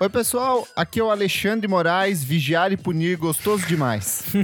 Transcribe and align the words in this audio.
Oi, 0.00 0.08
pessoal. 0.08 0.64
Aqui 0.76 1.00
é 1.00 1.02
o 1.02 1.10
Alexandre 1.10 1.66
Moraes, 1.66 2.22
vigiar 2.22 2.70
e 2.70 2.76
punir 2.76 3.16
gostoso 3.16 3.66
demais. 3.66 4.22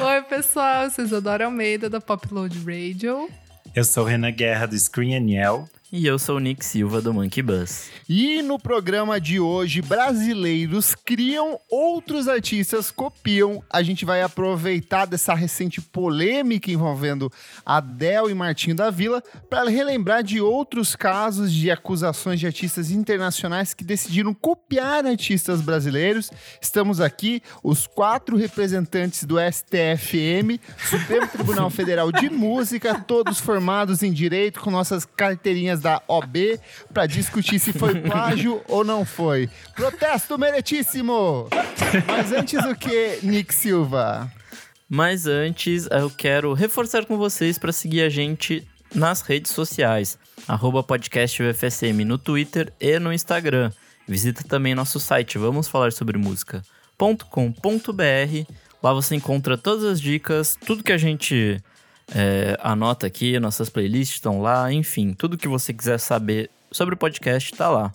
Oi, 0.00 0.22
pessoal. 0.28 0.90
Vocês 0.90 1.12
adoram 1.12 1.46
Almeida 1.46 1.88
da 1.88 2.00
Popload 2.00 2.58
Radio. 2.66 3.30
Eu 3.72 3.84
sou 3.84 4.04
Renan 4.04 4.32
Guerra 4.32 4.66
do 4.66 4.76
Screen 4.76 5.14
and 5.14 5.30
Yell. 5.30 5.68
E 5.92 6.06
eu 6.06 6.20
sou 6.20 6.36
o 6.36 6.38
Nick 6.38 6.64
Silva 6.64 7.02
do 7.02 7.12
Monkey 7.12 7.42
Bus. 7.42 7.90
E 8.08 8.42
no 8.42 8.60
programa 8.60 9.20
de 9.20 9.40
hoje, 9.40 9.82
brasileiros 9.82 10.94
criam, 10.94 11.58
outros 11.68 12.28
artistas 12.28 12.92
copiam. 12.92 13.60
A 13.68 13.82
gente 13.82 14.04
vai 14.04 14.22
aproveitar 14.22 15.04
dessa 15.04 15.34
recente 15.34 15.80
polêmica 15.80 16.70
envolvendo 16.70 17.28
Adele 17.66 18.30
e 18.30 18.34
Martinho 18.34 18.76
da 18.76 18.88
Vila 18.88 19.20
para 19.50 19.68
relembrar 19.68 20.22
de 20.22 20.40
outros 20.40 20.94
casos 20.94 21.52
de 21.52 21.72
acusações 21.72 22.38
de 22.38 22.46
artistas 22.46 22.92
internacionais 22.92 23.74
que 23.74 23.82
decidiram 23.82 24.32
copiar 24.32 25.04
artistas 25.04 25.60
brasileiros. 25.60 26.30
Estamos 26.62 27.00
aqui, 27.00 27.42
os 27.64 27.88
quatro 27.88 28.36
representantes 28.36 29.24
do 29.24 29.38
STFM, 29.40 30.60
Supremo 30.88 31.26
Tribunal 31.26 31.68
Federal 31.68 32.12
de 32.12 32.30
Música, 32.30 32.94
todos 32.94 33.40
formados 33.40 34.04
em 34.04 34.12
direito 34.12 34.60
com 34.60 34.70
nossas 34.70 35.04
carteirinhas 35.04 35.79
da 35.80 36.02
OB 36.06 36.60
para 36.92 37.06
discutir 37.06 37.58
se 37.58 37.72
foi 37.72 37.94
plágio 38.00 38.62
ou 38.68 38.84
não 38.84 39.04
foi. 39.04 39.48
Protesto 39.74 40.38
meritíssimo! 40.38 41.48
Mas 42.06 42.32
antes 42.32 42.64
o 42.64 42.74
que, 42.74 43.18
Nick 43.22 43.54
Silva? 43.54 44.30
Mas 44.88 45.26
antes, 45.26 45.88
eu 45.90 46.10
quero 46.10 46.52
reforçar 46.52 47.06
com 47.06 47.16
vocês 47.16 47.58
para 47.58 47.72
seguir 47.72 48.02
a 48.02 48.08
gente 48.08 48.66
nas 48.94 49.22
redes 49.22 49.52
sociais, 49.52 50.18
arroba 50.48 50.82
podcast 50.82 51.42
UFSM 51.42 52.04
no 52.04 52.18
Twitter 52.18 52.72
e 52.80 52.98
no 52.98 53.12
Instagram. 53.12 53.70
Visita 54.06 54.42
também 54.42 54.74
nosso 54.74 54.98
site 54.98 55.38
vamos 55.38 55.68
falar 55.68 55.92
sobre 55.92 56.18
música.com.br. 56.18 58.52
Lá 58.82 58.92
você 58.92 59.14
encontra 59.14 59.56
todas 59.56 59.84
as 59.84 60.00
dicas, 60.00 60.58
tudo 60.66 60.82
que 60.82 60.92
a 60.92 60.98
gente 60.98 61.62
é, 62.14 62.56
anota 62.60 63.06
aqui, 63.06 63.38
nossas 63.38 63.68
playlists 63.68 64.16
estão 64.16 64.40
lá, 64.40 64.72
enfim, 64.72 65.12
tudo 65.12 65.38
que 65.38 65.48
você 65.48 65.72
quiser 65.72 65.98
saber 65.98 66.50
sobre 66.70 66.94
o 66.94 66.98
podcast 66.98 67.52
está 67.52 67.68
lá. 67.68 67.92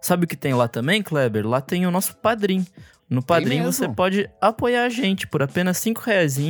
Sabe 0.00 0.24
o 0.24 0.28
que 0.28 0.36
tem 0.36 0.54
lá 0.54 0.68
também, 0.68 1.02
Kleber? 1.02 1.46
Lá 1.46 1.60
tem 1.60 1.86
o 1.86 1.90
nosso 1.90 2.14
padrinho. 2.16 2.66
No 3.08 3.22
padrinho 3.22 3.64
você 3.64 3.88
pode 3.88 4.28
apoiar 4.40 4.84
a 4.84 4.88
gente 4.88 5.26
por 5.26 5.42
apenas 5.42 5.78
5 5.78 6.00
reais. 6.00 6.40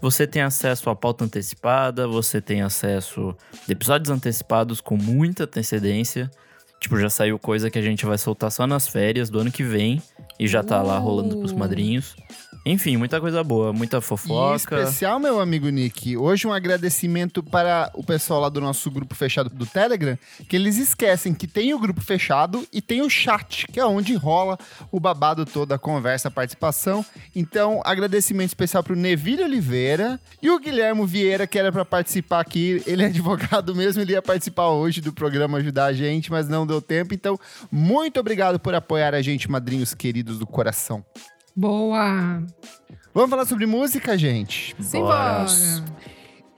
Você 0.00 0.26
tem 0.26 0.40
acesso 0.40 0.88
à 0.88 0.94
pauta 0.94 1.24
antecipada, 1.24 2.06
você 2.06 2.40
tem 2.40 2.62
acesso 2.62 3.36
a 3.68 3.72
episódios 3.72 4.10
antecipados 4.10 4.80
com 4.80 4.96
muita 4.96 5.44
antecedência. 5.44 6.30
Tipo, 6.78 6.98
já 6.98 7.10
saiu 7.10 7.38
coisa 7.38 7.70
que 7.70 7.78
a 7.78 7.82
gente 7.82 8.06
vai 8.06 8.16
soltar 8.16 8.50
só 8.50 8.66
nas 8.66 8.88
férias 8.88 9.28
do 9.28 9.40
ano 9.40 9.50
que 9.50 9.62
vem 9.62 10.00
e 10.38 10.46
já 10.48 10.62
tá 10.62 10.80
lá 10.80 10.96
rolando 10.96 11.36
pros 11.36 11.52
madrinhos. 11.52 12.16
Enfim, 12.64 12.98
muita 12.98 13.18
coisa 13.20 13.42
boa, 13.42 13.72
muita 13.72 14.02
fofoca. 14.02 14.52
E 14.52 14.56
especial, 14.56 15.18
meu 15.18 15.40
amigo 15.40 15.68
Nick, 15.70 16.14
hoje 16.16 16.46
um 16.46 16.52
agradecimento 16.52 17.42
para 17.42 17.90
o 17.94 18.04
pessoal 18.04 18.40
lá 18.40 18.48
do 18.50 18.60
nosso 18.60 18.90
grupo 18.90 19.14
fechado 19.14 19.48
do 19.48 19.64
Telegram, 19.64 20.18
que 20.46 20.56
eles 20.56 20.76
esquecem 20.76 21.32
que 21.32 21.46
tem 21.46 21.72
o 21.72 21.78
grupo 21.78 22.02
fechado 22.02 22.66
e 22.70 22.82
tem 22.82 23.00
o 23.00 23.08
chat, 23.08 23.66
que 23.66 23.80
é 23.80 23.86
onde 23.86 24.14
rola 24.14 24.58
o 24.92 25.00
babado 25.00 25.46
todo, 25.46 25.72
a 25.72 25.78
conversa, 25.78 26.28
a 26.28 26.30
participação. 26.30 27.04
Então, 27.34 27.80
agradecimento 27.82 28.48
especial 28.48 28.82
para 28.82 28.92
o 28.92 28.96
Neville 28.96 29.42
Oliveira 29.42 30.20
e 30.42 30.50
o 30.50 30.58
Guilherme 30.58 31.06
Vieira, 31.06 31.46
que 31.46 31.58
era 31.58 31.72
para 31.72 31.84
participar 31.84 32.40
aqui. 32.40 32.82
Ele 32.86 33.02
é 33.02 33.06
advogado 33.06 33.74
mesmo, 33.74 34.02
ele 34.02 34.12
ia 34.12 34.22
participar 34.22 34.68
hoje 34.68 35.00
do 35.00 35.14
programa 35.14 35.58
ajudar 35.58 35.86
a 35.86 35.92
gente, 35.94 36.30
mas 36.30 36.46
não 36.46 36.66
deu 36.66 36.82
tempo. 36.82 37.14
Então, 37.14 37.40
muito 37.72 38.20
obrigado 38.20 38.60
por 38.60 38.74
apoiar 38.74 39.14
a 39.14 39.22
gente, 39.22 39.50
madrinhos 39.50 39.94
queridos 39.94 40.38
do 40.38 40.46
coração. 40.46 41.02
Boa! 41.54 42.42
Vamos 43.12 43.30
falar 43.30 43.44
sobre 43.44 43.66
música, 43.66 44.16
gente? 44.16 44.74
Simbora! 44.80 45.46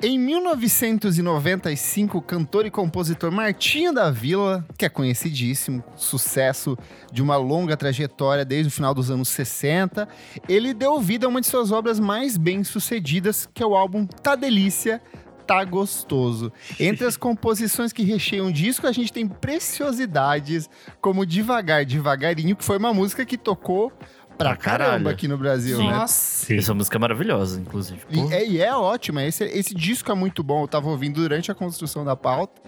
Em 0.05 0.19
1995, 0.19 2.19
o 2.19 2.23
cantor 2.23 2.67
e 2.67 2.73
compositor 2.73 3.31
Martinho 3.31 3.95
da 3.95 4.11
Vila, 4.11 4.67
que 4.77 4.85
é 4.85 4.89
conhecidíssimo, 4.89 5.81
sucesso 5.95 6.77
de 7.13 7.23
uma 7.23 7.37
longa 7.37 7.77
trajetória 7.77 8.45
desde 8.45 8.67
o 8.67 8.71
final 8.73 8.93
dos 8.93 9.13
anos 9.13 9.29
60, 9.29 10.09
ele 10.49 10.75
deu 10.75 11.01
vida 11.01 11.27
a 11.27 11.29
uma 11.29 11.41
de 11.41 11.47
suas 11.47 11.71
obras 11.71 12.01
mais 12.01 12.37
bem-sucedidas, 12.37 13.49
que 13.55 13.63
é 13.63 13.67
o 13.67 13.77
álbum 13.77 14.05
Tá 14.05 14.35
Delícia, 14.35 15.01
Tá 15.47 15.65
Gostoso. 15.65 16.53
Entre 16.81 17.07
as 17.07 17.15
composições 17.17 17.93
que 17.93 18.03
recheiam 18.03 18.49
o 18.49 18.53
disco, 18.53 18.89
a 18.89 18.93
gente 18.93 19.13
tem 19.13 19.29
preciosidades 19.29 20.69
como 21.01 21.25
Devagar, 21.25 21.85
Devagarinho, 21.85 22.57
que 22.57 22.65
foi 22.65 22.77
uma 22.77 22.93
música 22.93 23.25
que 23.25 23.39
tocou 23.39 23.93
pra 24.37 24.57
caramba 24.57 25.11
aqui 25.11 25.29
no 25.29 25.37
Brasil, 25.39 25.77
Sim. 25.77 25.87
né? 25.87 25.93
Nossa! 25.93 26.55
Essa 26.55 26.75
música 26.75 26.97
é 26.97 27.01
maravilhosa, 27.01 27.61
inclusive. 27.61 28.01
E 28.11 28.21
é, 28.33 28.47
e 28.47 28.61
é 28.61 28.75
ótima, 28.75 29.23
esse, 29.25 29.45
esse 29.45 29.75
disco 29.75 30.11
é 30.11 30.15
muito 30.15 30.43
bom, 30.43 30.63
eu 30.63 30.69
tava 30.69 30.89
ouvindo 30.89 31.21
durante 31.21 31.51
a 31.51 31.55
construção 31.55 32.05
da 32.05 32.17
pauta. 32.17 32.61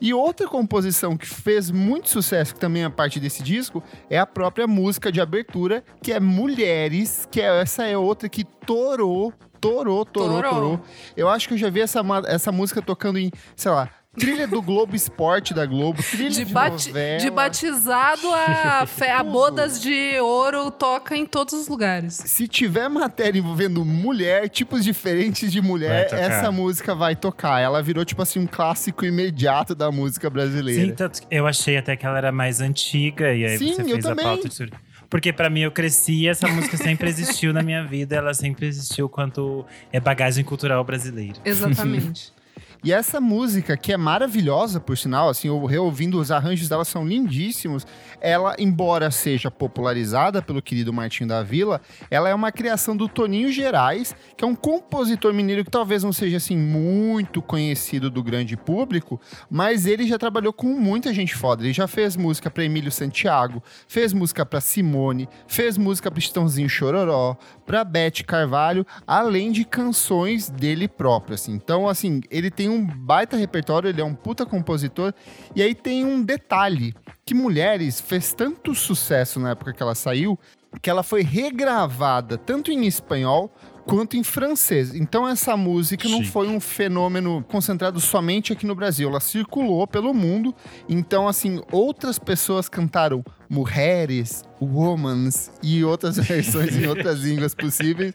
E 0.00 0.14
outra 0.14 0.46
composição 0.48 1.16
que 1.16 1.26
fez 1.26 1.70
muito 1.70 2.08
sucesso, 2.08 2.54
que 2.54 2.60
também 2.60 2.84
é 2.84 2.88
parte 2.88 3.20
desse 3.20 3.42
disco, 3.42 3.82
é 4.08 4.18
a 4.18 4.26
própria 4.26 4.66
música 4.66 5.10
de 5.12 5.20
abertura, 5.20 5.84
que 6.02 6.12
é 6.12 6.20
Mulheres, 6.20 7.26
que 7.30 7.40
é, 7.40 7.60
essa 7.60 7.84
é 7.84 7.96
outra 7.96 8.28
que 8.28 8.44
torou, 8.44 9.32
torou, 9.60 10.04
torou, 10.04 10.42
Torou. 10.42 10.80
Eu 11.16 11.28
acho 11.28 11.48
que 11.48 11.54
eu 11.54 11.58
já 11.58 11.70
vi 11.70 11.80
essa, 11.80 12.00
essa 12.26 12.52
música 12.52 12.80
tocando 12.80 13.18
em, 13.18 13.30
sei 13.56 13.70
lá, 13.70 13.90
trilha 14.18 14.46
do 14.46 14.60
Globo 14.60 14.94
Esporte 14.96 15.54
da 15.54 15.64
Globo, 15.66 16.02
trilha 16.02 16.30
De, 16.30 16.44
de, 16.44 16.52
bati- 16.52 16.88
novela. 16.88 17.18
de 17.18 17.30
batizado 17.30 18.28
a, 18.32 18.84
fe- 18.88 19.10
a 19.10 19.22
bodas 19.22 19.80
de 19.80 20.18
ouro 20.20 20.70
toca 20.70 21.16
em 21.16 21.24
todos 21.26 21.54
os 21.54 21.68
lugares. 21.68 22.14
Se 22.14 22.46
tiver 22.48 22.88
matéria 22.88 23.38
envolvendo 23.38 23.84
mulher, 23.84 24.48
tipos 24.48 24.84
diferentes 24.84 25.50
de 25.52 25.60
mulher, 25.60 26.08
essa 26.12 26.50
música 26.52 26.94
vai 26.94 27.14
tocar. 27.16 27.60
Ela 27.60 27.82
virou, 27.82 28.04
tipo 28.04 28.22
assim, 28.22 28.38
um 28.40 28.46
clássico 28.46 29.04
imediato 29.04 29.74
da 29.74 29.90
música 29.90 30.28
brasileira. 30.28 30.86
Sim, 30.86 30.92
tanto 30.94 31.20
eu 31.30 31.46
achei 31.46 31.76
até 31.76 31.96
que 31.96 32.04
ela 32.06 32.18
era 32.18 32.32
mais 32.32 32.60
antiga 32.60 33.32
e 33.34 33.44
aí 33.44 33.58
Sim, 33.58 33.72
você 33.74 33.82
eu 33.82 33.86
fez 33.88 34.06
a 34.06 34.14
pauta 34.16 34.48
de 34.48 34.70
porque 35.10 35.32
pra 35.32 35.48
mim 35.48 35.60
eu 35.60 35.70
cresci 35.72 36.12
e 36.24 36.28
essa 36.28 36.46
música 36.48 36.76
sempre 36.76 37.08
existiu 37.08 37.52
na 37.52 37.62
minha 37.62 37.82
vida, 37.82 38.14
ela 38.16 38.34
sempre 38.34 38.66
existiu 38.66 39.08
quanto 39.08 39.64
é 39.90 39.98
bagagem 39.98 40.44
cultural 40.44 40.84
brasileira. 40.84 41.38
Exatamente. 41.44 42.32
E 42.84 42.92
essa 42.92 43.20
música, 43.20 43.76
que 43.76 43.92
é 43.92 43.96
maravilhosa, 43.96 44.78
por 44.78 44.96
sinal, 44.96 45.28
assim, 45.28 45.48
eu 45.48 45.64
reouvindo, 45.64 46.20
os 46.20 46.30
arranjos 46.30 46.68
dela 46.68 46.84
são 46.84 47.06
lindíssimos. 47.06 47.84
Ela, 48.20 48.54
embora 48.58 49.10
seja 49.10 49.50
popularizada 49.50 50.40
pelo 50.40 50.62
querido 50.62 50.92
Martinho 50.92 51.28
da 51.28 51.42
Vila, 51.42 51.80
ela 52.08 52.28
é 52.28 52.34
uma 52.34 52.52
criação 52.52 52.96
do 52.96 53.08
Toninho 53.08 53.50
Gerais, 53.50 54.14
que 54.36 54.44
é 54.44 54.46
um 54.46 54.54
compositor 54.54 55.34
mineiro 55.34 55.64
que 55.64 55.70
talvez 55.70 56.04
não 56.04 56.12
seja, 56.12 56.36
assim, 56.36 56.56
muito 56.56 57.42
conhecido 57.42 58.08
do 58.10 58.22
grande 58.22 58.56
público, 58.56 59.20
mas 59.50 59.84
ele 59.84 60.06
já 60.06 60.16
trabalhou 60.16 60.52
com 60.52 60.68
muita 60.68 61.12
gente 61.12 61.34
foda. 61.34 61.64
Ele 61.64 61.72
já 61.72 61.88
fez 61.88 62.16
música 62.16 62.48
para 62.48 62.64
Emílio 62.64 62.92
Santiago, 62.92 63.62
fez 63.88 64.12
música 64.12 64.46
para 64.46 64.60
Simone, 64.60 65.28
fez 65.48 65.76
música 65.76 66.10
para 66.10 66.20
Estãozinho 66.20 66.68
Chororó, 66.68 67.36
para 67.66 67.82
Beth 67.84 68.22
Carvalho, 68.26 68.86
além 69.06 69.50
de 69.50 69.64
canções 69.64 70.48
dele 70.48 70.86
próprio, 70.86 71.34
assim. 71.34 71.52
Então, 71.52 71.88
assim, 71.88 72.20
ele 72.30 72.50
tem 72.50 72.67
um 72.68 72.84
baita 72.84 73.36
repertório, 73.36 73.88
ele 73.88 74.00
é 74.00 74.04
um 74.04 74.14
puta 74.14 74.44
compositor. 74.44 75.12
E 75.54 75.62
aí 75.62 75.74
tem 75.74 76.04
um 76.04 76.22
detalhe, 76.22 76.94
que 77.24 77.34
Mulheres 77.34 78.00
fez 78.00 78.32
tanto 78.32 78.74
sucesso 78.74 79.38
na 79.38 79.50
época 79.50 79.72
que 79.72 79.82
ela 79.82 79.94
saiu, 79.94 80.38
que 80.82 80.90
ela 80.90 81.02
foi 81.02 81.22
regravada 81.22 82.36
tanto 82.36 82.70
em 82.70 82.86
espanhol 82.86 83.52
quanto 83.88 84.16
em 84.18 84.22
francês. 84.22 84.94
Então 84.94 85.26
essa 85.26 85.56
música 85.56 86.06
não 86.08 86.18
Chique. 86.18 86.30
foi 86.30 86.46
um 86.46 86.60
fenômeno 86.60 87.42
concentrado 87.48 87.98
somente 87.98 88.52
aqui 88.52 88.66
no 88.66 88.74
Brasil, 88.74 89.08
ela 89.08 89.18
circulou 89.18 89.86
pelo 89.86 90.12
mundo. 90.12 90.54
Então 90.88 91.26
assim, 91.26 91.62
outras 91.72 92.18
pessoas 92.18 92.68
cantaram 92.68 93.24
Mulheres, 93.48 94.44
Womans 94.60 95.50
e 95.62 95.82
outras 95.82 96.16
versões 96.20 96.76
em 96.76 96.86
outras 96.86 97.20
línguas 97.20 97.54
possíveis, 97.54 98.12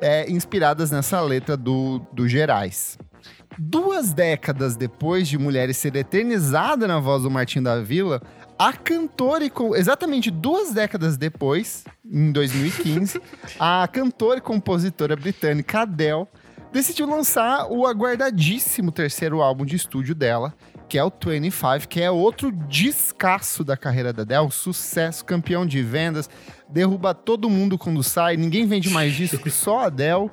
é, 0.00 0.30
inspiradas 0.30 0.92
nessa 0.92 1.20
letra 1.20 1.56
do, 1.56 2.00
do 2.12 2.28
Gerais. 2.28 2.96
Duas 3.58 4.12
décadas 4.12 4.76
depois 4.76 5.26
de 5.26 5.38
Mulheres 5.38 5.78
ser 5.78 5.96
eternizada 5.96 6.86
na 6.86 7.00
voz 7.00 7.22
do 7.22 7.30
Martim 7.30 7.62
da 7.62 7.80
Vila, 7.80 8.20
a 8.58 8.72
cantora 8.72 9.44
e 9.44 9.50
com... 9.50 9.74
exatamente 9.74 10.30
duas 10.30 10.72
décadas 10.72 11.16
depois, 11.16 11.84
em 12.04 12.30
2015, 12.32 13.20
a 13.58 13.88
cantora 13.90 14.38
e 14.38 14.42
compositora 14.42 15.16
britânica 15.16 15.80
Adele 15.80 16.26
decidiu 16.70 17.06
lançar 17.06 17.66
o 17.70 17.86
aguardadíssimo 17.86 18.92
terceiro 18.92 19.40
álbum 19.40 19.64
de 19.64 19.76
estúdio 19.76 20.14
dela, 20.14 20.52
que 20.86 20.98
é 20.98 21.02
o 21.02 21.10
25, 21.10 21.88
que 21.88 22.02
é 22.02 22.10
outro 22.10 22.52
descasso 22.52 23.64
da 23.64 23.76
carreira 23.76 24.12
da 24.12 24.22
Adele, 24.22 24.50
sucesso, 24.50 25.24
campeão 25.24 25.64
de 25.64 25.82
vendas, 25.82 26.28
derruba 26.68 27.14
todo 27.14 27.48
mundo 27.48 27.78
quando 27.78 28.02
sai, 28.02 28.36
ninguém 28.36 28.66
vende 28.66 28.90
mais 28.90 29.14
disco, 29.14 29.48
só 29.50 29.80
a 29.80 29.86
Adele. 29.86 30.30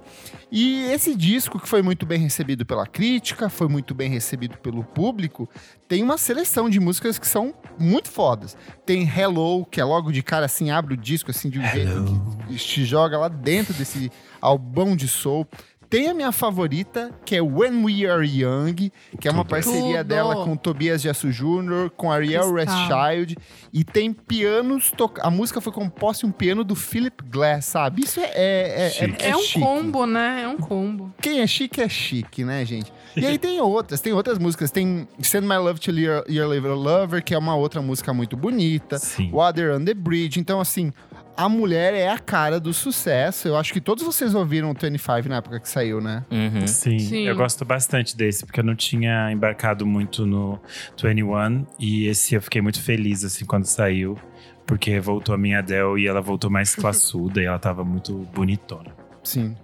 E 0.52 0.84
esse 0.92 1.16
disco, 1.16 1.60
que 1.60 1.68
foi 1.68 1.82
muito 1.82 2.06
bem 2.06 2.20
recebido 2.20 2.66
pela 2.66 2.86
crítica, 2.86 3.50
foi 3.50 3.68
muito 3.68 3.96
bem 3.96 4.10
recebido 4.10 4.58
pelo 4.58 4.84
público, 4.84 5.50
tem 5.88 6.04
uma 6.04 6.18
seleção 6.18 6.70
de 6.70 6.80
músicas 6.80 7.18
que 7.18 7.28
são 7.28 7.54
muito 7.80 8.10
fodas. 8.10 8.56
Tem 8.86 9.04
Hello, 9.04 9.66
que 9.66 9.82
é 9.82 9.84
logo 9.84 10.12
de 10.12 10.22
cara 10.22 10.46
assim, 10.46 10.72
abre 10.72 10.94
o 10.94 10.98
disco 10.98 11.32
assim 11.32 11.50
de 11.50 11.60
um 11.60 11.66
jeito 11.66 12.38
que 12.48 12.56
te 12.56 12.86
joga 12.86 13.18
lá 13.18 13.28
dentro 13.28 13.74
desse 13.74 14.12
albão 14.42 14.96
de 14.96 15.08
soul. 15.08 15.48
Tem 15.94 16.10
a 16.10 16.14
minha 16.16 16.32
favorita, 16.32 17.12
que 17.24 17.36
é 17.36 17.42
When 17.42 17.86
We 17.86 18.10
Are 18.10 18.26
Young, 18.26 18.92
que 19.22 19.28
é 19.28 19.32
uma 19.32 19.46
parceria 19.46 20.00
Tudo. 20.00 20.08
dela 20.08 20.44
com 20.44 20.56
Tobias 20.56 21.06
Yasu 21.06 21.30
Jr., 21.30 21.92
com 21.96 22.12
Ariel. 22.12 22.50
Rothschild. 22.50 23.38
E 23.72 23.84
tem 23.84 24.12
pianos. 24.12 24.90
To... 24.98 25.12
A 25.20 25.30
música 25.30 25.62
foi 25.62 25.72
composta 25.72 26.26
em 26.26 26.30
um 26.30 26.32
piano 26.32 26.64
do 26.64 26.74
Philip 26.74 27.24
Glass, 27.30 27.66
sabe? 27.66 28.02
Isso 28.02 28.20
é. 28.20 28.32
é, 28.34 28.86
é, 28.88 28.90
Chique. 28.90 29.24
é, 29.24 29.30
É, 29.30 29.36
um 29.36 29.40
chique. 29.42 29.60
combo, 29.60 30.08
né? 30.08 30.42
É 30.46 30.48
um 30.48 30.58
combo. 30.58 31.14
Quem 31.22 31.42
é 31.42 31.46
chique 31.46 31.80
é 31.80 31.88
chique, 31.88 32.44
né, 32.44 32.66
gente? 32.66 32.92
E 33.16 33.24
aí 33.24 33.38
tem 33.38 33.62
outras, 33.62 34.02
tem 34.02 34.14
outras 34.14 34.40
músicas. 34.40 34.72
Tem 34.72 35.08
Send 35.22 35.48
My 35.48 35.58
Love 35.58 35.80
to 35.80 35.92
Your, 35.92 36.24
Your 36.28 36.52
Little 36.52 36.74
Lover, 36.74 37.24
que 37.24 37.36
é 37.36 37.38
uma 37.38 37.56
outra 37.56 37.84
música 37.84 38.12
muito 38.12 38.36
bonita. 38.36 38.98
Sim. 38.98 39.30
Water 39.30 39.76
on 39.76 39.86
the 39.86 39.94
Bridge. 39.94 40.40
Então, 40.40 40.60
assim, 40.60 40.92
a 41.36 41.50
mulher 41.50 41.94
é 41.94 42.10
a 42.10 42.20
cara 42.20 42.60
do 42.60 42.74
sucesso. 42.74 43.48
Eu 43.48 43.58
acho 43.58 43.74
que 43.74 43.82
todos 43.82 44.04
vocês 44.04 44.34
ouviram 44.36 44.72
o 44.72 44.74
25 44.74 45.30
na 45.30 45.38
época 45.38 45.60
que 45.60 45.68
saiu, 45.68 46.00
né? 46.00 46.24
Uhum. 46.32 46.68
Sim, 46.68 47.00
Sim. 47.00 47.28
eu 47.28 47.36
gosto 47.36 47.66
bastante 47.66 48.16
desse, 48.16 48.46
porque 48.46 48.60
eu 48.60 48.64
não 48.64 48.76
tinha 48.76 49.32
embarcado 49.32 49.86
muito 49.86 50.26
no 50.26 50.60
21 51.02 51.66
e 51.80 52.08
esse 52.08 52.36
eu 52.36 52.42
fiquei 52.42 52.62
muito 52.62 52.82
feliz 52.82 53.24
assim 53.24 53.46
quando 53.46 53.66
saiu, 53.66 54.18
porque 54.66 55.00
voltou 55.00 55.34
a 55.34 55.38
minha 55.38 55.60
Adele 55.60 56.02
e 56.02 56.08
ela 56.08 56.22
voltou 56.22 56.50
mais 56.50 56.76
classuda 56.76 57.42
e 57.42 57.46
ela 57.46 57.60
tava 57.60 57.84
muito 57.84 58.14
bonitona. 58.34 58.92
Sim. 59.24 59.56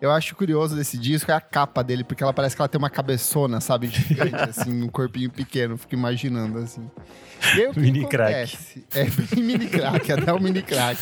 Eu 0.00 0.12
acho 0.12 0.36
curioso 0.36 0.76
desse 0.76 0.96
disco 0.96 1.30
é 1.30 1.34
a 1.34 1.40
capa 1.40 1.82
dele, 1.82 2.04
porque 2.04 2.22
ela 2.22 2.32
parece 2.32 2.54
que 2.54 2.62
ela 2.62 2.68
tem 2.68 2.78
uma 2.78 2.90
cabeçona, 2.90 3.60
sabe? 3.60 3.90
Assim, 4.48 4.82
um 4.82 4.88
corpinho 4.88 5.30
pequeno. 5.30 5.76
Fico 5.76 5.94
imaginando, 5.94 6.58
assim. 6.58 6.88
E 7.56 7.66
aí, 7.66 7.72
Mini 7.76 8.04
acontece? 8.04 8.84
É, 8.94 9.04
bem 9.04 9.44
mini 9.44 9.68
crack, 9.68 10.10
até 10.12 10.32
o 10.32 10.40
mini 10.40 10.62
crack. 10.62 11.00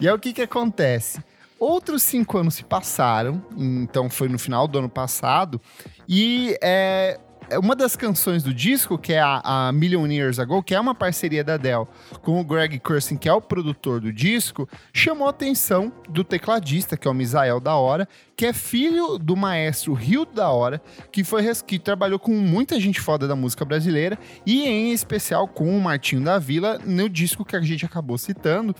E 0.00 0.08
aí, 0.08 0.14
o 0.14 0.18
que 0.18 0.32
que 0.32 0.42
acontece? 0.42 1.20
Outros 1.58 2.02
cinco 2.02 2.38
anos 2.38 2.54
se 2.54 2.64
passaram, 2.64 3.40
então 3.56 4.10
foi 4.10 4.28
no 4.28 4.38
final 4.38 4.66
do 4.66 4.80
ano 4.80 4.88
passado, 4.88 5.60
e 6.08 6.58
é, 6.60 7.20
é 7.20 7.20
uma 7.58 7.76
das 7.76 7.96
canções 7.96 8.42
do 8.42 8.52
disco, 8.52 8.98
que 8.98 9.12
é 9.12 9.20
a, 9.20 9.40
a 9.44 9.72
Million 9.72 10.06
Years 10.06 10.38
Ago, 10.38 10.62
que 10.62 10.74
é 10.74 10.80
uma 10.80 10.94
parceria 10.94 11.44
da 11.44 11.54
Adele 11.54 11.86
com 12.22 12.40
o 12.40 12.44
Greg 12.44 12.78
Kurstin, 12.78 13.16
que 13.16 13.28
é 13.28 13.32
o 13.32 13.40
produtor 13.40 14.00
do 14.00 14.12
disco, 14.12 14.68
chamou 14.92 15.26
a 15.26 15.30
atenção 15.30 15.92
do 16.08 16.24
tecladista, 16.24 16.96
que 16.96 17.06
é 17.06 17.10
o 17.10 17.14
Misael 17.14 17.60
da 17.60 17.74
Hora, 17.74 18.08
que 18.36 18.46
é 18.46 18.52
filho 18.52 19.18
do 19.18 19.36
maestro 19.36 19.92
Rio 19.92 20.24
da 20.24 20.50
Hora, 20.50 20.80
que 21.10 21.22
foi 21.22 21.42
que 21.66 21.78
trabalhou 21.78 22.18
com 22.18 22.32
muita 22.32 22.78
gente 22.80 23.00
foda 23.00 23.26
da 23.26 23.36
música 23.36 23.64
brasileira 23.64 24.18
e 24.46 24.64
em 24.64 24.92
especial 24.92 25.46
com 25.46 25.76
o 25.76 25.80
Martinho 25.80 26.22
da 26.22 26.38
Vila 26.38 26.78
no 26.84 27.08
disco 27.08 27.44
que 27.44 27.56
a 27.56 27.60
gente 27.60 27.84
acabou 27.84 28.16
citando. 28.16 28.74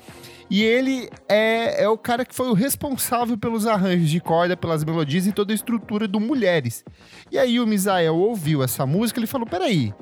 E 0.53 0.63
ele 0.63 1.09
é, 1.31 1.83
é 1.83 1.89
o 1.89 1.97
cara 1.97 2.27
que 2.27 2.35
foi 2.35 2.51
o 2.51 2.53
responsável 2.53 3.39
pelos 3.39 3.67
arranjos 3.67 4.11
de 4.11 4.21
corda, 4.21 4.55
pelas 4.55 4.85
melodias 4.85 5.27
e 5.27 5.33
toda 5.33 5.51
a 5.51 5.55
estrutura 5.55 6.07
do 6.07 6.21
Mulheres. 6.21 6.85
E 7.31 7.39
aí 7.39 7.59
o 7.59 7.67
Misael 7.67 8.15
ouviu 8.15 8.63
essa 8.63 8.85
música 8.85 9.19
e 9.19 9.21
ele 9.21 9.27
falou: 9.27 9.47
peraí, 9.47 9.95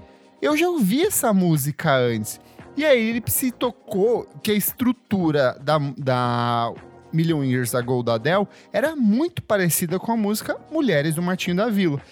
eu 0.42 0.56
já 0.56 0.68
ouvi 0.68 1.02
essa 1.02 1.32
música 1.32 1.96
antes. 1.96 2.40
E 2.76 2.84
aí 2.84 3.10
ele 3.10 3.22
se 3.28 3.52
tocou 3.52 4.26
que 4.42 4.50
a 4.50 4.54
estrutura 4.54 5.56
da, 5.62 5.78
da 5.96 6.74
Million 7.12 7.44
Years 7.44 7.72
Ago 7.72 8.02
da 8.02 8.14
Adele 8.14 8.48
era 8.72 8.96
muito 8.96 9.44
parecida 9.44 10.00
com 10.00 10.10
a 10.10 10.16
música 10.16 10.56
Mulheres 10.68 11.14
do 11.14 11.22
Martinho 11.22 11.58
da 11.58 11.68
Vila. 11.68 12.02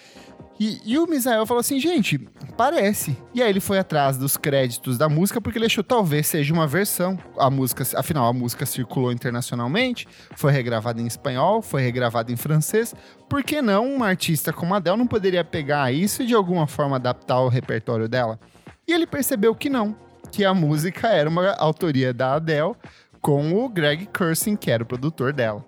E, 0.59 0.81
e 0.83 0.99
o 0.99 1.07
Misael 1.07 1.45
falou 1.45 1.61
assim, 1.61 1.79
gente, 1.79 2.19
parece. 2.57 3.17
E 3.33 3.41
aí 3.41 3.49
ele 3.49 3.61
foi 3.61 3.79
atrás 3.79 4.17
dos 4.17 4.35
créditos 4.35 4.97
da 4.97 5.07
música 5.07 5.39
porque 5.39 5.57
ele 5.57 5.67
achou 5.67 5.83
talvez 5.83 6.27
seja 6.27 6.53
uma 6.53 6.67
versão. 6.67 7.17
A 7.37 7.49
música, 7.49 7.85
afinal, 7.97 8.27
a 8.27 8.33
música 8.33 8.65
circulou 8.65 9.11
internacionalmente, 9.11 10.05
foi 10.35 10.51
regravada 10.51 11.01
em 11.01 11.07
espanhol, 11.07 11.61
foi 11.61 11.81
regravada 11.81 12.29
em 12.31 12.35
francês. 12.35 12.93
Por 13.29 13.41
que 13.41 13.61
não 13.61 13.95
uma 13.95 14.07
artista 14.07 14.51
como 14.51 14.73
a 14.73 14.77
Adele 14.77 14.97
não 14.97 15.07
poderia 15.07 15.45
pegar 15.45 15.93
isso 15.93 16.23
e 16.23 16.25
de 16.25 16.35
alguma 16.35 16.67
forma 16.67 16.97
adaptar 16.97 17.39
o 17.39 17.47
repertório 17.47 18.09
dela? 18.09 18.37
E 18.85 18.91
ele 18.91 19.07
percebeu 19.07 19.55
que 19.55 19.69
não, 19.69 19.95
que 20.29 20.43
a 20.43 20.53
música 20.53 21.07
era 21.07 21.29
uma 21.29 21.53
autoria 21.53 22.13
da 22.13 22.33
Adele 22.33 22.73
com 23.21 23.53
o 23.53 23.69
Greg 23.69 24.07
Kurstin, 24.07 24.57
que 24.57 24.69
era 24.69 24.83
o 24.83 24.85
produtor 24.85 25.31
dela. 25.31 25.65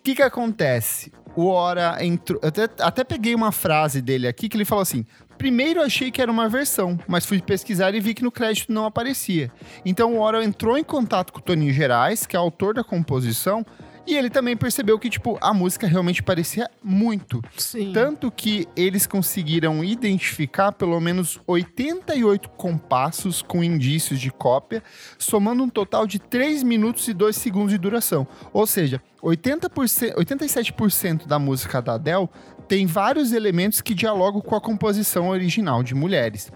O 0.00 0.02
que 0.02 0.14
que 0.14 0.22
acontece? 0.22 1.12
O 1.36 1.46
Hora 1.46 2.04
entrou. 2.04 2.40
Até, 2.42 2.68
até 2.80 3.04
peguei 3.04 3.34
uma 3.34 3.52
frase 3.52 4.02
dele 4.02 4.26
aqui 4.26 4.48
que 4.48 4.56
ele 4.56 4.64
falou 4.64 4.82
assim: 4.82 5.06
Primeiro 5.38 5.80
achei 5.80 6.10
que 6.10 6.20
era 6.20 6.30
uma 6.30 6.48
versão, 6.48 6.98
mas 7.08 7.24
fui 7.24 7.40
pesquisar 7.40 7.94
e 7.94 8.00
vi 8.00 8.12
que 8.12 8.22
no 8.22 8.30
crédito 8.30 8.72
não 8.72 8.84
aparecia. 8.84 9.50
Então 9.84 10.14
o 10.14 10.18
Hora 10.18 10.44
entrou 10.44 10.76
em 10.76 10.84
contato 10.84 11.32
com 11.32 11.38
o 11.38 11.42
Toninho 11.42 11.72
Gerais, 11.72 12.26
que 12.26 12.36
é 12.36 12.38
autor 12.38 12.74
da 12.74 12.84
composição, 12.84 13.64
e 14.06 14.16
ele 14.16 14.30
também 14.30 14.56
percebeu 14.56 14.98
que, 14.98 15.10
tipo, 15.10 15.38
a 15.40 15.52
música 15.52 15.86
realmente 15.86 16.22
parecia 16.22 16.68
muito. 16.82 17.42
Sim. 17.56 17.92
Tanto 17.92 18.30
que 18.30 18.66
eles 18.74 19.06
conseguiram 19.06 19.84
identificar 19.84 20.72
pelo 20.72 20.98
menos 21.00 21.40
88 21.46 22.48
compassos 22.50 23.42
com 23.42 23.62
indícios 23.62 24.20
de 24.20 24.30
cópia, 24.30 24.82
somando 25.18 25.62
um 25.62 25.68
total 25.68 26.06
de 26.06 26.18
3 26.18 26.62
minutos 26.62 27.06
e 27.08 27.14
2 27.14 27.36
segundos 27.36 27.72
de 27.72 27.78
duração. 27.78 28.26
Ou 28.52 28.66
seja, 28.66 29.02
80%, 29.22 30.14
87% 30.16 31.26
da 31.26 31.38
música 31.38 31.80
da 31.80 31.94
Adele 31.94 32.28
tem 32.66 32.86
vários 32.86 33.32
elementos 33.32 33.80
que 33.80 33.94
dialogam 33.94 34.40
com 34.40 34.54
a 34.54 34.60
composição 34.60 35.28
original 35.28 35.82
de 35.82 35.94
Mulheres. 35.94 36.50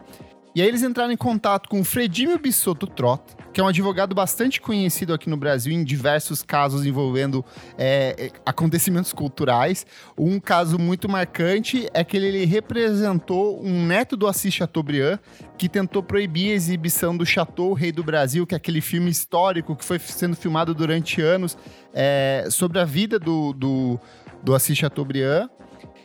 E 0.55 0.63
aí 0.63 0.69
eles 0.69 0.83
entraram 0.83 1.13
em 1.13 1.17
contato 1.17 1.69
com 1.69 1.81
o 1.81 1.85
Fredimio 1.85 2.39
Bissotto 2.39 2.87
Trota, 2.87 3.44
que 3.55 3.61
é 3.61 3.65
um 3.65 3.69
advogado 3.69 4.17
bastante 4.17 4.61
conhecido 4.61 5.15
aqui 5.15 5.31
no 5.31 5.37
Brasil 5.37 5.73
em 5.73 5.85
diversos 5.85 6.43
casos 6.43 6.85
envolvendo 6.85 7.45
é, 7.79 8.17
é, 8.19 8.31
acontecimentos 8.45 9.13
culturais. 9.13 9.87
Um 10.19 10.41
caso 10.41 10.77
muito 10.77 11.09
marcante 11.09 11.89
é 11.95 12.03
que 12.03 12.17
ele 12.17 12.45
representou 12.47 13.65
um 13.65 13.87
neto 13.87 14.17
do 14.17 14.27
Assis 14.27 14.53
Chateaubriand 14.53 15.21
que 15.57 15.69
tentou 15.69 16.03
proibir 16.03 16.51
a 16.51 16.55
exibição 16.55 17.17
do 17.17 17.25
Chateau 17.25 17.73
Rei 17.75 17.93
do 17.93 18.03
Brasil, 18.03 18.45
que 18.45 18.57
é 18.57 18.57
aquele 18.57 18.81
filme 18.81 19.09
histórico 19.09 19.77
que 19.77 19.85
foi 19.85 20.01
sendo 20.01 20.35
filmado 20.35 20.75
durante 20.75 21.23
anos 21.23 21.57
é, 21.93 22.49
sobre 22.51 22.81
a 22.81 22.85
vida 22.85 23.21
do, 23.21 23.53
do, 23.53 24.01
do 24.43 24.53
Assis 24.53 24.77
Chateaubriand. 24.77 25.49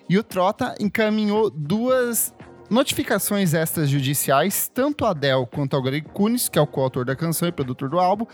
E 0.07 0.19
o 0.19 0.23
Trota 0.23 0.75
encaminhou 0.79 1.49
duas 1.49 2.31
notificações 2.69 3.53
extrajudiciais, 3.53 4.69
tanto 4.73 5.05
a 5.05 5.11
Adele 5.11 5.45
quanto 5.45 5.75
ao 5.75 5.81
Greg 5.81 6.07
Kunis, 6.09 6.47
que 6.47 6.59
é 6.59 6.61
o 6.61 6.67
coautor 6.67 7.03
da 7.05 7.15
canção 7.15 7.47
e 7.47 7.51
produtor 7.51 7.89
do 7.89 7.99
álbum, 7.99 8.25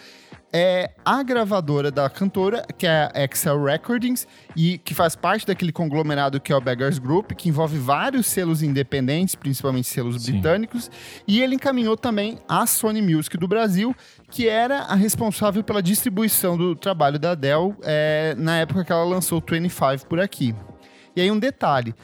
é 0.58 0.92
a 1.04 1.22
gravadora 1.22 1.92
da 1.92 2.10
cantora, 2.10 2.66
que 2.78 2.88
é 2.88 3.12
a 3.14 3.24
Excel 3.26 3.62
Recordings, 3.62 4.26
e 4.56 4.78
que 4.78 4.94
faz 4.94 5.16
parte 5.16 5.46
daquele 5.46 5.72
conglomerado 5.72 6.40
que 6.40 6.54
é 6.54 6.56
o 6.56 6.62
Beggars 6.62 6.98
Group, 6.98 7.34
que 7.34 7.50
envolve 7.50 7.78
vários 7.78 8.26
selos 8.28 8.64
independentes, 8.64 9.36
principalmente 9.36 9.88
selos 9.88 10.24
Sim. 10.24 10.34
britânicos, 10.34 10.90
e 11.28 11.42
ele 11.42 11.56
encaminhou 11.56 11.98
também 11.98 12.40
a 12.48 12.66
Sony 12.66 13.02
Music 13.02 13.38
do 13.38 13.48
Brasil, 13.48 13.94
que 14.32 14.48
era 14.48 14.84
a 14.84 14.96
responsável 14.96 15.62
pela 15.62 15.84
distribuição 15.84 16.58
do 16.58 16.76
trabalho 16.76 17.20
da 17.20 17.32
Adele 17.32 17.76
é, 17.84 18.34
na 18.38 18.58
época 18.58 18.86
que 18.86 18.92
ela 18.92 19.04
lançou 19.04 19.40
o 19.40 19.44
25 19.46 20.08
por 20.08 20.22
aqui. 20.22 20.56
E 21.16 21.22
aí 21.22 21.32
um 21.32 21.40
detalhe, 21.40 21.96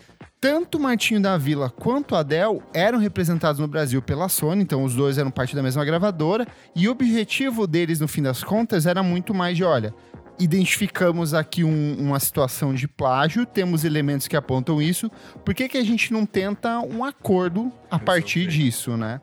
tanto 0.41 0.79
o 0.79 0.81
Martinho 0.81 1.21
da 1.21 1.37
Vila 1.37 1.69
quanto 1.69 2.15
a 2.15 2.19
Adele 2.21 2.59
eram 2.73 2.97
representados 2.97 3.59
no 3.59 3.67
Brasil 3.67 4.01
pela 4.01 4.27
Sony, 4.27 4.63
então 4.63 4.83
os 4.83 4.95
dois 4.95 5.19
eram 5.19 5.29
parte 5.29 5.55
da 5.55 5.61
mesma 5.61 5.85
gravadora, 5.85 6.47
e 6.75 6.87
o 6.87 6.91
objetivo 6.91 7.67
deles, 7.67 7.99
no 7.99 8.07
fim 8.07 8.23
das 8.23 8.43
contas, 8.43 8.87
era 8.87 9.03
muito 9.03 9.35
mais 9.35 9.55
de, 9.55 9.63
olha, 9.63 9.93
identificamos 10.39 11.35
aqui 11.35 11.63
um- 11.63 11.95
uma 11.99 12.19
situação 12.19 12.73
de 12.73 12.87
plágio, 12.87 13.45
temos 13.45 13.83
elementos 13.85 14.27
que 14.27 14.35
apontam 14.35 14.81
isso, 14.81 15.11
por 15.45 15.53
que, 15.53 15.69
que 15.69 15.77
a 15.77 15.83
gente 15.83 16.11
não 16.11 16.25
tenta 16.25 16.79
um 16.79 17.03
acordo 17.03 17.71
a 17.91 17.99
partir 17.99 18.47
disso, 18.47 18.97
né? 18.97 19.21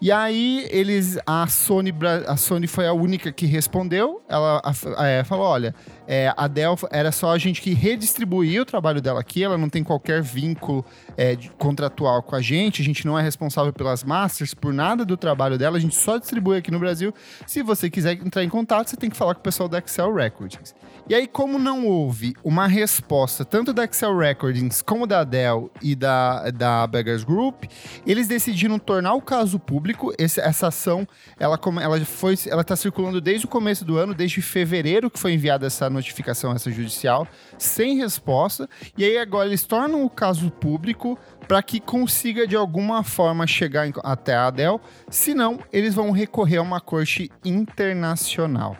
E 0.00 0.12
aí 0.12 0.66
eles, 0.70 1.18
a 1.26 1.46
Sony, 1.48 1.92
a 2.28 2.36
Sony 2.36 2.68
foi 2.68 2.86
a 2.86 2.92
única 2.92 3.32
que 3.32 3.46
respondeu. 3.46 4.22
Ela 4.28 4.62
a- 4.64 5.04
é, 5.06 5.24
falou, 5.24 5.44
olha, 5.44 5.74
é, 6.10 6.32
a 6.34 6.48
Dell 6.48 6.74
era 6.90 7.12
só 7.12 7.32
a 7.32 7.38
gente 7.38 7.60
que 7.60 7.74
redistribuía 7.74 8.62
o 8.62 8.64
trabalho 8.64 9.00
dela 9.02 9.20
aqui. 9.20 9.44
Ela 9.44 9.58
não 9.58 9.68
tem 9.68 9.84
qualquer 9.84 10.22
vínculo 10.22 10.82
é, 11.18 11.36
contratual 11.58 12.22
com 12.22 12.34
a 12.34 12.40
gente. 12.40 12.80
A 12.80 12.84
gente 12.84 13.06
não 13.06 13.18
é 13.18 13.22
responsável 13.22 13.72
pelas 13.74 14.02
masters, 14.02 14.54
por 14.54 14.72
nada 14.72 15.04
do 15.04 15.18
trabalho 15.18 15.58
dela. 15.58 15.76
A 15.76 15.80
gente 15.80 15.94
só 15.94 16.16
distribui 16.16 16.56
aqui 16.56 16.70
no 16.70 16.78
Brasil. 16.78 17.12
Se 17.46 17.62
você 17.62 17.90
quiser 17.90 18.12
entrar 18.14 18.42
em 18.42 18.48
contato, 18.48 18.88
você 18.88 18.96
tem 18.96 19.10
que 19.10 19.16
falar 19.16 19.34
com 19.34 19.40
o 19.40 19.44
pessoal 19.44 19.68
da 19.68 19.78
Excel 19.78 20.14
Recordings. 20.14 20.74
E 21.10 21.14
aí, 21.14 21.26
como 21.26 21.58
não 21.58 21.86
houve 21.86 22.34
uma 22.44 22.66
resposta 22.66 23.44
tanto 23.44 23.72
da 23.72 23.84
Excel 23.84 24.16
Recordings 24.16 24.82
como 24.82 25.06
da 25.06 25.24
Dell 25.24 25.70
e 25.82 25.94
da, 25.94 26.50
da 26.50 26.86
Beggars 26.86 27.24
Group, 27.24 27.64
eles 28.06 28.28
decidiram 28.28 28.78
tornar 28.78 29.14
o 29.14 29.20
caso 29.22 29.58
público. 29.58 30.12
Esse- 30.18 30.40
essa 30.40 30.68
ação, 30.68 31.06
ela, 31.38 31.56
come- 31.58 31.82
ela 31.82 31.98
foi, 32.04 32.34
ela 32.46 32.62
está 32.62 32.76
circulando 32.76 33.20
desde 33.20 33.46
o 33.46 33.48
começo 33.48 33.84
do 33.84 33.96
ano, 33.98 34.14
desde 34.14 34.40
fevereiro 34.42 35.10
que 35.10 35.18
foi 35.18 35.32
enviada 35.32 35.66
essa 35.66 35.88
notificação 35.98 36.52
essa 36.52 36.70
judicial, 36.70 37.26
sem 37.58 37.96
resposta. 37.98 38.68
E 38.96 39.04
aí 39.04 39.18
agora 39.18 39.46
eles 39.48 39.64
tornam 39.64 40.04
o 40.04 40.10
caso 40.10 40.50
público 40.50 41.18
para 41.46 41.62
que 41.62 41.78
consiga 41.80 42.46
de 42.46 42.56
alguma 42.56 43.02
forma 43.04 43.46
chegar 43.46 43.86
em- 43.86 43.92
até 44.02 44.34
a 44.34 44.50
Dell. 44.50 44.80
Senão, 45.10 45.58
eles 45.72 45.94
vão 45.94 46.10
recorrer 46.10 46.56
a 46.58 46.62
uma 46.62 46.80
corte 46.80 47.30
internacional. 47.44 48.76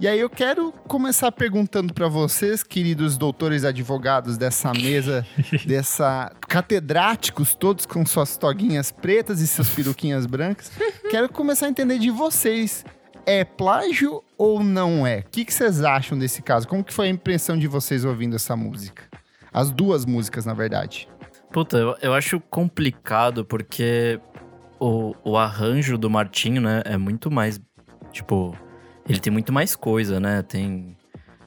E 0.00 0.08
aí 0.08 0.18
eu 0.18 0.28
quero 0.28 0.72
começar 0.88 1.30
perguntando 1.30 1.94
para 1.94 2.08
vocês, 2.08 2.64
queridos 2.64 3.16
doutores 3.16 3.64
advogados 3.64 4.36
dessa 4.36 4.72
mesa, 4.72 5.24
dessa 5.64 6.32
catedráticos 6.48 7.54
todos 7.54 7.86
com 7.86 8.04
suas 8.04 8.36
toguinhas 8.36 8.90
pretas 8.90 9.40
e 9.40 9.46
suas 9.46 9.68
peruquinhas 9.70 10.26
brancas. 10.26 10.72
Quero 11.08 11.28
começar 11.28 11.66
a 11.66 11.68
entender 11.68 11.98
de 12.00 12.10
vocês. 12.10 12.84
É 13.26 13.44
plágio 13.44 14.22
ou 14.36 14.62
não 14.62 15.06
é? 15.06 15.20
O 15.20 15.30
que, 15.30 15.50
vocês 15.50 15.82
acham 15.82 16.18
desse 16.18 16.42
caso? 16.42 16.68
Como 16.68 16.84
que 16.84 16.92
foi 16.92 17.06
a 17.06 17.10
impressão 17.10 17.56
de 17.56 17.66
vocês 17.66 18.04
ouvindo 18.04 18.36
essa 18.36 18.54
música? 18.56 19.04
As 19.52 19.70
duas 19.70 20.04
músicas, 20.04 20.44
na 20.44 20.52
verdade. 20.52 21.08
Puta, 21.52 21.78
eu, 21.78 21.96
eu 22.02 22.14
acho 22.14 22.40
complicado 22.40 23.44
porque 23.44 24.20
o, 24.78 25.14
o 25.24 25.36
arranjo 25.36 25.96
do 25.96 26.10
Martinho, 26.10 26.60
né, 26.60 26.82
é 26.84 26.96
muito 26.96 27.30
mais. 27.30 27.60
Tipo, 28.12 28.56
ele 29.08 29.18
tem 29.20 29.32
muito 29.32 29.52
mais 29.52 29.74
coisa, 29.74 30.20
né? 30.20 30.42
Tem. 30.42 30.96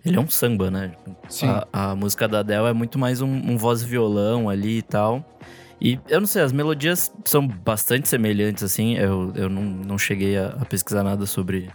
Ele 0.03 0.15
é 0.15 0.19
um 0.19 0.29
samba, 0.29 0.71
né? 0.71 0.93
Sim. 1.27 1.47
A, 1.47 1.91
a 1.91 1.95
música 1.95 2.27
da 2.27 2.39
Adele 2.39 2.67
é 2.67 2.73
muito 2.73 2.97
mais 2.97 3.21
um, 3.21 3.27
um 3.27 3.57
voz 3.57 3.81
e 3.81 3.85
violão 3.85 4.49
ali 4.49 4.77
e 4.77 4.81
tal. 4.81 5.23
E 5.79 5.99
eu 6.07 6.19
não 6.19 6.27
sei, 6.27 6.41
as 6.41 6.51
melodias 6.51 7.11
são 7.25 7.47
bastante 7.47 8.07
semelhantes, 8.07 8.63
assim. 8.63 8.95
Eu, 8.95 9.31
eu 9.35 9.47
não, 9.49 9.61
não 9.61 9.97
cheguei 9.97 10.37
a, 10.37 10.47
a 10.59 10.65
pesquisar 10.65 11.03
nada 11.03 11.25
sobre, 11.25 11.69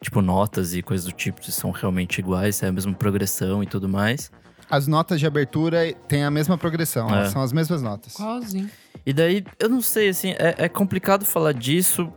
tipo, 0.00 0.20
notas 0.22 0.74
e 0.74 0.82
coisas 0.82 1.04
do 1.06 1.12
tipo, 1.12 1.44
se 1.44 1.50
são 1.50 1.70
realmente 1.70 2.18
iguais, 2.18 2.56
se 2.56 2.64
é 2.64 2.68
a 2.68 2.72
mesma 2.72 2.92
progressão 2.92 3.62
e 3.62 3.66
tudo 3.66 3.88
mais. 3.88 4.30
As 4.70 4.86
notas 4.86 5.18
de 5.18 5.26
abertura 5.26 5.92
têm 6.06 6.24
a 6.24 6.30
mesma 6.30 6.56
progressão, 6.58 7.08
É. 7.12 7.30
são 7.30 7.42
as 7.42 7.52
mesmas 7.52 7.82
notas. 7.82 8.14
Igualzinho. 8.14 8.70
E 9.04 9.12
daí, 9.12 9.42
eu 9.58 9.68
não 9.68 9.80
sei, 9.80 10.10
assim, 10.10 10.32
é, 10.32 10.54
é 10.58 10.68
complicado 10.68 11.24
falar 11.24 11.52
disso. 11.52 12.12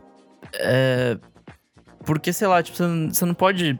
é, 0.54 1.18
porque, 2.04 2.32
sei 2.32 2.46
lá, 2.48 2.62
tipo, 2.62 2.76
você 2.76 2.82
não, 2.86 3.08
você 3.08 3.24
não 3.24 3.34
pode 3.34 3.78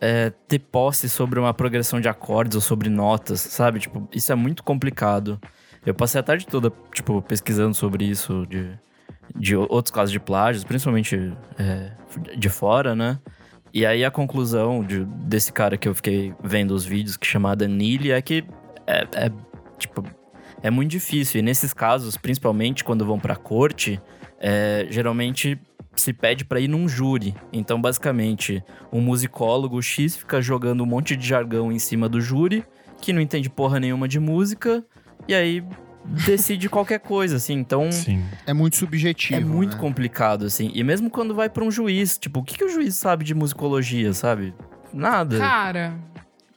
é, 0.00 0.30
ter 0.46 0.58
posse 0.58 1.08
sobre 1.08 1.38
uma 1.40 1.54
progressão 1.54 2.00
de 2.00 2.08
acordes 2.08 2.54
ou 2.56 2.60
sobre 2.60 2.88
notas, 2.88 3.40
sabe? 3.40 3.78
Tipo, 3.80 4.08
isso 4.12 4.30
é 4.30 4.34
muito 4.34 4.62
complicado. 4.62 5.40
Eu 5.84 5.94
passei 5.94 6.20
a 6.20 6.22
tarde 6.22 6.46
toda, 6.46 6.72
tipo, 6.94 7.20
pesquisando 7.22 7.74
sobre 7.74 8.04
isso 8.04 8.46
de, 8.48 8.70
de 9.34 9.56
outros 9.56 9.90
casos 9.90 10.12
de 10.12 10.20
plágios, 10.20 10.64
principalmente 10.64 11.32
é, 11.58 11.92
de 12.36 12.48
fora, 12.48 12.94
né? 12.94 13.18
E 13.74 13.84
aí 13.86 14.04
a 14.04 14.10
conclusão 14.10 14.84
de- 14.84 15.04
desse 15.04 15.52
cara 15.52 15.76
que 15.76 15.88
eu 15.88 15.94
fiquei 15.94 16.34
vendo 16.42 16.72
os 16.72 16.84
vídeos, 16.84 17.16
que 17.16 17.26
chama 17.26 17.56
Danili, 17.56 18.10
é 18.12 18.20
que 18.22 18.44
é, 18.86 19.06
é, 19.14 19.32
tipo, 19.78 20.04
é 20.62 20.70
muito 20.70 20.90
difícil. 20.90 21.40
E 21.40 21.42
nesses 21.42 21.72
casos, 21.72 22.16
principalmente 22.16 22.84
quando 22.84 23.04
vão 23.04 23.18
pra 23.18 23.34
corte, 23.34 24.00
é, 24.38 24.86
geralmente 24.90 25.58
se 25.96 26.12
pede 26.12 26.44
pra 26.44 26.60
ir 26.60 26.68
num 26.68 26.88
júri. 26.88 27.34
Então, 27.52 27.80
basicamente, 27.80 28.62
um 28.92 29.00
musicólogo 29.00 29.80
X 29.82 30.16
fica 30.16 30.40
jogando 30.40 30.82
um 30.82 30.86
monte 30.86 31.16
de 31.16 31.26
jargão 31.26 31.72
em 31.72 31.78
cima 31.78 32.08
do 32.08 32.20
júri, 32.20 32.64
que 33.00 33.12
não 33.12 33.20
entende 33.20 33.50
porra 33.50 33.80
nenhuma 33.80 34.06
de 34.06 34.20
música, 34.20 34.84
e 35.28 35.34
aí 35.34 35.64
decide 36.04 36.68
qualquer 36.68 36.98
coisa, 37.00 37.36
assim. 37.36 37.54
Então, 37.54 37.90
Sim. 37.92 38.24
É 38.46 38.52
muito 38.52 38.76
subjetivo. 38.76 39.40
é 39.40 39.44
muito 39.44 39.74
né? 39.76 39.80
complicado, 39.80 40.44
assim. 40.46 40.70
E 40.74 40.82
mesmo 40.82 41.08
quando 41.10 41.34
vai 41.34 41.48
pra 41.48 41.64
um 41.64 41.70
juiz, 41.70 42.18
tipo, 42.18 42.40
o 42.40 42.42
que, 42.42 42.58
que 42.58 42.64
o 42.64 42.68
juiz 42.68 42.94
sabe 42.96 43.24
de 43.24 43.34
musicologia, 43.34 44.12
sabe? 44.12 44.54
Nada. 44.92 45.38
Cara, 45.38 45.94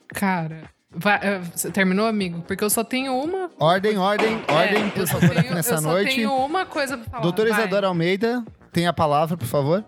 cara. 0.09 0.63
Vai, 0.97 1.19
eh, 1.21 1.41
você 1.53 1.69
terminou, 1.69 2.07
amigo? 2.07 2.41
Porque 2.47 2.63
eu 2.63 2.69
só 2.69 2.83
tenho 2.83 3.13
uma. 3.21 3.49
Ordem, 3.59 3.97
ordem, 3.97 4.39
ordem, 4.47 4.85
É, 4.85 4.89
por 4.89 4.99
eu 5.01 5.07
só 5.07 5.19
favor, 5.19 5.35
tenho- 5.41 5.53
nessa 5.53 5.73
eu 5.75 5.81
só 5.81 5.91
noite. 5.91 6.15
tenho 6.15 6.31
uma 6.33 6.65
coisa 6.65 6.97
pra 6.97 7.09
falar. 7.09 7.21
Doutora 7.23 7.49
vai. 7.49 7.59
Isadora 7.59 7.87
Almeida, 7.87 8.43
tem 8.71 8.87
a 8.87 8.93
palavra, 8.93 9.35
por 9.35 9.47
favor. 9.47 9.83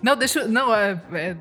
Não, 0.00 0.16
deixa 0.16 0.40
eu. 0.40 0.48
Não, 0.48 0.72
é. 0.74 1.00
É, 1.12 1.36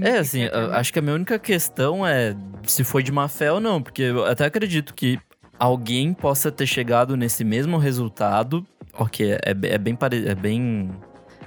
É, 0.00 0.18
assim, 0.18 0.42
eu 0.42 0.74
acho 0.74 0.92
que 0.92 0.98
a 0.98 1.02
minha 1.02 1.14
única 1.14 1.38
questão 1.38 2.06
é 2.06 2.36
se 2.66 2.84
foi 2.84 3.02
de 3.02 3.10
má 3.10 3.28
fé 3.28 3.50
ou 3.50 3.60
não, 3.60 3.82
porque 3.82 4.02
eu 4.02 4.26
até 4.26 4.44
acredito 4.44 4.92
que 4.92 5.18
alguém 5.58 6.12
possa 6.12 6.50
ter 6.52 6.66
chegado 6.66 7.16
nesse 7.16 7.44
mesmo 7.44 7.78
resultado, 7.78 8.66
ok, 8.98 9.32
é, 9.32 9.40
é 9.74 9.78
bem 9.78 9.94
pare... 9.94 10.28
é 10.28 10.34
bem... 10.34 10.90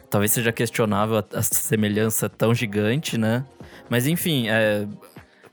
Talvez 0.09 0.31
seja 0.31 0.51
questionável 0.51 1.17
a, 1.19 1.23
a 1.37 1.41
semelhança 1.43 2.27
tão 2.27 2.53
gigante, 2.53 3.15
né? 3.17 3.45
Mas 3.89 4.07
enfim, 4.07 4.47
é, 4.49 4.87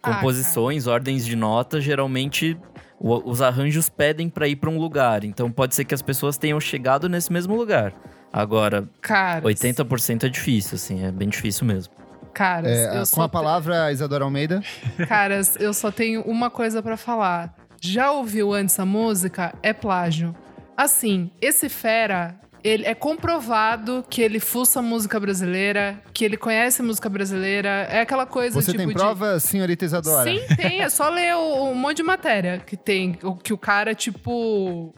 Ah, 0.03 0.15
composições, 0.15 0.87
ordens 0.87 1.27
de 1.27 1.37
nota, 1.37 1.79
geralmente 1.81 2.57
o- 2.99 3.29
os 3.31 3.43
arranjos 3.43 3.91
pedem 3.91 4.31
pra 4.31 4.49
ir 4.49 4.57
pra 4.57 4.71
um 4.71 4.79
lugar. 4.79 5.25
Então 5.25 5.51
pode 5.51 5.75
ser 5.75 5.85
que 5.85 5.95
as 5.95 6.01
pessoas 6.01 6.39
tenham 6.39 6.59
chegado 6.59 7.07
nesse 7.09 7.31
mesmo 7.31 7.55
lugar. 7.55 7.93
Agora, 8.33 8.89
Cara. 9.03 9.43
80% 9.45 10.25
é 10.25 10.29
difícil, 10.31 10.77
assim, 10.77 11.05
é 11.05 11.13
bem 11.13 11.29
difícil 11.29 11.67
mesmo. 11.67 11.93
Caras, 12.33 12.71
É, 12.71 12.95
eu 12.97 13.01
com 13.01 13.05
só 13.07 13.23
a 13.23 13.29
palavra, 13.29 13.93
Isadora 13.93 14.25
Almeida. 14.25 14.63
Caras, 15.09 15.57
eu 15.61 15.73
só 15.75 15.91
tenho 15.91 16.23
uma 16.23 16.49
coisa 16.51 16.83
pra 16.83 16.97
falar. 16.97 17.55
Já 17.81 18.11
ouviu 18.13 18.53
antes 18.53 18.79
a 18.79 18.85
música? 18.87 19.55
É 19.63 19.73
plágio. 19.73 20.35
Assim, 20.77 21.31
esse 21.41 21.69
fera, 21.69 22.39
ele 22.63 22.85
é 22.85 22.95
comprovado 22.95 24.05
que 24.11 24.21
ele 24.21 24.39
fuça 24.41 24.83
música 24.83 25.19
brasileira, 25.21 26.03
que 26.13 26.25
ele 26.25 26.37
conhece 26.37 26.83
música 26.83 27.09
brasileira. 27.09 27.69
É 27.91 28.01
aquela 28.01 28.27
coisa 28.27 28.61
Você 28.61 28.73
tipo 28.73 28.79
tem 28.79 28.89
de- 28.89 28.95
prova, 28.95 29.39
senhorita 29.41 29.85
Isadora? 29.85 30.31
Sim, 30.31 30.41
tem. 30.57 30.81
É 30.83 30.89
só 30.89 31.09
ler 31.09 31.35
o, 31.35 31.71
um 31.71 31.75
monte 31.75 31.99
de 31.99 32.03
matéria 32.03 32.59
que 32.59 32.77
tem. 32.77 33.19
Que 33.43 33.53
o 33.53 33.59
cara, 33.59 33.95
tipo. 33.95 34.95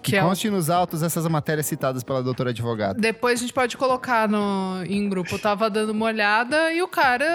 Que 0.00 0.12
Que 0.12 0.16
é 0.16 0.20
conste 0.22 0.48
nos 0.48 0.70
autos 0.70 1.02
essas 1.02 1.26
matérias 1.26 1.66
citadas 1.66 2.04
pela 2.04 2.22
doutora 2.22 2.50
advogada. 2.50 2.98
Depois 2.98 3.40
a 3.40 3.42
gente 3.42 3.52
pode 3.52 3.76
colocar 3.76 4.28
no, 4.28 4.82
em 4.86 5.08
grupo. 5.08 5.34
Eu 5.34 5.38
tava 5.40 5.68
dando 5.68 5.90
uma 5.90 6.06
olhada 6.06 6.72
e 6.72 6.80
o 6.80 6.86
cara, 6.88 7.26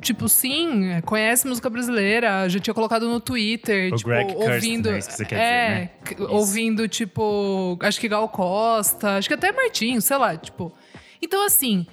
tipo, 0.00 0.28
sim, 0.28 1.00
conhece 1.04 1.46
música 1.46 1.68
brasileira. 1.68 2.48
Já 2.48 2.58
tinha 2.58 2.74
colocado 2.74 3.08
no 3.08 3.20
Twitter, 3.20 3.92
O 3.92 3.96
tipo, 3.96 4.08
Greg 4.08 4.26
Kirsten, 4.26 4.52
ouvindo. 4.54 4.90
é 4.90 4.98
isso 4.98 5.08
que 5.08 5.14
você 5.14 5.24
quer 5.24 5.36
é, 5.38 5.90
dizer, 6.02 6.20
né? 6.20 6.26
ouvindo, 6.28 6.88
tipo, 6.88 7.78
acho 7.80 8.00
que 8.00 8.08
Gal 8.08 8.28
Costa, 8.28 9.16
acho 9.16 9.28
que 9.28 9.34
até 9.34 9.52
Martinho, 9.52 10.00
sei 10.00 10.16
lá, 10.16 10.36
tipo. 10.36 10.72
Então, 11.22 11.44
assim. 11.44 11.86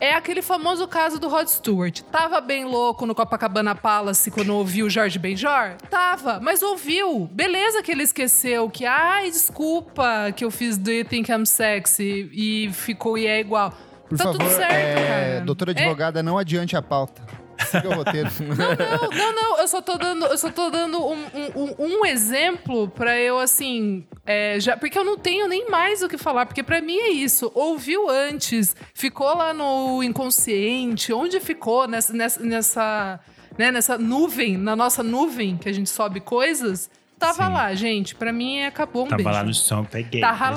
É 0.00 0.14
aquele 0.14 0.42
famoso 0.42 0.86
caso 0.86 1.18
do 1.18 1.26
Rod 1.26 1.48
Stewart. 1.48 2.02
Tava 2.02 2.40
bem 2.40 2.64
louco 2.64 3.04
no 3.04 3.16
Copacabana 3.16 3.74
Palace 3.74 4.30
quando 4.30 4.54
ouviu 4.54 4.86
o 4.86 4.90
Jorge 4.90 5.18
Benjor? 5.18 5.74
Tava, 5.90 6.38
mas 6.40 6.62
ouviu. 6.62 7.28
Beleza 7.32 7.82
que 7.82 7.90
ele 7.90 8.04
esqueceu 8.04 8.70
que, 8.70 8.86
ai, 8.86 9.28
desculpa 9.28 10.30
que 10.36 10.44
eu 10.44 10.52
fiz 10.52 10.78
Do 10.78 10.92
You 10.92 11.04
Think 11.04 11.32
I'm 11.32 11.44
Sexy 11.44 12.30
e 12.32 12.70
ficou 12.72 13.18
e 13.18 13.26
é 13.26 13.40
igual. 13.40 13.74
Por 14.08 14.16
tá 14.18 14.24
favor, 14.24 14.38
tudo 14.38 14.50
certo, 14.50 14.72
é, 14.72 14.94
cara. 15.34 15.40
doutora 15.44 15.72
É- 15.72 15.80
advogada, 15.80 16.22
não 16.22 16.38
adiante 16.38 16.76
a 16.76 16.82
pauta. 16.82 17.22
Siga 17.70 17.88
o 17.88 17.94
roteiro. 17.94 18.30
Não, 18.38 19.10
não, 19.10 19.34
não, 19.34 19.58
eu 19.58 19.66
só 19.66 19.82
tô 19.82 19.98
dando, 19.98 20.24
eu 20.26 20.38
só 20.38 20.48
tô 20.48 20.70
dando 20.70 21.04
um, 21.04 21.26
um- 21.34 21.74
um- 22.00 22.06
exemplo 22.06 22.88
pra 22.88 23.18
eu, 23.18 23.36
assim, 23.38 24.06
é, 24.24 24.60
já, 24.60 24.76
porque 24.76 24.96
eu 24.96 25.04
não 25.04 25.18
tenho 25.18 25.48
nem 25.48 25.68
mais 25.68 26.00
o 26.00 26.08
que 26.08 26.16
falar, 26.16 26.46
porque 26.46 26.62
pra 26.62 26.80
mim 26.80 26.96
é 26.96 27.08
isso. 27.08 27.50
Ouviu 27.56 28.08
antes, 28.08 28.76
ficou 28.94 29.34
lá 29.36 29.52
no 29.52 30.02
inconsciente, 30.04 31.12
onde 31.12 31.40
ficou 31.40 31.88
nessa, 31.88 32.12
nessa, 32.12 32.40
nessa, 32.42 33.20
né, 33.58 33.72
nessa 33.72 33.98
nuvem, 33.98 34.56
na 34.56 34.76
nossa 34.76 35.02
nuvem 35.02 35.56
que 35.56 35.68
a 35.68 35.72
gente 35.72 35.90
sobe 35.90 36.20
coisas, 36.20 36.88
tava 37.18 37.46
Sim. 37.46 37.52
lá, 37.52 37.74
gente. 37.74 38.14
Pra 38.14 38.32
mim 38.32 38.62
acabou 38.64 39.02
um 39.04 39.08
Tava 39.08 39.16
beijo. 39.22 39.36
lá 39.36 39.42
no 39.44 39.52
chão, 39.54 39.84
peguei. 39.84 40.20
Tá 40.20 40.30
no 40.32 40.56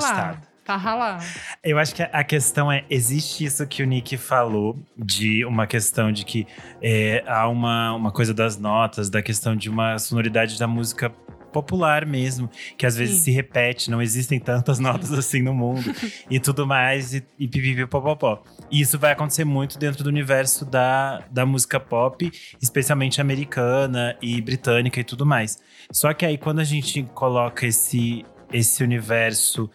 tá 0.64 0.76
ralado. 0.76 1.24
Eu 1.62 1.78
acho 1.78 1.94
que 1.94 2.02
a 2.02 2.24
questão 2.24 2.70
é: 2.70 2.84
existe 2.88 3.44
isso 3.44 3.66
que 3.66 3.82
o 3.82 3.86
Nick 3.86 4.16
falou, 4.16 4.78
de 4.96 5.44
uma 5.44 5.66
questão 5.66 6.12
de 6.12 6.24
que 6.24 6.46
é, 6.80 7.22
há 7.26 7.48
uma, 7.48 7.94
uma 7.94 8.12
coisa 8.12 8.32
das 8.32 8.56
notas, 8.56 9.10
da 9.10 9.22
questão 9.22 9.56
de 9.56 9.68
uma 9.68 9.98
sonoridade 9.98 10.58
da 10.58 10.66
música 10.66 11.12
popular 11.52 12.06
mesmo, 12.06 12.50
que 12.76 12.86
às 12.86 12.96
vezes 12.96 13.18
Sim. 13.18 13.24
se 13.24 13.30
repete, 13.30 13.90
não 13.90 14.00
existem 14.00 14.40
tantas 14.40 14.78
notas 14.78 15.12
assim 15.12 15.42
no 15.42 15.52
mundo 15.52 15.84
e 16.30 16.40
tudo 16.40 16.66
mais, 16.66 17.14
e, 17.14 17.22
e 17.38 17.46
pipipi 17.46 17.86
popopó. 17.86 18.42
E 18.70 18.80
isso 18.80 18.98
vai 18.98 19.12
acontecer 19.12 19.44
muito 19.44 19.78
dentro 19.78 20.02
do 20.02 20.08
universo 20.08 20.64
da, 20.64 21.22
da 21.30 21.44
música 21.44 21.78
pop, 21.78 22.32
especialmente 22.60 23.20
americana 23.20 24.16
e 24.22 24.40
britânica 24.40 24.98
e 24.98 25.04
tudo 25.04 25.26
mais. 25.26 25.58
Só 25.92 26.14
que 26.14 26.24
aí 26.24 26.38
quando 26.38 26.60
a 26.60 26.64
gente 26.64 27.02
coloca 27.14 27.66
esse, 27.66 28.24
esse 28.50 28.82
universo 28.82 29.70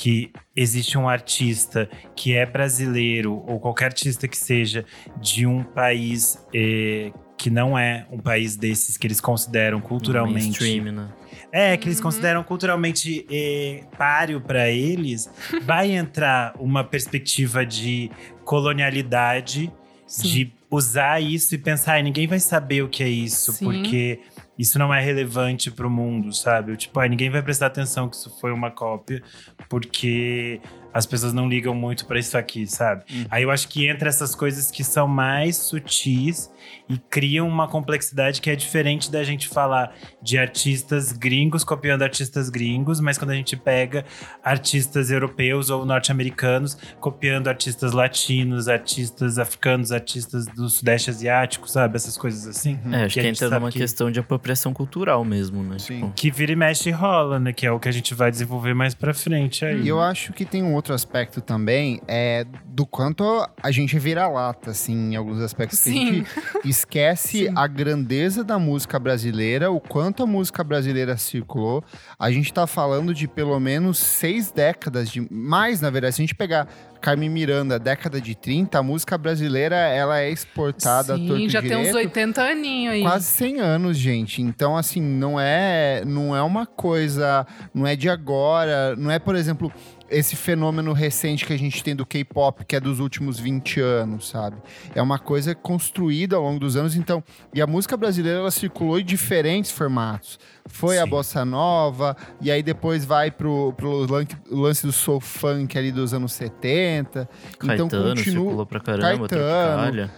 que 0.00 0.30
existe 0.54 0.96
um 0.96 1.08
artista 1.08 1.90
que 2.14 2.32
é 2.32 2.46
brasileiro, 2.46 3.42
ou 3.48 3.58
qualquer 3.58 3.86
artista 3.86 4.28
que 4.28 4.36
seja 4.36 4.84
de 5.20 5.44
um 5.44 5.64
país 5.64 6.38
eh, 6.54 7.10
que 7.36 7.50
não 7.50 7.76
é 7.76 8.06
um 8.08 8.18
país 8.18 8.54
desses 8.56 8.96
que 8.96 9.08
eles 9.08 9.20
consideram 9.20 9.80
culturalmente. 9.80 10.62
Mainstream, 10.62 10.92
né? 10.92 11.08
É, 11.50 11.76
que 11.76 11.88
eles 11.88 11.98
Uhum. 11.98 12.04
consideram 12.04 12.44
culturalmente 12.44 13.26
eh, 13.28 13.82
páreo 13.98 14.40
para 14.40 14.70
eles, 14.70 15.28
vai 15.66 15.90
entrar 15.90 16.54
uma 16.60 16.84
perspectiva 16.84 17.66
de 17.66 18.08
colonialidade, 18.44 19.68
Sim. 20.06 20.28
de 20.28 20.52
usar 20.70 21.20
isso 21.20 21.56
e 21.56 21.58
pensar, 21.58 21.94
"Ai, 21.94 22.02
ninguém 22.04 22.28
vai 22.28 22.38
saber 22.38 22.82
o 22.82 22.88
que 22.88 23.02
é 23.02 23.08
isso, 23.08 23.52
Sim. 23.52 23.64
porque 23.64 24.20
isso 24.58 24.78
não 24.78 24.92
é 24.92 25.00
relevante 25.00 25.70
pro 25.70 25.88
mundo, 25.88 26.32
sabe? 26.32 26.76
Tipo, 26.76 27.00
"Ai, 27.00 27.08
ninguém 27.08 27.30
vai 27.30 27.42
prestar 27.42 27.66
atenção 27.66 28.08
que 28.08 28.16
isso 28.16 28.30
foi 28.40 28.52
uma 28.52 28.70
cópia, 28.70 29.22
porque 29.68 30.60
as 30.92 31.06
pessoas 31.06 31.32
não 31.32 31.48
ligam 31.48 31.74
muito 31.74 32.06
pra 32.06 32.18
isso 32.18 32.36
aqui, 32.36 32.66
sabe? 32.66 33.04
Uhum. 33.10 33.26
Aí 33.30 33.42
eu 33.42 33.50
acho 33.50 33.68
que 33.68 33.86
entra 33.86 34.08
essas 34.08 34.34
coisas 34.34 34.70
que 34.70 34.82
são 34.82 35.06
mais 35.06 35.56
sutis 35.56 36.50
e 36.88 36.98
criam 36.98 37.46
uma 37.48 37.68
complexidade 37.68 38.40
que 38.40 38.50
é 38.50 38.56
diferente 38.56 39.10
da 39.10 39.22
gente 39.22 39.48
falar 39.48 39.94
de 40.22 40.38
artistas 40.38 41.12
gringos 41.12 41.64
copiando 41.64 42.02
artistas 42.02 42.48
gringos, 42.50 43.00
mas 43.00 43.18
quando 43.18 43.30
a 43.30 43.34
gente 43.34 43.56
pega 43.56 44.04
artistas 44.42 45.10
europeus 45.10 45.70
ou 45.70 45.84
norte-americanos 45.84 46.76
copiando 47.00 47.48
artistas 47.48 47.92
latinos, 47.92 48.68
artistas 48.68 49.38
africanos, 49.38 49.92
artistas 49.92 50.46
do 50.46 50.68
sudeste 50.68 51.10
asiático, 51.10 51.68
sabe? 51.68 51.96
Essas 51.96 52.16
coisas 52.16 52.46
assim. 52.46 52.78
É, 52.92 53.04
acho 53.04 53.14
que, 53.14 53.20
a 53.20 53.22
gente 53.22 53.44
entra 53.44 53.58
numa 53.58 53.70
que- 53.70 53.78
questão 53.78 54.10
de 54.10 54.20
apropriação 54.20 54.72
cultural 54.72 55.24
mesmo, 55.24 55.62
né? 55.62 55.78
Sim. 55.78 55.96
Tipo, 56.00 56.12
Que 56.14 56.30
vira 56.30 56.52
e 56.52 56.56
mexe 56.56 56.88
e 56.88 56.92
rola, 56.92 57.38
né? 57.38 57.52
Que 57.52 57.66
é 57.66 57.72
o 57.72 57.78
que 57.78 57.88
a 57.88 57.92
gente 57.92 58.14
vai 58.14 58.30
desenvolver 58.30 58.74
mais 58.74 58.94
pra 58.94 59.12
frente 59.12 59.64
aí. 59.64 59.82
E 59.82 59.88
eu 59.88 60.00
acho 60.00 60.32
que 60.32 60.44
tem 60.44 60.62
um 60.62 60.74
outro 60.74 60.94
aspecto 60.94 61.40
também, 61.40 62.00
é 62.08 62.44
do 62.66 62.86
quanto 62.86 63.46
a 63.62 63.70
gente 63.70 63.98
vira 63.98 64.26
lata, 64.28 64.70
assim, 64.70 65.12
em 65.12 65.16
alguns 65.16 65.40
aspectos. 65.40 65.80
Que 65.82 65.88
a 65.90 65.92
Sim. 65.92 66.14
gente 66.14 66.26
esquece 66.64 67.46
Sim. 67.46 67.52
a 67.56 67.66
grandeza 67.66 68.42
da 68.42 68.58
música 68.58 68.98
brasileira, 68.98 69.70
o 69.70 69.80
quanto 69.80 70.22
a 70.22 70.26
música 70.26 70.62
brasileira 70.64 71.16
circulou. 71.16 71.82
A 72.18 72.30
gente 72.30 72.52
tá 72.52 72.66
falando 72.66 73.14
de 73.14 73.28
pelo 73.28 73.58
menos 73.58 73.98
seis 73.98 74.50
décadas, 74.50 75.10
de 75.10 75.26
mais, 75.32 75.80
na 75.80 75.90
verdade. 75.90 76.16
Se 76.16 76.22
a 76.22 76.24
gente 76.24 76.34
pegar 76.34 76.68
Carmen 77.00 77.28
Miranda, 77.28 77.78
década 77.78 78.20
de 78.20 78.34
30, 78.34 78.78
a 78.78 78.82
música 78.82 79.16
brasileira, 79.16 79.76
ela 79.76 80.20
é 80.20 80.30
exportada 80.30 81.14
a 81.14 81.18
torto 81.18 81.36
Sim, 81.36 81.44
e 81.44 81.48
já 81.48 81.60
tem 81.60 81.76
uns 81.76 81.86
direito. 81.86 81.96
80 81.96 82.42
aninhos 82.42 82.94
aí. 82.94 83.02
Quase 83.02 83.24
100 83.26 83.60
anos, 83.60 83.96
gente. 83.96 84.42
Então, 84.42 84.76
assim, 84.76 85.00
não 85.00 85.38
é, 85.38 86.02
não 86.04 86.36
é 86.36 86.42
uma 86.42 86.66
coisa, 86.66 87.46
não 87.72 87.86
é 87.86 87.96
de 87.96 88.08
agora, 88.08 88.94
não 88.96 89.10
é, 89.10 89.18
por 89.18 89.36
exemplo, 89.36 89.72
esse 90.10 90.36
fenômeno 90.36 90.92
recente 90.92 91.44
que 91.44 91.52
a 91.52 91.58
gente 91.58 91.82
tem 91.82 91.94
do 91.94 92.06
K-pop, 92.06 92.64
que 92.64 92.76
é 92.76 92.80
dos 92.80 92.98
últimos 92.98 93.38
20 93.38 93.80
anos, 93.80 94.28
sabe? 94.28 94.56
É 94.94 95.02
uma 95.02 95.18
coisa 95.18 95.54
construída 95.54 96.36
ao 96.36 96.42
longo 96.42 96.58
dos 96.58 96.76
anos, 96.76 96.96
então, 96.96 97.22
e 97.52 97.60
a 97.60 97.66
música 97.66 97.96
brasileira 97.96 98.38
ela 98.38 98.50
circulou 98.50 98.98
em 98.98 99.04
diferentes 99.04 99.70
formatos. 99.70 100.38
Foi 100.68 100.98
a 100.98 101.04
Sim. 101.04 101.10
bossa 101.10 101.44
nova, 101.44 102.16
e 102.40 102.50
aí 102.50 102.62
depois 102.62 103.04
vai 103.04 103.30
pro, 103.30 103.72
pro 103.76 104.06
lan- 104.10 104.26
lance 104.50 104.86
do 104.86 104.92
soul 104.92 105.20
funk 105.20 105.76
ali 105.76 105.90
dos 105.90 106.14
anos 106.14 106.32
70. 106.32 107.28
então 107.62 107.88
Caetano 107.88 107.90
continua 108.14 108.16
circulou 108.24 108.66
pra 108.66 108.80
caramba, 108.80 109.28
Caetano, 109.28 110.10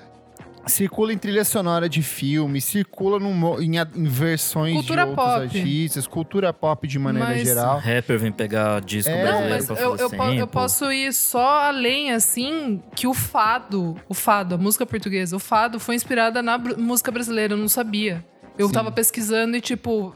circula 0.66 1.12
em 1.12 1.19
trilha 1.19 1.42
sonora 1.45 1.88
de 1.88 2.02
filme, 2.02 2.61
circula 2.61 3.19
num 3.19 3.33
mo- 3.33 3.61
em, 3.61 3.78
a- 3.78 3.88
em 3.97 4.04
versões 4.04 4.75
Cultura 4.75 5.02
de 5.04 5.09
outros 5.11 5.26
pop. 5.26 5.40
artistas, 5.42 6.07
cultura 6.07 6.52
pop 6.52 6.87
de 6.87 6.99
maneira 6.99 7.28
Mas- 7.30 7.42
geral. 7.42 7.78
Rapper 7.78 8.19
vem 8.19 8.30
pegar 8.30 8.80
disco 8.83 9.11
É. 9.11 9.16
Não, 9.25 9.30
brasileiro 9.40 9.54
mas 9.57 9.66
pra 9.66 9.80
eu, 9.80 9.97
eu, 9.97 10.11
po- 10.11 10.23
eu 10.25 10.47
posso 10.47 10.92
ir 10.92 11.12
só 11.12 11.64
além, 11.64 12.12
assim, 12.12 12.83
que 12.95 13.07
o 13.07 13.14
fado, 13.14 13.97
o 14.09 14.14
fado, 14.14 14.54
a 14.54 14.59
música 14.59 14.85
portuguesa, 14.85 15.35
o 15.35 15.40
fado 15.40 15.80
foi 15.80 15.95
inspirada 15.95 16.42
na 16.42 16.59
música 16.59 17.11
brasileira, 17.11 17.54
eu 17.54 17.59
não 17.59 17.69
sabia. 17.69 18.25
Eu 18.59 18.66
Sim. 18.69 18.75
tava 18.75 18.92
pesquisando 18.92 19.57
e, 19.57 19.61
tipo, 19.61 20.14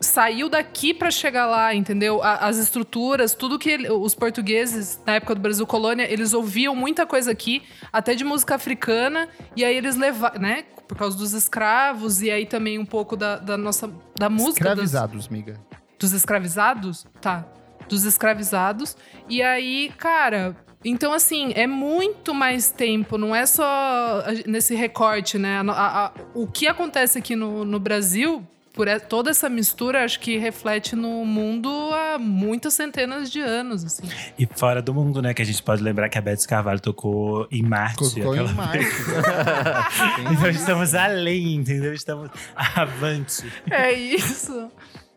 saiu 0.00 0.48
daqui 0.48 0.94
pra 0.94 1.10
chegar 1.10 1.46
lá, 1.46 1.74
entendeu? 1.74 2.22
As 2.22 2.56
estruturas, 2.56 3.34
tudo 3.34 3.58
que 3.58 3.68
ele- 3.70 3.90
os 3.90 4.14
portugueses, 4.14 4.98
na 5.06 5.14
época 5.16 5.34
do 5.34 5.40
Brasil 5.40 5.66
Colônia, 5.66 6.10
eles 6.10 6.32
ouviam 6.32 6.74
muita 6.74 7.04
coisa 7.06 7.30
aqui, 7.30 7.62
até 7.92 8.14
de 8.14 8.24
música 8.24 8.54
africana, 8.54 9.28
e 9.54 9.64
aí 9.64 9.76
eles 9.76 9.96
levaram, 9.96 10.40
né? 10.40 10.64
Por 10.88 10.96
causa 10.96 11.16
dos 11.16 11.32
escravos, 11.32 12.22
e 12.22 12.30
aí 12.30 12.46
também 12.46 12.78
um 12.78 12.86
pouco 12.86 13.16
da, 13.16 13.36
da 13.36 13.56
nossa 13.56 13.90
da 14.18 14.28
música. 14.30 14.64
das- 14.64 14.72
Escravizados, 14.84 15.28
miga. 15.28 15.60
dos 15.98 16.12
escravizados? 16.12 17.06
Tá. 17.20 17.46
Dos 17.88 18.04
escravizados. 18.04 18.96
E 19.28 19.42
aí, 19.42 19.92
cara. 19.98 20.56
Então, 20.84 21.12
assim, 21.12 21.52
é 21.54 21.66
muito 21.66 22.34
mais 22.34 22.70
tempo, 22.70 23.16
não 23.16 23.34
é 23.34 23.46
só 23.46 24.22
nesse 24.46 24.74
recorte, 24.74 25.38
né? 25.38 25.60
A- 25.68 26.06
a- 26.06 26.12
o 26.34 26.46
que 26.46 26.66
acontece 26.66 27.18
aqui 27.18 27.34
no, 27.34 27.64
no 27.64 27.80
Brasil, 27.80 28.46
por 28.72 28.88
toda 29.02 29.30
essa 29.30 29.48
mistura, 29.48 30.04
acho 30.04 30.18
que 30.18 30.36
reflete 30.36 30.96
no 30.96 31.24
mundo 31.24 31.70
há 31.92 32.18
muitas 32.18 32.74
centenas 32.74 33.30
de 33.30 33.40
anos, 33.40 33.84
assim. 33.84 34.02
E 34.38 34.46
fora 34.52 34.82
do 34.82 34.92
mundo, 34.92 35.22
né? 35.22 35.32
Que 35.32 35.40
a 35.42 35.44
gente 35.44 35.62
pode 35.62 35.80
lembrar 35.80 36.08
que 36.08 36.18
a 36.18 36.20
Beth 36.20 36.44
Carvalho 36.46 36.80
tocou 36.80 37.46
em 37.52 37.62
Marte. 37.62 38.04
Aquela- 38.20 38.50
em 38.50 38.54
Marte. 38.54 38.84
Então 40.32 40.50
estamos 40.50 40.94
além, 40.94 41.54
entendeu? 41.54 41.94
Estamos 41.94 42.28
avante. 42.56 43.44
É 43.70 43.92
isso. 43.92 44.68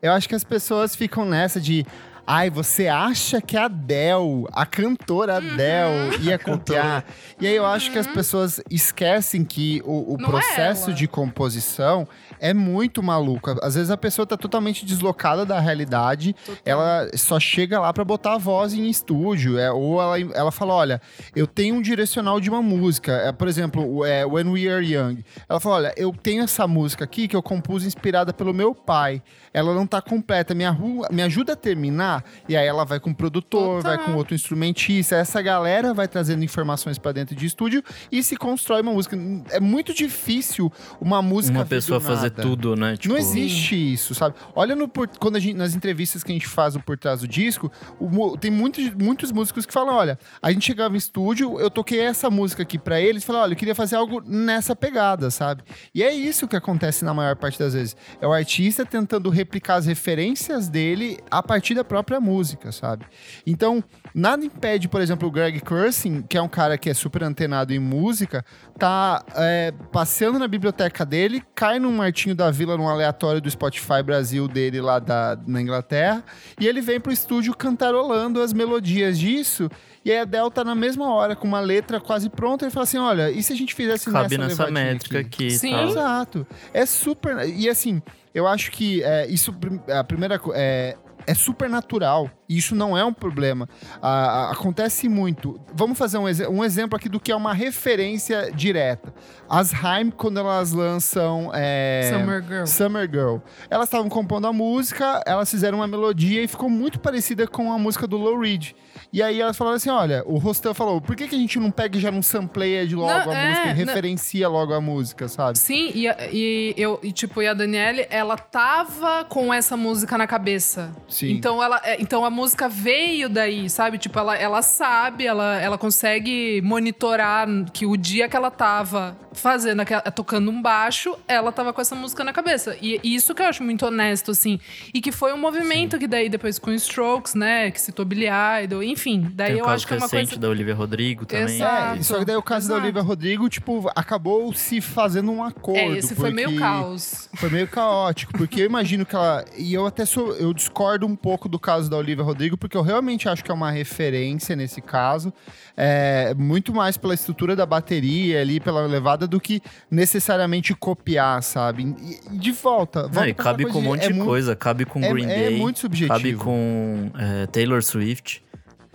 Eu 0.02 0.12
acho 0.12 0.30
que 0.30 0.36
as 0.36 0.44
pessoas 0.44 0.96
ficam 0.96 1.26
nessa 1.26 1.60
de. 1.60 1.86
Ai, 2.30 2.50
você 2.50 2.90
acha 2.90 3.40
que 3.40 3.56
a 3.56 3.66
Adele, 3.66 4.46
a 4.52 4.66
cantora 4.66 5.40
Uhum. 5.40 5.54
Adele, 5.54 6.26
ia 6.26 6.38
copiar? 6.38 7.06
E 7.40 7.48
aí 7.48 7.56
eu 7.56 7.66
acho 7.66 7.90
que 7.90 7.98
as 7.98 8.06
pessoas 8.06 8.60
esquecem 8.70 9.46
que 9.46 9.82
o, 9.86 10.13
o 10.13 10.18
é 10.22 10.26
processo 10.26 10.90
ela. 10.90 10.94
de 10.94 11.08
composição 11.08 12.06
é 12.39 12.54
muito 12.54 13.02
maluco. 13.04 13.56
Às 13.62 13.76
vezes 13.76 13.89
a 13.91 13.97
pessoa 13.97 14.26
tá 14.26 14.38
totalmente 14.38 14.86
deslocada 14.86 15.45
da 15.45 15.60
realidade, 15.60 16.36
ela 16.65 17.08
só 17.15 17.39
chega 17.39 17.80
lá 17.80 17.91
pra 17.93 18.04
botar 18.04 18.34
a 18.34 18.38
voz 18.38 18.73
em 18.73 18.89
estúdio, 18.89 19.58
é, 19.58 19.71
ou 19.71 20.02
ela, 20.02 20.19
ela 20.36 20.52
fala, 20.52 20.73
olha, 20.73 21.02
eu 21.36 21.47
tenho 21.47 21.76
um 21.76 21.82
direcional 21.82 22.39
de 22.39 22.50
uma 22.50 22.62
música, 22.62 23.12
é, 23.13 23.32
por 23.32 23.47
exemplo, 23.47 24.06
é, 24.06 24.26
When 24.26 24.50
We 24.50 24.67
Are 24.67 24.86
Young. 24.86 25.23
Ela 25.47 25.60
fala, 25.60 25.76
olha, 25.76 25.93
eu 25.97 26.12
tenho 26.13 26.43
essa 26.43 26.67
música 26.67 27.04
aqui 27.04 27.28
que 27.28 27.36
eu 27.36 27.41
compus 27.43 27.84
inspirada 27.86 28.34
pelo 28.34 28.54
meu 28.54 28.73
pai. 28.76 29.21
Ela 29.54 29.73
não 29.73 29.88
tá 29.88 30.02
completa, 30.02 30.54
me, 30.54 30.65
arru- 30.65 31.06
me 31.12 31.21
ajuda 31.23 31.54
a 31.54 31.56
terminar? 31.56 32.23
E 32.47 32.56
aí 32.56 32.67
ela 32.67 32.86
vai 32.86 33.00
com 33.00 33.10
o 33.10 33.15
produtor, 33.15 33.78
Total. 33.82 33.97
vai 33.97 34.06
com 34.06 34.13
outro 34.15 34.36
instrumentista, 34.36 35.15
essa 35.15 35.41
galera 35.41 35.93
vai 35.93 36.08
trazendo 36.08 36.43
informações 36.43 36.97
pra 36.97 37.12
dentro 37.12 37.36
de 37.36 37.45
estúdio 37.45 37.84
e 38.12 38.21
se 38.21 38.36
constrói 38.38 38.82
uma 38.82 38.91
música. 38.93 39.17
É 39.50 39.60
muito 39.60 39.93
difícil 39.93 40.71
uma 41.02 41.21
música 41.21 41.58
Uma 41.60 41.65
pessoa 41.65 42.00
fazer 42.00 42.27
nada. 42.30 42.42
tudo, 42.42 42.76
né? 42.76 42.96
Tipo, 42.98 43.13
Não 43.13 43.20
existe 43.20 43.76
isso, 43.94 44.13
sabe? 44.16 44.36
Olha 44.56 44.76
no 44.76 44.88
por- 44.88 45.08
quando 45.20 45.36
a 45.36 45.40
gente, 45.40 45.56
nas 45.56 45.76
entrevistas 45.76 46.24
que 46.24 46.32
a 46.32 46.36
gente 46.36 46.48
faz 46.48 46.76
o 46.76 46.80
por 46.80 46.98
trás 46.98 47.22
do 47.22 47.28
disco, 47.28 47.72
o 48.00 48.38
tem 48.38 48.52
muitos, 48.52 48.90
muitos 48.94 49.32
músicos 49.32 49.66
que 49.66 49.74
falam: 49.74 49.96
olha, 49.96 50.18
a 50.42 50.52
gente 50.52 50.66
chegava 50.66 50.94
em 50.96 50.98
estúdio, 50.98 51.60
eu 51.60 51.70
toquei 51.70 52.00
essa 52.02 52.30
música 52.30 52.63
aqui 52.63 52.78
pra 52.78 53.00
eles, 53.00 53.24
falaram: 53.24 53.46
olha, 53.46 53.54
eu 53.54 53.58
queria 53.58 53.76
fazer 53.76 53.96
algo 53.96 54.22
nessa 54.26 54.76
pegada, 54.76 55.30
sabe? 55.32 55.63
E 55.94 56.04
é 56.04 56.13
isso 56.13 56.48
que 56.48 56.56
acontece 56.56 57.04
na 57.06 57.13
maior 57.13 57.36
parte 57.36 57.58
das 57.60 57.74
vezes. 57.74 57.96
É 58.22 58.28
o 58.28 58.34
artista 58.34 58.86
tentando 58.86 59.30
replicar 59.30 59.76
as 59.76 59.86
referências 59.86 60.68
dele 60.70 61.18
a 61.30 61.42
partir 61.44 61.74
da 61.74 61.84
própria 61.84 62.20
música, 62.20 62.72
sabe? 62.72 63.06
Então, 63.46 63.84
nada 64.13 64.46
impede, 64.46 64.88
por 64.88 65.02
exemplo, 65.02 65.28
o 65.28 65.32
Greg 65.32 65.60
Kursing, 65.62 66.22
que 66.24 66.38
é 66.38 66.42
um 66.42 66.48
cara 66.50 66.78
que 66.78 66.90
é 66.90 66.94
super 66.94 67.24
antenado 67.24 67.74
em 67.74 67.80
música, 67.80 68.44
tá 68.78 69.24
é, 69.36 69.74
passeando 69.92 70.40
na 70.40 70.48
biblioteca 70.48 71.06
dele, 71.06 71.44
cai 71.56 71.80
num 71.80 71.92
Martinho 72.18 72.36
da 72.36 72.50
Vila, 72.50 72.76
num 72.76 72.90
aleatório 72.90 73.40
do 73.40 73.50
Spotify 73.50 74.02
Brasil 74.04 74.48
dele 74.48 74.82
lá 74.82 74.98
da, 74.98 75.38
na 75.46 75.62
Inglaterra, 75.62 76.24
e 76.60 76.66
ele 76.66 76.82
vem 76.82 77.00
pro 77.00 77.12
estúdio 77.12 77.56
cantarolando 77.56 78.42
as 78.42 78.52
melodias 78.54 79.20
disso, 79.20 79.70
e 80.04 80.10
aí 80.10 80.18
a 80.18 80.22
Adele 80.24 80.50
tá 80.50 80.64
na 80.64 80.74
mesma 80.74 81.14
hora, 81.14 81.36
com 81.36 81.48
uma 81.48 81.60
letra 81.60 82.00
quase 82.00 82.28
pronta, 82.28 82.66
e 82.66 82.72
fala 82.72 82.86
assim, 82.86 82.98
olha, 82.98 83.30
e 83.30 83.44
se 83.44 83.54
a 83.54 83.56
gente 83.56 83.76
fizesse 83.76 84.12
cabe 84.12 84.36
nessa, 84.36 84.64
nessa 84.64 84.72
métrica 84.72 85.20
aqui? 85.20 85.46
aqui. 85.48 85.52
Sim. 85.52 85.72
tal. 85.72 85.90
Exato. 85.90 86.48
É 86.74 86.86
super. 86.88 87.48
E 87.48 87.70
assim, 87.70 88.02
eu 88.34 88.48
acho 88.48 88.72
que 88.72 89.04
é, 89.04 89.28
isso, 89.28 89.54
a 89.96 90.04
primeira 90.04 90.42
é, 90.56 90.98
é 91.28 91.34
super 91.34 91.70
natural 91.70 92.32
E 92.50 92.58
isso 92.58 92.74
não 92.74 92.98
é 92.98 93.04
um 93.04 93.12
problema. 93.13 93.68
Ah, 94.02 94.50
acontece 94.52 95.10
muito. 95.10 95.60
Vamos 95.74 95.98
fazer 95.98 96.18
um, 96.18 96.28
exe- 96.30 96.48
um 96.48 96.63
exemplo 96.63 96.96
aqui 96.96 97.10
do 97.10 97.20
que 97.20 97.32
é 97.32 97.36
uma 97.36 97.54
referência 97.54 98.50
direta. 98.56 99.13
As 99.50 99.74
Haim, 99.74 100.10
quando 100.10 100.40
elas 100.40 100.72
lançam. 100.72 101.52
é, 101.54 102.10
Summer 102.18 102.42
Girl. 102.44 102.66
Summer 102.66 103.10
Girl. 103.10 103.38
Elas 103.70 103.88
estavam 103.88 104.08
compondo 104.10 104.48
a 104.48 104.54
música, 104.54 105.22
elas 105.26 105.50
fizeram 105.52 105.80
uma 105.80 105.88
melodia 105.88 106.42
e 106.42 106.48
ficou 106.48 106.70
muito 106.70 107.00
parecida 107.00 107.46
com 107.46 107.72
a 107.72 107.78
música 107.78 108.08
do 108.08 108.16
Lou 108.18 108.40
Reed. 108.40 108.72
E 109.12 109.22
aí 109.24 109.39
elas 109.39 109.58
falaram 109.58 109.78
assim: 109.78 109.89
olha, 109.89 110.24
o 110.26 110.38
Rostan 110.38 110.74
falou, 110.74 111.00
por 111.02 111.15
que, 111.15 111.28
que 111.28 111.36
a 111.36 111.38
gente 111.38 111.60
não 111.60 111.72
pega 111.72 111.98
e 111.98 112.02
já 112.02 112.12
não 112.12 112.22
sampleia 112.22 112.86
de 112.86 112.96
logo 112.96 113.08
Não, 113.08 113.32
a 113.32 113.36
é, 113.36 113.50
música 113.50 113.67
e 113.67 113.70
não. 113.70 113.76
referencia 113.76 114.48
logo 114.48 114.74
a 114.74 114.82
música, 114.82 115.28
sabe? 115.28 115.58
Sim, 115.58 115.91
e, 115.93 116.08
e 116.32 116.74
eu, 116.78 117.00
e, 117.02 117.12
tipo, 117.12 117.41
e 117.41 117.48
a 117.48 117.54
Daniele, 117.54 118.06
ela 118.10 118.38
tava 118.38 119.26
com 119.26 119.54
essa 119.54 119.78
música 119.78 120.17
na 120.17 120.28
cabeça. 120.28 120.91
Sim. 121.08 121.32
Então, 121.32 121.63
ela, 121.63 121.82
é, 121.84 122.02
então 122.02 122.26
a 122.26 122.30
música 122.30 122.67
veio 122.67 123.30
daí, 123.30 123.70
sabe? 123.70 123.98
Tipo, 123.98 124.20
ela, 124.20 124.36
ela 124.36 124.62
sabe, 124.62 125.26
ela, 125.26 125.60
ela 125.60 125.78
consegue 125.78 126.62
monitorar 126.62 127.48
que 127.72 127.86
o 127.86 127.96
dia 127.96 128.28
que 128.28 128.36
ela 128.36 128.52
tava 128.52 129.17
fazendo, 129.38 129.80
aquela- 129.82 130.02
tocando 130.02 130.50
um 130.52 130.62
baixo, 130.62 131.15
ela 131.28 131.52
tava 131.52 131.71
com 131.71 131.80
essa 131.82 131.95
música 131.95 132.23
na 132.23 132.34
cabeça. 132.34 132.76
E, 132.82 133.00
e 133.04 133.15
isso 133.15 133.34
que 133.34 133.41
eu 133.41 133.45
acho 133.45 133.63
muito 133.63 133.86
honesto, 133.86 134.32
assim. 134.32 134.60
E 134.93 135.00
que 135.02 135.12
foi 135.12 135.34
um 135.34 135.38
movimento 135.38 135.97
que 135.97 136.08
daí 136.08 136.30
depois 136.30 136.60
com 136.60 136.71
Strokes, 136.71 137.34
né? 137.34 137.71
Que 137.71 137.80
citou 137.80 138.04
Billy 138.06 138.28
Idol, 138.63 138.84
enfim. 138.84 139.28
Daí 139.34 139.47
Tem 139.54 139.56
o 139.56 139.60
eu 139.60 139.63
caso 139.65 139.76
acho 139.76 139.88
que 139.88 139.93
é 139.93 139.97
uma 139.97 140.02
recente 140.06 140.28
coisa... 140.30 140.41
da 140.41 140.50
Olivia 140.50 140.76
Rodrigo 140.76 141.26
também. 141.26 141.45
Exato. 141.56 142.00
É, 142.00 142.04
só 142.04 142.19
que 142.19 142.26
daí 142.26 142.36
o 142.36 142.41
caso 142.41 142.67
da 142.67 142.73
Exato. 142.76 142.84
Olivia 142.86 143.02
Rodrigo, 143.02 143.50
tipo, 143.50 143.89
acabou 143.95 144.52
se 144.54 144.82
fazendo 144.82 145.32
um 145.32 145.43
acordo. 145.43 145.80
É, 145.80 145.97
esse 145.97 146.15
foi 146.15 146.32
meio 146.32 146.56
caos. 146.58 147.30
Foi 147.36 147.50
meio 147.50 147.67
caótico, 147.67 148.34
porque 148.34 148.62
eu 148.62 148.65
imagino 148.65 149.06
que 149.06 149.15
ela. 149.15 149.45
E 149.58 149.73
eu 149.73 149.86
até 149.86 150.06
sou. 150.06 150.34
Eu 150.36 150.54
discordo 150.54 151.06
um 151.06 151.15
pouco 151.15 151.47
do 151.47 151.60
caso 151.60 151.89
da 151.89 151.97
Olivia 151.97 152.23
Rodrigo, 152.23 152.58
porque 152.58 152.76
eu 152.76 152.82
realmente 152.82 153.28
acho 153.30 153.43
que 153.43 153.52
é 153.52 153.54
uma 153.54 153.71
referência 153.71 154.56
nesse 154.56 154.82
caso. 154.82 155.34
É, 155.76 156.34
muito 156.36 156.73
mais 156.73 156.97
pela 156.97 157.13
estrutura 157.13 157.56
da 157.56 157.65
bateria 157.65 158.41
ali, 158.41 158.60
pela 158.60 158.86
levada, 158.88 159.27
do 159.28 159.40
que 159.40 159.62
necessariamente 159.92 160.74
copiar, 160.74 161.42
sabe? 161.44 161.96
E, 162.32 162.38
de 162.38 162.52
volta. 162.52 163.04
Não, 163.04 163.10
volta 163.10 163.30
e 163.30 163.34
cabe 163.34 163.66
com 163.66 163.80
um 163.80 163.82
monte 163.84 164.06
é 164.06 164.08
de 164.08 164.13
mu- 164.13 164.26
coisa. 164.26 164.56
Cabe 164.56 164.86
com 164.86 165.02
é- 165.04 165.10
Green 165.10 165.26
é 165.30 165.50
Day. 165.50 165.58
muito 165.58 165.80
subjetivo. 165.80 166.13
Cabe 166.18 166.34
com 166.36 167.12
é, 167.18 167.46
Taylor 167.48 167.84
Swift. 167.84 168.44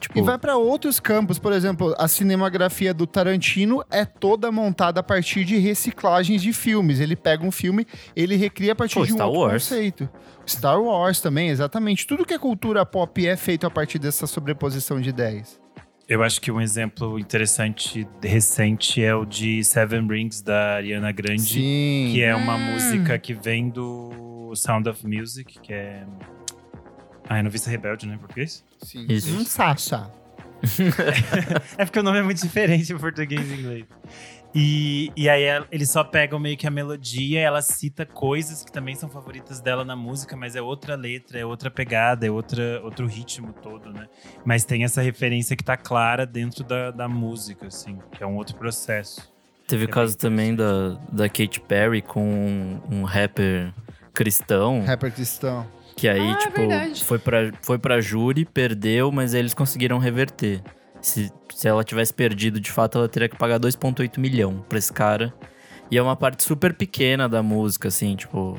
Tipo, 0.00 0.18
E 0.18 0.22
vai 0.22 0.36
pra 0.36 0.56
outros 0.56 0.98
campos, 0.98 1.38
por 1.38 1.52
exemplo, 1.52 1.94
a 1.96 2.08
cinematografia 2.08 2.92
do 2.92 3.06
Tarantino 3.06 3.84
é 3.88 4.04
toda 4.04 4.50
montada 4.50 4.98
a 4.98 5.02
partir 5.02 5.44
de 5.44 5.58
reciclagens 5.58 6.42
de 6.42 6.52
filmes. 6.52 6.98
Ele 6.98 7.14
pega 7.14 7.46
um 7.46 7.52
filme, 7.52 7.86
ele 8.16 8.34
recria 8.34 8.72
a 8.72 8.74
partir 8.74 8.94
Pô, 8.96 9.06
de 9.06 9.12
um 9.12 9.14
Star 9.14 9.30
Wars. 9.30 9.62
conceito. 9.68 10.08
Star 10.44 10.82
Wars 10.82 11.20
também, 11.20 11.50
exatamente. 11.50 12.04
Tudo 12.04 12.24
que 12.24 12.34
é 12.34 12.38
cultura 12.38 12.84
pop 12.84 13.24
é 13.24 13.36
feito 13.36 13.64
a 13.64 13.70
partir 13.70 14.00
dessa 14.00 14.26
sobreposição 14.26 15.00
de 15.00 15.08
ideias. 15.10 15.61
Eu 16.12 16.22
acho 16.22 16.42
que 16.42 16.52
um 16.52 16.60
exemplo 16.60 17.18
interessante 17.18 18.06
recente 18.22 19.02
é 19.02 19.14
o 19.14 19.24
de 19.24 19.64
Seven 19.64 20.06
Rings 20.06 20.42
da 20.42 20.74
Ariana 20.74 21.10
Grande, 21.10 21.40
Sim. 21.54 22.10
que 22.12 22.22
é 22.22 22.34
uma 22.36 22.54
Hum. 22.56 22.72
música 22.74 23.18
que 23.18 23.32
vem 23.32 23.70
do 23.70 24.52
Sound 24.54 24.90
of 24.90 25.06
Music, 25.06 25.58
que 25.58 25.72
é. 25.72 26.04
Ah, 27.26 27.38
é 27.38 27.42
Rebelde, 27.70 28.06
né, 28.06 28.16
em 28.16 28.18
português? 28.18 28.62
Sim. 28.82 29.06
Isso. 29.08 29.34
Hum, 29.34 29.42
Sasha. 29.46 30.10
É 31.78 31.84
porque 31.86 31.98
o 31.98 32.02
nome 32.02 32.18
é 32.18 32.22
muito 32.22 32.42
diferente 32.42 32.92
em 32.92 32.98
português 32.98 33.50
e 33.50 33.54
inglês. 33.54 33.86
E, 34.54 35.10
e 35.16 35.28
aí 35.30 35.44
eles 35.70 35.90
só 35.90 36.04
pegam 36.04 36.38
meio 36.38 36.56
que 36.58 36.66
a 36.66 36.70
melodia, 36.70 37.40
ela 37.40 37.62
cita 37.62 38.04
coisas 38.04 38.62
que 38.62 38.70
também 38.70 38.94
são 38.94 39.08
favoritas 39.08 39.60
dela 39.60 39.82
na 39.84 39.96
música, 39.96 40.36
mas 40.36 40.54
é 40.54 40.60
outra 40.60 40.94
letra, 40.94 41.38
é 41.38 41.44
outra 41.44 41.70
pegada, 41.70 42.26
é 42.26 42.30
outra, 42.30 42.80
outro 42.84 43.06
ritmo 43.06 43.52
todo, 43.62 43.90
né? 43.92 44.06
Mas 44.44 44.64
tem 44.64 44.84
essa 44.84 45.00
referência 45.00 45.56
que 45.56 45.64
tá 45.64 45.76
clara 45.76 46.26
dentro 46.26 46.62
da, 46.64 46.90
da 46.90 47.08
música, 47.08 47.66
assim, 47.68 47.98
que 48.12 48.22
é 48.22 48.26
um 48.26 48.36
outro 48.36 48.54
processo. 48.56 49.32
teve 49.66 49.86
o 49.86 49.88
é 49.88 49.90
caso 49.90 50.18
também 50.18 50.54
da, 50.54 50.90
da 51.10 51.28
Katy 51.30 51.60
Perry 51.60 52.02
com 52.02 52.22
um, 52.22 52.80
um 52.90 53.02
rapper 53.04 53.72
cristão. 54.12 54.84
Rapper 54.84 55.12
cristão. 55.12 55.66
Que 55.96 56.08
aí, 56.08 56.20
Ah, 56.20 56.32
é 56.32 56.36
tipo, 56.36 56.56
verdade. 56.56 57.04
foi 57.04 57.18
pra, 57.18 57.52
foi 57.62 57.78
pra 57.78 58.00
júri, 58.02 58.44
perdeu, 58.44 59.10
mas 59.10 59.32
aí 59.34 59.40
eles 59.40 59.54
conseguiram 59.54 59.98
reverter. 59.98 60.62
Se, 61.02 61.30
se 61.54 61.68
ela 61.68 61.82
tivesse 61.84 62.14
perdido, 62.14 62.60
de 62.60 62.70
fato, 62.70 62.96
ela 62.98 63.08
teria 63.08 63.28
que 63.28 63.36
pagar 63.36 63.58
2,8 63.60 64.18
milhão 64.18 64.64
pra 64.68 64.78
esse 64.78 64.92
cara. 64.92 65.34
E 65.90 65.98
é 65.98 66.02
uma 66.02 66.16
parte 66.16 66.42
super 66.42 66.72
pequena 66.72 67.28
da 67.28 67.42
música, 67.42 67.88
assim, 67.88 68.16
tipo. 68.16 68.58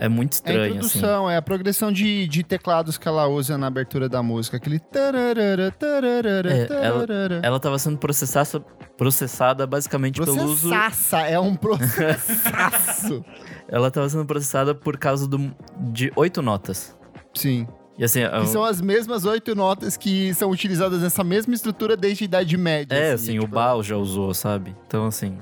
É 0.00 0.08
muito 0.08 0.34
É 0.34 0.34
a 0.34 0.36
estranho, 0.36 0.64
assim. 0.78 0.98
introdução, 0.98 1.28
é 1.28 1.36
a 1.36 1.42
progressão 1.42 1.90
de, 1.90 2.28
de 2.28 2.44
teclados 2.44 2.96
que 2.96 3.08
ela 3.08 3.26
usa 3.26 3.58
na 3.58 3.66
abertura 3.66 4.08
da 4.08 4.22
música. 4.22 4.56
Aquele. 4.58 4.78
tararara, 4.78 5.72
tararara, 5.72 6.52
É, 6.52 6.68
ela- 6.70 7.04
tararara. 7.06 7.40
Ela 7.42 7.58
tava 7.58 7.76
sendo 7.80 7.98
processada, 7.98 8.60
processada 8.96 9.66
basicamente 9.66 10.20
pelo 10.20 10.40
uso. 10.44 10.68
Processaça, 10.68 11.18
é 11.26 11.40
um 11.40 11.56
processaço. 11.56 13.24
Ela 13.68 13.90
tava 13.90 14.08
sendo 14.08 14.24
processada 14.24 14.72
por 14.74 14.96
causa 14.96 15.26
do, 15.26 15.52
de 15.90 16.12
oito 16.16 16.40
notas. 16.42 16.96
Sim. 17.34 17.66
E 17.98 18.04
assim, 18.04 18.20
Que 18.40 18.46
são 18.46 18.62
as 18.62 18.80
mesmas 18.80 19.24
oito 19.24 19.54
notas 19.56 19.96
que 19.96 20.32
são 20.34 20.50
utilizadas 20.50 21.02
nessa 21.02 21.24
mesma 21.24 21.52
estrutura 21.52 21.96
desde 21.96 22.24
a 22.24 22.26
Idade 22.26 22.56
Média. 22.56 22.94
é, 22.94 23.12
assim, 23.12 23.38
o 23.38 23.42
tipo, 23.42 23.54
Baal 23.54 23.82
já 23.82 23.96
usou, 23.96 24.32
sabe? 24.32 24.74
Então, 24.86 25.06
assim. 25.06 25.36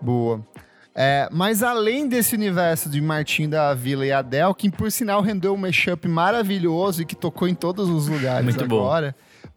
Boa. 0.00 0.40
É, 0.94 1.28
mas 1.30 1.62
além 1.62 2.08
desse 2.08 2.34
universo 2.34 2.88
de 2.88 3.00
Martim 3.00 3.48
da 3.48 3.72
Vila 3.72 4.04
e 4.04 4.12
Adele, 4.12 4.54
que 4.54 4.70
por 4.70 4.90
sinal 4.90 5.20
rendeu 5.20 5.54
um 5.54 5.56
mashup 5.56 6.08
maravilhoso 6.08 7.02
e 7.02 7.04
que 7.04 7.14
tocou 7.14 7.46
em 7.46 7.54
todos 7.54 7.88
os 7.88 8.08
lugares 8.08 8.44
Muito 8.44 8.66
bom. 8.66 8.90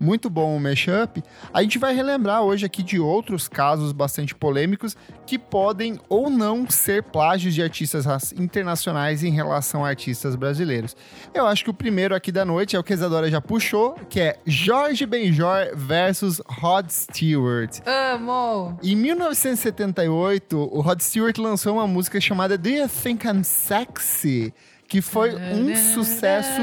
Muito 0.02 0.32
bom 0.32 0.58
o 0.58 0.60
mashup. 0.60 1.24
A 1.54 1.62
gente 1.62 1.78
vai 1.78 1.94
relembrar 1.94 2.42
hoje 2.42 2.66
aqui 2.66 2.82
de 2.82 3.00
outros 3.00 3.48
casos 3.48 3.92
bastante 3.92 4.34
polêmicos 4.34 4.98
que 5.28 5.38
podem 5.38 6.00
ou 6.10 6.28
não 6.28 6.68
ser 6.68 7.04
plágios 7.04 7.54
de 7.54 7.62
artistas 7.62 8.34
internacionais 8.34 9.24
em 9.24 9.30
relação 9.30 9.86
a 9.86 9.90
artistas 9.90 10.36
brasileiros. 10.36 10.98
Eu 11.36 11.46
acho 11.46 11.64
que 11.64 11.70
o 11.70 11.74
primeiro 11.74 12.16
aqui 12.16 12.32
da 12.32 12.44
noite 12.44 12.76
é 12.76 12.80
o 12.80 12.84
que 12.84 12.94
a 12.94 12.96
Isadora 12.96 13.30
já 13.30 13.40
puxou, 13.40 13.94
que 14.10 14.20
é 14.20 14.40
Jorge 14.44 15.06
Benjor 15.06 15.70
versus 15.76 16.42
Rod 16.48 16.90
Stewart. 16.90 17.78
Amo! 17.86 18.80
Em 18.82 18.96
1978, 18.96 20.58
o 20.58 20.82
Rod 20.82 21.00
Stewart 21.00 21.38
lançou 21.38 21.74
uma 21.76 21.86
música 21.86 22.20
chamada 22.20 22.58
Do 22.58 22.70
You 22.70 22.90
Think 22.90 23.28
I'm 23.28 23.44
Sexy? 23.44 24.52
Que 24.92 25.02
foi 25.02 25.34
um 25.34 25.74
sucesso 25.94 26.62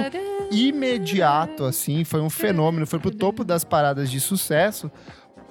imediato, 0.51 1.65
assim, 1.65 2.05
foi 2.05 2.21
um 2.21 2.29
fenômeno, 2.29 2.87
foi 2.87 2.99
pro 2.99 3.11
topo 3.11 3.43
das 3.43 3.65
paradas 3.65 4.11
de 4.11 4.21
sucesso. 4.21 4.91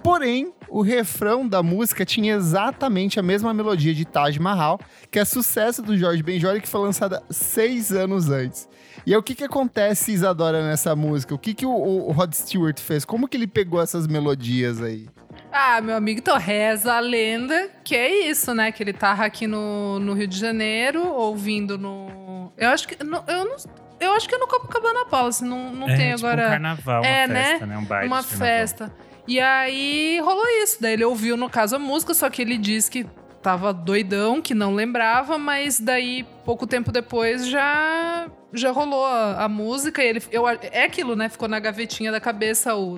Porém, 0.04 0.54
o 0.70 0.84
refrão 0.84 1.48
da 1.48 1.64
música 1.64 2.06
tinha 2.06 2.36
exatamente 2.36 3.20
a 3.20 3.24
mesma 3.24 3.52
melodia 3.52 3.96
de 3.96 4.06
Taj 4.06 4.38
Mahal, 4.40 4.80
que 5.10 5.18
é 5.18 5.26
sucesso 5.26 5.82
do 5.82 5.98
Jorge 5.98 6.22
Benjor 6.22 6.56
e 6.56 6.62
que 6.62 6.70
foi 6.70 6.82
lançada 6.82 7.24
seis 7.32 7.92
anos 7.92 8.30
antes. 8.30 8.70
E 9.08 9.12
aí, 9.12 9.18
o 9.18 9.24
que 9.24 9.34
que 9.34 9.44
acontece, 9.44 10.12
Isadora, 10.12 10.64
nessa 10.64 10.96
música? 10.96 11.34
O 11.34 11.40
que 11.40 11.56
que 11.56 11.66
o, 11.66 11.72
o 11.72 12.12
Rod 12.12 12.32
Stewart 12.32 12.80
fez? 12.80 13.04
Como 13.04 13.28
que 13.28 13.38
ele 13.38 13.48
pegou 13.48 13.82
essas 13.82 14.06
melodias 14.06 14.84
aí? 14.84 15.08
Ah, 15.52 15.80
meu 15.82 15.96
amigo, 15.96 16.20
então 16.20 16.38
reza 16.38 16.94
a 16.94 17.00
lenda 17.00 17.70
que 17.84 17.96
é 17.96 18.30
isso, 18.30 18.54
né? 18.54 18.72
Que 18.72 18.84
ele 18.84 18.94
tava 18.94 19.24
aqui 19.26 19.48
no, 19.48 20.00
no 20.00 20.14
Rio 20.14 20.28
de 20.28 20.38
Janeiro, 20.38 21.08
ouvindo 21.08 21.78
no. 21.78 22.52
Eu 22.58 22.70
acho 22.70 22.88
que. 22.88 23.02
no- 23.04 23.24
eu, 23.28 23.46
não, 23.46 23.56
eu 24.00 24.12
acho 24.14 24.28
que 24.28 24.36
é 24.36 24.38
no 24.38 24.48
Copacabana 24.48 25.06
Palace, 25.06 25.44
não, 25.44 25.72
não 25.72 25.90
é 25.90 25.96
tem 25.96 26.14
tipo 26.16 26.28
agora. 26.28 26.48
um 26.48 26.50
carnaval, 26.52 27.02
uma 27.02 27.08
É, 27.08 27.28
né? 27.28 27.44
festa, 27.52 27.66
né? 27.66 27.78
Um 27.78 27.86
baile 27.86 28.08
uma 28.08 28.24
festa. 28.24 28.94
E 29.28 29.40
aí 29.40 30.20
rolou 30.24 30.46
isso. 30.64 30.78
Daí 30.82 30.94
ele 30.94 31.06
ouviu, 31.06 31.36
no 31.36 31.50
caso, 31.50 31.76
a 31.76 31.80
música, 31.80 32.14
só 32.14 32.30
que 32.30 32.42
ele 32.42 32.58
disse 32.58 32.90
que 32.92 33.06
tava 33.42 33.74
doidão, 33.74 34.42
que 34.42 34.54
não 34.54 34.74
lembrava, 34.74 35.38
mas 35.38 35.80
daí, 35.80 36.26
pouco 36.48 36.66
tempo 36.66 36.94
depois, 36.94 37.46
já 37.50 38.28
já 38.54 38.72
rolou 38.72 39.06
a, 39.06 39.44
a 39.44 39.50
música 39.50 40.02
e 40.02 40.08
ele 40.08 40.24
eu, 40.32 40.48
é 40.48 40.86
aquilo, 40.86 41.18
né? 41.18 41.28
Ficou 41.28 41.50
na 41.50 41.60
gavetinha 41.60 42.10
da 42.10 42.20
cabeça 42.22 42.74
o 42.76 42.98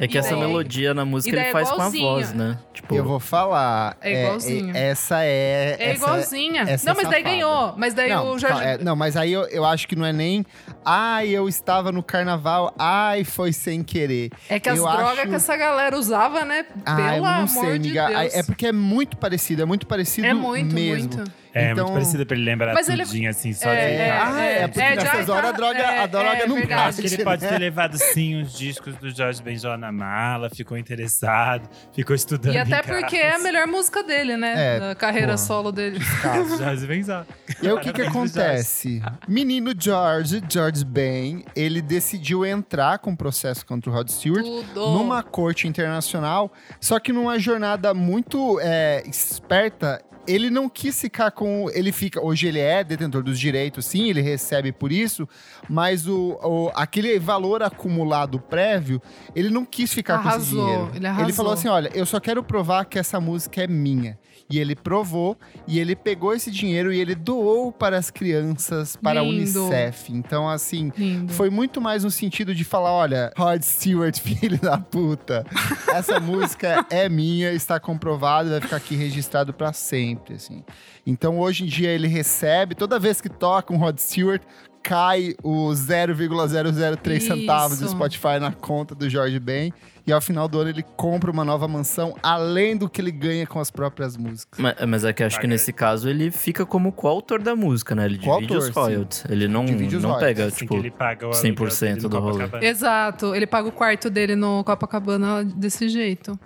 É 0.00 0.06
que 0.08 0.16
essa 0.18 0.30
daí- 0.30 0.38
melodia 0.40 0.94
na 0.94 1.04
música 1.04 1.34
daí 1.36 1.44
ele 1.44 1.48
é 1.50 1.52
faz 1.52 1.70
com 1.70 1.82
a 1.82 1.88
voz, 1.90 2.32
né? 2.32 2.58
Tipo, 2.72 2.94
Eu 2.94 3.04
vou 3.04 3.20
falar. 3.20 3.96
É 4.00 4.22
igualzinho. 4.24 4.74
essa 4.76 5.22
é. 5.22 5.76
É 5.78 5.90
essa 5.90 6.04
igualzinha. 6.04 6.62
essa 6.62 6.86
não, 6.86 6.92
é 6.92 7.02
mas 7.02 7.10
daí 7.10 7.22
safada. 7.22 7.36
ganhou. 7.36 7.74
Mas 7.76 7.94
daí 7.94 8.08
não, 8.10 8.30
o 8.32 8.38
Jorge. 8.38 8.62
é, 8.64 8.78
não, 8.78 8.96
mas 8.96 9.16
aí 9.16 9.32
eu, 9.32 9.42
eu 9.48 9.64
acho 9.64 9.86
que 9.88 9.94
não 9.96 10.06
é 10.06 10.12
nem. 10.12 10.44
Ai, 10.84 11.28
eu 11.28 11.48
estava 11.48 11.92
no 11.92 12.02
carnaval. 12.02 12.74
Ai, 12.78 13.24
foi 13.24 13.52
sem 13.52 13.82
querer. 13.82 14.30
É 14.48 14.58
que 14.58 14.68
as 14.68 14.78
eu 14.78 14.84
drogas 14.84 15.18
acho- 15.18 15.28
que 15.28 15.34
essa 15.34 15.56
galera 15.56 15.96
usava, 15.98 16.44
né? 16.44 16.62
Pelo 16.62 16.98
eu 17.16 17.22
não 17.22 17.26
amor 17.26 17.48
sei, 17.48 17.78
de 17.78 17.98
amiga. 17.98 18.20
Deus. 18.20 18.34
É 18.34 18.42
porque 18.42 18.66
é 18.68 18.72
muito 18.72 19.16
parecido, 19.16 19.62
é 19.62 19.64
muito 19.66 19.86
parecido 19.86 19.97
É 20.24 20.34
muito, 20.34 20.74
mesmo. 20.74 21.14
muito. 21.16 21.32
É, 21.54 21.70
Então- 21.72 21.84
muito 21.86 21.94
parecido 21.94 22.26
pra 22.26 22.36
ele 22.36 22.44
lembrar 22.44 22.74
Mas 22.74 22.88
ele- 22.88 23.04
tudinho, 23.04 23.30
assim, 23.30 23.52
só 23.52 23.68
É, 23.70 23.74
de... 23.86 23.92
É, 23.94 24.10
ah, 24.10 24.40
é, 24.42 24.68
porque 24.68 24.80
é, 24.80 24.94
nessas 24.96 25.26
já 25.26 25.32
horas 25.34 25.48
a 25.48 25.52
tá- 25.52 25.56
droga, 25.56 25.78
é, 25.78 25.98
a 26.00 26.06
droga 26.06 26.28
é 26.38 26.46
não 26.46 26.56
verdade. 26.56 26.82
Acho 26.88 27.00
que 27.00 27.06
ele 27.06 27.16
bate, 27.16 27.24
pode 27.24 27.42
né? 27.44 27.48
ter 27.48 27.58
levado 27.58 27.96
sim 27.98 28.40
os 28.42 28.52
discos 28.52 28.94
do 28.96 29.10
Jorge 29.10 29.42
Benjor 29.42 29.76
na 29.78 29.90
mala, 29.90 30.50
ficou 30.50 30.76
interessado, 30.76 31.68
ficou 31.92 32.14
estudando. 32.14 32.54
E 32.54 32.58
até 32.58 32.82
porque 32.82 33.16
é 33.16 33.34
a 33.34 33.38
melhor 33.38 33.66
música 33.66 34.02
dele, 34.02 34.36
né? 34.36 34.76
É, 34.76 34.80
da 34.80 34.94
carreira 34.94 35.32
pô. 35.32 35.38
solo 35.38 35.72
dele. 35.72 35.98
Se 36.78 36.86
pensar. 36.86 37.26
E 37.62 37.66
aí 37.66 37.72
o 37.72 37.80
que 37.80 37.92
que 37.92 38.02
Jorge. 38.04 38.10
acontece? 38.18 39.02
Menino 39.26 39.72
George, 39.78 40.42
George 40.48 40.84
Ben, 40.84 41.44
ele 41.56 41.80
decidiu 41.80 42.44
entrar 42.44 42.98
com 42.98 43.14
processo 43.16 43.64
contra 43.64 43.90
o 43.90 43.92
Rod 43.94 44.08
Stewart 44.10 44.44
Tudo. 44.44 44.90
numa 44.92 45.22
corte 45.22 45.66
internacional, 45.66 46.52
só 46.80 46.98
que 47.00 47.12
numa 47.12 47.38
jornada 47.38 47.92
muito 47.94 48.58
é, 48.62 49.02
esperta. 49.06 50.00
Ele 50.28 50.50
não 50.50 50.68
quis 50.68 51.00
ficar 51.00 51.30
com. 51.30 51.68
Ele 51.72 51.90
fica. 51.90 52.24
Hoje 52.24 52.46
ele 52.46 52.58
é 52.60 52.84
detentor 52.84 53.22
dos 53.22 53.38
direitos, 53.40 53.86
sim, 53.86 54.08
ele 54.10 54.20
recebe 54.20 54.70
por 54.72 54.92
isso, 54.92 55.28
mas 55.68 56.06
o, 56.06 56.38
o- 56.42 56.70
aquele 56.74 57.18
valor 57.18 57.62
acumulado 57.62 58.38
prévio, 58.38 59.00
ele 59.34 59.48
não 59.50 59.64
quis 59.64 59.92
ficar 59.92 60.22
com 60.22 60.28
esse 60.28 60.36
Arrasou, 60.36 60.64
dinheiro. 60.66 60.90
ele 60.94 61.06
arrasou. 61.06 61.32
falou 61.34 61.52
assim: 61.52 61.68
olha, 61.68 61.90
eu 61.94 62.04
só 62.06 62.20
quero 62.20 62.42
provar 62.42 62.84
que 62.84 62.98
essa 62.98 63.18
música 63.20 63.62
é 63.62 63.66
minha. 63.66 64.18
E 64.50 64.58
ele 64.58 64.74
provou, 64.74 65.36
e 65.66 65.78
ele 65.78 65.94
pegou 65.94 66.32
esse 66.32 66.50
dinheiro 66.50 66.90
e 66.90 66.98
ele 66.98 67.14
doou 67.14 67.70
para 67.70 67.98
as 67.98 68.10
crianças, 68.10 68.96
para 68.96 69.20
a 69.20 69.22
Lindo. 69.22 69.64
Unicef. 69.64 70.10
Então, 70.10 70.48
assim, 70.48 70.90
Lindo. 70.96 71.32
foi 71.34 71.50
muito 71.50 71.80
mais 71.80 72.02
no 72.02 72.10
sentido 72.10 72.54
de 72.54 72.64
falar: 72.64 72.92
olha, 72.92 73.30
Rod 73.36 73.62
Stewart, 73.62 74.16
filho 74.20 74.58
da 74.58 74.78
puta, 74.78 75.44
essa 75.88 76.18
música 76.20 76.86
é 76.88 77.08
minha, 77.10 77.52
está 77.52 77.78
comprovado, 77.78 78.48
vai 78.48 78.60
ficar 78.60 78.76
aqui 78.76 78.96
registrado 78.96 79.52
para 79.52 79.72
sempre, 79.74 80.34
assim. 80.36 80.64
Então, 81.06 81.38
hoje 81.38 81.64
em 81.64 81.66
dia, 81.66 81.90
ele 81.90 82.08
recebe, 82.08 82.74
toda 82.74 82.98
vez 82.98 83.20
que 83.20 83.28
toca 83.28 83.72
um 83.72 83.76
Rod 83.76 83.98
Stewart, 83.98 84.42
cai 84.82 85.34
o 85.42 85.70
0,003 85.74 87.22
centavos 87.22 87.78
do. 87.80 87.88
Spotify 87.88 88.38
na 88.40 88.52
conta 88.52 88.94
do 88.94 89.08
Jorge 89.08 89.38
Ben. 89.38 89.72
E 90.08 90.12
ao 90.12 90.22
final 90.22 90.48
do 90.48 90.58
ano 90.58 90.70
ele 90.70 90.82
compra 90.96 91.30
uma 91.30 91.44
nova 91.44 91.68
mansão, 91.68 92.16
além 92.22 92.74
do 92.74 92.88
que 92.88 92.98
ele 92.98 93.10
ganha 93.10 93.46
com 93.46 93.60
as 93.60 93.70
próprias 93.70 94.16
músicas. 94.16 94.58
Mas, 94.58 94.74
mas 94.86 95.04
é 95.04 95.12
que 95.12 95.22
acho 95.22 95.38
que 95.38 95.46
nesse 95.46 95.70
caso 95.70 96.08
ele 96.08 96.30
fica 96.30 96.64
como 96.64 96.90
coautor 96.90 97.42
da 97.42 97.54
música, 97.54 97.94
né? 97.94 98.06
Ele 98.06 98.16
divide 98.16 98.56
os 98.56 98.64
sim. 98.64 98.72
royalties. 98.72 99.26
Ele 99.28 99.46
não, 99.46 99.64
não 99.64 99.74
royalties. 99.74 100.18
pega, 100.18 100.44
Assim 100.46 100.56
tipo. 100.60 100.72
que 100.72 100.80
ele 100.80 100.90
paga 100.90 101.28
o 101.28 101.30
100% 101.32 101.34
aluguel 101.34 101.68
dele 101.68 102.00
no 102.00 102.08
do 102.08 102.20
rolê. 102.20 102.66
Exato. 102.66 103.34
Ele 103.34 103.46
paga 103.46 103.68
o 103.68 103.72
quarto 103.72 104.08
dele 104.08 104.34
no 104.34 104.64
Copacabana 104.64 105.44
desse 105.44 105.90
jeito. 105.90 106.40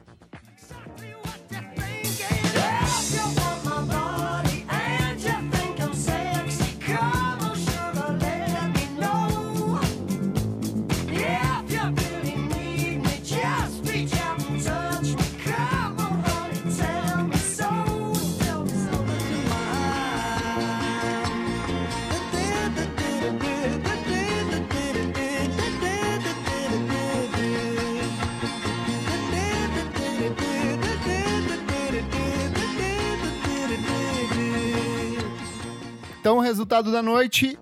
Então, 36.22 36.37
o 36.37 36.40
resultado 36.40 36.92
da 36.92 37.02
noite: 37.02 37.58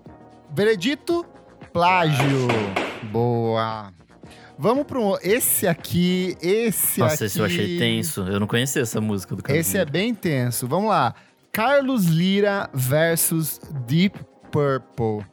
veredito, 0.53 1.25
plágio. 1.73 2.47
Boa. 3.11 3.91
Vamos 4.55 4.83
para 4.85 4.99
um. 4.99 5.17
Esse 5.23 5.67
aqui, 5.67 6.37
esse 6.39 6.99
Nossa, 6.99 7.15
aqui. 7.15 7.23
esse 7.23 7.39
eu 7.39 7.45
achei 7.45 7.79
tenso. 7.79 8.21
Eu 8.21 8.39
não 8.39 8.45
conhecia 8.45 8.83
essa 8.83 9.01
música 9.01 9.35
do 9.35 9.41
Carlos 9.41 9.65
Esse 9.65 9.79
é 9.79 9.83
bem 9.83 10.13
tenso. 10.13 10.67
Vamos 10.67 10.91
lá. 10.91 11.15
Carlos 11.51 12.05
Lira 12.05 12.69
versus 12.71 13.59
Deep 13.87 14.19
Purple. 14.51 15.25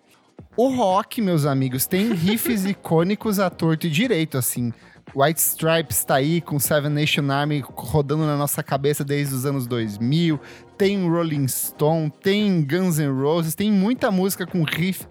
O 0.57 0.75
rock, 0.75 1.21
meus 1.21 1.45
amigos, 1.45 1.87
tem 1.87 2.15
riffs 2.17 2.65
icônicos 2.65 3.39
à 3.39 3.51
torto 3.51 3.87
e 3.87 3.91
direito, 3.91 4.39
assim. 4.39 4.73
White 5.15 5.41
Stripes 5.41 6.03
tá 6.03 6.15
aí 6.15 6.41
com 6.41 6.59
Seven 6.59 6.91
Nation 6.91 7.31
Army 7.31 7.63
rodando 7.67 8.25
na 8.25 8.39
nossa 8.39 8.63
cabeça 8.63 9.05
desde 9.05 9.35
os 9.35 9.45
anos 9.45 9.67
2000. 9.67 10.41
Tem 10.79 11.09
Rolling 11.09 11.49
Stone, 11.49 12.11
tem 12.23 12.63
Guns 12.65 12.99
N' 12.99 13.11
Roses, 13.11 13.57
tem 13.57 13.71
muita 13.73 14.13
música 14.13 14.47
com 14.47 14.63
riff 14.63 15.07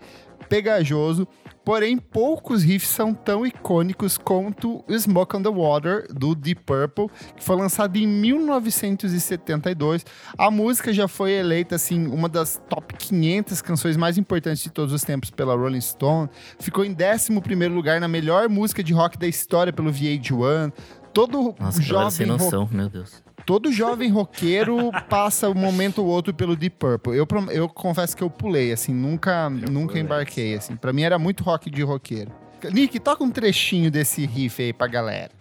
pegajoso. 0.47 1.27
Porém, 1.65 1.97
poucos 1.97 2.63
riffs 2.63 2.87
são 2.87 3.13
tão 3.13 3.45
icônicos 3.45 4.17
quanto 4.17 4.81
Smoke 4.89 5.35
on 5.35 5.41
the 5.41 5.49
Water, 5.49 6.07
do 6.13 6.33
Deep 6.33 6.63
Purple, 6.63 7.09
que 7.35 7.43
foi 7.43 7.57
lançado 7.57 7.97
em 7.97 8.07
1972. 8.07 10.05
A 10.37 10.49
música 10.49 10.93
já 10.93 11.09
foi 11.09 11.33
eleita, 11.33 11.75
assim, 11.75 12.07
uma 12.07 12.29
das 12.29 12.61
top 12.69 12.95
500 12.95 13.61
canções 13.61 13.97
mais 13.97 14.17
importantes 14.17 14.63
de 14.63 14.69
todos 14.69 14.93
os 14.93 15.03
tempos 15.03 15.29
pela 15.29 15.53
Rolling 15.53 15.81
Stone. 15.81 16.29
Ficou 16.57 16.85
em 16.85 16.95
11º 16.95 17.67
lugar 17.73 17.99
na 17.99 18.07
melhor 18.07 18.47
música 18.47 18.81
de 18.81 18.93
rock 18.93 19.17
da 19.17 19.27
história 19.27 19.73
pelo 19.73 19.91
VH1. 19.91 20.71
Todo 21.13 21.53
Nossa, 21.59 21.81
jovem 21.81 22.27
rock 22.27 22.43
noção, 22.43 22.69
meu 22.71 22.87
Deus. 22.87 23.26
Todo 23.47 23.71
jovem 23.71 24.09
roqueiro 24.09 24.91
passa 25.09 25.49
um 25.49 25.53
momento 25.53 26.03
ou 26.03 26.07
outro 26.07 26.33
pelo 26.33 26.53
Deep 26.53 26.75
Purple. 26.77 27.15
Eu, 27.15 27.25
eu 27.49 27.69
confesso 27.69 28.15
que 28.15 28.21
eu 28.21 28.29
pulei, 28.29 28.73
assim, 28.73 28.93
nunca, 28.93 29.49
nunca 29.49 29.93
pulei, 29.93 30.03
embarquei, 30.03 30.55
assim. 30.55 30.75
Pra 30.75 30.91
mim 30.91 31.03
era 31.03 31.17
muito 31.17 31.45
rock 31.45 31.69
de 31.69 31.81
roqueiro. 31.81 32.29
Nick, 32.73 32.99
toca 32.99 33.23
um 33.23 33.31
trechinho 33.31 33.89
desse 33.89 34.25
riff 34.25 34.61
aí 34.61 34.73
pra 34.73 34.87
galera. 34.87 35.31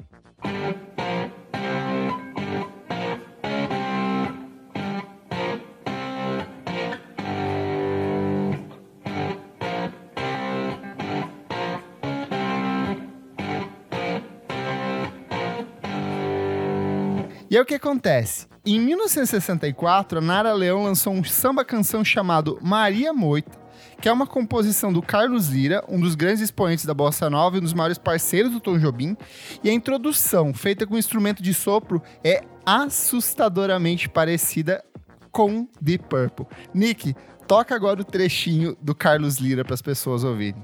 E 17.56 17.58
aí 17.58 17.62
o 17.62 17.64
que 17.64 17.76
acontece? 17.76 18.46
Em 18.66 18.78
1964, 18.78 20.18
a 20.18 20.20
Nara 20.20 20.52
Leão 20.52 20.82
lançou 20.82 21.14
um 21.14 21.24
samba 21.24 21.64
canção 21.64 22.04
chamado 22.04 22.58
Maria 22.60 23.14
Moita, 23.14 23.58
que 23.98 24.10
é 24.10 24.12
uma 24.12 24.26
composição 24.26 24.92
do 24.92 25.00
Carlos 25.00 25.48
Lira, 25.48 25.82
um 25.88 25.98
dos 25.98 26.14
grandes 26.14 26.42
expoentes 26.42 26.84
da 26.84 26.92
bossa 26.92 27.30
nova 27.30 27.56
e 27.56 27.60
um 27.60 27.62
dos 27.62 27.72
maiores 27.72 27.96
parceiros 27.96 28.52
do 28.52 28.60
Tom 28.60 28.76
Jobim. 28.76 29.16
E 29.64 29.70
a 29.70 29.72
introdução, 29.72 30.52
feita 30.52 30.86
com 30.86 30.98
instrumento 30.98 31.42
de 31.42 31.54
sopro, 31.54 32.02
é 32.22 32.42
assustadoramente 32.66 34.06
parecida 34.06 34.84
com 35.32 35.66
Deep 35.80 36.04
Purple. 36.10 36.44
Nick, 36.74 37.16
toca 37.48 37.74
agora 37.74 38.02
o 38.02 38.04
trechinho 38.04 38.76
do 38.82 38.94
Carlos 38.94 39.38
Lira 39.38 39.64
para 39.64 39.72
as 39.72 39.80
pessoas 39.80 40.24
ouvirem. 40.24 40.62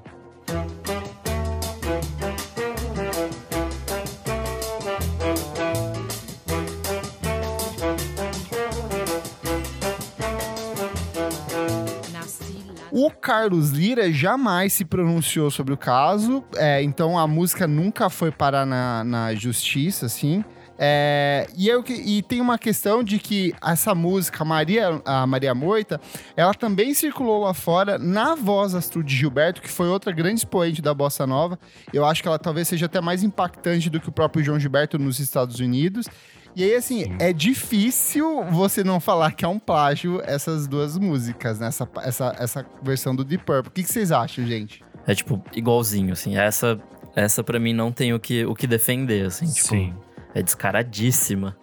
O 13.05 13.11
Carlos 13.11 13.71
Lira 13.71 14.12
jamais 14.12 14.73
se 14.75 14.85
pronunciou 14.85 15.51
sobre 15.51 15.75
o 15.75 15.77
caso, 15.77 16.45
é, 16.55 16.81
então 16.85 17.19
a 17.19 17.27
música 17.27 17.67
nunca 17.67 18.09
foi 18.09 18.31
parar 18.31 18.65
na, 18.65 19.03
na 19.03 19.35
justiça, 19.35 20.07
assim. 20.07 20.45
É, 20.79 21.49
e, 21.57 21.69
eu, 21.69 21.83
que- 21.83 21.93
e 21.93 22.23
tem 22.23 22.41
uma 22.41 22.57
questão 22.59 23.03
de 23.03 23.19
que 23.19 23.53
essa 23.61 23.93
música, 23.93 24.45
Maria, 24.45 25.01
a 25.05 25.27
Maria 25.27 25.53
Moita, 25.53 26.01
ela 26.37 26.55
também 26.55 26.95
circulou 26.95 27.43
lá 27.43 27.53
fora 27.53 27.99
na 27.99 28.37
voz 28.37 28.73
Astrid 28.75 29.09
Gilberto, 29.12 29.61
que 29.62 29.69
foi 29.69 29.88
outra 29.88 30.12
grande 30.12 30.41
expoente 30.41 30.81
da 30.81 30.95
bossa 30.95 31.27
nova. 31.27 31.59
Eu 31.93 32.05
acho 32.05 32.23
que 32.23 32.29
ela 32.29 32.38
talvez 32.38 32.69
seja 32.69 32.87
até 32.87 33.01
mais 33.01 33.23
impactante 33.25 33.91
do 33.91 33.99
que 34.01 34.09
o 34.09 34.12
próprio 34.12 34.45
João 34.45 34.61
Gilberto 34.61 34.97
nos 34.99 35.19
Estados 35.19 35.59
Unidos. 35.59 36.07
E 36.55 36.62
aí, 36.62 36.75
assim, 36.75 37.05
é 37.19 37.33
difícil 37.33 38.45
você 38.45 38.85
não 38.85 39.01
falar 39.01 39.33
que 39.33 39.45
é 39.45 39.49
um 39.49 39.59
plágio 39.59 40.21
essas 40.25 40.67
duas 40.67 40.99
músicas, 40.99 41.59
né? 41.59 41.69
Essa, 41.69 41.88
essa, 42.03 42.37
essa 42.38 42.67
versão 42.83 43.17
do 43.17 43.25
Deep 43.25 43.45
Purple. 43.45 43.69
O 43.69 43.71
que, 43.71 43.83
que 43.83 43.91
vocês 43.91 44.12
acham, 44.12 44.47
gente? 44.47 44.85
É 45.07 45.15
tipo, 45.15 45.43
igualzinho, 45.55 46.12
assim. 46.12 46.37
Essa, 46.37 46.79
essa 47.17 47.43
pra 47.43 47.59
mim 47.59 47.73
não 47.73 47.91
tem 47.91 48.12
o 48.12 48.21
que, 48.21 48.45
o 48.45 48.55
que 48.55 48.67
defender, 48.67 49.27
assim. 49.27 49.47
Tipo, 49.47 49.69
Sim. 49.69 49.95
é 50.35 50.43
descaradíssima. 50.43 51.57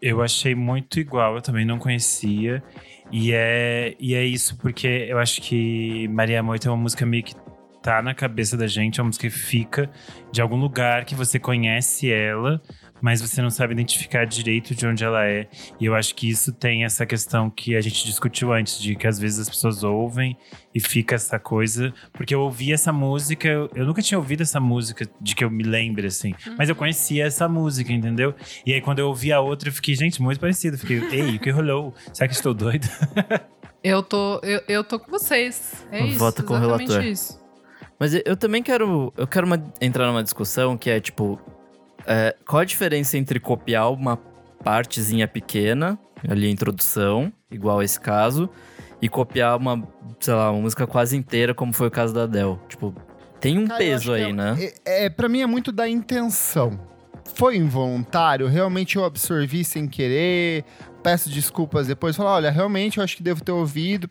Eu 0.00 0.20
achei 0.20 0.54
muito 0.54 0.98
igual, 0.98 1.36
eu 1.36 1.42
também 1.42 1.64
não 1.64 1.78
conhecia. 1.78 2.62
E 3.12 3.32
é, 3.32 3.94
e 4.00 4.14
é 4.14 4.24
isso, 4.24 4.56
porque 4.56 5.06
eu 5.08 5.18
acho 5.18 5.40
que 5.40 6.08
Maria 6.08 6.42
Moita 6.42 6.66
é 6.66 6.70
uma 6.70 6.78
música 6.78 7.06
meio 7.06 7.22
que 7.22 7.36
tá 7.82 8.00
na 8.00 8.14
cabeça 8.14 8.56
da 8.56 8.66
gente, 8.66 9.00
é 9.00 9.02
uma 9.02 9.08
música 9.08 9.28
que 9.28 9.34
fica 9.34 9.90
de 10.30 10.40
algum 10.40 10.56
lugar 10.56 11.04
que 11.04 11.14
você 11.14 11.38
conhece 11.38 12.10
ela, 12.10 12.62
mas 13.02 13.20
você 13.20 13.42
não 13.42 13.50
sabe 13.50 13.74
identificar 13.74 14.24
direito 14.24 14.74
de 14.74 14.86
onde 14.86 15.04
ela 15.04 15.26
é. 15.26 15.48
E 15.80 15.84
eu 15.84 15.94
acho 15.94 16.14
que 16.14 16.30
isso 16.30 16.52
tem 16.52 16.84
essa 16.84 17.04
questão 17.04 17.50
que 17.50 17.76
a 17.76 17.80
gente 17.82 18.04
discutiu 18.06 18.52
antes, 18.52 18.80
de 18.80 18.94
que 18.94 19.06
às 19.06 19.18
vezes 19.18 19.40
as 19.40 19.48
pessoas 19.50 19.82
ouvem 19.82 20.36
e 20.74 20.78
fica 20.80 21.16
essa 21.16 21.38
coisa. 21.38 21.92
Porque 22.12 22.34
eu 22.34 22.40
ouvi 22.40 22.72
essa 22.72 22.92
música, 22.92 23.48
eu 23.74 23.84
nunca 23.84 24.00
tinha 24.00 24.16
ouvido 24.16 24.42
essa 24.42 24.60
música 24.60 25.06
de 25.20 25.34
que 25.34 25.44
eu 25.44 25.50
me 25.50 25.64
lembre, 25.64 26.06
assim. 26.06 26.32
Mas 26.56 26.68
eu 26.68 26.76
conhecia 26.76 27.26
essa 27.26 27.48
música, 27.48 27.92
entendeu? 27.92 28.34
E 28.64 28.72
aí 28.72 28.80
quando 28.80 29.00
eu 29.00 29.08
ouvi 29.08 29.32
a 29.32 29.40
outra, 29.40 29.68
eu 29.68 29.72
fiquei, 29.72 29.94
gente, 29.96 30.22
muito 30.22 30.38
parecido. 30.40 30.78
Fiquei, 30.78 31.02
ei, 31.10 31.36
o 31.36 31.40
que 31.40 31.50
rolou? 31.50 31.92
Será 32.12 32.28
que 32.28 32.34
estou 32.34 32.54
doido? 32.54 32.86
Eu 33.84 34.00
tô, 34.00 34.38
eu, 34.44 34.60
eu 34.68 34.84
tô 34.84 34.96
com 34.96 35.10
vocês. 35.10 35.84
É 35.90 36.04
isso. 36.06 36.16
Vota 36.16 36.40
com 36.44 36.54
o 36.54 36.56
relator. 36.56 37.02
isso. 37.04 37.36
Mas 37.98 38.14
eu 38.24 38.36
também 38.36 38.62
quero. 38.62 39.12
Eu 39.16 39.26
quero 39.26 39.44
uma- 39.44 39.60
entrar 39.80 40.06
numa 40.06 40.22
discussão 40.22 40.76
que 40.78 40.88
é 40.88 41.00
tipo. 41.00 41.36
É, 42.06 42.34
qual 42.46 42.60
a 42.60 42.64
diferença 42.64 43.16
entre 43.16 43.38
copiar 43.40 43.90
uma 43.92 44.16
partezinha 44.62 45.26
pequena, 45.26 45.98
ali 46.28 46.46
a 46.46 46.50
introdução, 46.50 47.32
igual 47.50 47.82
esse 47.82 47.98
caso, 48.00 48.48
e 49.00 49.08
copiar 49.08 49.56
uma, 49.56 49.82
sei 50.20 50.34
lá, 50.34 50.50
uma 50.50 50.62
música 50.62 50.86
quase 50.86 51.16
inteira, 51.16 51.54
como 51.54 51.72
foi 51.72 51.88
o 51.88 51.90
caso 51.90 52.14
da 52.14 52.22
Adele? 52.22 52.58
Tipo, 52.68 52.94
tem 53.40 53.58
um 53.58 53.66
Cara, 53.66 53.78
peso 53.78 54.12
aí, 54.12 54.30
é, 54.30 54.32
né? 54.32 54.56
É, 54.84 55.06
é, 55.06 55.10
pra 55.10 55.28
mim 55.28 55.40
é 55.40 55.46
muito 55.46 55.72
da 55.72 55.88
intenção. 55.88 56.78
Foi 57.34 57.56
involuntário, 57.56 58.46
realmente 58.46 58.96
eu 58.96 59.04
absorvi 59.04 59.64
sem 59.64 59.88
querer. 59.88 60.64
Peço 61.02 61.28
desculpas 61.28 61.86
depois. 61.86 62.16
Falar, 62.16 62.34
olha, 62.34 62.50
realmente 62.50 62.98
eu 62.98 63.04
acho 63.04 63.16
que 63.16 63.22
devo 63.22 63.42
ter 63.42 63.52
ouvido. 63.52 64.08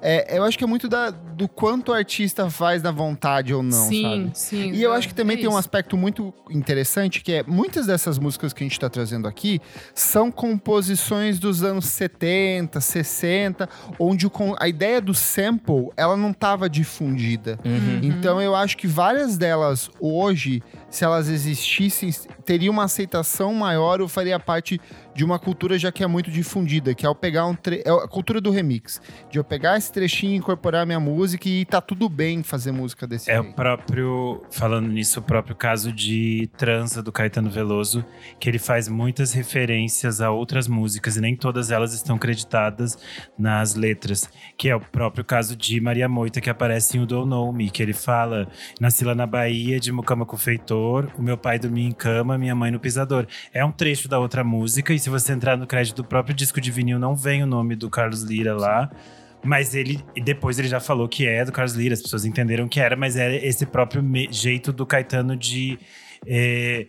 É, 0.00 0.38
eu 0.38 0.44
acho 0.44 0.56
que 0.56 0.64
é 0.64 0.66
muito 0.66 0.88
da, 0.88 1.10
do 1.10 1.48
quanto 1.48 1.90
o 1.90 1.94
artista 1.94 2.48
faz 2.50 2.82
na 2.82 2.90
vontade 2.90 3.52
ou 3.52 3.62
não, 3.62 3.88
sim, 3.88 4.02
sabe? 4.02 4.30
sim. 4.34 4.72
E 4.72 4.82
eu 4.82 4.92
é- 4.94 4.96
acho 4.96 5.08
que 5.08 5.14
também 5.14 5.36
é 5.36 5.40
tem 5.40 5.48
um 5.48 5.56
aspecto 5.56 5.96
muito 5.96 6.32
interessante, 6.50 7.22
que 7.22 7.32
é 7.32 7.42
muitas 7.42 7.86
dessas 7.86 8.18
músicas 8.18 8.52
que 8.52 8.62
a 8.62 8.64
gente 8.64 8.72
está 8.72 8.88
trazendo 8.88 9.26
aqui 9.28 9.60
são 9.94 10.30
composições 10.30 11.38
dos 11.38 11.62
anos 11.62 11.86
70, 11.86 12.80
60, 12.80 13.68
onde 13.98 14.26
o 14.26 14.30
a 14.58 14.68
ideia 14.68 15.00
do 15.00 15.14
sample 15.14 15.90
ela 15.96 16.16
não 16.16 16.30
estava 16.30 16.68
difundida. 16.68 17.58
Uhum. 17.64 18.00
Então 18.02 18.40
eu 18.40 18.54
acho 18.54 18.76
que 18.76 18.86
várias 18.86 19.36
delas 19.36 19.90
hoje, 20.00 20.62
se 20.90 21.04
elas 21.04 21.28
existissem, 21.28 22.10
teriam 22.44 22.72
uma 22.72 22.84
aceitação 22.84 23.54
maior 23.54 24.00
ou 24.00 24.08
faria 24.08 24.38
parte 24.40 24.80
de 25.14 25.24
uma 25.24 25.38
cultura 25.38 25.78
já 25.78 25.90
que 25.92 26.02
é 26.02 26.06
muito 26.06 26.30
difundida, 26.30 26.94
que 26.94 27.04
é 27.06 27.08
o 27.08 27.14
pegar 27.14 27.46
um 27.46 27.54
tre- 27.54 27.82
é 27.84 27.90
a 27.90 28.08
cultura 28.08 28.40
do 28.40 28.50
remix, 28.50 29.00
de 29.30 29.38
eu 29.38 29.44
pegar 29.44 29.76
esse 29.76 29.92
trechinho, 29.92 30.34
incorporar 30.36 30.82
a 30.82 30.86
minha 30.86 31.00
música 31.00 31.48
e 31.48 31.64
tá 31.64 31.80
tudo 31.80 32.08
bem 32.08 32.42
fazer 32.42 32.72
música 32.72 33.06
desse 33.06 33.30
É 33.30 33.38
o 33.38 33.42
jeito. 33.42 33.54
próprio, 33.56 34.42
falando 34.50 34.88
nisso, 34.88 35.20
o 35.20 35.22
próprio 35.22 35.54
caso 35.54 35.92
de 35.92 36.48
Transa 36.56 37.02
do 37.02 37.12
Caetano 37.12 37.50
Veloso, 37.50 38.04
que 38.38 38.48
ele 38.48 38.58
faz 38.58 38.88
muitas 38.88 39.32
referências 39.32 40.20
a 40.20 40.30
outras 40.30 40.66
músicas 40.68 41.16
e 41.16 41.20
nem 41.20 41.36
todas 41.36 41.70
elas 41.70 41.92
estão 41.94 42.16
creditadas 42.18 42.98
nas 43.38 43.74
letras. 43.74 44.28
Que 44.56 44.68
é 44.70 44.76
o 44.76 44.80
próprio 44.80 45.24
caso 45.24 45.54
de 45.56 45.80
Maria 45.80 46.08
Moita, 46.08 46.40
que 46.40 46.50
aparece 46.50 46.96
em 46.96 47.00
O 47.00 47.06
Don't 47.06 47.28
Know 47.28 47.52
Me, 47.52 47.70
que 47.70 47.82
ele 47.82 47.92
fala: 47.92 48.48
Nasci 48.80 49.04
lá 49.04 49.14
na 49.14 49.26
Bahia, 49.26 49.78
de 49.78 49.92
mucama 49.92 50.24
com 50.24 50.36
feitor, 50.36 50.79
o 51.16 51.22
meu 51.22 51.36
pai 51.36 51.58
dormia 51.58 51.86
em 51.86 51.92
cama, 51.92 52.38
minha 52.38 52.54
mãe 52.54 52.70
no 52.70 52.80
pisador. 52.80 53.26
É 53.52 53.64
um 53.64 53.72
trecho 53.72 54.08
da 54.08 54.18
outra 54.18 54.42
música, 54.42 54.92
e 54.94 54.98
se 54.98 55.10
você 55.10 55.32
entrar 55.32 55.56
no 55.56 55.66
crédito 55.66 55.96
do 55.96 56.04
próprio 56.04 56.34
disco 56.34 56.60
de 56.60 56.70
vinil, 56.70 56.98
não 56.98 57.14
vem 57.14 57.42
o 57.42 57.46
nome 57.46 57.76
do 57.76 57.90
Carlos 57.90 58.22
Lira 58.22 58.54
lá. 58.54 58.90
Mas 59.42 59.74
ele, 59.74 60.04
depois 60.22 60.58
ele 60.58 60.68
já 60.68 60.80
falou 60.80 61.08
que 61.08 61.26
é 61.26 61.44
do 61.44 61.52
Carlos 61.52 61.74
Lira, 61.74 61.94
as 61.94 62.02
pessoas 62.02 62.24
entenderam 62.24 62.68
que 62.68 62.78
era, 62.78 62.94
mas 62.94 63.16
era 63.16 63.34
esse 63.34 63.64
próprio 63.64 64.02
jeito 64.30 64.72
do 64.72 64.84
Caetano 64.84 65.34
de 65.34 65.78
é, 66.26 66.86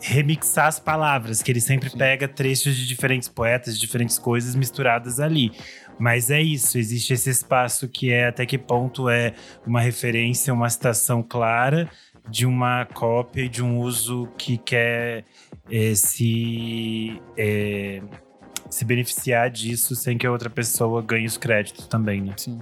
remixar 0.00 0.66
as 0.66 0.78
palavras, 0.78 1.42
que 1.42 1.50
ele 1.50 1.60
sempre 1.60 1.90
pega 1.90 2.28
trechos 2.28 2.76
de 2.76 2.86
diferentes 2.86 3.28
poetas, 3.28 3.74
de 3.74 3.80
diferentes 3.80 4.18
coisas 4.18 4.54
misturadas 4.54 5.18
ali. 5.18 5.52
Mas 5.98 6.30
é 6.30 6.40
isso, 6.40 6.78
existe 6.78 7.12
esse 7.12 7.30
espaço 7.30 7.88
que 7.88 8.12
é 8.12 8.28
até 8.28 8.46
que 8.46 8.56
ponto 8.56 9.08
é 9.08 9.34
uma 9.66 9.80
referência, 9.80 10.54
uma 10.54 10.70
citação 10.70 11.22
clara 11.22 11.90
de 12.30 12.46
uma 12.46 12.84
cópia 12.86 13.42
e 13.42 13.48
de 13.48 13.62
um 13.62 13.78
uso 13.78 14.28
que 14.36 14.58
quer 14.58 15.24
é, 15.70 15.94
se, 15.94 17.20
é, 17.36 18.00
se 18.70 18.84
beneficiar 18.84 19.50
disso 19.50 19.94
sem 19.94 20.18
que 20.18 20.26
a 20.26 20.30
outra 20.30 20.50
pessoa 20.50 21.02
ganhe 21.02 21.26
os 21.26 21.36
créditos 21.36 21.86
também, 21.86 22.20
né? 22.20 22.34
Sim. 22.36 22.60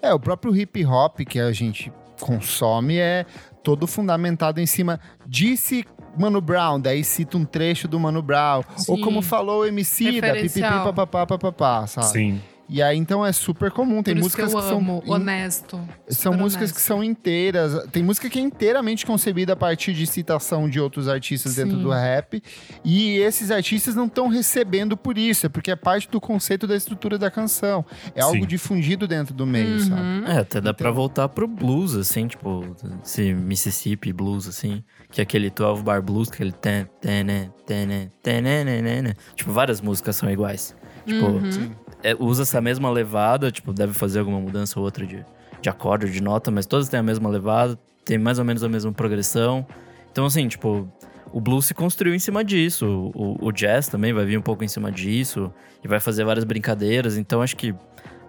É, 0.00 0.12
o 0.12 0.20
próprio 0.20 0.54
hip 0.54 0.84
hop 0.84 1.20
que 1.20 1.38
a 1.38 1.52
gente 1.52 1.92
consome 2.20 2.96
é 2.98 3.26
todo 3.62 3.86
fundamentado 3.86 4.60
em 4.60 4.66
cima 4.66 4.98
disse 5.26 5.84
Mano 6.18 6.40
Brown, 6.40 6.80
daí 6.80 7.04
cita 7.04 7.36
um 7.36 7.44
trecho 7.44 7.86
do 7.86 8.00
Mano 8.00 8.22
Brown. 8.22 8.62
Ou 8.88 8.96
Sim. 8.96 9.02
como 9.02 9.20
falou 9.20 9.62
o 9.62 9.66
MC 9.66 10.20
da 10.20 10.32
pipipi 10.32 10.60
papapá 10.60 11.26
papapá, 11.26 11.86
sabe? 11.86 12.06
Sim. 12.06 12.40
E 12.68 12.82
aí 12.82 12.96
então 12.98 13.24
é 13.24 13.32
super 13.32 13.70
comum, 13.70 14.02
tem 14.02 14.14
Por 14.14 14.26
isso 14.26 14.34
que 14.36 14.42
músicas 14.42 14.52
eu 14.64 14.68
que, 14.70 14.74
amo, 14.76 15.02
são 15.06 15.14
honesto. 15.14 15.80
são 16.08 16.32
músicas 16.32 16.72
que 16.72 16.76
honesto. 16.78 16.86
são 16.86 17.04
inteiras, 17.04 17.86
tem 17.92 18.02
música 18.02 18.28
que 18.28 18.38
é 18.38 18.42
inteiramente 18.42 19.06
concebida 19.06 19.52
a 19.52 19.56
partir 19.56 19.92
de 19.92 20.04
citação 20.06 20.68
de 20.68 20.80
outros 20.80 21.06
artistas 21.08 21.54
dentro 21.54 21.76
Sim. 21.76 21.82
do 21.84 21.90
rap, 21.90 22.42
e 22.84 23.18
esses 23.18 23.50
artistas 23.52 23.94
não 23.94 24.06
estão 24.06 24.26
recebendo 24.28 24.96
por 24.96 25.16
isso, 25.16 25.46
é 25.46 25.48
porque 25.48 25.70
é 25.70 25.76
parte 25.76 26.10
do 26.10 26.20
conceito 26.20 26.66
da 26.66 26.74
estrutura 26.74 27.16
da 27.16 27.30
canção. 27.30 27.84
É 28.14 28.20
algo 28.22 28.40
Sim. 28.40 28.46
difundido 28.46 29.06
dentro 29.06 29.32
do 29.32 29.46
meio, 29.46 29.74
Uhum. 29.74 29.80
sabe? 29.80 30.24
É, 30.26 30.38
até 30.38 30.60
dá 30.60 30.70
Então- 30.70 30.74
pra 30.74 30.90
voltar 30.90 31.28
pro 31.28 31.46
blues, 31.46 31.94
assim, 31.94 32.26
tipo, 32.26 32.64
esse 33.04 33.32
Mississippi 33.32 34.12
blues, 34.12 34.48
assim, 34.48 34.82
que 35.12 35.20
é 35.20 35.22
aquele 35.22 35.50
12 35.50 35.82
bar 35.84 36.02
blues, 36.02 36.28
aquele 36.30 36.50
ten, 36.52 36.86
tene, 37.00 37.50
tene, 37.64 38.10
tene, 38.22 38.64
ne, 38.64 38.82
ne, 38.82 39.02
ne. 39.02 39.14
Tipo, 39.36 39.52
várias 39.52 39.80
músicas 39.80 40.16
são 40.16 40.28
iguais. 40.30 40.74
Tipo, 41.06 41.26
Uhum. 41.26 41.70
É, 42.02 42.14
usa 42.18 42.42
essa 42.42 42.60
mesma 42.60 42.90
levada, 42.90 43.50
tipo, 43.50 43.72
deve 43.72 43.92
fazer 43.92 44.20
alguma 44.20 44.40
mudança 44.40 44.78
ou 44.78 44.84
outra 44.84 45.06
de, 45.06 45.24
de 45.60 45.68
acorde, 45.68 46.10
de 46.10 46.22
nota, 46.22 46.50
mas 46.50 46.66
todas 46.66 46.88
têm 46.88 47.00
a 47.00 47.02
mesma 47.02 47.28
levada, 47.28 47.78
tem 48.04 48.18
mais 48.18 48.38
ou 48.38 48.44
menos 48.44 48.62
a 48.62 48.68
mesma 48.68 48.92
progressão. 48.92 49.66
Então, 50.10 50.26
assim, 50.26 50.48
tipo, 50.48 50.88
o 51.32 51.40
blues 51.40 51.66
se 51.66 51.74
construiu 51.74 52.14
em 52.14 52.18
cima 52.18 52.44
disso. 52.44 53.12
O, 53.14 53.46
o 53.46 53.52
jazz 53.52 53.88
também 53.88 54.12
vai 54.12 54.24
vir 54.24 54.38
um 54.38 54.42
pouco 54.42 54.64
em 54.64 54.68
cima 54.68 54.90
disso 54.90 55.52
e 55.82 55.88
vai 55.88 56.00
fazer 56.00 56.24
várias 56.24 56.44
brincadeiras. 56.44 57.16
Então, 57.16 57.42
acho 57.42 57.56
que 57.56 57.74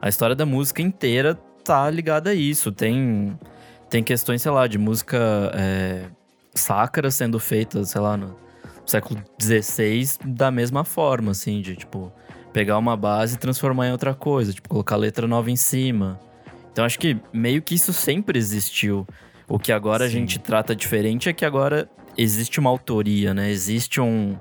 a 0.02 0.10
história 0.10 0.36
da 0.36 0.46
música 0.46 0.82
inteira 0.82 1.36
tá 1.64 1.90
ligada 1.90 2.32
a 2.32 2.34
isso. 2.34 2.72
Tem, 2.72 3.38
tem 3.90 4.04
questões, 4.04 4.42
sei 4.42 4.52
lá, 4.52 4.68
de 4.68 4.78
música 4.78 5.18
é, 5.54 6.06
sacra 6.54 7.12
sendo 7.12 7.40
feita, 7.40 7.84
sei 7.84 8.02
lá, 8.02 8.18
no 8.18 8.36
século 8.86 9.22
XVI 9.42 10.18
da 10.26 10.50
mesma 10.50 10.84
forma, 10.84 11.32
assim, 11.32 11.62
de 11.62 11.76
tipo 11.76 12.12
pegar 12.58 12.80
uma 12.80 12.98
base 12.98 13.36
e 13.36 13.38
transformar 13.38 13.88
em 13.88 13.92
outra 13.92 14.16
coisa, 14.16 14.52
tipo 14.52 14.68
colocar 14.68 14.96
letra 14.96 15.28
nova 15.28 15.52
em 15.52 15.56
cima. 15.56 16.20
Então 16.72 16.84
acho 16.84 16.98
que 16.98 17.16
meio 17.32 17.62
que 17.62 17.76
isso 17.76 17.94
sempre 17.94 18.40
existiu. 18.40 19.06
O 19.48 19.60
que 19.60 19.72
agora 19.72 20.06
a 20.06 20.08
Sim. 20.08 20.22
gente 20.22 20.40
trata 20.40 20.76
diferente 20.76 21.30
é 21.30 21.34
que 21.34 21.46
agora 21.46 21.88
existe 22.18 22.60
uma 22.60 22.72
autoria, 22.72 23.32
né? 23.32 23.52
Existe 23.52 24.02
um, 24.02 24.36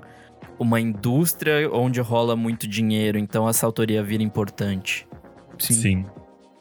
uma 0.57 0.81
indústria 0.81 1.69
onde 1.71 2.01
rola 2.01 2.35
muito 2.35 2.67
dinheiro, 2.67 3.19
então 3.19 3.47
essa 3.47 3.67
autoria 3.67 4.01
vira 4.01 4.23
importante. 4.23 5.07
Sim. 5.59 6.03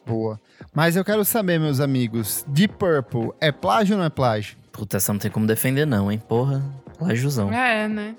Boa. 0.04 0.38
Mas 0.74 0.94
eu 0.94 1.02
quero 1.06 1.24
saber, 1.24 1.58
meus 1.58 1.80
amigos, 1.80 2.44
Deep 2.48 2.74
Purple 2.74 3.30
é 3.40 3.50
plágio 3.50 3.94
ou 3.94 4.00
não 4.00 4.06
é 4.06 4.10
plágio? 4.10 4.58
Puta, 4.70 4.98
essa 4.98 5.10
não 5.10 5.18
tem 5.18 5.30
como 5.30 5.46
defender 5.46 5.86
não, 5.86 6.12
hein? 6.12 6.22
Porra, 6.28 6.62
plágiozão. 6.98 7.50
É, 7.50 7.88
né? 7.88 8.14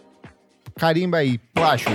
Carimba 0.76 1.18
aí, 1.18 1.38
plágio. 1.54 1.92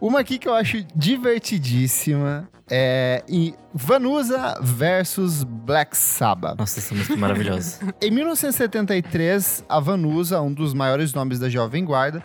Uma 0.00 0.20
aqui 0.20 0.38
que 0.38 0.48
eu 0.48 0.54
acho 0.54 0.82
divertidíssima 0.96 2.48
é 2.70 3.22
em 3.28 3.54
Vanusa 3.74 4.58
versus 4.62 5.44
Black 5.44 5.94
Sabbath. 5.94 6.56
Nossa, 6.58 6.80
essa 6.80 6.94
música 6.94 7.12
é 7.12 7.16
maravilhosa. 7.16 7.80
Em 8.00 8.10
1973, 8.10 9.62
a 9.68 9.78
Vanusa, 9.78 10.40
um 10.40 10.50
dos 10.50 10.72
maiores 10.72 11.12
nomes 11.12 11.38
da 11.38 11.50
Jovem 11.50 11.84
Guarda, 11.84 12.24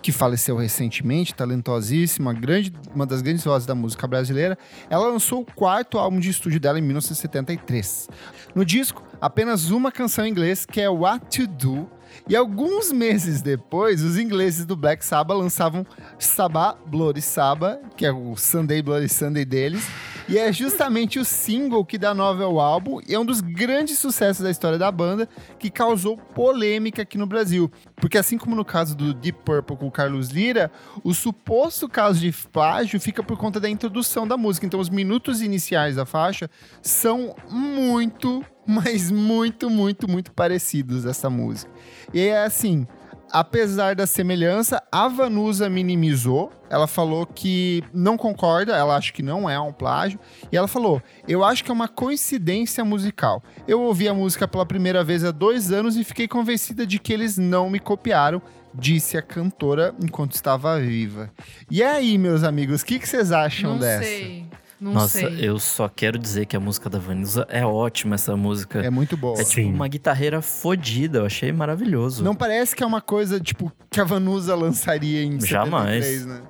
que 0.00 0.12
faleceu 0.12 0.56
recentemente, 0.56 1.34
talentosíssima, 1.34 2.32
grande, 2.32 2.72
uma 2.94 3.04
das 3.04 3.20
grandes 3.20 3.44
vozes 3.44 3.66
da 3.66 3.74
música 3.74 4.06
brasileira, 4.06 4.56
ela 4.88 5.08
lançou 5.08 5.40
o 5.40 5.44
quarto 5.44 5.98
álbum 5.98 6.20
de 6.20 6.30
estúdio 6.30 6.60
dela 6.60 6.78
em 6.78 6.82
1973. 6.82 8.08
No 8.54 8.64
disco, 8.64 9.02
apenas 9.20 9.70
uma 9.70 9.90
canção 9.90 10.24
em 10.24 10.30
inglês, 10.30 10.64
que 10.64 10.80
é 10.80 10.88
What 10.88 11.36
to 11.36 11.48
Do, 11.48 11.90
e 12.28 12.36
alguns 12.36 12.92
meses 12.92 13.42
depois, 13.42 14.02
os 14.02 14.18
ingleses 14.18 14.64
do 14.64 14.76
Black 14.76 15.04
Sabbath 15.04 15.36
lançavam 15.36 15.86
Sabbath 16.18 16.78
Bloody 16.86 17.22
Sabbath, 17.22 17.80
que 17.96 18.06
é 18.06 18.12
o 18.12 18.36
Sunday 18.36 18.82
Bloody 18.82 19.08
Sunday 19.08 19.44
deles, 19.44 19.86
e 20.28 20.38
é 20.38 20.52
justamente 20.52 21.18
o 21.18 21.24
single 21.24 21.84
que 21.84 21.98
dá 21.98 22.14
nome 22.14 22.42
ao 22.42 22.60
álbum 22.60 23.00
e 23.06 23.14
é 23.14 23.18
um 23.18 23.24
dos 23.24 23.40
grandes 23.40 23.98
sucessos 23.98 24.42
da 24.42 24.50
história 24.50 24.78
da 24.78 24.90
banda 24.90 25.28
que 25.58 25.70
causou 25.70 26.16
polêmica 26.16 27.02
aqui 27.02 27.18
no 27.18 27.26
Brasil. 27.26 27.70
Porque 27.96 28.16
assim 28.16 28.38
como 28.38 28.54
no 28.54 28.64
caso 28.64 28.96
do 28.96 29.12
Deep 29.12 29.40
Purple 29.44 29.76
com 29.76 29.88
o 29.88 29.90
Carlos 29.90 30.30
Lira, 30.30 30.70
o 31.02 31.12
suposto 31.12 31.88
caso 31.88 32.20
de 32.20 32.32
plágio 32.52 33.00
fica 33.00 33.22
por 33.22 33.36
conta 33.36 33.58
da 33.58 33.68
introdução 33.68 34.26
da 34.26 34.36
música. 34.36 34.64
Então 34.64 34.80
os 34.80 34.88
minutos 34.88 35.42
iniciais 35.42 35.96
da 35.96 36.06
faixa 36.06 36.48
são 36.80 37.34
muito, 37.50 38.44
mas 38.66 39.10
muito, 39.10 39.68
muito, 39.68 40.08
muito 40.08 40.32
parecidos 40.32 41.04
dessa 41.04 41.28
música. 41.28 41.70
E 42.12 42.20
é 42.20 42.44
assim, 42.44 42.86
apesar 43.30 43.96
da 43.96 44.06
semelhança, 44.06 44.82
a 44.92 45.08
Vanusa 45.08 45.68
minimizou. 45.68 46.52
Ela 46.68 46.86
falou 46.86 47.26
que 47.26 47.82
não 47.92 48.16
concorda, 48.16 48.76
ela 48.76 48.96
acha 48.96 49.12
que 49.12 49.22
não 49.22 49.48
é 49.48 49.58
um 49.58 49.72
plágio. 49.72 50.18
E 50.50 50.56
ela 50.56 50.68
falou: 50.68 51.02
Eu 51.26 51.42
acho 51.42 51.64
que 51.64 51.70
é 51.70 51.74
uma 51.74 51.88
coincidência 51.88 52.84
musical. 52.84 53.42
Eu 53.66 53.80
ouvi 53.80 54.08
a 54.08 54.14
música 54.14 54.46
pela 54.46 54.66
primeira 54.66 55.02
vez 55.02 55.24
há 55.24 55.30
dois 55.30 55.72
anos 55.72 55.96
e 55.96 56.04
fiquei 56.04 56.28
convencida 56.28 56.86
de 56.86 56.98
que 56.98 57.12
eles 57.12 57.38
não 57.38 57.70
me 57.70 57.78
copiaram, 57.78 58.40
disse 58.74 59.16
a 59.16 59.22
cantora 59.22 59.94
enquanto 60.02 60.32
estava 60.32 60.78
viva. 60.78 61.30
E 61.70 61.82
aí, 61.82 62.16
meus 62.18 62.42
amigos, 62.44 62.82
o 62.82 62.86
que, 62.86 62.98
que 62.98 63.08
vocês 63.08 63.32
acham 63.32 63.72
não 63.72 63.78
dessa? 63.78 64.04
sei. 64.04 64.46
Não 64.82 64.94
Nossa, 64.94 65.20
sei. 65.20 65.36
eu 65.40 65.60
só 65.60 65.88
quero 65.88 66.18
dizer 66.18 66.46
que 66.46 66.56
a 66.56 66.60
música 66.60 66.90
da 66.90 66.98
Vanessa 66.98 67.46
é 67.48 67.64
ótima, 67.64 68.16
essa 68.16 68.36
música. 68.36 68.80
É 68.80 68.90
muito 68.90 69.16
boa. 69.16 69.34
É 69.40 69.44
tipo 69.44 69.54
Sim. 69.54 69.72
uma 69.72 69.86
guitarreira 69.86 70.42
fodida, 70.42 71.20
eu 71.20 71.26
achei 71.26 71.52
maravilhoso. 71.52 72.24
Não 72.24 72.34
parece 72.34 72.74
que 72.74 72.82
é 72.82 72.86
uma 72.86 73.00
coisa, 73.00 73.38
tipo, 73.38 73.70
que 73.88 74.00
a 74.00 74.04
Vanusa 74.04 74.56
lançaria 74.56 75.22
em 75.22 75.40
Jamais. 75.40 76.04
73, 76.04 76.26
né? 76.26 76.42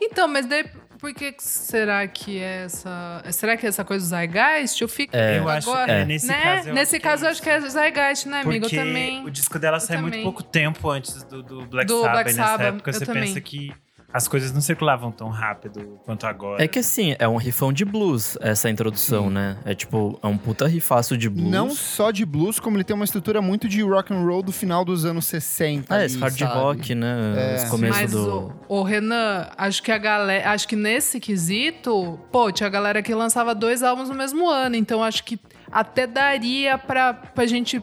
Então, 0.00 0.28
mas 0.28 0.44
daí, 0.44 0.64
por 0.98 1.14
que 1.14 1.32
que 1.32 1.42
será 1.42 2.06
que 2.06 2.38
é 2.38 2.64
essa... 2.64 3.22
Será 3.30 3.56
que 3.56 3.64
é 3.64 3.68
essa 3.70 3.84
coisa 3.84 4.04
do 4.04 4.08
Zeitgeist? 4.10 4.82
Eu 4.82 4.88
fico 4.88 5.16
É, 5.16 5.38
eu 5.38 5.48
acho 5.48 5.70
agora... 5.70 5.90
é, 5.92 6.04
nesse 6.04 6.26
né? 6.26 6.42
caso. 6.42 6.68
eu 6.68 6.74
Nesse 6.74 6.96
acho 6.96 7.02
caso, 7.04 7.20
que 7.22 7.26
eu 7.26 7.30
acho 7.30 7.42
que 7.42 7.48
é 7.50 7.60
Zeitgeist, 7.60 8.28
né, 8.28 8.40
amigo? 8.42 8.60
Porque 8.66 8.76
Eu 8.76 8.84
também. 8.84 9.24
o 9.24 9.30
disco 9.30 9.58
dela 9.58 9.80
sai 9.80 9.96
muito 9.96 10.12
também. 10.12 10.24
pouco 10.24 10.42
tempo 10.42 10.90
antes 10.90 11.22
do, 11.22 11.42
do 11.42 11.64
Black 11.66 11.86
Do 11.86 12.02
Sabbath. 12.02 12.12
Black 12.12 12.30
e 12.30 12.32
nessa 12.34 12.48
Sabbath, 12.50 12.66
época 12.74 12.90
eu 12.90 12.94
você 12.94 13.06
também. 13.06 13.22
pensa 13.22 13.40
que 13.40 13.72
as 14.12 14.26
coisas 14.26 14.52
não 14.52 14.60
circulavam 14.60 15.12
tão 15.12 15.28
rápido 15.28 16.00
quanto 16.04 16.26
agora. 16.26 16.62
É 16.62 16.66
que 16.66 16.78
assim, 16.78 17.14
é 17.18 17.28
um 17.28 17.36
rifão 17.36 17.72
de 17.72 17.84
blues, 17.84 18.38
essa 18.40 18.70
introdução, 18.70 19.28
né? 19.28 19.58
É 19.64 19.74
tipo, 19.74 20.18
é 20.22 20.26
um 20.26 20.38
puta 20.38 20.66
rifaço 20.66 21.16
de 21.16 21.28
blues. 21.28 21.50
Não 21.50 21.70
só 21.70 22.10
de 22.10 22.24
blues, 22.24 22.58
como 22.58 22.76
ele 22.76 22.84
tem 22.84 22.96
uma 22.96 23.04
estrutura 23.04 23.42
muito 23.42 23.68
de 23.68 23.82
rock 23.82 24.12
and 24.12 24.24
roll 24.24 24.42
do 24.42 24.52
final 24.52 24.84
dos 24.84 25.04
anos 25.04 25.26
60. 25.26 25.94
É, 25.94 25.96
ali, 25.96 26.06
esse 26.06 26.18
hard 26.18 26.38
sabe? 26.38 26.54
rock, 26.54 26.94
né? 26.94 27.34
É. 27.36 27.54
Esse 27.56 27.70
começo 27.70 28.00
Mas, 28.00 28.10
do. 28.12 28.54
o, 28.66 28.78
o 28.78 28.82
Renan, 28.82 29.48
acho 29.56 29.82
que 29.82 29.92
a 29.92 29.98
galera. 29.98 30.50
Acho 30.50 30.66
que 30.66 30.76
nesse 30.76 31.20
quesito, 31.20 32.18
pô, 32.32 32.50
tinha 32.50 32.68
galera 32.68 33.02
que 33.02 33.14
lançava 33.14 33.54
dois 33.54 33.82
álbuns 33.82 34.08
no 34.08 34.14
mesmo 34.14 34.48
ano. 34.48 34.74
Então 34.74 35.04
acho 35.04 35.22
que 35.22 35.38
até 35.70 36.06
daria 36.06 36.78
pra, 36.78 37.12
pra 37.12 37.46
gente, 37.46 37.82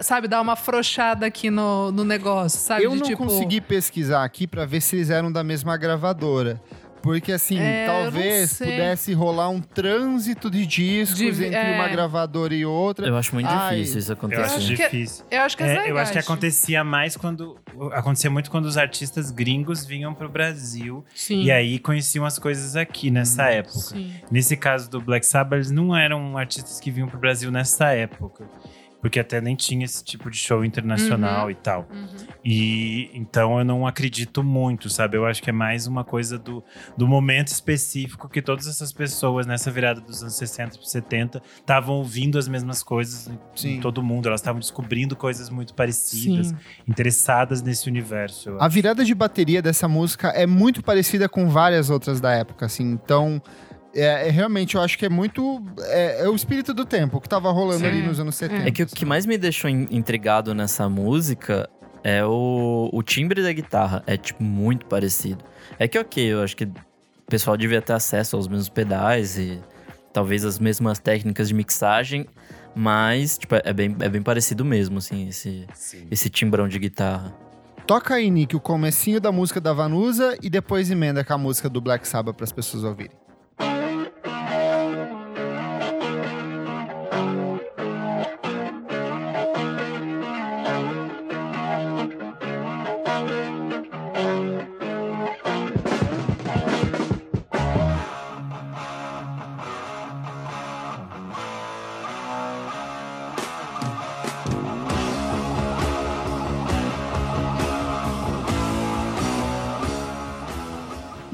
sabe, 0.00 0.28
dar 0.28 0.40
uma 0.40 0.52
afrouxada 0.54 1.26
aqui 1.26 1.50
no, 1.50 1.90
no 1.92 2.04
negócio, 2.04 2.58
sabe? 2.60 2.84
Eu 2.84 2.92
De, 2.92 2.98
não 2.98 3.06
tipo, 3.06 3.24
consegui 3.24 3.60
pesquisar 3.60 4.24
aqui 4.24 4.46
pra 4.46 4.64
ver 4.64 4.80
se 4.80 4.96
eles 4.96 5.10
eram 5.10 5.30
da 5.32 5.42
mesma 5.44 5.76
gravadora. 5.76 6.60
Porque, 7.02 7.32
assim, 7.32 7.58
É, 7.58 7.82
eu 7.82 7.86
talvez 7.90 8.58
pudesse 8.58 9.12
rolar 9.12 9.48
um 9.48 9.60
trânsito 9.60 10.48
de 10.48 10.64
discos 10.64 11.18
De- 11.18 11.46
entre 11.46 11.48
é. 11.56 11.74
uma 11.74 11.88
gravadora 11.88 12.54
e 12.54 12.64
outra. 12.64 13.08
Eu 13.08 13.16
acho 13.16 13.34
muito 13.34 13.48
Ai, 13.50 13.74
difícil 13.78 13.98
isso 13.98 14.12
Eu 14.12 14.14
acontecer. 14.14 14.42
acho 14.42 14.56
acho 14.58 14.66
que- 14.68 14.76
difícil. 14.76 15.24
Eu 15.28 15.40
acho 15.42 15.56
que 15.56 15.62
é, 15.64 15.66
É, 15.88 15.90
eu 15.90 15.98
acho 15.98 16.12
que 16.12 16.18
acontecia 16.20 16.84
mais 16.84 17.16
quando. 17.16 17.58
Acontecia 17.92 18.30
muito 18.30 18.48
quando 18.52 18.66
os 18.66 18.76
artistas 18.78 19.32
gringos 19.32 19.84
vinham 19.84 20.14
pro 20.14 20.28
Brasil. 20.28 21.04
Sim. 21.12 21.42
E 21.42 21.50
aí 21.50 21.80
conheciam 21.80 22.24
as 22.24 22.38
coisas 22.38 22.76
aqui 22.76 23.10
nessa 23.10 23.46
época. 23.50 23.80
Sim. 23.80 24.12
Nesse 24.30 24.56
caso 24.56 24.88
do 24.88 25.00
Black 25.00 25.26
Sabbath, 25.26 25.54
eles 25.56 25.70
não 25.72 25.96
eram 25.96 26.38
artistas 26.38 26.78
que 26.78 26.88
vinham 26.92 27.08
pro 27.08 27.18
Brasil 27.18 27.50
nessa 27.50 27.90
época. 27.90 28.44
Porque 29.02 29.18
até 29.20 29.40
nem 29.40 29.54
tinha 29.56 29.84
esse 29.84 30.02
tipo 30.02 30.30
de 30.30 30.36
show 30.38 30.64
internacional 30.64 31.46
Uhum. 31.46 31.50
e 31.50 31.54
tal. 31.56 31.88
Uhum. 31.92 32.06
E 32.44 33.10
então 33.12 33.58
eu 33.58 33.64
não 33.64 33.86
acredito 33.86 34.42
muito, 34.44 34.88
sabe? 34.88 35.16
Eu 35.16 35.26
acho 35.26 35.42
que 35.42 35.50
é 35.50 35.52
mais 35.52 35.86
uma 35.88 36.04
coisa 36.04 36.38
do, 36.38 36.62
do 36.96 37.06
momento 37.06 37.48
específico 37.48 38.28
que 38.28 38.40
todas 38.40 38.66
essas 38.68 38.92
pessoas 38.92 39.44
nessa 39.44 39.70
virada 39.70 40.00
dos 40.00 40.22
anos 40.22 40.36
60 40.36 40.78
para 40.78 40.86
70 40.86 41.42
estavam 41.58 41.96
ouvindo 41.96 42.38
as 42.38 42.46
mesmas 42.46 42.82
coisas 42.82 43.26
em- 43.28 43.38
Sim. 43.56 43.68
em 43.76 43.80
todo 43.80 44.02
mundo. 44.02 44.28
Elas 44.28 44.40
estavam 44.40 44.60
descobrindo 44.60 45.16
coisas 45.16 45.50
muito 45.50 45.74
parecidas, 45.74 46.46
Sim. 46.48 46.56
interessadas 46.88 47.60
nesse 47.60 47.88
universo. 47.88 48.56
A 48.60 48.68
virada 48.68 49.04
de 49.04 49.14
bateria 49.14 49.60
dessa 49.60 49.88
música 49.88 50.28
é 50.28 50.46
muito 50.46 50.80
parecida 50.82 51.28
com 51.28 51.48
várias 51.48 51.90
outras 51.90 52.20
da 52.20 52.32
época, 52.32 52.66
assim. 52.66 52.84
Então, 52.92 53.42
é, 53.94 54.28
é 54.28 54.30
realmente, 54.30 54.74
eu 54.74 54.80
acho 54.80 54.96
que 54.98 55.06
é 55.06 55.08
muito. 55.08 55.62
É, 55.80 56.24
é 56.24 56.28
o 56.28 56.34
espírito 56.34 56.72
do 56.74 56.84
tempo, 56.84 57.16
o 57.16 57.20
que 57.20 57.28
tava 57.28 57.50
rolando 57.50 57.80
Sim. 57.80 57.86
ali 57.86 58.02
nos 58.02 58.18
anos 58.20 58.34
70. 58.36 58.68
É 58.68 58.70
que 58.70 58.82
o 58.82 58.86
que 58.86 59.04
mais 59.04 59.26
me 59.26 59.36
deixou 59.38 59.70
in- 59.70 59.86
intrigado 59.90 60.54
nessa 60.54 60.88
música 60.88 61.68
é 62.04 62.24
o, 62.24 62.90
o 62.92 63.02
timbre 63.02 63.42
da 63.42 63.52
guitarra. 63.52 64.02
É, 64.06 64.16
tipo, 64.16 64.42
muito 64.42 64.86
parecido. 64.86 65.44
É 65.78 65.86
que, 65.86 65.98
ok, 65.98 66.24
eu 66.32 66.42
acho 66.42 66.56
que 66.56 66.64
o 66.64 66.72
pessoal 67.28 67.56
devia 67.56 67.80
ter 67.80 67.92
acesso 67.92 68.36
aos 68.36 68.48
mesmos 68.48 68.68
pedais 68.68 69.38
e 69.38 69.60
talvez 70.12 70.44
as 70.44 70.58
mesmas 70.58 70.98
técnicas 70.98 71.48
de 71.48 71.54
mixagem, 71.54 72.26
mas, 72.74 73.38
tipo, 73.38 73.54
é 73.54 73.72
bem, 73.72 73.94
é 74.00 74.08
bem 74.08 74.22
parecido 74.22 74.64
mesmo, 74.64 74.98
assim, 74.98 75.28
esse, 75.28 75.66
Sim. 75.74 76.06
esse 76.10 76.28
timbrão 76.28 76.68
de 76.68 76.78
guitarra. 76.78 77.32
Toca 77.86 78.14
aí, 78.14 78.30
Nick, 78.30 78.54
o 78.54 78.60
comecinho 78.60 79.20
da 79.20 79.32
música 79.32 79.60
da 79.60 79.72
Vanusa 79.72 80.36
e 80.42 80.48
depois 80.48 80.90
emenda 80.90 81.24
com 81.24 81.32
a 81.32 81.38
música 81.38 81.68
do 81.68 81.80
Black 81.80 82.06
Sabbath 82.06 82.36
para 82.36 82.44
as 82.44 82.52
pessoas 82.52 82.84
ouvirem. 82.84 83.16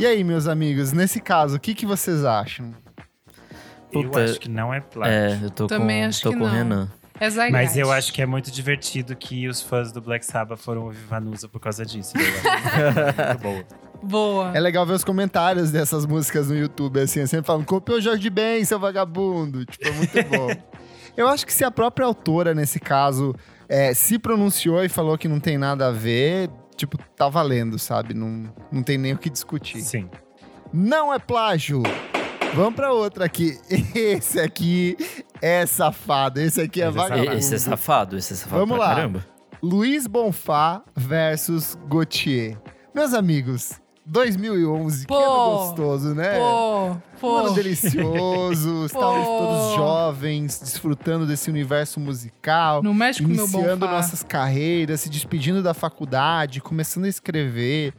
Aí, 0.09 0.25
meus 0.25 0.47
amigos, 0.47 0.93
nesse 0.93 1.21
caso, 1.21 1.57
o 1.57 1.61
que, 1.61 1.75
que 1.75 1.87
vocês 1.87 2.25
acham? 2.25 2.75
Eu 3.93 4.05
Puta, 4.05 4.25
acho 4.25 4.41
que 4.41 4.49
não 4.49 4.73
é 4.73 4.81
plágio. 4.81 5.15
É, 5.15 5.41
eu 5.43 5.51
tô 5.51 5.67
Também 5.67 6.03
com, 6.03 6.09
acho 6.09 6.23
tô 6.23 6.31
que 6.31 6.37
com 6.37 6.45
o 6.45 6.47
não. 6.47 6.55
Renan. 6.55 6.89
É. 7.21 7.51
Mas 7.51 7.77
eu 7.77 7.91
acho 7.91 8.13
que 8.13 8.23
é 8.23 8.27
muito 8.27 8.51
divertido 8.51 9.17
que 9.17 9.49
os 9.49 9.61
fãs 9.61 9.91
do 9.91 10.01
Black 10.01 10.25
Sabbath 10.25 10.61
foram 10.61 10.85
ouvir 10.85 11.05
Vanusa 11.09 11.49
por 11.49 11.61
causa 11.61 11.85
disso. 11.85 12.13
Eu 12.17 12.23
acho 12.53 13.17
muito 13.17 13.43
boa. 13.43 13.65
Boa. 14.01 14.57
É 14.57 14.61
legal 14.61 14.87
ver 14.87 14.93
os 14.93 15.03
comentários 15.03 15.73
dessas 15.73 16.07
músicas 16.07 16.49
no 16.49 16.57
YouTube, 16.57 17.01
assim, 17.01 17.27
sempre 17.27 17.47
falando, 17.47 17.65
copiou 17.65 17.99
o 17.99 18.01
Jorge 18.01 18.31
Ben, 18.31 18.65
seu 18.65 18.79
vagabundo. 18.79 19.65
Tipo, 19.65 19.89
é 19.89 19.91
muito 19.91 20.23
bom. 20.25 20.49
Eu 21.17 21.27
acho 21.27 21.45
que 21.45 21.53
se 21.53 21.65
a 21.65 21.71
própria 21.71 22.07
autora, 22.07 22.55
nesse 22.55 22.79
caso, 22.79 23.35
é, 23.69 23.93
se 23.93 24.21
pronunciou 24.21 24.85
e 24.85 24.89
falou 24.89 25.19
que 25.19 25.27
não 25.27 25.41
tem 25.41 25.59
nada 25.59 25.89
a 25.89 25.91
ver, 25.91 26.49
tipo, 26.79 26.97
tá 27.17 27.29
valendo, 27.29 27.79
sabe? 27.79 28.15
Não, 28.15 28.51
não 28.73 28.83
tem 28.83 28.97
nem 28.97 29.13
o 29.13 29.19
que 29.19 29.29
discutir. 29.29 29.83
Sim. 29.83 30.09
Não 30.73 31.13
é 31.13 31.19
plágio! 31.19 31.83
Vamos 32.55 32.75
pra 32.75 32.93
outra 32.93 33.25
aqui. 33.27 33.59
Esse 33.95 34.41
aqui 34.41 34.97
é 35.43 35.67
safado. 35.67 36.41
Esse 36.41 36.63
aqui 36.63 36.81
é 36.81 36.89
Esse 36.89 36.97
é 36.97 37.01
vagabundo. 37.01 37.25
safado. 37.27 37.39
Esse 37.39 37.55
é 37.55 37.59
safado, 37.59 38.17
esse 38.17 38.33
é 38.33 38.37
safado 38.37 38.61
Vamos 38.61 38.77
pra 38.79 38.87
lá. 38.89 38.95
caramba. 38.95 39.27
Luiz 39.63 40.07
Bonfá 40.07 40.83
versus 40.97 41.77
Gautier. 41.89 42.57
Meus 42.95 43.13
amigos, 43.13 43.73
2011, 44.09 45.01
que 45.03 45.07
Pô. 45.07 45.17
ano 45.17 45.59
gostoso, 45.59 46.15
né? 46.15 46.39
Pô, 46.39 46.87
Um 46.93 46.97
pô. 47.21 47.37
ano 47.37 47.55
delicioso, 47.55 48.87
estávamos 48.87 49.27
todos 49.27 49.75
jovens, 49.77 50.59
desfrutando 50.61 51.27
desse 51.27 51.51
universo 51.51 52.01
musical, 52.01 52.83
Não 52.83 52.95
mexe 52.95 53.23
com 53.23 53.29
o 53.29 53.33
meu 53.33 53.47
bom 53.49 53.59
iniciando 53.59 53.87
nossas 53.87 54.23
carreiras, 54.23 55.01
se 55.03 55.09
despedindo 55.11 55.63
da 55.63 55.75
faculdade, 55.75 56.61
começando 56.61 57.05
a 57.05 57.09
escrever, 57.09 57.93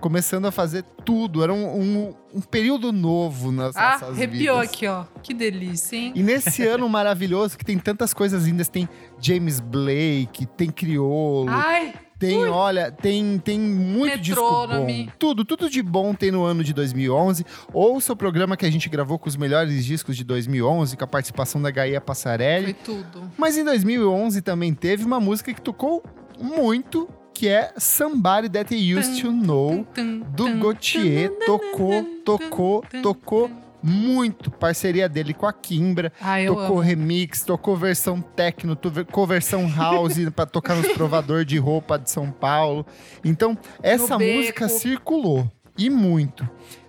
começando 0.00 0.46
a 0.46 0.50
fazer 0.50 0.82
tudo. 1.04 1.42
Era 1.42 1.52
um, 1.52 1.80
um- 1.80 2.14
um 2.34 2.40
período 2.40 2.92
novo 2.92 3.50
nas 3.52 3.74
Ah, 3.76 3.92
nossas 3.92 4.08
arrepiou 4.10 4.56
vidas. 4.60 4.74
aqui, 4.74 4.86
ó. 4.86 5.04
Que 5.22 5.32
delícia, 5.32 5.96
hein? 5.96 6.12
E 6.14 6.22
nesse 6.22 6.66
ano 6.66 6.88
maravilhoso 6.88 7.56
que 7.56 7.64
tem 7.64 7.78
tantas 7.78 8.12
coisas 8.12 8.44
lindas, 8.44 8.68
tem 8.68 8.88
James 9.20 9.60
Blake, 9.60 10.44
tem 10.46 10.68
Criolo, 10.70 11.48
Ai, 11.48 11.94
tem, 12.26 12.44
olha, 12.46 12.90
tem, 12.90 13.38
tem 13.38 13.58
muito 13.58 14.18
disco 14.18 14.40
bom. 14.40 15.06
Tudo, 15.18 15.44
tudo 15.44 15.68
de 15.70 15.82
bom 15.82 16.14
tem 16.14 16.30
no 16.30 16.44
ano 16.44 16.62
de 16.64 16.72
2011. 16.72 17.44
Ouça 17.72 18.12
o 18.12 18.16
programa 18.16 18.56
que 18.56 18.66
a 18.66 18.70
gente 18.70 18.88
gravou 18.88 19.18
com 19.18 19.28
os 19.28 19.36
melhores 19.36 19.84
discos 19.84 20.16
de 20.16 20.24
2011, 20.24 20.96
com 20.96 21.04
a 21.04 21.06
participação 21.06 21.60
da 21.60 21.70
Gaia 21.70 22.00
Passarelli. 22.00 22.74
foi 22.74 22.94
tudo. 22.94 23.30
Mas 23.36 23.56
em 23.56 23.64
2011 23.64 24.42
também 24.42 24.74
teve 24.74 25.04
uma 25.04 25.20
música 25.20 25.52
que 25.52 25.60
tocou 25.60 26.02
muito, 26.40 27.08
que 27.32 27.48
é 27.48 27.72
Somebody 27.76 28.48
That 28.48 28.74
You 28.74 28.98
Used 28.98 29.20
to 29.20 29.30
Know, 29.30 29.86
do 30.28 30.56
Gautier. 30.58 31.30
Tocou, 31.46 32.04
tocou, 32.24 32.84
tocou 33.02 33.50
muito. 33.86 34.50
Parceria 34.50 35.08
dele 35.08 35.34
com 35.34 35.46
a 35.46 35.52
Kimbra. 35.52 36.10
Ah, 36.18 36.36
Tocou 36.46 36.64
amo. 36.64 36.80
remix, 36.80 37.42
tocou 37.44 37.76
versão 37.76 38.22
techno, 38.22 38.74
tocou 38.74 39.26
versão 39.26 39.68
house 39.70 40.18
pra 40.34 40.46
tocar 40.46 40.74
nos 40.74 40.88
provador 40.92 41.44
de 41.44 41.58
roupa 41.58 41.98
de 41.98 42.10
São 42.10 42.30
Paulo. 42.30 42.86
Então, 43.22 43.58
essa 43.82 44.18
música 44.18 44.68
circulou 44.68 45.50
e 45.76 45.90
muito. 45.90 46.48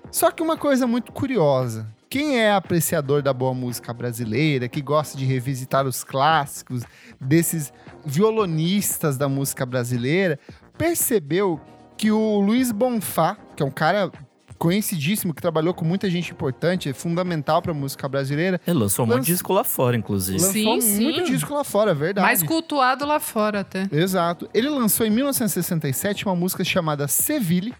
Só 0.10 0.32
que 0.32 0.42
uma 0.42 0.56
coisa 0.56 0.88
muito 0.88 1.12
curiosa. 1.12 1.86
Quem 2.10 2.40
é 2.40 2.54
apreciador 2.54 3.22
da 3.22 3.34
boa 3.34 3.54
música 3.54 3.92
brasileira, 3.94 4.70
que 4.70 4.82
gosta 4.82 5.18
de 5.18 5.26
revisitar 5.26 5.86
os 5.86 6.02
clássicos 6.02 6.84
desses 7.20 7.74
violonistas 8.06 9.18
da 9.18 9.28
música 9.28 9.66
brasileira, 9.66 10.40
percebeu 10.78 11.60
que 11.98 12.12
o 12.12 12.40
Luiz 12.40 12.72
Bonfá, 12.72 13.38
que 13.56 13.64
é 13.64 13.66
um 13.66 13.72
cara 13.72 14.12
conhecidíssimo, 14.58 15.34
que 15.34 15.42
trabalhou 15.42 15.74
com 15.74 15.84
muita 15.86 16.10
gente 16.10 16.32
importante, 16.32 16.90
é 16.90 16.94
fundamental 16.94 17.62
pra 17.62 17.74
música 17.74 18.08
brasileira, 18.08 18.60
Ele 18.66 18.80
lançou 18.80 19.04
um 19.06 19.08
monte 19.08 19.18
Lança- 19.18 19.26
de 19.28 19.34
disco 19.34 19.54
lá 19.54 19.64
fora, 19.64 19.96
inclusive. 19.98 20.40
Sim, 20.40 20.66
lançou 20.66 20.82
sim. 20.82 21.04
muito 21.04 21.24
disco 21.26 21.54
lá 21.54 21.64
fora, 21.64 21.92
é 21.92 21.94
verdade. 21.94 22.26
Mais 22.26 22.42
cultuado 22.44 23.06
lá 23.06 23.20
fora 23.20 23.62
até. 23.62 23.88
Exato. 23.92 24.50
Ele 24.54 24.70
lançou 24.70 25.06
em 25.06 25.10
1967 25.10 26.26
uma 26.26 26.36
música 26.36 26.64
chamada 26.64 27.08
Seville. 27.08 27.74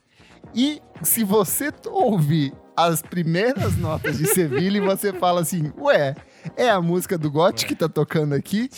E 0.54 0.82
se 1.02 1.24
você 1.24 1.72
ouvir 1.88 2.54
as 2.78 3.02
primeiras 3.02 3.76
notas 3.80 4.18
de 4.18 4.28
Seville, 4.28 4.80
você 4.80 5.12
fala 5.12 5.42
assim: 5.42 5.72
Ué, 5.80 6.16
é 6.56 6.70
a 6.70 6.80
música 6.82 7.18
do 7.18 7.32
Gotti 7.32 7.66
que 7.66 7.76
tá 7.76 7.90
tocando 7.90 8.34
aqui? 8.34 8.70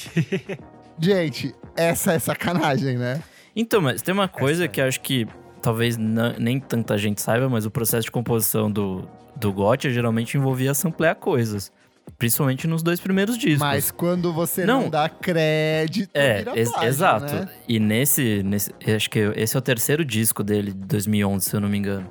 Gente, 0.99 1.53
essa 1.75 2.13
é 2.13 2.19
sacanagem, 2.19 2.97
né? 2.97 3.21
Então, 3.55 3.81
mas 3.81 4.01
tem 4.01 4.13
uma 4.13 4.27
coisa 4.27 4.65
é. 4.65 4.67
que 4.67 4.79
eu 4.81 4.85
acho 4.85 5.01
que 5.01 5.27
talvez 5.67 5.97
nem 5.97 6.59
tanta 6.61 6.97
gente 6.97 7.21
saiba, 7.21 7.49
mas 7.49 7.65
o 7.65 7.69
processo 7.71 8.05
de 8.05 8.11
composição 8.11 8.71
do, 8.71 9.05
do 9.35 9.51
Gotcha 9.51 9.89
geralmente 9.89 10.37
envolvia 10.37 10.73
samplear 10.73 11.13
coisas. 11.15 11.71
Principalmente 12.17 12.67
nos 12.67 12.81
dois 12.81 13.01
primeiros 13.01 13.37
discos. 13.37 13.59
Mas 13.59 13.91
quando 13.91 14.31
você 14.31 14.65
não, 14.65 14.83
Não. 14.83 14.89
dá 14.89 15.09
crédito, 15.09 16.09
É, 16.13 16.45
ex- 16.55 16.69
plágio, 16.71 16.87
exato. 16.87 17.33
né? 17.35 17.49
E 17.67 17.79
nesse, 17.81 18.41
nesse. 18.43 18.71
Acho 18.95 19.09
que 19.09 19.19
esse 19.35 19.57
é 19.57 19.59
o 19.59 19.61
terceiro 19.61 20.05
disco 20.05 20.41
dele, 20.41 20.71
de 20.71 20.85
2011, 20.87 21.49
se 21.49 21.53
eu 21.55 21.59
não 21.59 21.67
me 21.67 21.77
engano. 21.77 22.09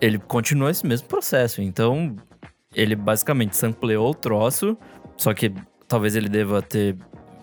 Ele 0.00 0.18
continua 0.18 0.72
esse 0.72 0.84
mesmo 0.84 1.06
processo. 1.06 1.62
Então, 1.62 2.16
ele 2.74 2.96
basicamente 2.96 3.56
sampleou 3.56 4.10
o 4.10 4.14
troço, 4.14 4.76
só 5.16 5.32
que 5.32 5.52
talvez 5.86 6.16
ele 6.16 6.28
deva 6.28 6.60
ter 6.60 6.96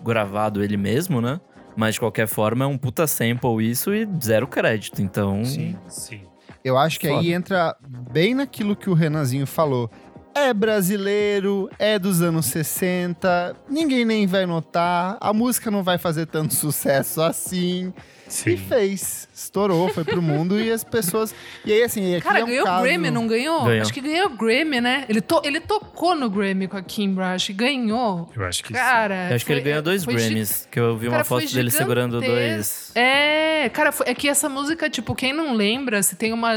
gravado 0.04 0.62
ele 0.62 0.76
mesmo, 0.76 1.22
né? 1.22 1.40
Mas 1.76 1.94
de 1.94 2.00
qualquer 2.00 2.26
forma 2.26 2.64
é 2.64 2.68
um 2.68 2.78
puta 2.78 3.06
sample 3.06 3.70
isso 3.70 3.94
e 3.94 4.08
zero 4.22 4.48
crédito. 4.48 5.02
Então. 5.02 5.44
Sim, 5.44 5.76
sim. 5.88 6.20
Eu 6.64 6.76
acho 6.76 6.98
que 6.98 7.06
Foda. 7.06 7.20
aí 7.20 7.32
entra 7.32 7.76
bem 8.10 8.34
naquilo 8.34 8.74
que 8.74 8.90
o 8.90 8.94
Renanzinho 8.94 9.46
falou. 9.46 9.90
É 10.34 10.52
brasileiro, 10.52 11.70
é 11.78 11.98
dos 11.98 12.20
anos 12.20 12.46
60, 12.46 13.56
ninguém 13.70 14.04
nem 14.04 14.26
vai 14.26 14.44
notar, 14.44 15.16
a 15.18 15.32
música 15.32 15.70
não 15.70 15.82
vai 15.82 15.96
fazer 15.96 16.26
tanto 16.26 16.52
sucesso 16.56 17.22
assim. 17.22 17.92
E 18.26 18.30
Sim. 18.32 18.56
fez, 18.56 19.28
estourou, 19.32 19.88
foi 19.90 20.02
pro 20.04 20.20
mundo 20.20 20.60
e 20.60 20.70
as 20.70 20.82
pessoas. 20.82 21.32
E 21.64 21.72
aí, 21.72 21.82
assim, 21.84 22.14
aqui 22.16 22.24
Cara, 22.24 22.40
é 22.40 22.44
um 22.44 22.46
ganhou 22.48 22.64
caso... 22.64 22.82
Grammy, 22.82 23.10
não 23.10 23.26
ganhou? 23.26 23.64
Ganhou. 23.64 23.82
Acho 23.82 23.92
que 23.92 24.00
ganhou 24.00 24.30
Grammy, 24.30 24.80
né? 24.80 25.04
Ele, 25.08 25.20
to- 25.20 25.42
ele 25.44 25.60
tocou 25.60 26.16
no 26.16 26.28
Grammy 26.28 26.66
com 26.66 26.76
a 26.76 26.82
Kimbra, 26.82 27.32
acho 27.34 27.46
que 27.46 27.52
ganhou. 27.52 28.28
Eu 28.34 28.44
acho 28.44 28.62
que 28.62 28.68
sim. 28.68 28.74
Cara, 28.74 29.28
Eu 29.30 29.36
acho 29.36 29.46
que 29.46 29.52
ele 29.52 29.60
ganhou 29.60 29.80
dois 29.82 30.04
foi 30.04 30.18
gi- 30.18 30.26
Grammys, 30.28 30.68
que 30.70 30.80
eu 30.80 30.96
vi 30.96 31.06
uma 31.06 31.12
Cara, 31.12 31.24
foto 31.24 31.42
foi 31.44 31.52
dele 31.52 31.70
segurando 31.70 32.20
dois. 32.20 32.90
É, 32.94 33.68
cara, 33.72 33.92
foi- 33.92 34.06
é 34.08 34.14
que 34.14 34.28
essa 34.28 34.48
música, 34.48 34.90
tipo, 34.90 35.14
quem 35.14 35.32
não 35.32 35.54
lembra, 35.54 36.02
se 36.02 36.16
tem 36.16 36.32
uma 36.32 36.52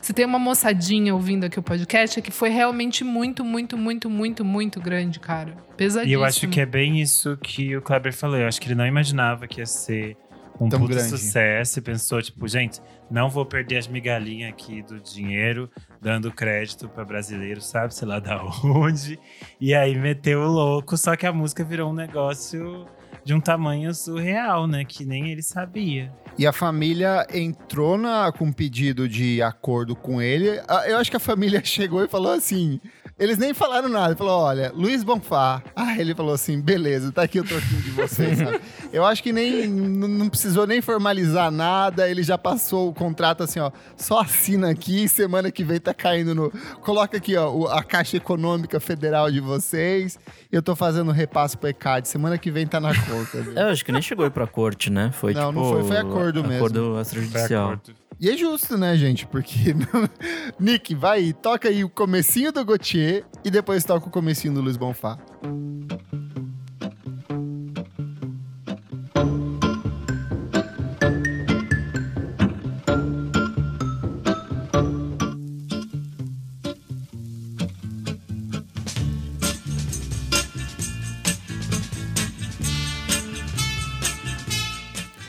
se 0.00 0.12
tem 0.12 0.24
uma 0.24 0.38
moçadinha 0.38 1.14
ouvindo 1.14 1.44
aqui 1.44 1.58
o 1.58 1.62
podcast, 1.62 2.18
é 2.18 2.22
que 2.22 2.30
foi 2.32 2.48
realmente 2.48 3.04
muito, 3.04 3.44
muito, 3.44 3.76
muito, 3.76 4.08
muito, 4.10 4.44
muito 4.44 4.80
grande, 4.80 5.20
cara. 5.20 5.56
Pesadíssimo. 5.76 6.10
E 6.10 6.14
eu 6.14 6.24
acho 6.24 6.48
que 6.48 6.60
é 6.60 6.66
bem 6.66 7.00
isso 7.00 7.36
que 7.42 7.76
o 7.76 7.82
Kleber 7.82 8.12
falou. 8.12 8.36
Eu 8.36 8.48
acho 8.48 8.60
que 8.60 8.66
ele 8.66 8.74
não 8.74 8.86
imaginava 8.86 9.46
que 9.46 9.60
ia 9.60 9.66
ser 9.66 10.16
um 10.60 10.68
Tão 10.68 10.84
grande. 10.86 11.08
sucesso. 11.08 11.78
E 11.78 11.82
pensou, 11.82 12.22
tipo, 12.22 12.46
gente, 12.48 12.80
não 13.10 13.28
vou 13.28 13.44
perder 13.44 13.78
as 13.78 13.88
migalhinhas 13.88 14.50
aqui 14.50 14.82
do 14.82 15.00
dinheiro, 15.00 15.70
dando 16.00 16.32
crédito 16.32 16.88
pra 16.88 17.04
brasileiro, 17.04 17.60
sabe? 17.60 17.94
Sei 17.94 18.06
lá 18.06 18.18
da 18.18 18.42
onde. 18.64 19.18
E 19.60 19.74
aí 19.74 19.96
meteu 19.98 20.40
o 20.40 20.48
louco, 20.48 20.96
só 20.96 21.14
que 21.16 21.26
a 21.26 21.32
música 21.32 21.64
virou 21.64 21.90
um 21.90 21.94
negócio 21.94 22.86
de 23.24 23.34
um 23.34 23.40
tamanho 23.40 23.92
surreal, 23.92 24.66
né? 24.68 24.84
Que 24.84 25.04
nem 25.04 25.30
ele 25.30 25.42
sabia. 25.42 26.12
E 26.38 26.46
a 26.46 26.52
família 26.52 27.26
entrou 27.32 27.98
na, 27.98 28.30
com 28.30 28.44
um 28.46 28.52
pedido 28.52 29.08
de 29.08 29.42
acordo 29.42 29.96
com 29.96 30.22
ele. 30.22 30.60
Eu 30.86 30.98
acho 30.98 31.10
que 31.10 31.16
a 31.16 31.20
família 31.20 31.60
chegou 31.64 32.04
e 32.04 32.08
falou 32.08 32.32
assim. 32.32 32.80
Eles 33.18 33.38
nem 33.38 33.54
falaram 33.54 33.88
nada. 33.88 34.08
Ele 34.08 34.16
falou: 34.16 34.42
olha, 34.42 34.70
Luiz 34.74 35.02
Bonfá. 35.02 35.62
Ah, 35.74 35.98
ele 35.98 36.14
falou 36.14 36.34
assim: 36.34 36.60
beleza, 36.60 37.10
tá 37.10 37.22
aqui 37.22 37.40
o 37.40 37.44
troquinho 37.44 37.80
de 37.80 37.90
vocês, 37.92 38.36
sabe? 38.38 38.60
Eu 38.92 39.06
acho 39.06 39.22
que 39.22 39.32
nem 39.32 39.66
não 39.66 40.28
precisou 40.28 40.66
nem 40.66 40.82
formalizar 40.82 41.50
nada. 41.50 42.08
Ele 42.08 42.22
já 42.22 42.36
passou 42.36 42.90
o 42.90 42.92
contrato 42.94 43.42
assim, 43.42 43.58
ó. 43.58 43.70
Só 43.96 44.20
assina 44.20 44.70
aqui, 44.70 45.08
semana 45.08 45.50
que 45.50 45.64
vem 45.64 45.80
tá 45.80 45.94
caindo 45.94 46.34
no. 46.34 46.50
Coloca 46.82 47.16
aqui, 47.16 47.34
ó, 47.36 47.68
a 47.68 47.82
Caixa 47.82 48.18
Econômica 48.18 48.78
Federal 48.78 49.30
de 49.30 49.40
vocês. 49.40 50.18
Eu 50.52 50.62
tô 50.62 50.76
fazendo 50.76 51.10
repasso 51.10 51.56
pro 51.56 51.70
ECAD. 51.70 52.06
Semana 52.08 52.36
que 52.36 52.50
vem 52.50 52.66
tá 52.66 52.78
na 52.78 52.94
conta. 52.94 53.40
viu? 53.40 53.58
É, 53.58 53.62
Eu 53.62 53.68
acho 53.68 53.82
que 53.82 53.92
nem 53.92 54.02
chegou 54.02 54.26
aí 54.26 54.30
pra 54.30 54.46
corte, 54.46 54.90
né? 54.90 55.10
Foi 55.12 55.32
Não, 55.32 55.48
tipo. 55.48 55.60
não 55.60 55.70
foi, 55.72 55.84
foi 55.84 55.96
acordo 55.96 56.42
mesmo. 56.42 56.56
Acordo 56.56 56.92
Foi 56.92 57.02
extrajudicial. 57.02 57.64
acordo. 57.72 58.05
E 58.18 58.30
é 58.30 58.36
justo, 58.36 58.78
né, 58.78 58.96
gente? 58.96 59.26
Porque. 59.26 59.74
Nick, 60.58 60.94
vai 60.94 61.34
toca 61.34 61.68
aí 61.68 61.84
o 61.84 61.88
comecinho 61.88 62.50
do 62.50 62.64
Gautier 62.64 63.24
e 63.44 63.50
depois 63.50 63.84
toca 63.84 64.08
o 64.08 64.10
comecinho 64.10 64.54
do 64.54 64.62
Luiz 64.62 64.76
Bonfá. 64.76 65.18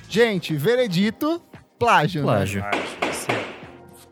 Gente, 0.10 0.56
veredito, 0.56 1.40
plágio. 1.78 2.22
né? 2.22 2.26
Plágio. 2.28 2.64
Acho, 2.66 2.98
isso 3.12 3.32
é- 3.32 3.46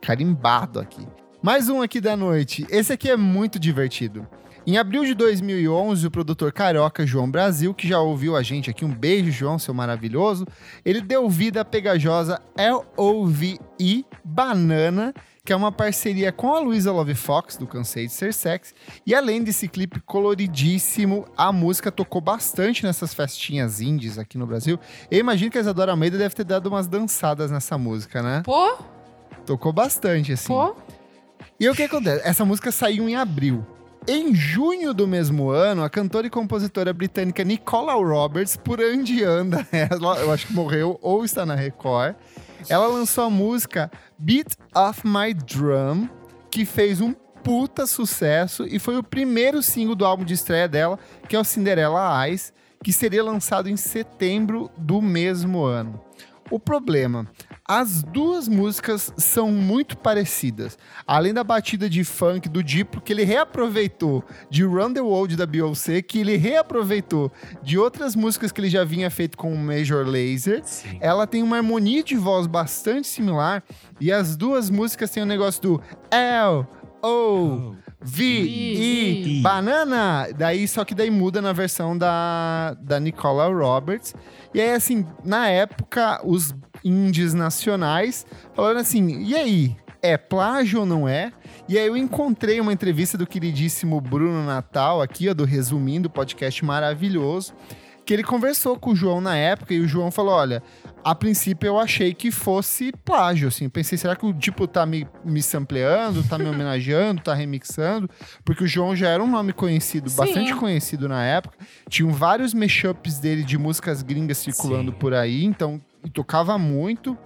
carimbado 0.02 0.80
aqui. 0.80 1.06
Mais 1.42 1.70
um 1.70 1.82
aqui 1.82 2.00
da 2.02 2.16
noite. 2.16 2.66
Esse 2.70 2.94
aqui 2.94 3.10
é 3.10 3.18
muito 3.18 3.60
divertido. 3.60 4.28
Em 4.68 4.78
abril 4.80 5.06
de 5.06 5.14
2011, 5.14 6.08
o 6.08 6.12
produtor 6.12 6.52
carioca 6.52 7.06
João 7.06 7.30
Brasil, 7.30 7.72
que 7.72 7.88
já 7.88 8.00
ouviu 8.00 8.36
a 8.36 8.42
gente 8.42 8.68
aqui, 8.68 8.84
um 8.84 8.92
beijo, 8.92 9.30
João, 9.32 9.60
seu 9.60 9.76
maravilhoso, 9.76 10.48
ele 10.84 11.02
deu 11.02 11.30
vida 11.30 11.62
à 11.62 11.66
pegajosa 11.66 12.42
L.O.V.I. 12.58 14.06
Banana, 14.24 15.14
que 15.46 15.54
é 15.54 15.56
uma 15.56 15.72
parceria 15.72 16.32
com 16.32 16.54
a 16.56 16.60
Luísa 16.60 16.92
Love 16.92 17.14
Fox, 17.14 17.56
do 17.56 17.68
Cansei 17.68 18.08
de 18.08 18.14
Ser 18.14 18.34
Sexy. 18.34 18.74
E 19.06 19.14
além 19.14 19.44
desse 19.44 19.68
clipe 19.68 20.00
coloridíssimo, 20.02 21.26
a 21.38 21.52
música 21.52 21.92
tocou 21.92 22.20
bastante 22.20 22.84
nessas 22.84 23.14
festinhas 23.14 23.80
indies 23.80 24.18
aqui 24.18 24.40
no 24.40 24.48
Brasil. 24.48 24.80
Eu 25.12 25.20
imagino 25.20 25.52
que 25.52 25.58
a 25.60 25.62
Isadora 25.62 25.92
Almeida 25.92 26.18
deve 26.18 26.34
ter 26.34 26.44
dado 26.44 26.66
umas 26.66 26.88
dançadas 26.88 27.52
nessa 27.52 27.78
música, 27.78 28.24
né? 28.24 28.42
Pô, 28.44 28.76
Tocou 29.46 29.72
bastante, 29.72 30.34
assim. 30.34 30.48
pô. 30.48 30.76
E 31.60 31.70
o 31.70 31.76
que 31.76 31.84
acontece? 31.84 32.28
Essa 32.28 32.44
música 32.44 32.72
saiu 32.72 33.08
em 33.08 33.16
abril. 33.16 33.64
Em 34.08 34.34
junho 34.36 34.94
do 34.94 35.08
mesmo 35.08 35.50
ano, 35.50 35.84
a 35.84 35.90
cantora 35.90 36.26
e 36.28 36.30
compositora 36.30 36.92
britânica 36.92 37.44
Nicola 37.44 37.94
Roberts, 37.94 38.58
por 38.58 38.80
onde 38.80 39.24
anda, 39.24 39.66
ela, 39.72 40.18
eu 40.20 40.32
acho 40.32 40.48
que 40.48 40.54
morreu 40.54 41.00
ou 41.02 41.24
está 41.24 41.46
na 41.46 41.56
Record, 41.56 42.16
ela 42.70 42.88
lançou 42.88 43.26
a 43.26 43.30
música 43.30 43.92
Beat 44.18 44.56
of 44.76 45.02
My 45.06 45.34
Drum, 45.34 46.10
que 46.50 46.66
fez 46.66 47.02
um 47.02 47.14
puta 47.44 47.86
sucesso 47.86 48.66
e 48.66 48.80
foi 48.80 48.98
o 48.98 49.04
primeiro 49.04 49.62
single 49.62 49.96
do 49.96 50.06
álbum 50.06 50.26
de 50.26 50.34
estreia 50.34 50.68
dela, 50.68 50.98
que 51.30 51.36
é 51.36 51.40
o 51.40 51.44
Cinderella 51.44 52.26
Eyes, 52.26 52.52
que 52.84 52.92
seria 52.92 53.24
lançado 53.24 53.70
em 53.70 53.78
setembro 53.78 54.70
do 54.78 55.02
mesmo 55.02 55.64
ano. 55.64 56.00
O 56.50 56.60
problema, 56.60 57.28
as 57.68 58.04
duas 58.04 58.48
músicas 58.48 59.12
são 59.18 59.52
muito 59.52 59.98
parecidas. 59.98 60.78
Além 61.06 61.34
da 61.34 61.44
batida 61.44 61.90
de 61.90 62.04
funk 62.04 62.48
do 62.48 62.62
Diplo, 62.62 63.02
que 63.02 63.12
ele 63.12 63.24
reaproveitou 63.24 64.24
de 64.50 64.64
Run 64.64 64.94
the 64.94 65.02
World 65.02 65.36
da 65.36 65.48
Beyoncé, 65.48 66.02
que 66.02 66.20
ele 66.20 66.38
reaproveitou 66.38 67.32
de 67.64 67.80
outras 67.80 68.16
músicas 68.16 68.52
que 68.52 68.62
ele 68.62 68.70
já 68.70 68.84
vinha 68.84 69.10
feito 69.10 69.36
com 69.36 69.52
o 69.52 69.58
Major 69.58 70.06
Lazer. 70.06 70.62
Sim. 70.64 71.00
Ela 71.02 71.26
tem 71.26 71.42
uma 71.42 71.58
harmonia 71.58 72.04
de 72.04 72.16
voz 72.16 72.46
bastante 72.46 73.08
similar 73.08 73.64
e 74.00 74.12
as 74.12 74.36
duas 74.36 74.70
músicas 74.70 75.10
têm 75.10 75.24
o 75.24 75.26
negócio 75.26 75.62
do 75.62 75.82
L, 76.12 76.68
O, 77.02 77.76
V, 78.06 78.24
I, 78.24 79.40
I. 79.40 79.42
banana. 79.42 80.28
Daí, 80.38 80.68
só 80.68 80.86
que 80.86 80.94
daí 80.94 81.10
muda 81.10 81.42
na 81.42 81.52
versão 81.52 81.98
da, 81.98 82.76
da 82.80 83.00
Nicola 83.00 83.48
Roberts. 83.48 84.14
E 84.54 84.62
aí, 84.62 84.72
assim, 84.72 85.06
na 85.24 85.48
época, 85.50 86.22
os 86.24 86.54
indies 86.84 87.34
nacionais 87.34 88.26
falaram 88.54 88.80
assim: 88.80 89.24
e 89.24 89.36
aí? 89.36 89.76
É 90.02 90.18
plágio 90.18 90.82
ou 90.82 90.86
não 90.86 91.10
é? 91.10 91.32
E 91.68 91.80
aí 91.80 91.88
eu 91.88 91.98
encontrei 91.98 92.62
uma 92.62 92.72
entrevista 92.72 93.18
do 93.18 93.26
queridíssimo 93.26 94.00
Bruno 94.00 94.46
Natal, 94.46 95.02
aqui, 95.02 95.28
ó, 95.28 95.34
do 95.34 95.46
Resumindo, 95.46 96.12
podcast 96.12 96.64
maravilhoso, 96.64 97.56
que 98.06 98.14
ele 98.14 98.24
conversou 98.24 98.78
com 98.78 98.92
o 98.92 98.96
João 98.96 99.20
na 99.20 99.36
época 99.36 99.74
e 99.74 99.80
o 99.80 99.88
João 99.88 100.12
falou: 100.12 100.34
olha, 100.34 100.62
a 101.04 101.16
princípio 101.16 101.68
eu 101.68 101.80
achei 101.80 102.14
que 102.14 102.32
fosse 102.32 102.92
plágio, 103.04 103.48
assim. 103.48 103.68
Pensei, 103.68 103.98
será 103.98 104.16
que 104.16 104.26
o 104.26 104.34
tipo 104.34 104.68
tá 104.68 104.86
me, 104.86 105.08
me 105.24 105.42
sampleando, 105.42 106.24
tá 106.24 106.38
me 106.38 106.46
homenageando, 106.50 107.22
tá 107.22 107.34
remixando? 107.34 108.10
Porque 108.44 108.64
o 108.64 108.68
João 108.68 108.96
já 108.96 109.10
era 109.10 109.24
um 109.24 109.30
nome 109.30 109.52
conhecido, 109.52 110.10
Sim. 110.10 110.18
bastante 110.18 110.56
conhecido 110.56 111.10
na 111.10 111.24
época. 111.24 111.58
Tinham 111.90 112.12
vários 112.12 112.54
mashups 112.54 113.20
dele 113.20 113.44
de 113.44 113.58
músicas 113.58 114.02
gringas 114.04 114.38
circulando 114.38 114.92
Sim. 114.92 114.98
por 114.98 115.14
aí, 115.14 115.44
então 115.44 115.82
e 116.04 116.10
tocava 116.10 116.58
muito. 116.58 117.18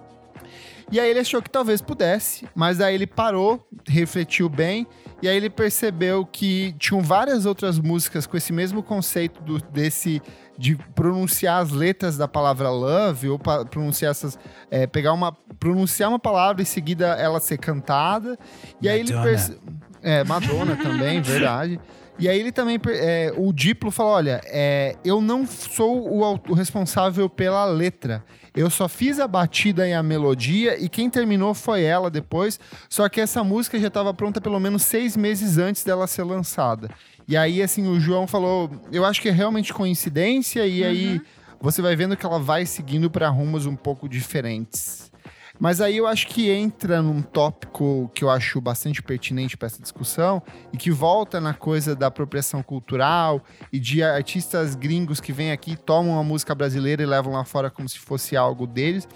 E 0.90 0.98
aí 0.98 1.08
ele 1.08 1.20
achou 1.20 1.40
que 1.40 1.48
talvez 1.48 1.80
pudesse, 1.80 2.48
mas 2.54 2.80
aí 2.80 2.94
ele 2.94 3.06
parou, 3.06 3.64
refletiu 3.86 4.48
bem, 4.48 4.86
e 5.22 5.28
aí 5.28 5.36
ele 5.36 5.48
percebeu 5.48 6.26
que 6.26 6.74
tinham 6.78 7.00
várias 7.00 7.46
outras 7.46 7.78
músicas 7.78 8.26
com 8.26 8.36
esse 8.36 8.52
mesmo 8.52 8.82
conceito 8.82 9.40
do, 9.42 9.58
desse 9.58 10.20
de 10.58 10.76
pronunciar 10.94 11.62
as 11.62 11.70
letras 11.70 12.18
da 12.18 12.28
palavra 12.28 12.68
love 12.70 13.30
ou 13.30 13.38
pronunciar 13.38 14.10
essas 14.10 14.38
é, 14.70 14.86
pegar 14.86 15.12
uma 15.14 15.32
pronunciar 15.58 16.10
uma 16.10 16.18
palavra 16.18 16.60
e 16.60 16.64
em 16.64 16.66
seguida 16.66 17.06
ela 17.14 17.40
ser 17.40 17.56
cantada 17.56 18.38
e 18.80 18.86
aí 18.86 19.00
ele 19.00 19.10
Madonna. 19.14 19.30
perce... 19.30 19.58
é 20.02 20.24
Madonna 20.24 20.76
também 20.76 21.20
verdade 21.22 21.80
e 22.18 22.28
aí 22.28 22.38
ele 22.38 22.52
também 22.52 22.78
é, 22.88 23.32
o 23.38 23.54
Diplo 23.54 23.90
falou 23.90 24.12
olha 24.12 24.40
é, 24.44 24.96
eu 25.02 25.22
não 25.22 25.46
sou 25.46 26.06
o, 26.06 26.40
o 26.48 26.52
responsável 26.52 27.26
pela 27.30 27.64
letra 27.64 28.22
eu 28.54 28.68
só 28.70 28.88
fiz 28.88 29.20
a 29.20 29.28
batida 29.28 29.88
e 29.88 29.92
a 29.92 30.02
melodia 30.02 30.78
e 30.78 30.88
quem 30.88 31.08
terminou 31.08 31.54
foi 31.54 31.82
ela 31.82 32.10
depois 32.10 32.58
só 32.88 33.08
que 33.08 33.20
essa 33.20 33.44
música 33.44 33.78
já 33.78 33.88
estava 33.88 34.12
pronta 34.12 34.40
pelo 34.40 34.58
menos 34.58 34.82
seis 34.82 35.16
meses 35.16 35.58
antes 35.58 35.84
dela 35.84 36.06
ser 36.06 36.24
lançada 36.24 36.90
e 37.30 37.36
aí, 37.36 37.62
assim, 37.62 37.86
o 37.86 38.00
João 38.00 38.26
falou: 38.26 38.68
eu 38.90 39.04
acho 39.04 39.22
que 39.22 39.28
é 39.28 39.32
realmente 39.32 39.72
coincidência, 39.72 40.66
e 40.66 40.82
aí 40.82 41.20
você 41.60 41.80
vai 41.80 41.94
vendo 41.94 42.16
que 42.16 42.26
ela 42.26 42.40
vai 42.40 42.66
seguindo 42.66 43.08
para 43.08 43.28
rumos 43.28 43.66
um 43.66 43.76
pouco 43.76 44.08
diferentes. 44.08 45.12
Mas 45.60 45.82
aí 45.82 45.98
eu 45.98 46.06
acho 46.06 46.26
que 46.26 46.50
entra 46.50 47.02
num 47.02 47.20
tópico 47.20 48.10
que 48.14 48.24
eu 48.24 48.30
acho 48.30 48.58
bastante 48.62 49.02
pertinente 49.02 49.58
para 49.58 49.66
essa 49.66 49.80
discussão 49.80 50.42
e 50.72 50.78
que 50.78 50.90
volta 50.90 51.38
na 51.38 51.52
coisa 51.52 51.94
da 51.94 52.06
apropriação 52.06 52.62
cultural 52.62 53.44
e 53.70 53.78
de 53.78 54.02
artistas 54.02 54.74
gringos 54.74 55.20
que 55.20 55.34
vêm 55.34 55.52
aqui, 55.52 55.76
tomam 55.76 56.18
a 56.18 56.24
música 56.24 56.54
brasileira 56.54 57.02
e 57.02 57.06
levam 57.06 57.34
lá 57.34 57.44
fora 57.44 57.68
como 57.68 57.86
se 57.86 57.98
fosse 57.98 58.34
algo 58.36 58.66
deles, 58.66 59.06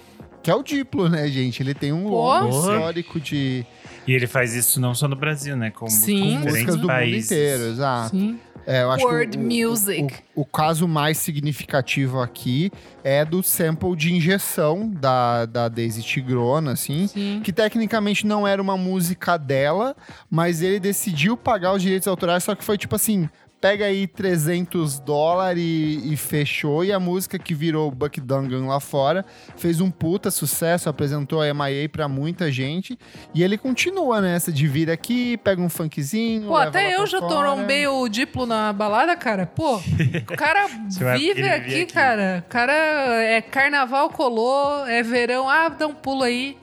que 0.42 0.50
é 0.50 0.54
o 0.54 0.62
Diplo, 0.62 1.08
né, 1.08 1.26
gente? 1.28 1.62
Ele 1.62 1.72
tem 1.72 1.90
um 1.90 2.06
longo 2.06 2.50
histórico 2.50 3.18
de 3.18 3.64
E 4.06 4.12
ele 4.12 4.26
faz 4.26 4.54
isso 4.54 4.78
não 4.78 4.94
só 4.94 5.08
no 5.08 5.16
Brasil, 5.16 5.56
né? 5.56 5.70
Como 5.70 5.90
Sim. 5.90 6.40
com 6.42 6.50
músicas 6.50 6.76
do 6.76 6.86
países. 6.86 7.30
mundo 7.30 7.40
inteiro, 7.40 7.62
exato. 7.70 8.10
Sim. 8.10 8.38
É, 8.66 8.82
eu 8.82 8.90
acho 8.90 9.04
World 9.04 9.36
que 9.36 9.38
o, 9.38 9.40
o- 9.66 9.70
music. 9.70 10.14
O, 10.34 10.40
o 10.42 10.44
caso 10.44 10.88
mais 10.88 11.18
significativo 11.18 12.20
aqui 12.20 12.70
é 13.02 13.24
do 13.24 13.42
sample 13.42 13.94
de 13.96 14.12
injeção 14.14 14.88
da, 14.88 15.44
da 15.46 15.68
Daisy 15.68 16.02
Tigrona, 16.02 16.72
assim. 16.72 17.06
Sim. 17.06 17.40
Que 17.44 17.52
tecnicamente 17.52 18.26
não 18.26 18.46
era 18.46 18.60
uma 18.62 18.76
música 18.76 19.36
dela, 19.36 19.94
mas 20.30 20.62
ele 20.62 20.80
decidiu 20.80 21.36
pagar 21.36 21.72
os 21.74 21.82
direitos 21.82 22.08
autorais, 22.08 22.42
só 22.44 22.54
que 22.54 22.64
foi 22.64 22.78
tipo 22.78 22.94
assim. 22.96 23.28
Pega 23.64 23.86
aí 23.86 24.06
300 24.06 24.98
dólares 25.00 25.62
e, 25.64 26.12
e 26.12 26.16
fechou. 26.18 26.84
E 26.84 26.92
a 26.92 27.00
música 27.00 27.38
que 27.38 27.54
virou 27.54 27.90
Buck 27.90 28.20
Dungan 28.20 28.66
lá 28.66 28.78
fora 28.78 29.24
fez 29.56 29.80
um 29.80 29.90
puta 29.90 30.30
sucesso, 30.30 30.86
apresentou 30.90 31.40
a 31.40 31.46
MIA 31.54 31.88
pra 31.88 32.06
muita 32.06 32.52
gente. 32.52 32.98
E 33.34 33.42
ele 33.42 33.56
continua 33.56 34.20
nessa 34.20 34.52
de 34.52 34.68
vir 34.68 34.90
aqui, 34.90 35.38
pega 35.38 35.62
um 35.62 35.70
funkzinho. 35.70 36.48
Pô, 36.48 36.56
até 36.58 36.94
eu 36.94 37.06
já 37.06 37.20
fora. 37.20 37.32
trombei 37.34 37.86
o 37.86 38.06
Diplo 38.06 38.44
na 38.44 38.70
balada, 38.70 39.16
cara. 39.16 39.46
Pô, 39.46 39.76
o 39.78 40.36
cara 40.36 40.66
vive 41.16 41.48
aqui, 41.48 41.82
aqui. 41.84 41.86
cara. 41.86 42.44
O 42.46 42.50
cara 42.50 42.72
é 43.24 43.40
carnaval, 43.40 44.10
colou, 44.10 44.86
é 44.86 45.02
verão, 45.02 45.48
ah, 45.48 45.70
dá 45.70 45.86
um 45.86 45.94
pulo 45.94 46.22
aí. 46.22 46.58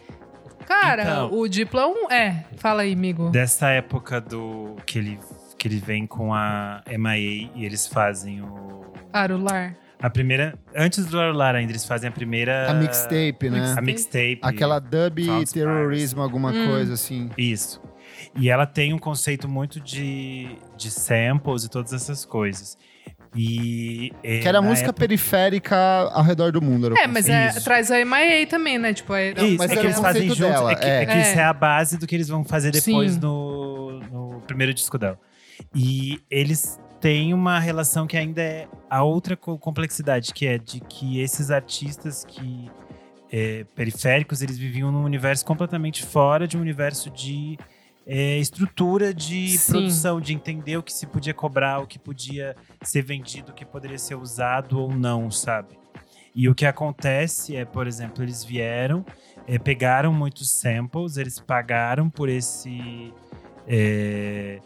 Cara, 0.67 1.01
Então- 1.01 1.33
o 1.33 1.47
Diplo 1.49 1.79
é 1.79 1.87
um... 1.87 2.11
É, 2.11 2.45
fala 2.57 2.83
aí, 2.83 2.93
amigo. 2.93 3.31
Dessa 3.31 3.69
época 3.69 4.21
do 4.21 4.75
que 4.85 4.99
ele, 4.99 5.19
que 5.61 5.67
ele 5.67 5.77
vem 5.77 6.07
com 6.07 6.33
a 6.33 6.81
MIA 6.87 7.51
e 7.55 7.65
eles 7.65 7.85
fazem 7.85 8.41
o. 8.41 8.81
Arular. 9.13 9.75
A 10.01 10.09
primeira. 10.09 10.57
Antes 10.75 11.05
do 11.05 11.19
Arular 11.19 11.53
ainda, 11.53 11.71
eles 11.71 11.85
fazem 11.85 12.09
a 12.09 12.11
primeira. 12.11 12.71
A 12.71 12.73
mixtape, 12.73 13.47
né? 13.51 13.75
A 13.77 13.81
mixtape. 13.81 14.39
Aquela 14.41 14.79
dub 14.79 15.23
False 15.23 15.53
terrorismo, 15.53 16.23
alguma 16.23 16.49
Hum. 16.51 16.67
coisa 16.67 16.93
assim. 16.95 17.29
Isso. 17.37 17.79
E 18.35 18.49
ela 18.49 18.65
tem 18.65 18.91
um 18.91 18.97
conceito 18.97 19.47
muito 19.47 19.79
de, 19.79 20.55
de 20.75 20.89
samples 20.89 21.63
e 21.65 21.69
todas 21.69 21.93
essas 21.93 22.25
coisas. 22.25 22.75
E. 23.35 24.11
é, 24.23 24.39
Que 24.39 24.47
era 24.47 24.61
música 24.63 24.89
época- 24.89 24.99
periférica 24.99 25.75
ao 26.11 26.23
redor 26.23 26.51
do 26.51 26.61
mundo. 26.61 26.87
era 26.87 26.95
o 26.95 26.97
É, 26.97 27.05
mas 27.05 27.29
é, 27.29 27.51
traz 27.63 27.91
a 27.91 28.03
MIA 28.03 28.47
também, 28.47 28.79
né? 28.79 28.93
Tipo, 28.95 29.13
é, 29.13 29.31
Isso, 29.33 29.57
mas 29.59 29.69
é 29.71 29.75
que 29.75 29.85
eles 29.85 29.99
fazem 29.99 30.27
conceito 30.27 30.35
juntos. 30.35 30.55
dela, 30.59 30.71
é 30.71 30.75
que, 30.75 30.85
é. 30.85 31.01
é 31.03 31.05
que 31.05 31.17
isso 31.19 31.37
É. 31.37 31.41
é 31.41 31.43
a 31.43 31.53
base 31.53 31.97
do 31.99 32.07
que 32.07 32.15
eles 32.15 32.27
vão 32.27 32.43
fazer 32.43 32.71
depois 32.71 33.17
no, 33.17 33.99
no 34.11 34.41
primeiro 34.47 34.73
disco 34.73 34.97
dela. 34.97 35.19
E 35.75 36.21
eles 36.29 36.79
têm 36.99 37.33
uma 37.33 37.59
relação 37.59 38.05
que 38.05 38.15
ainda 38.15 38.41
é 38.41 38.67
a 38.89 39.03
outra 39.03 39.35
co- 39.35 39.57
complexidade, 39.57 40.33
que 40.33 40.45
é 40.45 40.57
de 40.57 40.79
que 40.79 41.19
esses 41.19 41.49
artistas 41.49 42.23
que 42.23 42.69
é, 43.31 43.63
periféricos, 43.75 44.41
eles 44.41 44.57
viviam 44.57 44.91
num 44.91 45.03
universo 45.03 45.45
completamente 45.45 46.05
fora 46.05 46.47
de 46.47 46.57
um 46.57 46.61
universo 46.61 47.09
de 47.09 47.57
é, 48.05 48.37
estrutura 48.37 49.13
de 49.13 49.57
Sim. 49.57 49.71
produção, 49.71 50.19
de 50.19 50.33
entender 50.33 50.77
o 50.77 50.83
que 50.83 50.91
se 50.91 51.07
podia 51.07 51.33
cobrar, 51.33 51.79
o 51.79 51.87
que 51.87 51.97
podia 51.97 52.55
ser 52.81 53.03
vendido, 53.03 53.51
o 53.51 53.55
que 53.55 53.65
poderia 53.65 53.97
ser 53.97 54.15
usado 54.15 54.79
ou 54.79 54.93
não, 54.93 55.31
sabe? 55.31 55.79
E 56.35 56.47
o 56.49 56.55
que 56.55 56.65
acontece 56.65 57.55
é, 57.55 57.65
por 57.65 57.87
exemplo, 57.87 58.23
eles 58.23 58.43
vieram, 58.43 59.05
é, 59.47 59.57
pegaram 59.59 60.13
muitos 60.13 60.49
samples, 60.49 61.17
eles 61.17 61.39
pagaram 61.39 62.09
por 62.09 62.29
esse 62.29 63.13
é, 63.67 64.59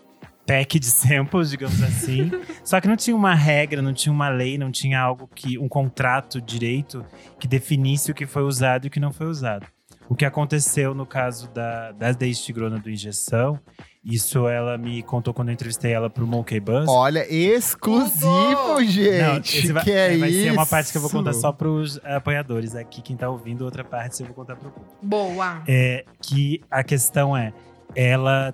pack 0.46 0.80
de 0.80 0.86
samples, 0.86 1.50
digamos 1.50 1.82
assim. 1.82 2.32
Só 2.64 2.80
que 2.80 2.88
não 2.88 2.96
tinha 2.96 3.16
uma 3.16 3.34
regra, 3.34 3.82
não 3.82 3.94
tinha 3.94 4.14
uma 4.14 4.30
lei, 4.30 4.58
não 4.58 4.72
tinha 4.72 5.00
algo 5.00 5.30
que 5.34 5.58
um 5.58 5.68
contrato 5.68 6.42
direito 6.42 7.06
que 7.40 7.48
definisse 7.48 8.12
o 8.12 8.14
que 8.14 8.26
foi 8.26 8.44
usado 8.44 8.86
e 8.86 8.88
o 8.88 8.92
que 8.92 9.00
não 9.00 9.12
foi 9.12 9.28
usado. 9.28 9.68
O 10.08 10.16
que 10.16 10.24
aconteceu 10.24 10.94
no 10.94 11.06
caso 11.06 11.50
da, 11.50 11.92
da 11.92 12.12
Daisy 12.12 12.44
Tigrona 12.44 12.78
do 12.78 12.92
Injeção, 12.92 13.60
isso 14.04 14.48
ela 14.48 14.78
me 14.78 15.02
contou 15.02 15.34
quando 15.34 15.50
eu 15.50 15.54
entrevistei 15.54 15.92
ela 15.92 16.12
pro 16.12 16.28
Monkey 16.28 16.60
Buzz. 16.60 16.88
Olha, 16.88 17.26
exclusivo, 17.28 18.76
Tudo! 18.76 18.86
gente. 18.86 19.24
Não, 19.24 19.38
esse 19.40 19.74
vai, 19.74 19.84
que 19.84 19.92
é 19.92 20.18
vai 20.18 20.30
isso? 20.30 20.44
ser 20.44 20.52
uma 20.52 20.66
parte 20.66 20.92
que 20.92 20.98
eu 20.98 21.02
vou 21.02 21.10
contar 21.10 21.34
só 21.34 21.52
pros 21.52 22.00
apanhadores 22.04 22.76
aqui. 22.76 23.02
Quem 23.02 23.18
tá 23.18 23.28
ouvindo, 23.28 23.66
outra 23.66 23.84
parte 23.84 24.22
eu 24.22 24.28
vou 24.28 24.36
contar 24.36 24.56
pro 24.58 24.70
público. 24.70 24.96
Boa. 25.02 25.64
É 25.68 26.06
que 26.22 26.62
a 26.70 26.84
questão 26.84 27.36
é, 27.36 27.52
ela, 27.96 28.54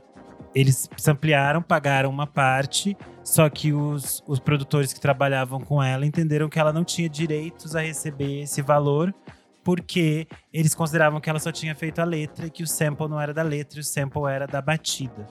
eles 0.53 0.89
se 0.97 1.09
ampliaram, 1.11 1.61
pagaram 1.61 2.09
uma 2.09 2.27
parte, 2.27 2.95
só 3.23 3.49
que 3.49 3.71
os, 3.73 4.23
os 4.27 4.39
produtores 4.39 4.91
que 4.93 4.99
trabalhavam 4.99 5.59
com 5.61 5.81
ela 5.81 6.05
entenderam 6.05 6.49
que 6.49 6.59
ela 6.59 6.73
não 6.73 6.83
tinha 6.83 7.07
direitos 7.09 7.75
a 7.75 7.81
receber 7.81 8.41
esse 8.43 8.61
valor, 8.61 9.13
porque 9.63 10.27
eles 10.51 10.73
consideravam 10.75 11.19
que 11.21 11.29
ela 11.29 11.39
só 11.39 11.51
tinha 11.51 11.73
feito 11.75 11.99
a 11.99 12.03
letra 12.03 12.47
e 12.47 12.49
que 12.49 12.63
o 12.63 12.67
sample 12.67 13.07
não 13.07 13.19
era 13.21 13.33
da 13.33 13.43
letra, 13.43 13.77
e 13.79 13.81
o 13.81 13.83
sample 13.83 14.23
era 14.29 14.45
da 14.47 14.61
batida. 14.61 15.27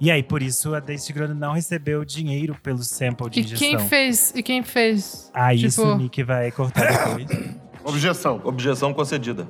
E 0.00 0.10
aí, 0.10 0.20
por 0.22 0.42
isso, 0.42 0.74
a 0.74 0.80
Daisy 0.80 1.06
Tigrona 1.06 1.32
não 1.32 1.52
recebeu 1.52 2.04
dinheiro 2.04 2.56
pelo 2.60 2.82
sample 2.82 3.30
de 3.30 3.38
E 3.40 3.44
injeção. 3.44 3.58
quem 3.68 3.78
fez? 3.78 4.32
E 4.34 4.42
quem 4.42 4.62
fez? 4.64 5.30
Ah, 5.32 5.54
Tipo- 5.54 5.66
isso 5.68 5.84
o 5.86 5.96
Nick 5.96 6.22
vai 6.24 6.50
cortar 6.50 7.14
depois. 7.16 7.56
Objeção. 7.84 8.40
Objeção 8.44 8.92
concedida. 8.92 9.46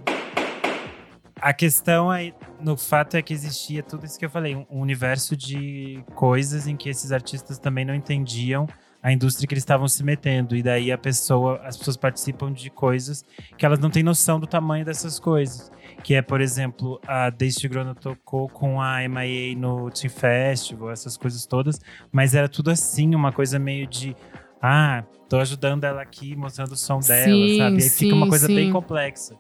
A 1.40 1.52
questão 1.52 2.10
aí, 2.10 2.32
no 2.60 2.76
fato 2.76 3.16
é 3.16 3.22
que 3.22 3.32
existia 3.32 3.82
tudo 3.82 4.06
isso 4.06 4.18
que 4.18 4.24
eu 4.24 4.30
falei, 4.30 4.56
um 4.56 4.80
universo 4.80 5.36
de 5.36 6.02
coisas 6.14 6.66
em 6.66 6.76
que 6.76 6.88
esses 6.88 7.12
artistas 7.12 7.58
também 7.58 7.84
não 7.84 7.94
entendiam 7.94 8.66
a 9.02 9.12
indústria 9.12 9.46
que 9.46 9.54
eles 9.54 9.62
estavam 9.62 9.86
se 9.86 10.02
metendo. 10.02 10.56
E 10.56 10.62
daí 10.62 10.90
a 10.90 10.98
pessoa, 10.98 11.60
as 11.62 11.76
pessoas 11.76 11.96
participam 11.96 12.52
de 12.52 12.70
coisas 12.70 13.24
que 13.56 13.64
elas 13.64 13.78
não 13.78 13.88
têm 13.88 14.02
noção 14.02 14.40
do 14.40 14.48
tamanho 14.48 14.84
dessas 14.84 15.20
coisas. 15.20 15.70
Que 16.02 16.14
é, 16.14 16.22
por 16.22 16.40
exemplo, 16.40 17.00
a 17.06 17.30
Daisy 17.30 17.60
Tigrona 17.60 17.94
tocou 17.94 18.48
com 18.48 18.80
a 18.80 19.06
MIA 19.08 19.54
no 19.56 19.90
Team 19.90 20.10
Festival, 20.10 20.90
essas 20.90 21.16
coisas 21.16 21.46
todas, 21.46 21.80
mas 22.10 22.34
era 22.34 22.48
tudo 22.48 22.70
assim, 22.70 23.14
uma 23.14 23.30
coisa 23.30 23.58
meio 23.58 23.86
de. 23.86 24.16
Ah, 24.60 25.04
tô 25.28 25.38
ajudando 25.38 25.84
ela 25.84 26.02
aqui, 26.02 26.34
mostrando 26.34 26.72
o 26.72 26.76
som 26.76 26.98
dela, 26.98 27.26
Sim, 27.26 27.58
sabe? 27.58 27.82
Aí 27.82 27.90
fica 27.90 28.14
uma 28.14 28.24
sim, 28.24 28.30
coisa 28.30 28.46
bem 28.48 28.66
sim. 28.66 28.72
complexa. 28.72 29.36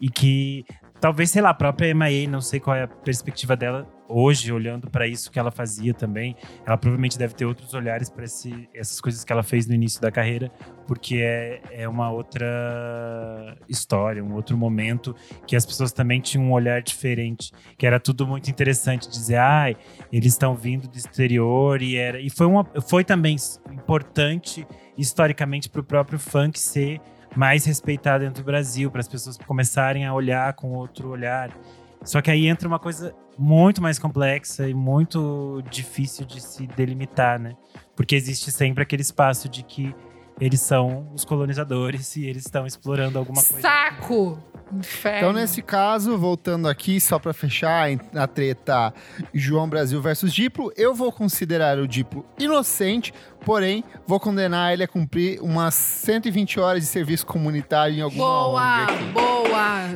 E 0.00 0.10
que 0.10 0.66
talvez, 1.00 1.30
sei 1.30 1.42
lá, 1.42 1.50
a 1.50 1.54
própria 1.54 1.94
MIA, 1.94 2.28
não 2.28 2.40
sei 2.40 2.60
qual 2.60 2.76
é 2.76 2.82
a 2.82 2.88
perspectiva 2.88 3.56
dela 3.56 3.86
hoje, 4.08 4.50
olhando 4.50 4.90
para 4.90 5.06
isso 5.06 5.30
que 5.30 5.38
ela 5.38 5.50
fazia 5.50 5.92
também. 5.92 6.34
Ela 6.66 6.76
provavelmente 6.76 7.18
deve 7.18 7.34
ter 7.34 7.44
outros 7.44 7.74
olhares 7.74 8.08
para 8.08 8.24
essas 8.24 9.00
coisas 9.00 9.22
que 9.22 9.32
ela 9.32 9.42
fez 9.42 9.66
no 9.66 9.74
início 9.74 10.00
da 10.00 10.10
carreira, 10.10 10.50
porque 10.86 11.16
é, 11.16 11.60
é 11.70 11.88
uma 11.88 12.10
outra 12.10 13.56
história, 13.68 14.24
um 14.24 14.34
outro 14.34 14.56
momento 14.56 15.14
que 15.46 15.54
as 15.54 15.66
pessoas 15.66 15.92
também 15.92 16.20
tinham 16.20 16.46
um 16.46 16.52
olhar 16.52 16.80
diferente, 16.82 17.52
que 17.76 17.86
era 17.86 18.00
tudo 18.00 18.26
muito 18.26 18.50
interessante 18.50 19.08
dizer, 19.08 19.36
ai, 19.36 19.76
eles 20.10 20.32
estão 20.32 20.54
vindo 20.54 20.88
do 20.88 20.96
exterior 20.96 21.82
e 21.82 21.96
era 21.96 22.20
e 22.20 22.30
foi 22.30 22.46
uma 22.46 22.66
foi 22.88 23.04
também 23.04 23.36
importante 23.70 24.66
historicamente 24.96 25.68
para 25.68 25.80
o 25.80 25.84
próprio 25.84 26.18
funk 26.18 26.58
ser 26.58 27.00
mais 27.38 27.64
respeitado 27.64 28.24
dentro 28.24 28.42
do 28.42 28.46
Brasil, 28.46 28.90
para 28.90 29.00
as 29.00 29.06
pessoas 29.06 29.38
começarem 29.38 30.04
a 30.04 30.12
olhar 30.12 30.54
com 30.54 30.72
outro 30.72 31.08
olhar. 31.08 31.56
Só 32.02 32.20
que 32.20 32.32
aí 32.32 32.48
entra 32.48 32.66
uma 32.66 32.80
coisa 32.80 33.14
muito 33.38 33.80
mais 33.80 33.96
complexa 33.96 34.68
e 34.68 34.74
muito 34.74 35.62
difícil 35.70 36.26
de 36.26 36.40
se 36.40 36.66
delimitar, 36.66 37.38
né? 37.38 37.54
Porque 37.94 38.16
existe 38.16 38.50
sempre 38.50 38.82
aquele 38.82 39.02
espaço 39.02 39.48
de 39.48 39.62
que 39.62 39.94
eles 40.40 40.60
são 40.60 41.08
os 41.14 41.24
colonizadores 41.24 42.16
e 42.16 42.26
eles 42.26 42.44
estão 42.44 42.66
explorando 42.66 43.18
alguma 43.18 43.40
coisa. 43.40 43.60
Saco! 43.60 44.36
Inferno. 44.70 45.18
Então, 45.18 45.32
nesse 45.32 45.62
caso, 45.62 46.18
voltando 46.18 46.68
aqui, 46.68 47.00
só 47.00 47.18
pra 47.18 47.32
fechar 47.32 47.88
a 48.14 48.26
treta 48.26 48.92
João 49.32 49.66
Brasil 49.66 50.00
versus 50.02 50.32
Diplo, 50.32 50.70
eu 50.76 50.94
vou 50.94 51.10
considerar 51.10 51.78
o 51.78 51.88
Diplo 51.88 52.26
inocente, 52.38 53.14
porém, 53.44 53.82
vou 54.06 54.18
condenar 54.20 54.72
ele 54.72 54.82
a 54.84 54.88
cumprir 54.88 55.40
umas 55.42 55.74
120 55.74 56.60
horas 56.60 56.82
de 56.82 56.88
serviço 56.88 57.26
comunitário 57.26 57.96
em 57.96 58.00
alguma 58.00 58.24
Boa, 58.24 58.82
ONG 58.82 58.92
aqui. 58.92 59.04
boa. 59.12 59.38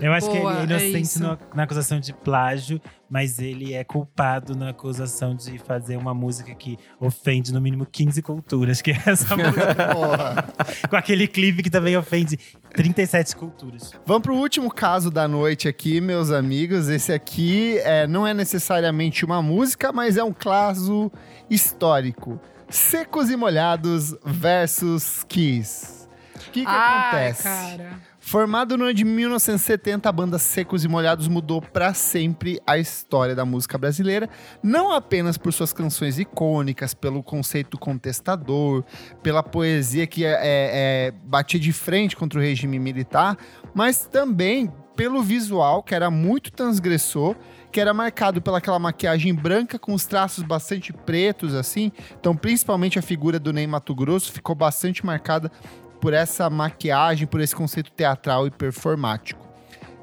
Eu 0.00 0.12
acho 0.12 0.30
que 0.30 0.38
boa, 0.38 0.52
ele 0.62 0.72
é 0.72 0.76
inocente 0.76 1.02
isso. 1.02 1.22
no- 1.22 1.38
na 1.54 1.62
acusação 1.64 2.00
de 2.00 2.12
plágio, 2.12 2.80
mas 3.08 3.38
ele 3.38 3.74
é 3.74 3.84
culpado 3.84 4.56
na 4.56 4.70
acusação 4.70 5.34
de 5.36 5.58
fazer 5.58 5.96
uma 5.98 6.14
música 6.14 6.54
que 6.54 6.78
ofende 6.98 7.52
no 7.52 7.60
mínimo 7.60 7.84
15 7.86 8.22
culturas, 8.22 8.80
que 8.80 8.90
é 8.90 8.98
essa 9.06 9.34
música. 9.36 9.74
Porra. 9.92 10.44
com 10.88 10.96
aquele 10.96 11.28
clipe 11.28 11.62
que 11.62 11.70
também 11.70 11.96
ofende 11.96 12.38
37 12.74 13.36
culturas. 13.36 13.92
Vamos 14.06 14.22
pro 14.22 14.34
último 14.34 14.72
caso 14.72 15.10
da 15.10 15.28
noite 15.28 15.68
aqui, 15.68 16.00
meus 16.00 16.30
amigos. 16.30 16.88
Esse 16.88 17.12
aqui 17.12 17.78
é, 17.80 18.06
não 18.06 18.26
é 18.26 18.32
necessariamente 18.32 19.24
uma 19.24 19.42
música, 19.42 19.92
mas 19.92 20.16
é 20.16 20.24
um 20.24 20.32
caso 20.32 21.12
histórico. 21.50 22.40
Secos 22.72 23.28
e 23.28 23.36
Molhados 23.36 24.16
versus 24.24 25.24
Kiss. 25.28 26.08
O 26.34 26.50
que, 26.50 26.64
que 26.64 26.66
acontece? 26.66 27.42
cara. 27.42 28.00
Formado 28.18 28.78
no 28.78 28.84
ano 28.84 28.94
de 28.94 29.04
1970, 29.04 30.08
a 30.08 30.12
banda 30.12 30.38
Secos 30.38 30.82
e 30.82 30.88
Molhados 30.88 31.28
mudou 31.28 31.60
para 31.60 31.92
sempre 31.92 32.58
a 32.66 32.78
história 32.78 33.34
da 33.34 33.44
música 33.44 33.76
brasileira, 33.76 34.26
não 34.62 34.90
apenas 34.90 35.36
por 35.36 35.52
suas 35.52 35.72
canções 35.72 36.18
icônicas, 36.18 36.94
pelo 36.94 37.22
conceito 37.22 37.76
contestador, 37.76 38.84
pela 39.22 39.42
poesia 39.42 40.06
que 40.06 40.24
é, 40.24 40.30
é, 40.30 40.38
é, 40.40 41.14
batia 41.24 41.60
de 41.60 41.72
frente 41.72 42.16
contra 42.16 42.38
o 42.38 42.42
regime 42.42 42.78
militar, 42.78 43.36
mas 43.74 44.06
também 44.06 44.72
pelo 44.96 45.22
visual, 45.22 45.82
que 45.82 45.94
era 45.94 46.10
muito 46.10 46.50
transgressor, 46.52 47.36
que 47.72 47.80
era 47.80 47.94
marcado 47.94 48.42
pelaquela 48.42 48.78
maquiagem 48.78 49.34
branca 49.34 49.78
com 49.78 49.94
os 49.94 50.04
traços 50.04 50.44
bastante 50.44 50.92
pretos, 50.92 51.54
assim. 51.54 51.90
Então, 52.20 52.36
principalmente 52.36 52.98
a 52.98 53.02
figura 53.02 53.40
do 53.40 53.52
Ney 53.52 53.66
Mato 53.66 53.94
Grosso 53.94 54.30
ficou 54.30 54.54
bastante 54.54 55.04
marcada 55.04 55.50
por 55.98 56.12
essa 56.12 56.50
maquiagem, 56.50 57.26
por 57.26 57.40
esse 57.40 57.56
conceito 57.56 57.90
teatral 57.90 58.46
e 58.46 58.50
performático. 58.50 59.40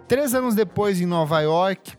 Três 0.08 0.34
anos 0.34 0.56
depois, 0.56 1.00
em 1.00 1.06
Nova 1.06 1.40
York, 1.42 1.94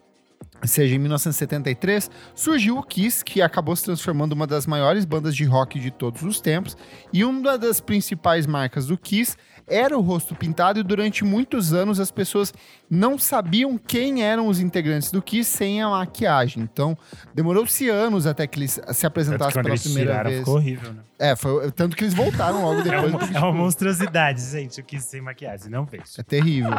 seja, 0.68 0.94
em 0.94 0.98
1973, 0.98 2.11
surgiu 2.34 2.76
o 2.78 2.82
Kiss, 2.82 3.24
que 3.24 3.40
acabou 3.40 3.74
se 3.76 3.84
transformando 3.84 4.32
uma 4.32 4.46
das 4.46 4.66
maiores 4.66 5.04
bandas 5.04 5.34
de 5.34 5.44
rock 5.44 5.78
de 5.80 5.90
todos 5.90 6.22
os 6.22 6.40
tempos. 6.40 6.76
E 7.12 7.24
uma 7.24 7.56
das 7.56 7.80
principais 7.80 8.46
marcas 8.46 8.86
do 8.86 8.96
Kiss 8.98 9.36
era 9.66 9.96
o 9.96 10.00
rosto 10.00 10.34
pintado, 10.34 10.80
e 10.80 10.82
durante 10.82 11.24
muitos 11.24 11.72
anos 11.72 12.00
as 12.00 12.11
pessoas 12.11 12.52
não 12.90 13.16
sabiam 13.16 13.78
quem 13.78 14.24
eram 14.24 14.48
os 14.48 14.58
integrantes 14.58 15.12
do 15.12 15.22
Kiss 15.22 15.48
sem 15.48 15.80
a 15.80 15.88
maquiagem. 15.88 16.62
Então, 16.64 16.98
demorou-se 17.32 17.88
anos 17.88 18.26
até 18.26 18.46
que 18.48 18.58
eles 18.58 18.80
se 18.92 19.06
apresentassem 19.06 19.62
pela 19.62 19.76
primeira 19.78 20.11
tiraram, 20.11 20.30
vez. 20.30 20.40
ficou 20.40 20.56
horrível, 20.56 20.92
né? 20.92 21.00
É, 21.20 21.36
foi, 21.36 21.70
tanto 21.70 21.96
que 21.96 22.02
eles 22.02 22.14
voltaram 22.14 22.62
logo 22.62 22.80
É 22.80 22.82
depois. 22.82 23.12
uma, 23.12 23.38
é 23.38 23.40
uma 23.40 23.52
monstruosidade, 23.52 24.40
gente. 24.42 24.78
Eu 24.78 24.84
quis 24.84 25.04
sem 25.04 25.20
maquiagem, 25.20 25.70
não 25.70 25.84
vejo. 25.84 26.02
É 26.18 26.22
terrível. 26.22 26.74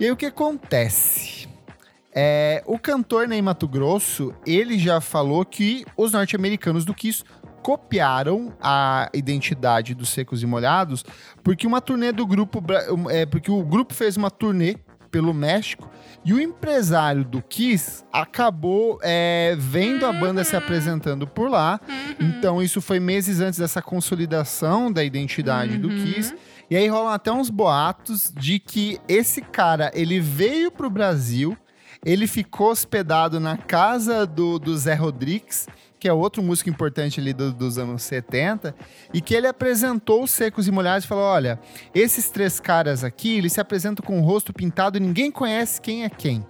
e 0.00 0.04
aí 0.06 0.10
o 0.10 0.16
que 0.16 0.26
acontece? 0.26 1.46
É, 2.18 2.62
o 2.64 2.78
cantor 2.78 3.28
Ney 3.28 3.42
Mato 3.42 3.68
Grosso, 3.68 4.34
ele 4.46 4.78
já 4.78 5.02
falou 5.02 5.44
que 5.44 5.84
os 5.94 6.12
norte-americanos 6.12 6.86
do 6.86 6.94
Kiss 6.94 7.22
copiaram 7.62 8.54
a 8.58 9.10
identidade 9.12 9.94
dos 9.94 10.08
Secos 10.08 10.42
e 10.42 10.46
Molhados, 10.46 11.04
porque 11.44 11.66
uma 11.66 11.80
turnê 11.80 12.12
do 12.12 12.26
grupo, 12.26 12.62
é, 13.10 13.26
porque 13.26 13.50
o 13.50 13.62
grupo 13.62 13.92
fez 13.92 14.16
uma 14.16 14.30
turnê 14.30 14.76
pelo 15.10 15.34
México 15.34 15.90
e 16.24 16.32
o 16.32 16.40
empresário 16.40 17.24
do 17.24 17.42
Kiss 17.42 18.04
acabou 18.12 18.98
é, 19.02 19.54
vendo 19.58 20.06
a 20.06 20.12
banda 20.12 20.42
se 20.42 20.56
apresentando 20.56 21.26
por 21.26 21.50
lá. 21.50 21.78
Então 22.18 22.62
isso 22.62 22.80
foi 22.80 22.98
meses 22.98 23.40
antes 23.40 23.58
dessa 23.58 23.82
consolidação 23.82 24.90
da 24.90 25.04
identidade 25.04 25.76
do 25.76 25.88
Kiss. 25.88 26.34
E 26.70 26.76
aí 26.76 26.88
rolam 26.88 27.12
até 27.12 27.30
uns 27.30 27.50
boatos 27.50 28.32
de 28.34 28.58
que 28.58 28.98
esse 29.06 29.40
cara, 29.40 29.90
ele 29.94 30.18
veio 30.18 30.70
pro 30.70 30.90
Brasil, 30.90 31.56
ele 32.06 32.26
ficou 32.28 32.70
hospedado 32.70 33.40
na 33.40 33.56
casa 33.56 34.24
do, 34.24 34.58
do 34.60 34.78
Zé 34.78 34.94
Rodrigues, 34.94 35.66
que 35.98 36.06
é 36.08 36.12
outro 36.12 36.40
músico 36.42 36.70
importante 36.70 37.18
ali 37.18 37.32
do- 37.32 37.52
dos 37.52 37.78
anos 37.78 38.02
70, 38.04 38.72
e 39.12 39.20
que 39.20 39.34
ele 39.34 39.48
apresentou 39.48 40.22
os 40.22 40.30
Secos 40.30 40.68
e 40.68 40.70
Molhados 40.70 41.04
e 41.04 41.08
falou, 41.08 41.24
olha, 41.24 41.58
esses 41.92 42.30
três 42.30 42.60
caras 42.60 43.02
aqui, 43.02 43.36
eles 43.36 43.54
se 43.54 43.60
apresentam 43.60 44.06
com 44.06 44.20
o 44.20 44.22
rosto 44.24 44.52
pintado 44.52 45.00
ninguém 45.00 45.32
conhece 45.32 45.80
quem 45.80 46.04
é 46.04 46.08
quem. 46.08 46.46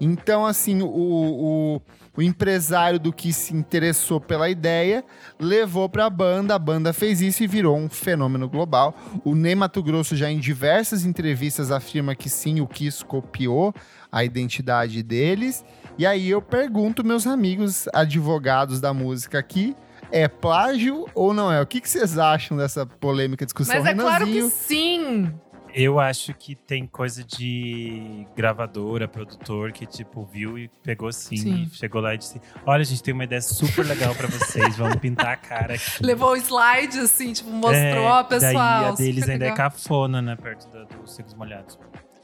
Então, 0.00 0.44
assim, 0.46 0.80
o, 0.82 0.86
o, 0.86 1.82
o 2.16 2.22
empresário 2.22 3.00
do 3.00 3.12
que 3.12 3.32
se 3.32 3.52
interessou 3.54 4.20
pela 4.20 4.48
ideia 4.48 5.04
levou 5.40 5.88
pra 5.88 6.08
banda, 6.08 6.54
a 6.54 6.58
banda 6.58 6.92
fez 6.92 7.20
isso 7.20 7.42
e 7.42 7.48
virou 7.48 7.76
um 7.76 7.88
fenômeno 7.88 8.48
global. 8.48 8.94
O 9.24 9.34
Ney 9.34 9.56
Mato 9.56 9.82
Grosso 9.82 10.14
já 10.14 10.30
em 10.30 10.38
diversas 10.38 11.04
entrevistas 11.04 11.72
afirma 11.72 12.14
que 12.14 12.28
sim, 12.28 12.60
o 12.60 12.66
Kiss 12.66 13.04
copiou 13.04 13.74
a 14.10 14.24
identidade 14.24 15.02
deles. 15.02 15.64
E 15.96 16.06
aí 16.06 16.30
eu 16.30 16.40
pergunto, 16.40 17.04
meus 17.04 17.26
amigos 17.26 17.88
advogados 17.92 18.80
da 18.80 18.94
música 18.94 19.38
aqui, 19.38 19.74
é 20.10 20.28
plágio 20.28 21.06
ou 21.14 21.34
não 21.34 21.52
é? 21.52 21.60
O 21.60 21.66
que, 21.66 21.80
que 21.80 21.88
vocês 21.88 22.18
acham 22.18 22.56
dessa 22.56 22.86
polêmica 22.86 23.44
discussão? 23.44 23.76
Mas 23.76 23.86
é 23.86 23.94
claro 23.94 24.24
que 24.24 24.32
Renanzinho? 24.34 24.50
sim. 25.26 25.34
Eu 25.74 26.00
acho 26.00 26.32
que 26.32 26.54
tem 26.54 26.86
coisa 26.86 27.22
de 27.22 28.26
gravadora, 28.34 29.06
produtor, 29.06 29.70
que, 29.70 29.84
tipo, 29.84 30.24
viu 30.24 30.58
e 30.58 30.68
pegou 30.82 31.12
sim, 31.12 31.36
Sim. 31.36 31.68
E 31.70 31.76
chegou 31.76 32.00
lá 32.00 32.14
e 32.14 32.18
disse: 32.18 32.40
Olha, 32.64 32.80
a 32.80 32.84
gente 32.84 33.02
tem 33.02 33.12
uma 33.12 33.24
ideia 33.24 33.42
super 33.42 33.84
legal 33.86 34.14
pra 34.14 34.26
vocês, 34.28 34.76
vamos 34.78 34.96
pintar 34.96 35.28
a 35.28 35.36
cara 35.36 35.74
aqui. 35.74 35.84
Levou 36.02 36.30
o 36.32 36.36
slide, 36.36 36.98
assim, 36.98 37.34
tipo, 37.34 37.50
mostrou, 37.50 37.76
É, 37.76 38.00
ó, 38.00 38.24
pessoal. 38.24 38.52
Daí 38.54 38.88
a 38.88 38.92
deles 38.92 39.28
ainda 39.28 39.44
é 39.44 39.50
legal. 39.50 39.56
cafona, 39.70 40.22
né? 40.22 40.36
Perto 40.36 40.66
da, 40.72 40.84
dos 40.84 41.14
secos 41.14 41.34
molhados. 41.34 41.78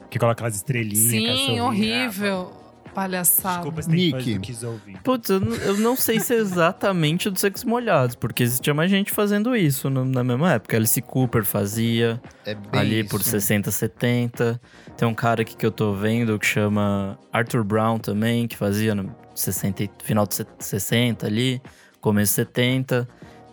Que 0.09 0.19
coloca 0.19 0.33
aquelas 0.39 0.55
estrelinhas. 0.55 1.09
Sim, 1.39 1.59
horrível. 1.59 2.51
Palhaçada. 2.93 3.55
Desculpa 3.55 3.81
se 3.81 3.89
tem 3.89 4.11
do 4.35 4.39
Kiss 4.39 4.65
ouvir. 4.65 4.97
Putz, 5.03 5.29
eu, 5.29 5.41
eu 5.41 5.77
não 5.79 5.97
sei 5.97 6.17
se 6.21 6.33
é 6.33 6.37
exatamente 6.37 7.29
do 7.29 7.37
Secos 7.37 7.65
Molhados, 7.65 8.15
porque 8.15 8.41
existia 8.41 8.73
mais 8.73 8.89
gente 8.89 9.11
fazendo 9.11 9.53
isso 9.53 9.89
no- 9.89 10.05
na 10.05 10.23
mesma 10.23 10.53
época. 10.53 10.77
Alice 10.77 11.01
Cooper 11.01 11.43
fazia, 11.43 12.21
É 12.45 12.55
ali 12.71 13.01
isso. 13.01 13.09
por 13.09 13.21
60, 13.21 13.69
70. 13.69 14.61
Tem 14.95 15.05
um 15.05 15.13
cara 15.13 15.41
aqui 15.41 15.57
que 15.57 15.65
eu 15.65 15.71
tô 15.71 15.91
vendo 15.93 16.39
que 16.39 16.45
chama 16.45 17.19
Arthur 17.33 17.65
Brown 17.65 17.99
também, 17.99 18.47
que 18.47 18.55
fazia 18.55 18.95
no 18.95 19.13
60, 19.33 19.83
e- 19.83 19.89
final 20.01 20.25
de 20.25 20.45
60 20.57 21.27
ali, 21.27 21.61
começo 21.99 22.31
de 22.31 22.35
70. 22.35 23.05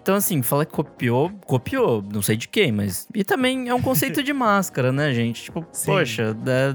Então, 0.02 0.16
assim, 0.16 0.42
fala 0.42 0.66
que 0.66 0.72
copiou, 0.72 1.30
copiou, 1.46 2.02
não 2.12 2.20
sei 2.20 2.36
de 2.36 2.48
quem, 2.48 2.72
mas. 2.72 3.06
E 3.14 3.22
também 3.22 3.68
é 3.68 3.74
um 3.74 3.80
conceito 3.80 4.20
de 4.20 4.32
máscara, 4.32 4.90
né, 4.90 5.14
gente? 5.14 5.44
Tipo, 5.44 5.64
Sim. 5.70 5.86
poxa, 5.86 6.36
é, 6.44 6.74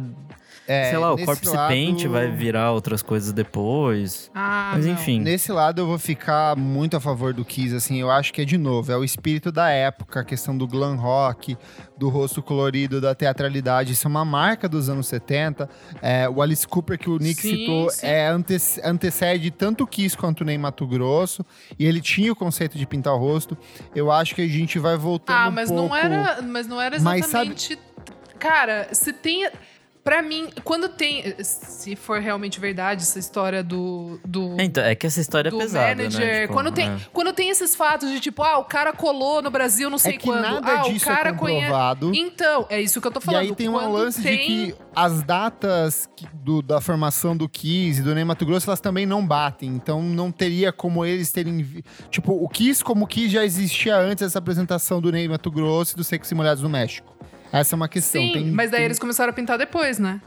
É, 0.68 0.90
sei 0.90 0.98
lá, 0.98 1.14
o 1.14 1.24
Corpse 1.26 1.48
lado- 1.56 1.70
Paint 1.70 2.06
vai 2.08 2.30
virar 2.30 2.72
outras 2.72 3.02
coisas 3.02 3.32
depois. 3.32 4.30
Ah, 4.36 4.72
Mas 4.76 4.86
não. 4.86 4.94
enfim. 4.94 5.20
Nesse 5.22 5.52
lado 5.52 5.82
eu 5.82 5.88
vou 5.88 5.98
ficar 5.98 6.56
muito 6.58 6.98
a 6.98 7.00
favor 7.00 7.34
do 7.34 7.46
Kiss, 7.46 7.74
assim, 7.76 8.00
eu 8.02 8.12
acho 8.12 8.34
que 8.34 8.42
é 8.42 8.46
de 8.46 8.58
novo, 8.58 8.92
é 8.92 8.98
o 8.98 9.04
espírito 9.04 9.52
da 9.52 9.70
época, 9.70 10.20
a 10.20 10.24
questão 10.24 10.58
do 10.58 10.68
glam 10.68 10.96
rock, 10.98 11.58
do 11.98 12.10
rosto 12.10 12.42
colorido, 12.42 13.00
da 13.00 13.16
teatralidade, 13.16 13.94
isso 13.94 14.08
é 14.08 14.10
uma 14.10 14.26
marca 14.26 14.68
dos 14.68 14.90
anos 14.90 15.08
70. 15.08 15.70
É, 16.02 16.28
o 16.30 16.42
Alice 16.42 16.68
Cooper 16.68 16.98
que 17.00 17.10
o 17.10 17.18
Nick 17.18 17.42
Sim, 17.42 17.50
citou 17.58 17.90
sim. 17.90 18.06
é 18.06 18.28
ante 18.28 18.58
antecede 18.84 19.52
tanto 19.52 19.84
o 19.84 19.88
Kiss 19.88 20.18
quanto 20.18 20.42
o 20.42 20.44
Ney 20.46 20.58
Mato 20.58 20.86
Grosso, 20.86 21.46
e 21.80 21.86
ele 21.86 22.02
tinha 22.02 22.32
o 22.32 22.36
conceito 22.36 22.78
de 22.78 22.86
pintar 22.86 23.14
o 23.14 23.18
rosto. 23.18 23.58
Eu 23.96 24.12
acho 24.12 24.36
que 24.36 24.42
a 24.42 24.48
gente 24.48 24.78
vai 24.80 24.98
voltando 24.98 25.36
Ah, 25.36 25.48
um 25.48 25.52
mas 25.52 25.70
pouco... 25.70 25.88
não 25.88 25.96
era, 25.96 26.42
mas 26.42 26.68
não 26.68 26.82
era 26.82 27.00
Mas 27.00 27.26
sabe- 27.28 27.52
exatamente. 27.54 27.80
Cara, 28.40 28.90
se 28.92 29.12
tem 29.14 29.50
Pra 30.08 30.22
mim, 30.22 30.48
quando 30.64 30.88
tem. 30.88 31.36
Se 31.44 31.94
for 31.98 32.22
realmente 32.22 32.62
verdade 32.62 33.02
essa 33.04 33.20
história 33.20 33.62
do. 33.62 34.18
do 34.26 34.56
Então, 34.58 34.82
é 34.82 34.96
que 34.96 35.06
essa 35.06 35.20
história 35.20 35.52
do 35.52 35.58
é 35.58 35.64
pesada, 35.64 35.96
manager. 35.98 36.26
né? 36.26 36.42
Tipo, 36.44 36.54
quando, 36.54 36.72
tem, 36.72 36.88
é. 36.90 36.98
quando 37.12 37.34
tem 37.34 37.50
esses 37.50 37.76
fatos 37.76 38.10
de 38.10 38.22
tipo, 38.22 38.42
ah, 38.42 38.58
o 38.58 38.64
cara 38.64 38.94
colou 38.94 39.42
no 39.42 39.52
Brasil 39.52 39.90
não 39.90 39.98
sei 39.98 40.14
É 40.14 40.18
que 40.18 40.24
quando. 40.26 40.42
nada 40.44 40.72
ah, 40.80 40.84
disso 40.84 41.04
o 41.04 41.08
cara 41.10 41.30
é 41.32 41.34
conhece. 41.34 41.62
comprovado. 41.66 42.12
Então, 42.16 42.66
é 42.70 42.82
isso 42.82 43.02
que 43.02 43.08
eu 43.08 43.12
tô 43.12 43.20
E 43.20 43.24
falando. 43.24 43.42
aí 43.42 43.54
tem 43.54 43.68
um 43.68 43.74
Quando 43.74 43.92
lance 43.92 44.22
de 44.22 44.28
tem- 44.30 44.48
que 44.72 44.76
as 44.96 45.22
datas 45.24 46.08
do- 46.34 46.62
da 46.62 46.80
formação 46.80 47.36
do 47.36 47.50
Kiss 47.50 48.00
e 48.00 48.04
do 48.04 48.16
Ney 48.16 48.24
Mato 48.24 48.46
Grosso, 48.46 48.70
elas 48.70 48.80
também 48.80 49.06
não 49.06 49.28
batem. 49.28 49.68
Então 49.70 50.02
não 50.02 50.32
teria 50.32 50.72
como 50.72 51.04
eles 51.04 51.34
terem... 51.34 51.84
Tipo, 52.10 52.32
o 52.32 52.48
Kiss 52.48 52.82
como 52.82 53.04
o 53.04 53.08
Kiss 53.10 53.28
já 53.30 53.44
existia 53.44 53.98
antes 53.98 54.24
dessa 54.26 54.40
apresentação 54.40 55.02
do 55.02 55.12
Ney 55.12 55.28
Mato 55.28 55.52
Grosso 55.52 55.96
e 55.96 55.98
dos 55.98 56.08
Secos 56.08 56.32
e 56.32 56.36
Molhados 56.36 56.64
no 56.64 56.70
México. 56.70 57.14
Essa 57.52 57.74
é 57.74 57.78
uma 57.78 57.88
questão. 57.88 58.22
Sim, 58.22 58.34
Tem- 58.34 58.52
mas 58.52 58.70
daí 58.72 58.80
tem- 58.80 58.86
eles 58.86 59.00
começaram 59.00 59.30
a 59.30 59.34
pintar 59.34 59.58
depois, 59.58 60.00
né? 60.00 60.22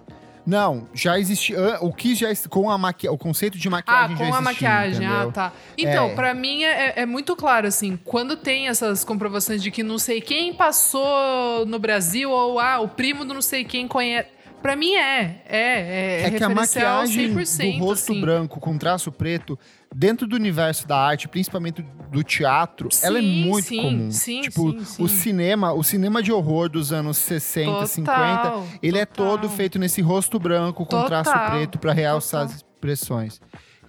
Não, 0.46 0.88
já 0.94 1.18
existia... 1.18 1.78
O 1.82 1.92
Kiss 1.92 2.16
já... 2.20 2.28
Com 2.48 2.70
a 2.70 2.78
maqui... 2.78 3.06
O 3.08 3.18
conceito 3.18 3.58
de 3.58 3.68
Ah, 3.68 3.72
maquiagem 3.72 4.10
já 4.10 4.16
com 4.16 4.22
a 4.22 4.26
existia, 4.28 4.40
maquiagem. 4.42 5.06
Ah, 5.06 5.10
entendeu? 5.10 5.32
tá. 5.32 5.52
Então, 5.76 6.06
É. 6.08 6.14
pra 6.14 6.34
mim 6.34 6.64
é, 6.64 6.94
é 7.02 7.06
muito 7.06 7.36
claro, 7.36 7.66
assim, 7.66 7.98
quando 8.04 8.34
tem 8.36 8.66
essas 8.68 9.04
comprovações 9.04 9.62
de 9.62 9.70
que 9.70 9.82
não 9.82 9.98
sei 9.98 10.20
quem 10.20 10.54
passou 10.54 11.66
no 11.66 11.78
Brasil, 11.78 12.30
ou 12.30 12.58
ah, 12.58 12.80
o 12.80 12.88
primo 12.88 13.24
do 13.24 13.34
não 13.34 13.42
sei 13.42 13.64
quem 13.64 13.86
conhece. 13.86 14.28
Pra 14.62 14.74
mim 14.76 14.94
é. 14.94 15.42
É, 15.46 16.22
é, 16.22 16.22
É 16.26 16.30
que 16.30 16.42
a 16.44 16.48
maquiagem 16.48 17.34
100%, 17.34 17.78
do 17.78 17.84
rosto 17.84 18.12
assim. 18.12 18.20
branco 18.20 18.60
com 18.60 18.76
traço 18.76 19.12
preto, 19.12 19.58
dentro 19.94 20.26
do 20.26 20.36
universo 20.36 20.86
da 20.86 20.96
arte, 20.96 21.26
principalmente 21.28 21.82
do 22.10 22.22
teatro, 22.22 22.88
ela 23.02 23.18
é 23.18 23.22
Sim, 23.22 23.44
muito 23.44 23.68
sim, 23.68 23.82
comum. 23.82 24.10
sim, 24.10 24.40
tipo, 24.42 24.72
sim, 24.72 24.84
sim. 24.84 25.02
o 25.04 25.08
cinema, 25.08 25.72
o 25.72 25.82
cinema 25.82 26.22
de 26.22 26.32
horror 26.32 26.68
dos 26.68 26.92
anos 26.92 27.16
60, 27.18 27.66
Total, 27.70 27.86
50, 27.86 28.78
ele 28.82 28.98
é 28.98 29.06
total. 29.06 29.38
todo 29.38 29.48
feito 29.48 29.78
nesse 29.78 30.00
rosto 30.00 30.38
branco 30.38 30.84
com 30.86 31.04
traço 31.04 31.30
Total, 31.32 31.50
preto 31.50 31.78
pra 31.78 31.92
realçar 31.92 32.42
total. 32.42 32.54
as 32.56 32.62
expressões. 32.62 33.40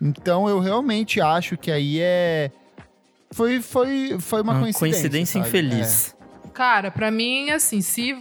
Então 0.01 0.47
eu 0.49 0.59
realmente 0.59 1.21
acho 1.21 1.55
que 1.57 1.71
aí 1.71 1.99
é 1.99 2.51
foi 3.31 3.61
foi 3.61 4.17
foi 4.19 4.41
uma, 4.41 4.53
Uma 4.53 4.61
coincidência. 4.61 5.01
coincidência 5.01 5.43
sabe? 5.43 5.47
infeliz. 5.47 6.15
Cara, 6.53 6.91
pra 6.91 7.09
mim, 7.09 7.49
assim, 7.51 7.79
se. 7.81 8.17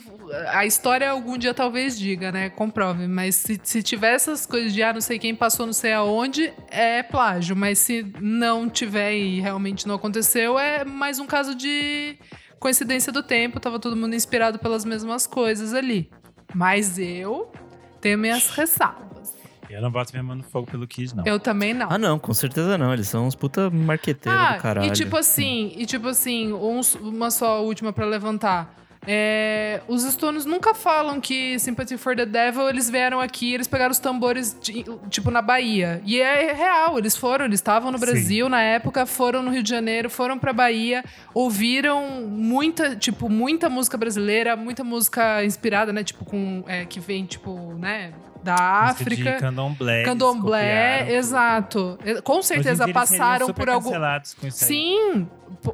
A 0.52 0.64
história 0.64 1.10
algum 1.10 1.36
dia 1.36 1.52
talvez 1.52 1.98
diga, 1.98 2.30
né? 2.30 2.50
Comprove. 2.50 3.06
Mas 3.08 3.34
se, 3.36 3.60
se 3.62 3.82
tiver 3.82 4.14
essas 4.14 4.46
coisas 4.46 4.72
de, 4.72 4.82
ah, 4.82 4.92
não 4.92 5.00
sei 5.00 5.18
quem 5.18 5.34
passou, 5.34 5.66
não 5.66 5.72
sei 5.72 5.92
aonde, 5.92 6.52
é 6.70 7.02
plágio. 7.02 7.56
Mas 7.56 7.78
se 7.78 8.06
não 8.20 8.68
tiver 8.68 9.14
e 9.14 9.40
realmente 9.40 9.86
não 9.88 9.94
aconteceu, 9.96 10.58
é 10.58 10.84
mais 10.84 11.18
um 11.18 11.26
caso 11.26 11.54
de 11.54 12.16
coincidência 12.58 13.12
do 13.12 13.22
tempo. 13.22 13.58
Tava 13.60 13.78
todo 13.78 13.96
mundo 13.96 14.14
inspirado 14.14 14.58
pelas 14.58 14.84
mesmas 14.84 15.26
coisas 15.26 15.74
ali. 15.74 16.10
Mas 16.54 16.98
eu 16.98 17.50
tenho 18.00 18.18
minhas 18.18 18.50
ressalvas. 18.50 19.34
Eu 19.68 19.80
não 19.80 19.90
boto 19.90 20.12
minha 20.12 20.22
mão 20.22 20.34
no 20.34 20.42
fogo 20.42 20.68
pelo 20.68 20.86
Kiss, 20.86 21.14
não. 21.16 21.24
Eu 21.24 21.38
também 21.38 21.72
não. 21.72 21.86
Ah, 21.90 21.96
não, 21.98 22.18
com 22.18 22.34
certeza 22.34 22.76
não. 22.76 22.92
Eles 22.92 23.08
são 23.08 23.26
uns 23.26 23.36
puta 23.36 23.70
marqueteiros 23.70 24.40
Ah, 24.40 24.56
do 24.56 24.62
caralho. 24.62 24.88
E 24.88 24.90
tipo 24.92 25.16
assim, 25.16 25.72
e 25.76 25.86
tipo 25.86 26.08
assim, 26.08 26.52
uns- 26.52 26.96
uma 26.96 27.30
só 27.30 27.64
última 27.64 27.92
pra 27.92 28.04
levantar. 28.04 28.74
É, 29.06 29.80
os 29.88 30.02
Stones 30.02 30.44
nunca 30.44 30.74
falam 30.74 31.20
que 31.20 31.58
Sympathy 31.58 31.96
for 31.96 32.14
the 32.14 32.26
Devil, 32.26 32.68
eles 32.68 32.90
vieram 32.90 33.18
aqui, 33.20 33.54
eles 33.54 33.66
pegaram 33.66 33.90
os 33.92 33.98
tambores, 33.98 34.56
de- 34.60 34.84
tipo, 35.08 35.30
na 35.30 35.40
Bahia. 35.40 36.02
E 36.04 36.20
é 36.20 36.52
real, 36.52 36.98
eles 36.98 37.16
foram, 37.16 37.46
eles 37.46 37.58
estavam 37.60 37.90
no 37.90 37.98
Sim. 37.98 38.04
Brasil 38.04 38.48
na 38.48 38.60
época, 38.62 39.06
foram 39.06 39.42
no 39.42 39.50
Rio 39.50 39.62
de 39.62 39.70
Janeiro, 39.70 40.10
foram 40.10 40.38
pra 40.38 40.52
Bahia, 40.52 41.02
ouviram 41.32 42.26
muita, 42.28 42.94
tipo, 42.94 43.28
muita 43.28 43.68
música 43.70 43.96
brasileira, 43.96 44.54
muita 44.54 44.84
música 44.84 45.44
inspirada, 45.44 45.92
né, 45.92 46.04
tipo, 46.04 46.24
com, 46.24 46.62
é, 46.66 46.84
que 46.84 47.00
vem, 47.00 47.24
tipo, 47.24 47.74
né, 47.78 48.12
da 48.42 48.54
África. 48.54 49.32
De 49.32 49.38
candomblé. 49.38 50.02
Candomblé, 50.02 51.14
exato. 51.14 51.98
Com 52.24 52.42
certeza 52.42 52.88
passaram 52.88 53.52
por 53.52 53.68
algum. 53.68 53.92
Sim, 54.50 55.28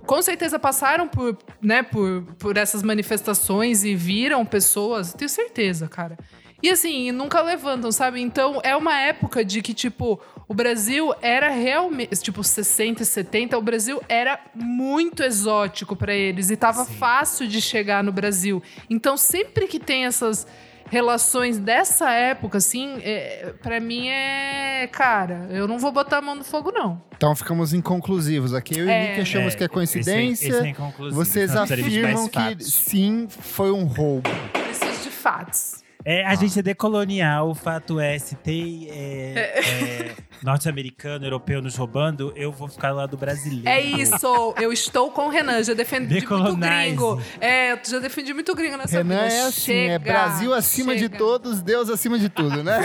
com 0.07 0.23
certeza 0.23 0.59
passaram 0.59 1.09
por, 1.09 1.37
né, 1.61 1.83
por, 1.83 2.23
por 2.39 2.57
essas 2.57 2.83
manifestações 2.83 3.85
e 3.85 3.95
viram 3.95 4.45
pessoas, 4.45 5.13
tenho 5.13 5.29
certeza, 5.29 5.89
cara. 5.89 6.17
E 6.63 6.71
assim, 6.71 7.13
nunca 7.13 7.43
levantam, 7.43 7.93
sabe? 7.93 8.21
Então 8.21 8.61
é 8.65 8.75
uma 8.75 8.99
época 8.99 9.45
de 9.45 9.61
que, 9.61 9.75
tipo, 9.75 10.19
o 10.49 10.55
Brasil 10.55 11.15
era 11.21 11.51
realmente, 11.51 12.17
tipo, 12.23 12.43
60 12.43 13.03
e 13.03 13.07
70, 13.07 13.59
o 13.59 13.63
Brasil 13.63 14.01
era 14.09 14.41
muito 14.55 15.23
exótico 15.23 15.95
pra 15.95 16.15
eles 16.15 16.51
e 16.51 16.57
tava 16.57 16.85
Sim. 16.85 16.95
fácil 16.95 17.47
de 17.47 17.61
chegar 17.61 18.03
no 18.03 18.11
Brasil. 18.11 18.63
Então 18.89 19.17
sempre 19.17 19.67
que 19.69 19.79
tem 19.79 20.07
essas 20.07 20.47
relações 20.91 21.59
dessa 21.59 22.11
época, 22.11 22.59
assim, 22.59 22.99
é, 23.03 23.53
para 23.63 23.81
mim 23.81 24.09
é. 24.09 24.89
Cara, 24.93 25.47
eu 25.51 25.67
não 25.67 25.79
vou 25.79 25.91
botar 25.93 26.19
a 26.19 26.23
mão 26.23 26.35
no 26.35 26.45
fogo, 26.45 26.71
não. 26.73 27.03
Então 27.17 27.35
ficamos 27.35 27.73
inconclusivos 27.73 28.55
aqui. 28.55 28.79
Eu 28.79 28.87
e 28.87 28.91
É. 28.91 29.09
Nick 29.09 29.21
achamos 29.23 29.55
que 29.55 29.65
é 29.65 29.69
coincidência. 29.69 30.49
Esse 30.49 30.57
é, 30.67 30.71
esse 30.71 30.83
é. 30.83 31.11
Vocês 31.11 31.57
afirmam 31.57 32.29
que 32.29 32.39
fatos. 32.39 32.73
sim, 32.75 33.27
foi 33.29 33.71
um 33.71 33.85
roubo. 33.85 34.29
Preciso 34.53 35.03
de 35.03 35.11
fatos. 35.11 35.86
É, 36.09 36.25
a 36.25 36.37
gente 36.37 36.57
é 36.57 36.63
decolonial, 36.63 37.51
o 37.51 37.55
fato 37.55 37.99
é, 37.99 38.17
se 38.17 38.37
tem 38.37 38.89
é, 38.93 39.59
é, 39.59 40.15
norte-americano, 40.41 41.27
europeu 41.27 41.61
nos 41.61 41.75
roubando, 41.75 42.33
eu 42.37 42.53
vou 42.53 42.69
ficar 42.69 42.93
lá 42.93 43.07
do 43.07 43.17
brasileiro. 43.17 43.69
É 43.69 43.81
isso, 43.81 44.55
eu 44.63 44.73
estou 44.73 45.11
com 45.11 45.27
o 45.27 45.31
Renan, 45.31 45.65
já 45.65 45.75
defendi 45.75 46.25
muito 46.25 46.57
gringo. 46.59 47.21
É, 47.41 47.73
eu 47.73 47.79
já 47.85 47.99
defendi 47.99 48.33
muito 48.33 48.55
gringo 48.55 48.77
nessa 48.77 48.99
Renan 48.99 49.25
vida. 49.25 49.35
é 49.35 49.41
assim, 49.49 49.73
é 49.73 49.87
Chega, 49.95 49.99
Brasil 49.99 50.55
acima 50.55 50.95
de 50.95 51.01
chega. 51.01 51.19
todos, 51.19 51.61
Deus 51.61 51.91
acima 51.91 52.21
de 52.21 52.29
tudo, 52.29 52.63
né? 52.63 52.79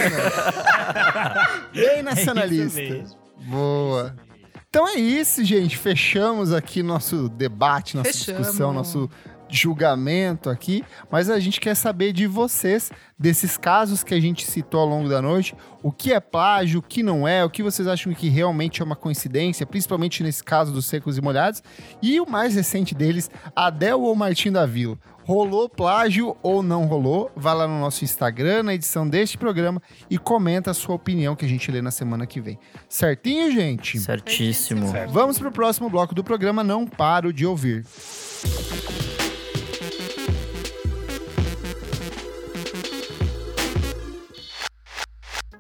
Bem 1.72 2.02
nacionalista. 2.02 2.80
É 2.82 2.86
isso 2.86 2.94
mesmo. 2.94 3.18
Boa. 3.52 4.16
Então 4.68 4.88
é 4.88 4.96
isso, 4.96 5.44
gente. 5.44 5.78
Fechamos 5.78 6.52
aqui 6.54 6.82
nosso 6.82 7.30
debate, 7.30 7.98
nossa 7.98 8.12
Fechamos. 8.12 8.42
discussão, 8.42 8.74
nosso 8.74 9.10
julgamento 9.52 10.50
aqui. 10.50 10.84
Mas 11.12 11.30
a 11.30 11.40
gente 11.40 11.60
quer 11.60 11.76
saber 11.76 12.14
de 12.14 12.26
vocês, 12.28 12.92
desses 13.18 13.58
casos 13.58 14.04
que 14.04 14.14
a 14.14 14.20
gente 14.20 14.46
citou 14.46 14.80
ao 14.80 14.88
longo 14.88 15.10
da 15.10 15.22
noite, 15.22 15.56
o 15.84 15.92
que 15.92 16.14
é 16.14 16.20
plágio, 16.20 16.80
o 16.80 16.84
que 16.84 17.04
não 17.04 17.28
é, 17.28 17.44
o 17.44 17.50
que 17.50 17.62
vocês 17.62 17.88
acham 17.88 18.14
que 18.14 18.30
realmente 18.30 18.82
é 18.82 18.86
uma 18.86 18.96
coincidência, 18.96 19.66
principalmente 19.66 20.24
nesse 20.24 20.44
caso 20.44 20.72
dos 20.72 20.86
secos 20.86 21.18
e 21.18 21.22
molhados. 21.22 21.62
E 22.02 22.20
o 22.20 22.30
mais 22.30 22.56
recente 22.56 22.96
deles, 22.96 23.30
Adel 23.56 24.02
ou 24.02 24.16
Martim 24.16 24.52
da 24.52 24.66
Vila. 24.66 24.98
Rolou 25.24 25.70
plágio 25.70 26.36
ou 26.42 26.64
não 26.64 26.86
rolou? 26.86 27.32
Vai 27.36 27.54
lá 27.54 27.68
no 27.68 27.80
nosso 27.80 28.04
Instagram, 28.04 28.64
na 28.64 28.74
edição 28.74 29.08
deste 29.08 29.38
programa, 29.38 29.82
e 30.10 30.18
comenta 30.18 30.72
a 30.72 30.74
sua 30.74 30.96
opinião 30.96 31.36
que 31.36 31.46
a 31.46 31.48
gente 31.48 31.72
lê 31.72 31.82
na 31.82 31.92
semana 31.92 32.26
que 32.26 32.42
vem. 32.42 32.58
Certinho, 32.90 33.52
gente? 33.52 34.00
Certíssimo. 34.00 34.88
Certo. 34.90 35.12
Vamos 35.12 35.38
para 35.38 35.48
o 35.48 35.52
próximo 35.52 35.90
bloco 35.90 36.16
do 36.16 36.24
programa 36.24 36.64
Não 36.64 36.88
Paro 36.88 37.32
de 37.32 37.46
Ouvir. 37.46 37.86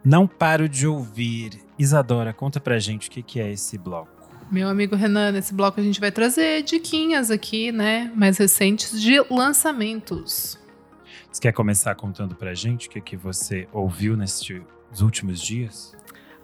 Não 0.04 0.28
paro 0.28 0.68
de 0.68 0.88
ouvir. 0.88 1.60
Isadora, 1.78 2.34
conta 2.34 2.60
pra 2.60 2.80
gente 2.80 3.08
o 3.08 3.12
que, 3.12 3.22
que 3.22 3.40
é 3.40 3.52
esse 3.52 3.78
bloco. 3.78 4.10
Meu 4.52 4.68
amigo 4.68 4.96
Renan, 4.96 5.32
nesse 5.32 5.54
bloco 5.54 5.80
a 5.80 5.84
gente 5.84 6.00
vai 6.00 6.12
trazer 6.12 6.64
diquinhas 6.64 7.32
aqui, 7.32 7.72
né? 7.72 8.12
Mais 8.16 8.38
recentes 8.38 9.02
de 9.02 9.20
lançamentos. 9.30 10.60
Você 11.32 11.42
quer 11.42 11.54
começar 11.54 11.96
contando 11.96 12.36
pra 12.36 12.54
gente 12.54 12.88
o 12.88 12.92
que, 12.92 13.00
que 13.00 13.16
você 13.16 13.68
ouviu 13.72 14.18
nesses 14.18 14.62
últimos 15.00 15.40
dias? 15.40 15.96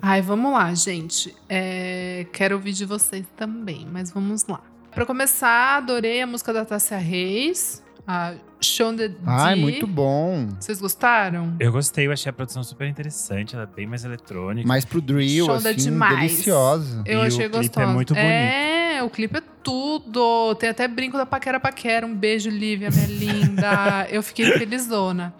Ai, 0.02 0.22
vamos 0.22 0.54
lá, 0.54 0.74
gente. 0.74 1.36
É, 1.50 2.26
quero 2.32 2.56
ouvir 2.56 2.72
de 2.72 2.86
vocês 2.86 3.26
também, 3.36 3.86
mas 3.92 4.12
vamos 4.12 4.46
lá. 4.48 4.62
Pra 4.92 5.06
começar, 5.06 5.78
adorei 5.78 6.22
a 6.22 6.28
música 6.28 6.54
da 6.54 6.64
Tássia 6.64 6.98
Reis, 6.98 7.84
a 8.08 8.34
Shonda 8.62 9.10
D. 9.10 9.16
Ai, 9.26 9.56
muito 9.56 9.86
bom. 9.86 10.48
Vocês 10.60 10.80
gostaram? 10.80 11.56
Eu 11.60 11.72
gostei, 11.72 12.08
eu 12.08 12.12
achei 12.12 12.30
a 12.30 12.34
produção 12.34 12.64
super 12.64 12.88
interessante, 12.88 13.54
ela 13.54 13.66
é 13.72 13.76
bem 13.76 13.86
mais 13.86 14.06
eletrônica. 14.06 14.68
Mais 14.68 14.86
pro 14.86 15.02
drill, 15.02 15.46
Shonda 15.46 15.70
assim, 15.72 15.92
demais. 15.92 16.16
deliciosa. 16.20 17.04
Eu 17.06 17.20
E 17.20 17.24
o 17.24 17.28
achei 17.28 17.40
clipe 17.50 17.56
é 17.56 17.60
gostosa. 17.60 17.88
muito 17.88 18.14
bonito. 18.14 18.26
É, 18.26 19.04
o 19.04 19.10
clipe 19.10 19.38
é 19.38 19.44
tudo. 19.62 20.56
Tem 20.56 20.70
até 20.70 20.88
brinco 20.88 21.18
da 21.18 21.26
Paquera 21.26 21.60
Paquera. 21.60 22.06
Um 22.08 22.16
beijo, 22.16 22.50
Lívia, 22.50 22.90
minha 22.90 23.08
linda. 23.08 24.08
Eu 24.10 24.24
fiquei 24.24 24.52
felizona. 24.54 25.36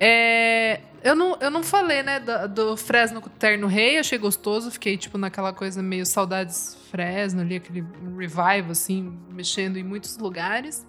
É, 0.00 0.80
eu, 1.02 1.14
não, 1.14 1.36
eu 1.40 1.50
não 1.50 1.62
falei, 1.62 2.02
né, 2.02 2.18
do, 2.20 2.48
do 2.48 2.76
Fresno 2.76 3.20
com 3.20 3.28
o 3.28 3.32
Terno 3.32 3.66
Rei. 3.66 3.98
Achei 3.98 4.18
gostoso. 4.18 4.70
Fiquei, 4.70 4.96
tipo, 4.96 5.18
naquela 5.18 5.52
coisa 5.52 5.82
meio 5.82 6.04
saudades 6.06 6.76
Fresno 6.90 7.40
ali, 7.42 7.56
aquele 7.56 7.84
revival, 8.16 8.70
assim, 8.70 9.16
mexendo 9.30 9.76
em 9.76 9.82
muitos 9.82 10.16
lugares. 10.18 10.86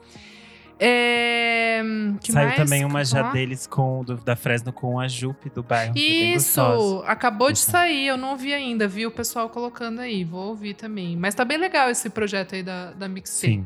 É, 0.80 1.82
que 2.22 2.32
Saiu 2.32 2.48
mais 2.48 2.58
também 2.58 2.86
uma 2.86 3.04
já 3.04 3.20
falar? 3.22 3.32
deles 3.34 3.66
com, 3.68 4.04
do- 4.04 4.18
da 4.18 4.36
Fresno 4.36 4.72
com 4.74 5.00
a 5.00 5.08
Jupe 5.08 5.50
do 5.50 5.64
bairro. 5.64 5.94
é. 5.96 6.00
Isso, 6.00 7.04
acabou 7.06 7.52
de 7.52 7.58
Isso. 7.60 7.72
sair, 7.72 8.08
eu 8.08 8.18
não 8.18 8.32
ouvi 8.32 8.54
ainda, 8.54 8.88
vi 8.88 9.06
o 9.06 9.12
pessoal 9.12 9.50
colocando 9.50 10.00
aí, 10.02 10.24
vou 10.24 10.50
ouvir 10.50 10.74
também. 10.74 11.16
Mas 11.16 11.34
tá 11.36 11.44
bem 11.46 11.58
legal 11.58 11.90
esse 11.90 12.10
projeto 12.10 12.56
aí 12.56 12.64
da, 12.64 12.92
da 12.92 13.08
Mixtape. 13.08 13.54
Sim. 13.54 13.66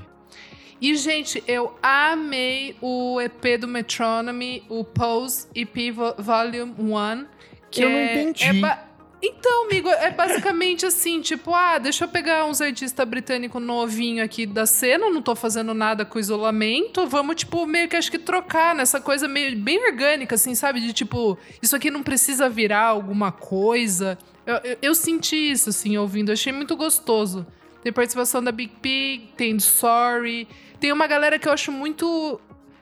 E, 0.81 0.95
gente, 0.95 1.43
eu 1.45 1.77
amei 1.83 2.75
o 2.81 3.19
EP 3.19 3.57
do 3.59 3.67
Metronomy, 3.67 4.63
o 4.69 4.83
Pose 4.85 5.45
EP 5.53 5.91
Vo- 5.91 6.15
Volume 6.17 6.73
1. 6.79 7.25
Que 7.69 7.83
Eu 7.83 7.89
não 7.89 7.97
é- 7.97 8.21
entendi. 8.23 8.63
é 8.65 8.79
Então, 9.21 9.65
amigo, 9.65 9.89
é 9.89 10.11
basicamente 10.11 10.85
assim, 10.85 11.19
tipo, 11.19 11.53
ah, 11.53 11.77
deixa 11.77 12.05
eu 12.05 12.07
pegar 12.07 12.45
uns 12.45 12.61
artistas 12.61 13.05
britânicos 13.07 13.61
novinho 13.61 14.23
aqui 14.23 14.45
da 14.45 14.65
cena, 14.65 15.09
não 15.09 15.21
tô 15.21 15.35
fazendo 15.35 15.73
nada 15.73 16.05
com 16.05 16.17
isolamento, 16.17 17.05
vamos, 17.05 17.35
tipo, 17.35 17.65
meio 17.65 17.89
que 17.89 17.97
acho 17.97 18.09
que 18.09 18.17
trocar 18.17 18.73
nessa 18.73 19.01
coisa 19.01 19.27
meio 19.27 19.57
bem 19.57 19.85
orgânica, 19.85 20.35
assim, 20.35 20.55
sabe? 20.55 20.79
De 20.79 20.93
tipo, 20.93 21.37
isso 21.61 21.75
aqui 21.75 21.91
não 21.91 22.01
precisa 22.01 22.47
virar 22.47 22.85
alguma 22.85 23.29
coisa. 23.29 24.17
Eu, 24.45 24.55
eu, 24.63 24.77
eu 24.81 24.95
senti 24.95 25.51
isso, 25.51 25.69
assim, 25.69 25.97
ouvindo, 25.97 26.31
achei 26.31 26.53
muito 26.53 26.77
gostoso. 26.77 27.45
Tem 27.83 27.91
participação 27.91 28.41
da 28.41 28.53
Big 28.53 28.73
Pig, 28.81 29.33
tem 29.35 29.59
Sorry, 29.59 30.47
tem 30.79 30.93
uma 30.93 31.07
galera 31.07 31.37
que 31.37 31.47
eu 31.47 31.51
acho 31.51 31.73
muito 31.73 32.39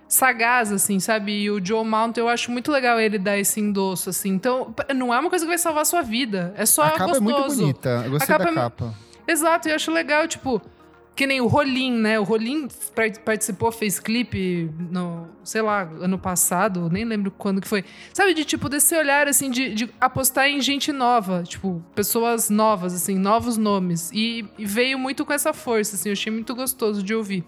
sagaz, 0.08 0.72
assim, 0.72 1.00
sabe? 1.00 1.32
E 1.44 1.52
o 1.52 1.64
Joe 1.64 1.86
Mount, 1.86 2.18
eu 2.18 2.30
acho 2.30 2.52
muito 2.52 2.72
legal 2.72 3.00
ele 3.00 3.18
dar 3.18 3.38
esse 3.38 3.60
endosso, 3.60 4.10
assim. 4.10 4.30
Então, 4.30 4.74
não 4.96 5.14
é 5.14 5.20
uma 5.20 5.30
coisa 5.30 5.46
que 5.46 5.50
vai 5.50 5.58
salvar 5.58 5.82
a 5.82 5.86
sua 5.86 6.02
vida. 6.02 6.54
É 6.58 6.66
só 6.66 6.84
a 6.84 6.92
capa 6.92 7.06
gostoso. 7.08 7.18
é 7.18 7.34
muito 7.34 7.56
bonita. 7.56 7.90
Eu 8.06 8.12
gostei 8.12 8.36
A 8.36 8.38
capa 8.38 8.52
da 8.52 8.60
é- 8.60 8.64
capa. 8.64 8.94
Exato, 9.28 9.68
eu 9.68 9.76
acho 9.76 9.92
legal, 9.92 10.28
tipo, 10.28 10.62
Que 11.16 11.26
nem 11.26 11.42
o 11.42 11.48
Rolim, 11.48 11.94
né? 11.94 12.20
O 12.20 12.24
Rolim 12.24 12.68
par- 12.94 13.10
participou, 13.26 13.72
fez 13.72 14.00
clipe 14.00 14.70
no, 14.92 15.28
sei 15.44 15.64
lá, 15.64 15.82
ano 16.00 16.20
passado, 16.20 16.92
nem 16.92 17.04
lembro 17.06 17.32
quando 17.32 17.60
que 17.60 17.68
foi. 17.68 17.84
Sabe, 18.14 18.36
de 18.36 18.46
tipo, 18.46 18.70
desse 18.70 18.96
olhar, 18.96 19.28
assim, 19.28 19.50
de, 19.50 19.74
de 19.74 19.90
apostar 20.00 20.48
em 20.48 20.62
gente 20.62 20.92
nova, 20.92 21.42
tipo, 21.42 21.84
pessoas 21.96 22.52
novas, 22.52 22.94
assim, 22.94 23.18
novos 23.18 23.58
nomes. 23.58 24.12
E, 24.14 24.46
e 24.60 24.66
veio 24.68 25.00
muito 25.00 25.26
com 25.26 25.34
essa 25.34 25.52
força, 25.54 25.96
assim, 25.96 26.10
eu 26.10 26.14
achei 26.14 26.32
muito 26.32 26.54
gostoso 26.54 27.02
de 27.02 27.16
ouvir. 27.16 27.44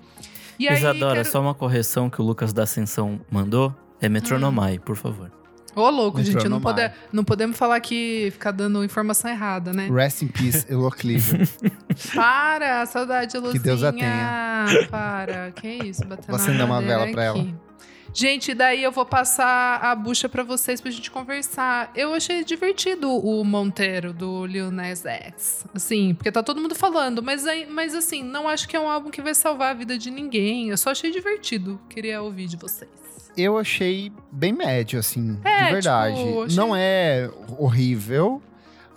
E 0.60 0.68
aí, 0.68 0.76
Isadora, 0.78 1.22
quero- 1.22 1.32
só 1.32 1.42
uma 1.42 1.54
correção 1.56 2.10
que 2.10 2.22
o 2.22 2.26
Lucas 2.26 2.52
da 2.54 2.64
Ascensão 2.64 3.20
mandou. 3.32 3.74
É 4.02 4.08
Metronomai, 4.10 4.78
por 4.80 4.96
favor. 4.96 5.32
Ô, 5.76 5.90
louco, 5.90 6.22
gente, 6.24 6.50
não, 6.50 6.60
pode, 6.60 6.92
não 7.14 7.24
podemos 7.24 7.56
falar 7.58 7.80
que 7.80 8.30
ficar 8.32 8.52
dando 8.52 8.84
informação 8.84 9.30
errada, 9.30 9.72
né? 9.72 9.88
Rest 9.90 10.24
in 10.24 10.28
peace, 10.28 10.66
Elo 10.70 10.90
Cleaver. 10.90 11.48
Para, 12.16 12.86
saudade, 12.86 13.38
Luzinha. 13.38 13.54
Que 13.54 13.60
Deus 13.60 13.84
a 13.84 13.92
tenha. 13.94 14.66
Para, 14.90 15.52
que 15.52 15.68
isso, 15.68 16.02
batendo 16.06 16.28
Vou 16.28 16.36
acender 16.36 16.66
uma 16.66 16.82
vela 16.82 17.08
pra 17.12 17.30
aqui. 17.30 17.40
ela. 17.40 17.69
Gente, 18.14 18.54
daí 18.54 18.84
eu 18.84 18.92
vou 18.92 19.06
passar 19.06 19.78
a 19.84 19.94
bucha 19.96 20.28
pra 20.28 20.44
vocês 20.44 20.82
pra 20.82 20.90
gente 20.92 21.10
conversar. 21.12 21.92
Eu 21.96 22.14
achei 22.14 22.44
divertido 22.44 23.10
o 23.12 23.44
Monteiro 23.44 24.12
do 24.14 24.46
Lil 24.46 24.72
Nas 24.72 25.06
X. 25.06 25.66
Assim, 25.74 26.14
porque 26.16 26.32
tá 26.32 26.42
todo 26.44 26.60
mundo 26.62 26.76
falando, 26.76 27.22
mas, 27.22 27.44
mas 27.70 27.94
assim, 27.96 28.24
não 28.24 28.48
acho 28.48 28.68
que 28.68 28.76
é 28.76 28.80
um 28.80 28.90
álbum 28.90 29.10
que 29.10 29.22
vai 29.22 29.34
salvar 29.36 29.72
a 29.72 29.74
vida 29.74 29.98
de 29.98 30.10
ninguém. 30.12 30.70
Eu 30.70 30.78
só 30.78 30.90
achei 30.92 31.12
divertido. 31.12 31.80
Queria 31.90 32.22
ouvir 32.22 32.48
de 32.48 32.58
vocês. 32.58 32.90
Eu 33.38 33.58
achei 33.58 34.12
bem 34.32 34.52
médio, 34.52 35.00
assim, 35.00 35.40
É, 35.46 35.66
de 35.66 35.72
verdade. 35.74 36.16
tipo, 36.18 36.44
achei- 36.44 36.58
Não 36.58 36.76
é 36.76 37.30
horrível, 37.58 38.42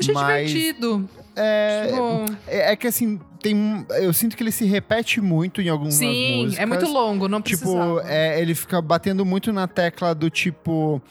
Achei 0.01 0.15
mas 0.15 0.51
divertido. 0.51 1.09
é, 1.37 1.87
Tipo, 1.87 2.25
é, 2.49 2.73
é 2.73 2.77
que 2.77 2.87
assim, 2.89 3.21
tem, 3.43 3.85
eu 4.01 4.13
sinto 4.13 4.37
que 4.37 4.43
ele 4.43 4.53
se 4.53 4.65
repete 4.65 5.21
muito 5.21 5.61
em 5.61 5.69
algumas 5.69 5.95
sim, 5.95 6.45
músicas. 6.45 6.63
é 6.63 6.67
muito 6.67 6.87
longo, 6.87 7.29
não 7.29 7.43
precisava. 7.43 8.01
Tipo, 8.01 8.09
é, 8.09 8.41
ele 8.41 8.55
fica 8.55 8.81
batendo 8.81 9.25
muito 9.27 9.53
na 9.53 9.67
tecla 9.67 10.15
do 10.15 10.31
tipo. 10.31 11.03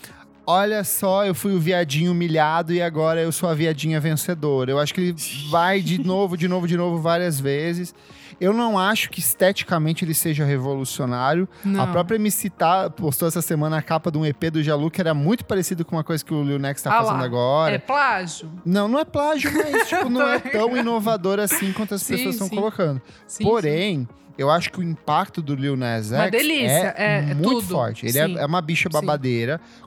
Olha 0.47 0.83
só, 0.83 1.25
eu 1.25 1.35
fui 1.35 1.53
o 1.53 1.59
viadinho 1.59 2.11
humilhado 2.11 2.73
e 2.73 2.81
agora 2.81 3.21
eu 3.21 3.31
sou 3.31 3.47
a 3.47 3.53
viadinha 3.53 3.99
vencedora. 3.99 4.71
Eu 4.71 4.79
acho 4.79 4.93
que 4.93 5.01
ele 5.01 5.15
vai 5.49 5.81
de 5.81 5.99
novo, 6.03 6.35
de 6.35 6.47
novo, 6.47 6.67
de 6.67 6.75
novo 6.75 6.97
várias 6.99 7.39
vezes. 7.39 7.93
Eu 8.41 8.53
não 8.53 8.79
acho 8.79 9.11
que 9.11 9.19
esteticamente 9.19 10.03
ele 10.03 10.15
seja 10.15 10.43
revolucionário. 10.43 11.47
Não. 11.63 11.83
A 11.83 11.85
própria 11.87 12.15
MC 12.15 12.49
Tá 12.49 12.89
postou 12.89 13.27
essa 13.27 13.39
semana 13.41 13.77
a 13.77 13.81
capa 13.83 14.11
de 14.11 14.17
um 14.17 14.25
EP 14.25 14.45
do 14.51 14.63
Jalu 14.63 14.89
que 14.89 14.99
era 14.99 15.13
muito 15.13 15.45
parecido 15.45 15.85
com 15.85 15.95
uma 15.95 16.03
coisa 16.03 16.25
que 16.25 16.33
o 16.33 16.43
Lil 16.43 16.57
Nex 16.57 16.81
tá 16.81 16.91
Ah 16.91 17.01
lá, 17.01 17.05
fazendo 17.05 17.23
agora. 17.23 17.75
É 17.75 17.77
plágio? 17.77 18.51
Não, 18.65 18.87
não 18.87 18.97
é 18.97 19.05
plágio, 19.05 19.51
mas 19.53 19.85
tipo, 19.87 20.09
não 20.09 20.27
é 20.27 20.39
tão 20.39 20.75
inovador 20.75 21.39
assim 21.39 21.71
quanto 21.71 21.93
as 21.93 22.01
Sim, 22.01 22.15
pessoas 22.15 22.35
estão 22.35 22.47
sim. 22.47 22.55
colocando. 22.55 22.99
Sim, 23.27 23.43
Porém, 23.43 24.07
eu 24.37 24.49
acho 24.49 24.71
que 24.71 24.79
o 24.79 24.83
impacto 24.83 25.39
do 25.39 25.53
Lil 25.53 25.77
Nas 25.77 26.11
X 26.11 26.31
delícia, 26.31 26.95
é- 26.97 27.17
é 27.29 27.33
muito 27.35 27.43
tudo. 27.61 27.67
forte. 27.75 28.07
Ele 28.07 28.17
é, 28.17 28.25
Sim. 28.25 28.37
é 28.39 28.45
uma 28.47 28.59
bicha 28.61 28.89
Sim. 28.89 28.97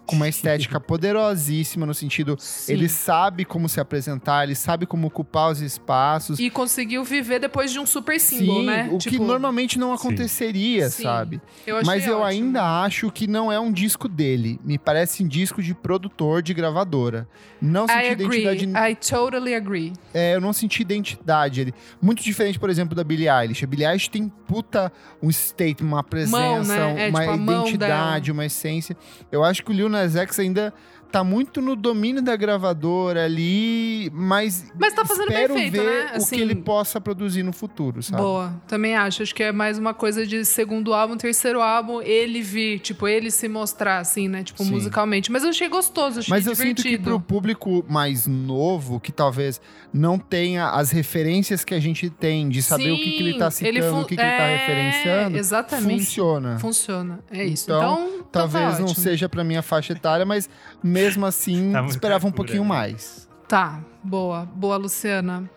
Com 0.06 0.16
uma 0.16 0.28
estética 0.28 0.78
poderosíssima 0.80 1.86
no 1.86 1.94
sentido, 1.94 2.36
Sim. 2.38 2.72
ele 2.72 2.88
sabe 2.88 3.44
como 3.44 3.68
se 3.68 3.80
apresentar, 3.80 4.44
ele 4.44 4.54
sabe 4.54 4.86
como 4.86 5.06
ocupar 5.06 5.50
os 5.50 5.60
espaços. 5.60 6.38
E 6.38 6.50
conseguiu 6.50 7.04
viver 7.04 7.38
depois 7.38 7.72
de 7.72 7.78
um 7.78 7.86
super 7.86 8.18
single, 8.20 8.60
Sim, 8.60 8.66
né? 8.66 8.88
o 8.92 8.98
que 8.98 9.18
normalmente 9.18 9.78
não 9.78 9.92
aconteceria, 9.92 10.90
Sim. 10.90 11.02
sabe? 11.02 11.40
eu 11.66 11.80
Mas 11.84 12.06
eu 12.06 12.18
ótimo. 12.18 12.26
ainda 12.26 12.82
acho 12.84 13.10
que 13.10 13.26
não 13.26 13.50
é 13.50 13.58
um 13.58 13.72
disco 13.72 14.08
dele. 14.08 14.60
Me 14.64 14.78
parece 14.78 15.22
um 15.22 15.28
disco 15.28 15.62
de 15.62 15.74
produtor, 15.74 16.42
de 16.42 16.52
gravadora. 16.54 17.28
Não 17.60 17.86
senti 17.86 17.98
I 18.04 18.10
agree. 18.10 18.40
identidade 18.42 18.90
I 18.92 18.94
totally 18.96 19.54
agree. 19.54 19.92
é, 20.12 20.34
eu 20.34 20.40
não 20.40 20.52
senti 20.52 20.82
identidade 20.82 21.60
ali. 21.62 21.74
Muito 22.00 22.22
diferente, 22.22 22.58
por 22.58 22.68
exemplo, 22.68 22.94
da 22.94 23.02
Billie 23.02 23.28
Eilish. 23.28 23.64
A 23.64 23.66
Billie 23.66 23.86
Eilish 23.86 24.08
tem 24.08 24.28
puta 24.46 24.92
um 25.22 25.30
statement, 25.32 25.86
uma 25.86 26.02
presença, 26.04 26.36
Mão, 26.38 26.62
né? 26.64 27.06
É, 27.06 27.08
uma 27.08 27.20
tipo, 27.22 27.34
identidade, 27.34 28.30
uma 28.32 28.44
essência. 28.44 28.96
Eu 29.32 29.42
acho 29.42 29.64
que 29.64 29.70
o 29.70 29.74
Lil 29.74 29.88
Nas 29.94 30.16
X 30.16 30.38
ainda 30.40 30.72
tá 31.14 31.22
muito 31.22 31.60
no 31.62 31.76
domínio 31.76 32.20
da 32.20 32.34
gravadora 32.34 33.24
ali, 33.24 34.10
mas, 34.12 34.66
Mas 34.78 34.92
tá 34.94 35.04
fazendo 35.04 35.28
bem 35.28 35.36
espero 35.36 35.54
feito, 35.54 35.72
ver 35.72 35.84
né? 35.84 36.10
o 36.14 36.16
Assim, 36.16 36.34
que 36.36 36.42
ele 36.42 36.54
possa 36.56 37.00
produzir 37.00 37.44
no 37.44 37.52
futuro, 37.52 38.02
sabe? 38.02 38.20
Boa, 38.20 38.60
também 38.66 38.96
acho. 38.96 39.22
Acho 39.22 39.32
que 39.32 39.44
é 39.44 39.52
mais 39.52 39.78
uma 39.78 39.94
coisa 39.94 40.26
de 40.26 40.44
segundo 40.44 40.92
álbum, 40.92 41.16
terceiro 41.16 41.62
álbum, 41.62 42.02
ele 42.02 42.42
vir, 42.42 42.80
tipo, 42.80 43.06
ele 43.06 43.30
se 43.30 43.48
mostrar, 43.48 43.98
assim, 43.98 44.26
né? 44.26 44.42
Tipo, 44.42 44.64
Sim. 44.64 44.72
musicalmente. 44.72 45.30
Mas 45.30 45.44
eu 45.44 45.50
achei 45.50 45.68
gostoso, 45.68 46.18
achei 46.18 46.30
Mas 46.30 46.46
eu 46.48 46.54
sinto 46.56 46.78
divertido. 46.82 46.98
que 46.98 47.04
pro 47.04 47.20
público 47.20 47.84
mais 47.88 48.26
novo, 48.26 48.98
que 48.98 49.12
talvez 49.12 49.60
não 49.92 50.18
tenha 50.18 50.70
as 50.70 50.90
referências 50.90 51.64
que 51.64 51.74
a 51.74 51.80
gente 51.80 52.10
tem 52.10 52.48
de 52.48 52.60
saber 52.60 52.90
o 52.90 52.96
que, 52.96 53.12
que 53.12 53.22
ele 53.22 53.34
tá 53.38 53.52
Sim, 53.52 53.66
ele 53.66 53.76
citando, 53.80 53.96
fun- 53.98 54.02
o 54.02 54.06
que, 54.06 54.16
que 54.16 54.20
ele 54.22 54.30
tá 54.36 54.42
é, 54.48 54.56
referenciando, 54.56 55.38
Exatamente. 55.38 56.00
funciona. 56.06 56.58
Funciona. 56.58 57.20
É 57.30 57.44
isso. 57.44 57.64
Então, 57.66 57.84
Então, 57.84 58.08
então 58.16 58.24
Talvez 58.32 58.76
tá 58.76 58.80
não 58.80 58.88
seja 58.88 59.28
pra 59.28 59.44
minha 59.44 59.62
faixa 59.62 59.92
etária, 59.92 60.26
mas 60.26 60.48
mesmo 60.82 61.03
assim 61.26 61.72
Tá 61.72 61.84
esperava 61.86 62.26
um 62.26 62.32
pouquinho 62.32 62.62
né? 62.62 62.68
mais. 62.68 63.28
Tá, 63.48 63.80
boa. 64.02 64.44
Boa, 64.46 64.76
Luciana. 64.76 65.48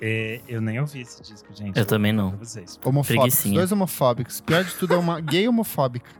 É, 0.00 0.40
eu 0.48 0.60
nem 0.60 0.80
ouvi 0.80 1.00
esse 1.00 1.22
disco, 1.22 1.48
gente. 1.54 1.78
Eu 1.78 1.86
também 1.86 2.12
não. 2.12 2.32
Vocês. 2.36 2.78
Homofóbicos, 2.84 3.44
dois 3.44 3.72
homofóbicos. 3.72 4.40
Pior 4.40 4.64
de 4.64 4.74
tudo 4.74 4.94
é 4.94 4.96
uma 4.96 5.20
gay 5.20 5.48
homofóbica. 5.48 6.10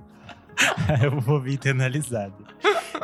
eu 1.03 1.21
vou 1.21 1.37
ouvir 1.37 1.55
internalizado. 1.55 2.47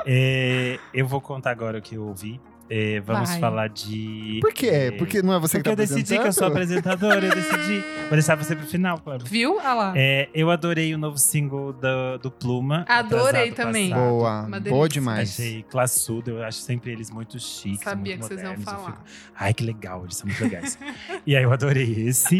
É, 0.06 0.78
eu 0.94 1.06
vou 1.06 1.20
contar 1.20 1.50
agora 1.50 1.78
o 1.78 1.82
que 1.82 1.96
eu 1.96 2.04
ouvi. 2.06 2.40
É, 2.72 3.00
vamos 3.00 3.30
Vai. 3.30 3.40
falar 3.40 3.68
de. 3.68 4.38
Por 4.40 4.52
quê? 4.52 4.66
é, 4.68 4.90
Porque 4.92 5.20
não 5.22 5.34
é 5.34 5.40
você 5.40 5.58
porque 5.58 5.70
que 5.70 5.76
tá 5.76 5.82
eu 5.82 5.86
decidi 5.88 6.16
que 6.16 6.24
eu 6.28 6.32
sou 6.32 6.46
apresentadora, 6.46 7.26
eu 7.26 7.34
decidi. 7.34 7.80
Vou 8.08 8.10
deixar 8.12 8.36
você 8.36 8.54
pro 8.54 8.64
final, 8.64 8.96
Pablo. 8.98 9.26
Viu? 9.26 9.58
Ah 9.60 9.74
lá. 9.74 9.92
É, 9.96 10.28
eu 10.32 10.50
adorei 10.52 10.94
o 10.94 10.98
novo 10.98 11.18
single 11.18 11.72
do, 11.72 12.18
do 12.22 12.30
Pluma. 12.30 12.84
Adorei 12.88 13.50
também. 13.50 13.90
passado. 13.90 14.08
Boa, 14.08 14.30
Uma 14.42 14.48
boa 14.48 14.60
delícia. 14.60 14.88
demais. 14.88 15.30
Achei 15.30 15.62
classudo, 15.64 16.30
eu 16.30 16.44
acho 16.44 16.58
sempre 16.58 16.92
eles 16.92 17.10
muito 17.10 17.38
chiques. 17.40 17.80
Sabia 17.82 18.16
muito 18.16 18.28
que 18.28 18.34
vocês 18.34 18.40
iam 18.40 18.56
modernos, 18.56 18.64
falar. 18.82 18.96
fico, 18.98 19.04
Ai, 19.34 19.52
que 19.52 19.64
legal, 19.64 20.04
eles 20.04 20.16
são 20.16 20.28
muito 20.28 20.42
legais. 20.44 20.78
e 21.26 21.34
aí 21.36 21.42
eu 21.42 21.52
adorei 21.52 22.06
esse. 22.06 22.38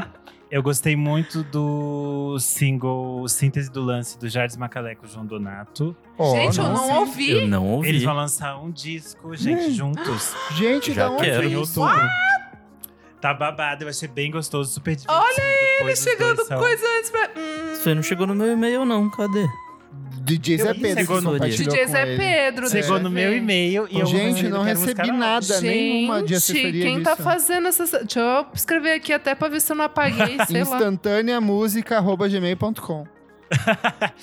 Eu 0.51 0.63
gostei 0.65 0.97
muito 0.97 1.45
do 1.45 2.37
single 2.41 3.27
Síntese 3.29 3.71
do 3.71 3.81
Lance 3.81 4.19
do 4.19 4.29
Jardim 4.29 4.59
Macaleco 4.59 5.07
João 5.07 5.25
Donato. 5.25 5.95
Ó, 6.19 6.35
Gente, 6.35 6.59
eu 6.59 6.65
nossa. 6.65 6.87
não 6.89 6.99
ouvi. 7.01 7.31
Eu 7.31 7.47
não 7.47 7.67
ouvi. 7.69 7.89
Eles 7.89 8.03
vão 8.03 8.15
lançar 8.15 8.59
um 8.59 8.69
disco, 8.71 9.37
gente, 9.37 9.73
juntos. 9.73 10.35
Gente, 10.57 10.93
Já 10.93 11.05
da 11.05 11.13
onde 11.13 11.23
quero. 11.25 11.63
Isso? 11.63 11.81
Tá 13.21 13.33
babado, 13.33 13.85
eu 13.85 13.89
achei 13.89 14.09
bem 14.09 14.31
gostoso, 14.31 14.73
super 14.73 14.97
divertido. 14.97 15.13
Olha 15.13 15.93
os 15.93 16.03
Chegando 16.03 16.45
coisa 16.47 16.87
antes 16.99 17.11
pra. 17.11 17.31
Hum. 17.37 17.73
Isso 17.73 17.89
aí 17.89 17.95
não 17.95 18.03
chegou 18.03 18.27
no 18.27 18.35
meu 18.35 18.51
e-mail, 18.51 18.85
não. 18.85 19.09
Cadê? 19.11 19.47
DJ 20.23 20.59
Zé 20.59 20.71
Eu- 20.71 20.75
Pedro 20.75 21.01
chegou 21.01 21.17
que 21.19 21.25
no- 21.25 21.33
compartilhou 21.33 21.73
DJ 21.75 21.87
com 21.87 21.93
Zé 21.93 22.03
ele. 22.09 22.17
Pedro, 22.19 22.69
Chegou 22.71 23.01
no 23.01 23.11
meu 23.11 23.37
e-mail 23.37 23.89
e 23.91 23.99
eu 24.01 24.07
Gente, 24.07 24.45
eu 24.45 24.51
não 24.51 24.63
recebi 24.63 25.11
nada, 25.11 25.61
nenhuma 25.61 26.23
de 26.23 26.29
Gente, 26.29 26.37
assessoria 26.37 26.83
quem 26.85 26.99
disso. 26.99 27.05
tá 27.05 27.17
fazendo 27.17 27.69
essa. 27.69 27.85
Deixa 28.01 28.21
eu 28.21 28.47
escrever 28.55 28.93
aqui 28.93 29.13
até 29.13 29.35
pra 29.35 29.49
ver 29.49 29.61
se 29.61 29.73
eu 29.73 29.77
não 29.77 29.85
apaguei, 29.87 30.37
sei 30.47 30.63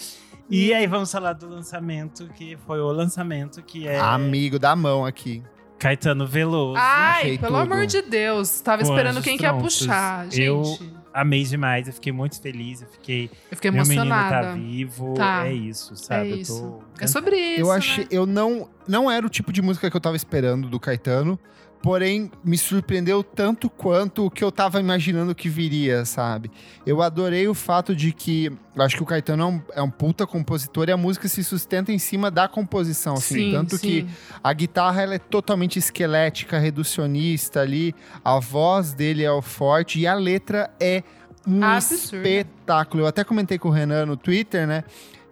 E 0.49 0.73
aí 0.73 0.87
vamos 0.87 1.11
falar 1.11 1.33
do 1.33 1.49
lançamento, 1.49 2.29
que 2.37 2.57
foi 2.65 2.79
o 2.79 2.87
lançamento, 2.91 3.61
que 3.61 3.85
é 3.85 3.99
Amigo 3.99 4.57
da 4.57 4.75
mão 4.77 5.05
aqui. 5.05 5.43
Caetano 5.79 6.25
Veloso. 6.27 6.77
Ai, 6.77 7.21
achei 7.21 7.37
pelo 7.37 7.59
tudo. 7.59 7.73
amor 7.73 7.85
de 7.85 8.01
Deus. 8.01 8.59
Tava 8.61 8.83
Com 8.83 8.89
esperando 8.89 9.21
quem 9.21 9.37
que 9.37 9.43
ia 9.43 9.53
puxar, 9.53 10.25
gente. 10.25 10.41
Eu- 10.41 10.63
Eu, 10.63 10.97
Amei 11.13 11.43
demais, 11.43 11.87
eu 11.87 11.93
fiquei 11.93 12.11
muito 12.11 12.39
feliz, 12.39 12.83
eu 12.83 12.87
fiquei... 12.89 13.31
fiquei 13.51 13.71
Meu 13.71 13.81
menino 13.83 14.03
emocionada. 14.05 14.47
tá 14.49 14.53
vivo, 14.53 15.13
Tá. 15.15 15.47
é 15.47 15.53
isso, 15.53 15.95
sabe? 15.95 16.29
É 16.29 16.33
Eu 16.33 16.37
isso. 16.37 16.61
tô... 16.99 17.03
É 17.03 17.07
sobre 17.07 17.35
isso. 17.35 17.61
eu 17.61 17.71
achei, 17.71 18.03
né? 18.03 18.09
eu 18.11 18.27
não, 18.27 18.69
não 18.87 19.09
era 19.09 19.25
o 19.25 19.29
tipo 19.29 19.51
de 19.51 19.59
música 19.59 19.89
que 19.89 19.97
eu 19.97 20.01
tava 20.01 20.15
esperando 20.15 20.69
do 20.69 20.79
Caetano, 20.79 21.39
porém 21.81 22.31
me 22.43 22.57
surpreendeu 22.57 23.23
tanto 23.23 23.69
quanto 23.69 24.25
o 24.25 24.31
que 24.31 24.43
eu 24.43 24.51
tava 24.51 24.79
imaginando 24.79 25.35
que 25.35 25.49
viria, 25.49 26.05
sabe? 26.05 26.51
Eu 26.85 27.01
adorei 27.01 27.47
o 27.47 27.53
fato 27.53 27.95
de 27.95 28.11
que, 28.11 28.51
acho 28.77 28.97
que 28.97 29.03
o 29.03 29.05
Caetano 29.05 29.43
é 29.43 29.45
um, 29.45 29.61
é 29.75 29.81
um 29.81 29.89
puta 29.89 30.25
compositor 30.25 30.89
e 30.89 30.91
a 30.91 30.97
música 30.97 31.27
se 31.27 31.43
sustenta 31.43 31.91
em 31.91 31.99
cima 31.99 32.31
da 32.31 32.47
composição, 32.47 33.13
assim, 33.13 33.35
Sim, 33.35 33.51
tanto 33.51 33.79
que 33.79 34.01
sim. 34.01 34.09
a 34.43 34.53
guitarra 34.53 35.01
ela 35.01 35.15
é 35.15 35.19
totalmente 35.19 35.77
esquelética, 35.79 36.57
reducionista 36.57 37.61
ali, 37.61 37.93
a 38.23 38.39
voz 38.39 38.93
dele 38.93 39.23
é 39.23 39.31
o 39.31 39.41
forte 39.41 39.99
e 39.99 40.07
a 40.07 40.13
letra 40.13 40.69
é 40.79 41.03
um 41.47 41.63
Absurda. 41.63 42.27
espetáculo. 42.27 43.03
Eu 43.03 43.07
até 43.07 43.23
comentei 43.23 43.57
com 43.57 43.69
o 43.69 43.71
Renan 43.71 44.05
no 44.05 44.17
Twitter, 44.17 44.67
né? 44.67 44.83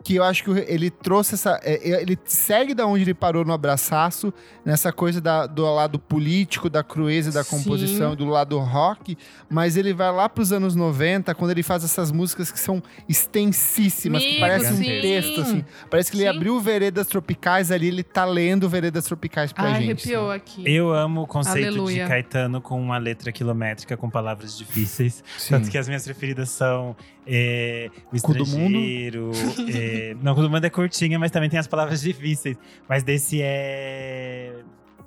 Que 0.06 0.16
eu 0.18 0.24
acho 0.24 0.44
que 0.44 0.52
ele 0.72 0.92
trouxe 0.92 1.34
essa. 1.34 1.60
é, 1.64 1.90
é, 1.94 2.02
Ele 2.04 2.16
segue 2.26 2.76
da 2.76 2.86
onde 2.86 3.04
ele 3.04 3.14
parou 3.16 3.44
no 3.44 3.52
abraçaço, 3.52 4.32
nessa 4.64 4.94
coisa 4.94 5.20
da- 5.20 5.48
do 5.48 5.64
lado 5.66 5.98
político, 5.98 6.70
da 6.70 6.84
crueza 6.84 7.32
da 7.32 7.44
Sim. 7.44 7.58
composição 7.58 8.14
e 8.14 8.16
do 8.16 8.26
lado 8.26 8.60
rock, 8.60 9.18
mas 9.50 9.76
ele 9.76 9.94
vai 9.96 10.12
lá 10.14 10.30
pros 10.30 10.52
anos 10.52 10.76
90, 10.76 11.34
quando 11.34 11.50
ele 11.50 11.64
faz 11.64 11.84
essas 11.84 12.12
músicas 12.12 12.52
que 12.52 12.60
são 12.60 12.84
extensíssimas, 13.10 14.22
que 14.22 14.28
Amigo, 14.30 14.42
parecem 14.42 14.74
um 14.74 14.78
sim. 14.78 15.02
texto, 15.02 15.42
assim. 15.42 15.66
Parece 15.90 16.12
que 16.12 16.18
ele 16.18 16.24
Sim. 16.30 16.36
abriu 16.38 16.60
Veredas 16.60 17.08
Tropicais 17.08 17.72
ali, 17.72 17.88
ele 17.88 18.04
tá 18.04 18.26
lendo 18.26 18.70
Veredas 18.70 19.06
Tropicais 19.06 19.52
pra 19.52 19.66
Ai, 19.66 19.82
gente. 19.82 19.92
arrepiou 20.08 20.32
aqui. 20.32 20.62
Eu 20.66 20.94
amo 20.94 21.24
o 21.24 21.28
conceito 21.28 21.68
Aleluia. 21.68 22.04
de 22.04 22.10
Caetano 22.10 22.62
com 22.62 22.80
uma 22.80 22.98
letra 23.00 23.32
quilométrica 23.32 23.98
com 23.98 24.10
palavras 24.10 24.58
difíceis. 24.58 25.24
Sim. 25.38 25.50
Tanto 25.56 25.70
que 25.72 25.78
as 25.78 25.88
minhas 25.88 26.04
preferidas 26.04 26.50
são 26.50 26.96
é, 27.28 27.90
o 28.14 28.22
Cu 28.22 28.34
do 28.36 28.46
Mundo. 28.46 28.78
estrangeiro. 28.78 29.32
é, 29.74 29.95
não, 30.22 30.34
o 30.34 30.36
Cu 30.36 30.42
do 30.42 30.50
Mundo 30.50 30.66
é 30.66 30.70
curtinha, 30.70 31.18
mas 31.20 31.32
também 31.32 31.50
tem 31.50 31.60
as 31.60 31.68
palavras 31.68 32.02
difíceis. 32.02 32.58
Mas 32.88 33.04
desse 33.04 33.40
é 33.42 34.54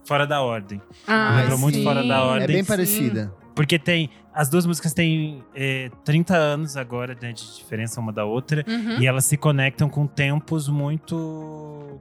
fora 0.05 0.27
da 0.27 0.41
ordem. 0.41 0.81
Ai, 1.07 1.43
lembrou 1.43 1.59
muito 1.59 1.83
fora 1.83 2.03
da 2.03 2.25
ordem. 2.25 2.45
É 2.45 2.47
bem 2.47 2.63
Sim. 2.63 2.69
parecida. 2.69 3.35
Porque 3.55 3.79
tem. 3.79 4.11
As 4.33 4.49
duas 4.49 4.65
músicas 4.65 4.95
têm 4.95 5.43
é, 5.55 5.91
30 6.05 6.37
anos 6.37 6.77
agora 6.77 7.17
né, 7.21 7.33
de 7.33 7.57
diferença 7.57 8.01
uma 8.01 8.13
da 8.13 8.25
outra. 8.25 8.65
Uhum. 8.69 9.01
E 9.01 9.07
elas 9.07 9.25
se 9.25 9.37
conectam 9.37 9.89
com 9.89 10.07
tempos 10.07 10.69
muito 10.69 12.01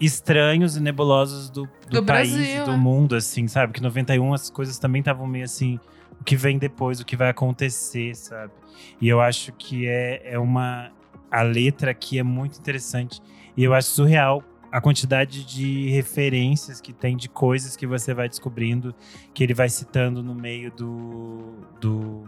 estranhos 0.00 0.76
e 0.76 0.80
nebulosos 0.80 1.50
do, 1.50 1.68
do, 1.88 2.00
Do 2.00 2.04
país 2.04 2.32
Brasil, 2.32 2.62
e 2.62 2.64
do 2.64 2.72
é. 2.72 2.76
mundo, 2.76 3.14
assim, 3.14 3.46
sabe? 3.46 3.74
Que 3.74 3.82
91 3.82 4.32
as 4.32 4.48
coisas 4.48 4.78
também 4.78 5.00
estavam 5.00 5.26
meio 5.26 5.44
assim, 5.44 5.78
o 6.18 6.24
que 6.24 6.34
vem 6.34 6.58
depois, 6.58 6.98
o 7.00 7.04
que 7.04 7.14
vai 7.14 7.28
acontecer, 7.28 8.16
sabe? 8.16 8.52
E 8.98 9.08
eu 9.08 9.20
acho 9.20 9.52
que 9.52 9.86
é, 9.86 10.22
é 10.32 10.38
uma. 10.38 10.90
A 11.30 11.42
letra 11.42 11.90
aqui 11.90 12.18
é 12.18 12.22
muito 12.22 12.58
interessante. 12.58 13.20
E 13.56 13.62
eu 13.64 13.74
acho 13.74 13.88
surreal 13.88 14.42
a 14.70 14.80
quantidade 14.80 15.44
de 15.44 15.90
referências 15.90 16.80
que 16.80 16.92
tem 16.92 17.16
de 17.16 17.28
coisas 17.28 17.76
que 17.76 17.86
você 17.86 18.14
vai 18.14 18.28
descobrindo, 18.28 18.94
que 19.34 19.42
ele 19.42 19.54
vai 19.54 19.68
citando 19.68 20.22
no 20.22 20.34
meio 20.34 20.70
do. 20.72 21.54
do 21.80 22.24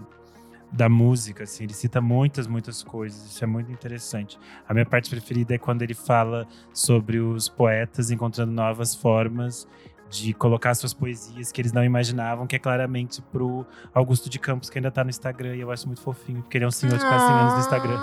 da 0.72 0.88
música, 0.88 1.44
assim, 1.44 1.64
ele 1.64 1.74
cita 1.74 2.00
muitas, 2.00 2.46
muitas 2.46 2.82
coisas, 2.82 3.26
isso 3.26 3.44
é 3.44 3.46
muito 3.46 3.70
interessante. 3.70 4.38
A 4.66 4.72
minha 4.72 4.86
parte 4.86 5.10
preferida 5.10 5.54
é 5.54 5.58
quando 5.58 5.82
ele 5.82 5.92
fala 5.92 6.48
sobre 6.72 7.18
os 7.18 7.46
poetas 7.46 8.10
encontrando 8.10 8.50
novas 8.50 8.94
formas 8.94 9.68
de 10.12 10.32
colocar 10.34 10.74
suas 10.74 10.92
poesias 10.92 11.50
que 11.50 11.60
eles 11.60 11.72
não 11.72 11.82
imaginavam, 11.82 12.46
que 12.46 12.54
é 12.54 12.58
claramente 12.58 13.22
pro 13.32 13.64
Augusto 13.94 14.28
de 14.28 14.38
Campos, 14.38 14.68
que 14.68 14.78
ainda 14.78 14.90
tá 14.90 15.02
no 15.02 15.10
Instagram, 15.10 15.56
e 15.56 15.60
eu 15.60 15.70
acho 15.72 15.86
muito 15.86 16.02
fofinho, 16.02 16.42
porque 16.42 16.58
ele 16.58 16.64
é 16.66 16.68
um 16.68 16.70
senhor 16.70 16.98
de 16.98 17.04
quase 17.04 17.26
100 17.26 17.34
anos 17.34 17.52
no 17.54 17.60
Instagram. 17.60 17.98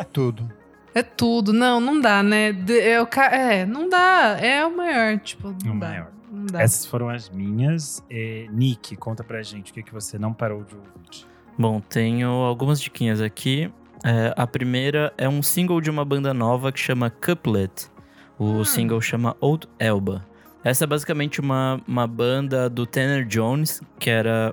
Ah, 0.00 0.04
Tudo. 0.12 0.50
É 0.94 1.02
tudo. 1.02 1.52
Não, 1.52 1.78
não 1.78 2.00
dá, 2.00 2.22
né? 2.22 2.52
De- 2.54 2.78
É, 2.80 3.02
é, 3.32 3.66
não 3.66 3.86
dá. 3.88 4.38
É 4.40 4.64
o 4.64 4.74
maior, 4.74 5.18
tipo, 5.18 5.54
não 5.64 5.76
O 5.76 5.80
dá. 5.80 5.88
maior. 5.88 6.08
Não 6.32 6.46
dá. 6.46 6.62
Essas 6.62 6.86
foram 6.86 7.10
as 7.10 7.28
minhas. 7.28 8.02
É, 8.08 8.46
Nick, 8.50 8.96
conta 8.96 9.22
pra 9.22 9.42
gente 9.42 9.72
o 9.72 9.74
que, 9.74 9.82
que 9.82 9.92
você 9.92 10.18
não 10.18 10.32
parou 10.32 10.62
de 10.64 10.74
ouvir. 10.74 11.26
Bom, 11.58 11.80
tenho 11.80 12.28
algumas 12.30 12.80
diquinhas 12.80 13.20
aqui. 13.20 13.70
É, 14.04 14.32
a 14.36 14.46
primeira 14.46 15.12
é 15.18 15.28
um 15.28 15.42
single 15.42 15.80
de 15.82 15.90
uma 15.90 16.04
banda 16.04 16.32
nova 16.32 16.72
que 16.72 16.80
chama 16.80 17.10
Couplet. 17.10 17.90
O 18.38 18.44
Hum. 18.60 18.64
single 18.64 19.00
chama 19.02 19.36
Old 19.40 19.66
Elba. 19.78 20.24
Essa 20.66 20.82
é 20.82 20.86
basicamente 20.88 21.40
uma, 21.40 21.80
uma 21.86 22.08
banda 22.08 22.68
do 22.68 22.84
Tanner 22.84 23.24
Jones, 23.24 23.80
que 24.00 24.10
era 24.10 24.52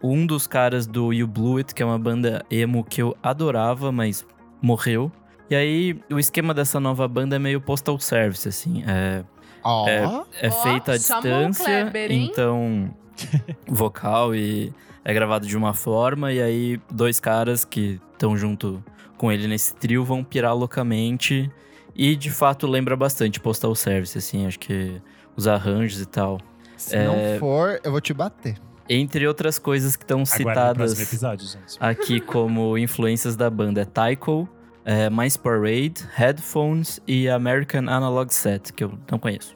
um 0.00 0.24
dos 0.24 0.46
caras 0.46 0.86
do 0.86 1.12
You 1.12 1.26
Blew 1.26 1.56
It, 1.56 1.74
que 1.74 1.82
é 1.82 1.84
uma 1.84 1.98
banda 1.98 2.46
emo 2.48 2.84
que 2.84 3.02
eu 3.02 3.16
adorava, 3.20 3.90
mas 3.90 4.24
morreu. 4.62 5.10
E 5.50 5.56
aí, 5.56 6.00
o 6.12 6.16
esquema 6.20 6.54
dessa 6.54 6.78
nova 6.78 7.08
banda 7.08 7.34
é 7.34 7.40
meio 7.40 7.60
postal 7.60 7.98
service, 7.98 8.48
assim. 8.48 8.84
É, 8.86 9.24
Ó. 9.64 9.88
é 9.88 10.06
Ó, 10.06 10.62
feita 10.62 10.92
à 10.92 10.96
distância, 10.96 11.64
Kleber, 11.64 12.12
então 12.12 12.94
vocal 13.66 14.36
e 14.36 14.72
é 15.04 15.12
gravado 15.12 15.44
de 15.44 15.56
uma 15.56 15.74
forma 15.74 16.32
e 16.32 16.40
aí 16.40 16.80
dois 16.88 17.18
caras 17.18 17.64
que 17.64 18.00
estão 18.12 18.36
junto 18.36 18.80
com 19.16 19.32
ele 19.32 19.48
nesse 19.48 19.74
trio 19.74 20.04
vão 20.04 20.22
pirar 20.22 20.56
loucamente 20.56 21.50
e 21.96 22.14
de 22.14 22.30
fato 22.30 22.64
lembra 22.68 22.96
bastante 22.96 23.40
Postal 23.40 23.74
Service, 23.74 24.16
assim, 24.16 24.46
acho 24.46 24.60
que 24.60 25.02
os 25.38 25.46
arranjos 25.46 26.00
e 26.02 26.06
tal. 26.06 26.38
Se 26.76 26.96
é- 26.96 27.04
não 27.06 27.38
for, 27.38 27.80
eu 27.84 27.90
vou 27.92 28.00
te 28.00 28.12
bater. 28.12 28.56
Entre 28.90 29.26
outras 29.26 29.58
coisas 29.58 29.96
que 29.96 30.02
estão 30.04 30.24
citadas 30.24 30.98
episódio, 31.00 31.46
aqui 31.78 32.20
como 32.20 32.76
influências 32.78 33.36
da 33.36 33.48
banda 33.50 33.82
é 33.82 33.84
Tycho, 33.84 34.48
é, 34.84 35.08
Mais 35.10 35.36
Parade, 35.36 36.06
Headphones 36.14 36.98
e 37.06 37.28
American 37.28 37.88
Analog 37.88 38.32
Set, 38.32 38.72
que 38.72 38.82
eu 38.84 38.98
não 39.10 39.18
conheço. 39.18 39.54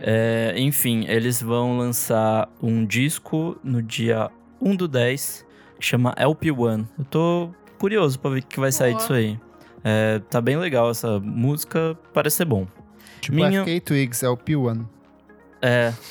É, 0.00 0.54
enfim, 0.56 1.04
eles 1.08 1.42
vão 1.42 1.76
lançar 1.78 2.48
um 2.62 2.84
disco 2.86 3.56
no 3.64 3.82
dia 3.82 4.30
1 4.60 4.76
do 4.76 4.86
10, 4.86 5.44
que 5.80 5.84
chama 5.86 6.14
LP1. 6.16 6.86
Eu 6.98 7.04
tô 7.04 7.50
curioso 7.78 8.18
pra 8.20 8.30
ver 8.30 8.40
o 8.40 8.46
que 8.46 8.60
vai 8.60 8.70
sair 8.70 8.90
Boa. 8.92 9.00
disso 9.00 9.12
aí. 9.12 9.40
É, 9.82 10.20
tá 10.30 10.40
bem 10.40 10.56
legal 10.56 10.90
essa 10.90 11.18
música, 11.20 11.98
parece 12.14 12.36
ser 12.36 12.44
bom. 12.44 12.66
Tipo 13.20 13.36
Minha- 13.36 13.62
FK 13.64 13.80
Twigs, 13.80 14.22
é 14.22 14.28
o 14.28 14.36
P1. 14.36 14.84
É. 15.62 15.92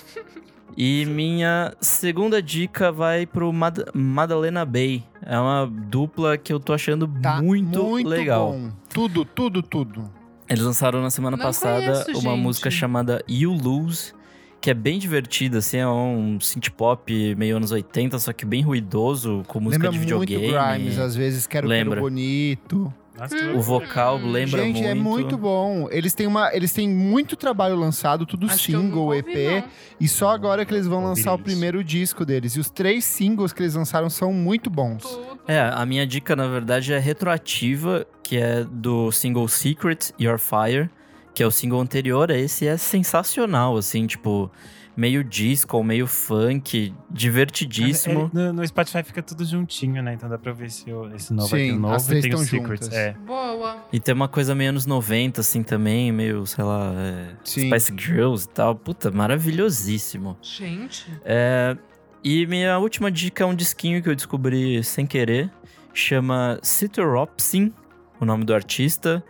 E 0.79 1.07
minha 1.07 1.73
segunda 1.81 2.39
dica 2.39 2.91
vai 2.91 3.25
pro 3.25 3.51
Mad 3.51 3.79
Madalena 3.95 4.63
Bay. 4.63 5.03
É 5.25 5.39
uma 5.39 5.65
dupla 5.65 6.37
que 6.37 6.53
eu 6.53 6.59
tô 6.59 6.71
achando 6.71 7.07
Tá 7.19 7.41
muito, 7.41 7.95
legal. 8.03 8.51
bom. 8.51 8.69
Tudo, 8.93 9.25
tudo, 9.25 9.63
tudo. 9.63 10.07
Eles 10.47 10.61
lançaram 10.63 11.01
na 11.01 11.09
semana 11.09 11.35
Não 11.35 11.43
passada 11.43 11.81
conheço, 12.03 12.11
uma 12.11 12.35
gente. 12.35 12.43
música 12.43 12.69
chamada 12.69 13.23
You 13.27 13.53
Lose, 13.53 14.13
que 14.61 14.69
é 14.69 14.73
bem 14.75 14.99
divertida, 14.99 15.57
assim, 15.57 15.77
é 15.77 15.87
um 15.87 16.39
synth 16.39 16.69
pop 16.69 17.11
meio 17.35 17.57
anos 17.57 17.71
80, 17.71 18.19
só 18.19 18.31
que 18.31 18.45
bem 18.45 18.61
ruidoso, 18.61 19.41
com 19.47 19.59
música 19.59 19.89
Lembra 19.89 19.99
de 19.99 20.13
muito 20.13 20.19
videogame. 20.29 20.75
Grimes, 20.77 20.99
às 20.99 21.15
vezes. 21.15 21.47
Quero, 21.47 21.67
quero 21.67 21.79
Lembra. 21.79 21.99
bonito. 22.01 22.93
Nossa, 23.17 23.35
que 23.35 23.43
O 23.45 23.61
vocal 23.61 24.17
lembra 24.17 24.61
Gente, 24.63 24.75
muito. 24.75 24.87
é 24.87 24.93
muito 24.93 25.37
bom. 25.37 25.87
Eles 25.91 26.13
têm, 26.13 26.27
uma, 26.27 26.53
eles 26.53 26.71
têm 26.71 26.87
muito 26.87 27.35
trabalho 27.35 27.75
lançado, 27.75 28.25
tudo 28.25 28.45
Acho 28.45 28.57
single, 28.71 29.15
EP. 29.15 29.63
E 29.99 30.07
só 30.07 30.29
agora 30.29 30.65
que 30.65 30.73
eles 30.73 30.85
vão 30.87 31.03
lançar 31.03 31.31
o 31.31 31.35
isso. 31.35 31.43
primeiro 31.43 31.83
disco 31.83 32.23
deles. 32.25 32.53
E 32.55 32.59
os 32.59 32.69
três 32.69 33.03
singles 33.05 33.51
que 33.51 33.63
eles 33.63 33.73
lançaram 33.73 34.09
são 34.09 34.31
muito 34.31 34.69
bons. 34.69 35.03
Tudo. 35.03 35.39
É, 35.47 35.59
a 35.59 35.85
minha 35.85 36.05
dica, 36.05 36.35
na 36.35 36.47
verdade, 36.47 36.93
é 36.93 36.99
retroativa, 36.99 38.05
que 38.21 38.37
é 38.37 38.63
do 38.63 39.11
single 39.11 39.47
Secret 39.47 40.11
Your 40.19 40.37
Fire, 40.37 40.89
que 41.33 41.41
é 41.41 41.47
o 41.47 41.51
single 41.51 41.79
anterior 41.79 42.31
a 42.31 42.37
esse, 42.37 42.67
é 42.67 42.77
sensacional, 42.77 43.77
assim, 43.77 44.05
tipo, 44.05 44.51
meio 44.97 45.23
disco, 45.23 45.81
meio 45.83 46.07
funk, 46.07 46.91
divertidíssimo. 47.09 48.31
É, 48.33 48.37
no, 48.37 48.53
no 48.53 48.67
Spotify 48.67 49.03
fica 49.03 49.21
tudo 49.21 49.45
juntinho, 49.45 50.01
né? 50.01 50.15
Então 50.15 50.27
dá 50.27 50.39
pra 50.39 50.51
ver 50.51 50.65
esse, 50.65 50.85
esse 51.15 51.31
novo 51.31 51.49
Sim, 51.49 51.55
aqui, 51.55 51.71
o 51.71 51.79
novo 51.79 51.93
as 51.93 52.07
três 52.07 52.25
e 52.25 52.29
tem 52.29 52.35
o 52.35 52.39
Secrets. 52.39 52.91
É. 52.91 53.13
Boa. 53.13 53.85
E 53.93 53.99
tem 53.99 54.15
uma 54.15 54.27
coisa 54.27 54.55
meio 54.55 54.71
anos 54.71 54.87
90, 54.87 55.41
assim, 55.41 55.61
também, 55.61 56.11
meio, 56.11 56.47
sei 56.47 56.63
lá, 56.63 56.91
é. 56.95 57.35
Spice 57.43 57.93
Girls 57.95 58.45
e 58.45 58.49
tal. 58.49 58.75
Puta, 58.75 59.11
maravilhosíssimo. 59.11 60.35
Gente. 60.41 61.05
É, 61.23 61.77
e 62.23 62.47
minha 62.47 62.79
última 62.79 63.11
dica 63.11 63.43
é 63.43 63.45
um 63.45 63.55
disquinho 63.55 64.01
que 64.01 64.09
eu 64.09 64.15
descobri 64.15 64.83
sem 64.83 65.05
querer. 65.05 65.51
Chama 65.93 66.59
Citoropsin, 66.63 67.71
o 68.19 68.25
nome 68.25 68.43
do 68.43 68.53
artista. 68.53 69.23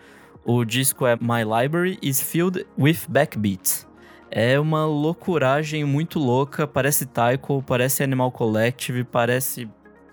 O 0.45 0.63
disco 0.63 1.05
é 1.05 1.17
My 1.17 1.43
Library 1.43 1.99
is 2.01 2.21
Filled 2.21 2.65
with 2.77 2.99
Backbeats. 3.09 3.86
É 4.39 4.59
uma 4.59 4.85
loucuragem 4.85 5.83
muito 5.83 6.19
louca. 6.19 6.67
Parece 6.67 7.07
Tycho, 7.07 7.63
parece 7.65 8.03
Animal 8.03 8.31
Collective, 8.31 9.03
parece 9.03 9.67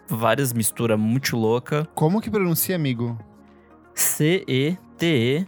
várias 0.08 0.50
misturas 0.50 0.98
muito 0.98 1.36
louca. 1.36 1.86
Como 1.94 2.22
que 2.22 2.30
pronuncia, 2.30 2.74
amigo? 2.74 3.18
C-E-T-E-R-O-P-S-I-N. 3.94 5.42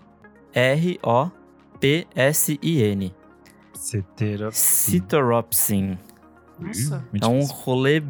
Cetero. 3.73 4.51
Citoropsin. 4.53 5.97
Nossa. 6.61 7.03
Muito 7.11 7.25
É 7.25 7.29
um 7.29 7.47
rolê 7.47 8.03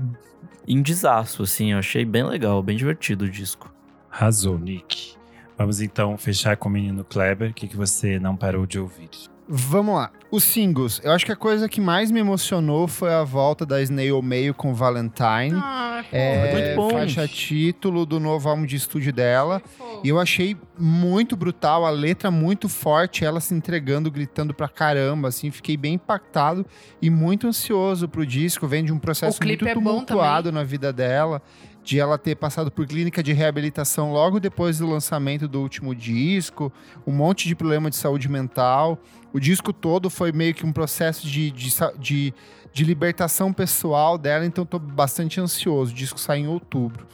indizaço, 0.66 1.44
assim. 1.44 1.70
Eu 1.74 1.78
achei 1.78 2.04
bem 2.04 2.24
legal, 2.24 2.60
bem 2.60 2.76
divertido 2.76 3.26
o 3.26 3.30
disco. 3.30 3.72
Arrasou, 4.10 4.58
Nick. 4.58 5.14
Vamos 5.56 5.80
então 5.80 6.18
fechar 6.18 6.56
com 6.56 6.68
o 6.68 6.72
menino 6.72 7.04
Kleber. 7.04 7.52
O 7.52 7.54
que, 7.54 7.68
que 7.68 7.76
você 7.76 8.18
não 8.18 8.36
parou 8.36 8.66
de 8.66 8.80
ouvir? 8.80 9.10
Vamos 9.48 9.94
lá. 9.94 10.10
Os 10.30 10.42
singles. 10.42 11.00
Eu 11.04 11.12
acho 11.12 11.24
que 11.24 11.30
a 11.32 11.36
coisa 11.36 11.68
que 11.68 11.80
mais 11.80 12.10
me 12.10 12.18
emocionou 12.18 12.88
foi 12.88 13.12
a 13.14 13.22
volta 13.22 13.64
da 13.64 13.80
Snail 13.82 14.20
Mail 14.20 14.52
com 14.52 14.74
Valentine. 14.74 15.54
Ah, 15.54 16.04
É, 16.12 16.52
muito 16.52 16.76
bom. 16.76 16.90
faixa 16.90 17.26
título 17.28 18.04
do 18.04 18.18
novo 18.18 18.48
álbum 18.48 18.66
de 18.66 18.76
estúdio 18.76 19.12
dela. 19.12 19.62
E 20.02 20.08
eu 20.08 20.18
achei 20.20 20.56
muito 20.78 21.36
brutal, 21.36 21.86
a 21.86 21.90
letra 21.90 22.30
muito 22.30 22.68
forte, 22.68 23.24
ela 23.24 23.40
se 23.40 23.54
entregando, 23.54 24.10
gritando 24.10 24.52
pra 24.52 24.68
caramba, 24.68 25.28
assim, 25.28 25.50
fiquei 25.50 25.76
bem 25.76 25.94
impactado 25.94 26.66
e 27.00 27.08
muito 27.08 27.46
ansioso 27.46 28.08
pro 28.08 28.26
disco, 28.26 28.66
vem 28.66 28.84
de 28.84 28.92
um 28.92 28.98
processo 28.98 29.42
muito 29.42 29.66
é 29.66 29.72
tumultuado 29.74 30.52
na 30.52 30.64
vida 30.64 30.92
dela. 30.92 31.40
De 31.86 32.00
ela 32.00 32.18
ter 32.18 32.34
passado 32.34 32.68
por 32.68 32.84
clínica 32.84 33.22
de 33.22 33.32
reabilitação 33.32 34.12
logo 34.12 34.40
depois 34.40 34.78
do 34.78 34.86
lançamento 34.88 35.46
do 35.46 35.60
último 35.60 35.94
disco, 35.94 36.72
um 37.06 37.12
monte 37.12 37.46
de 37.46 37.54
problema 37.54 37.88
de 37.88 37.94
saúde 37.94 38.28
mental. 38.28 38.98
O 39.32 39.38
disco 39.38 39.72
todo 39.72 40.10
foi 40.10 40.32
meio 40.32 40.52
que 40.52 40.66
um 40.66 40.72
processo 40.72 41.28
de, 41.28 41.52
de, 41.52 41.72
de, 41.96 42.34
de 42.72 42.84
libertação 42.84 43.52
pessoal 43.52 44.18
dela, 44.18 44.44
então 44.44 44.66
tô 44.66 44.80
bastante 44.80 45.40
ansioso. 45.40 45.92
O 45.92 45.94
disco 45.94 46.18
sai 46.18 46.40
em 46.40 46.48
outubro. 46.48 47.06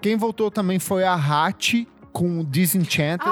Quem 0.00 0.16
voltou 0.16 0.50
também 0.50 0.78
foi 0.78 1.04
a 1.04 1.14
Hattie 1.14 1.86
com 2.10 2.42
Disenchanted. 2.42 3.28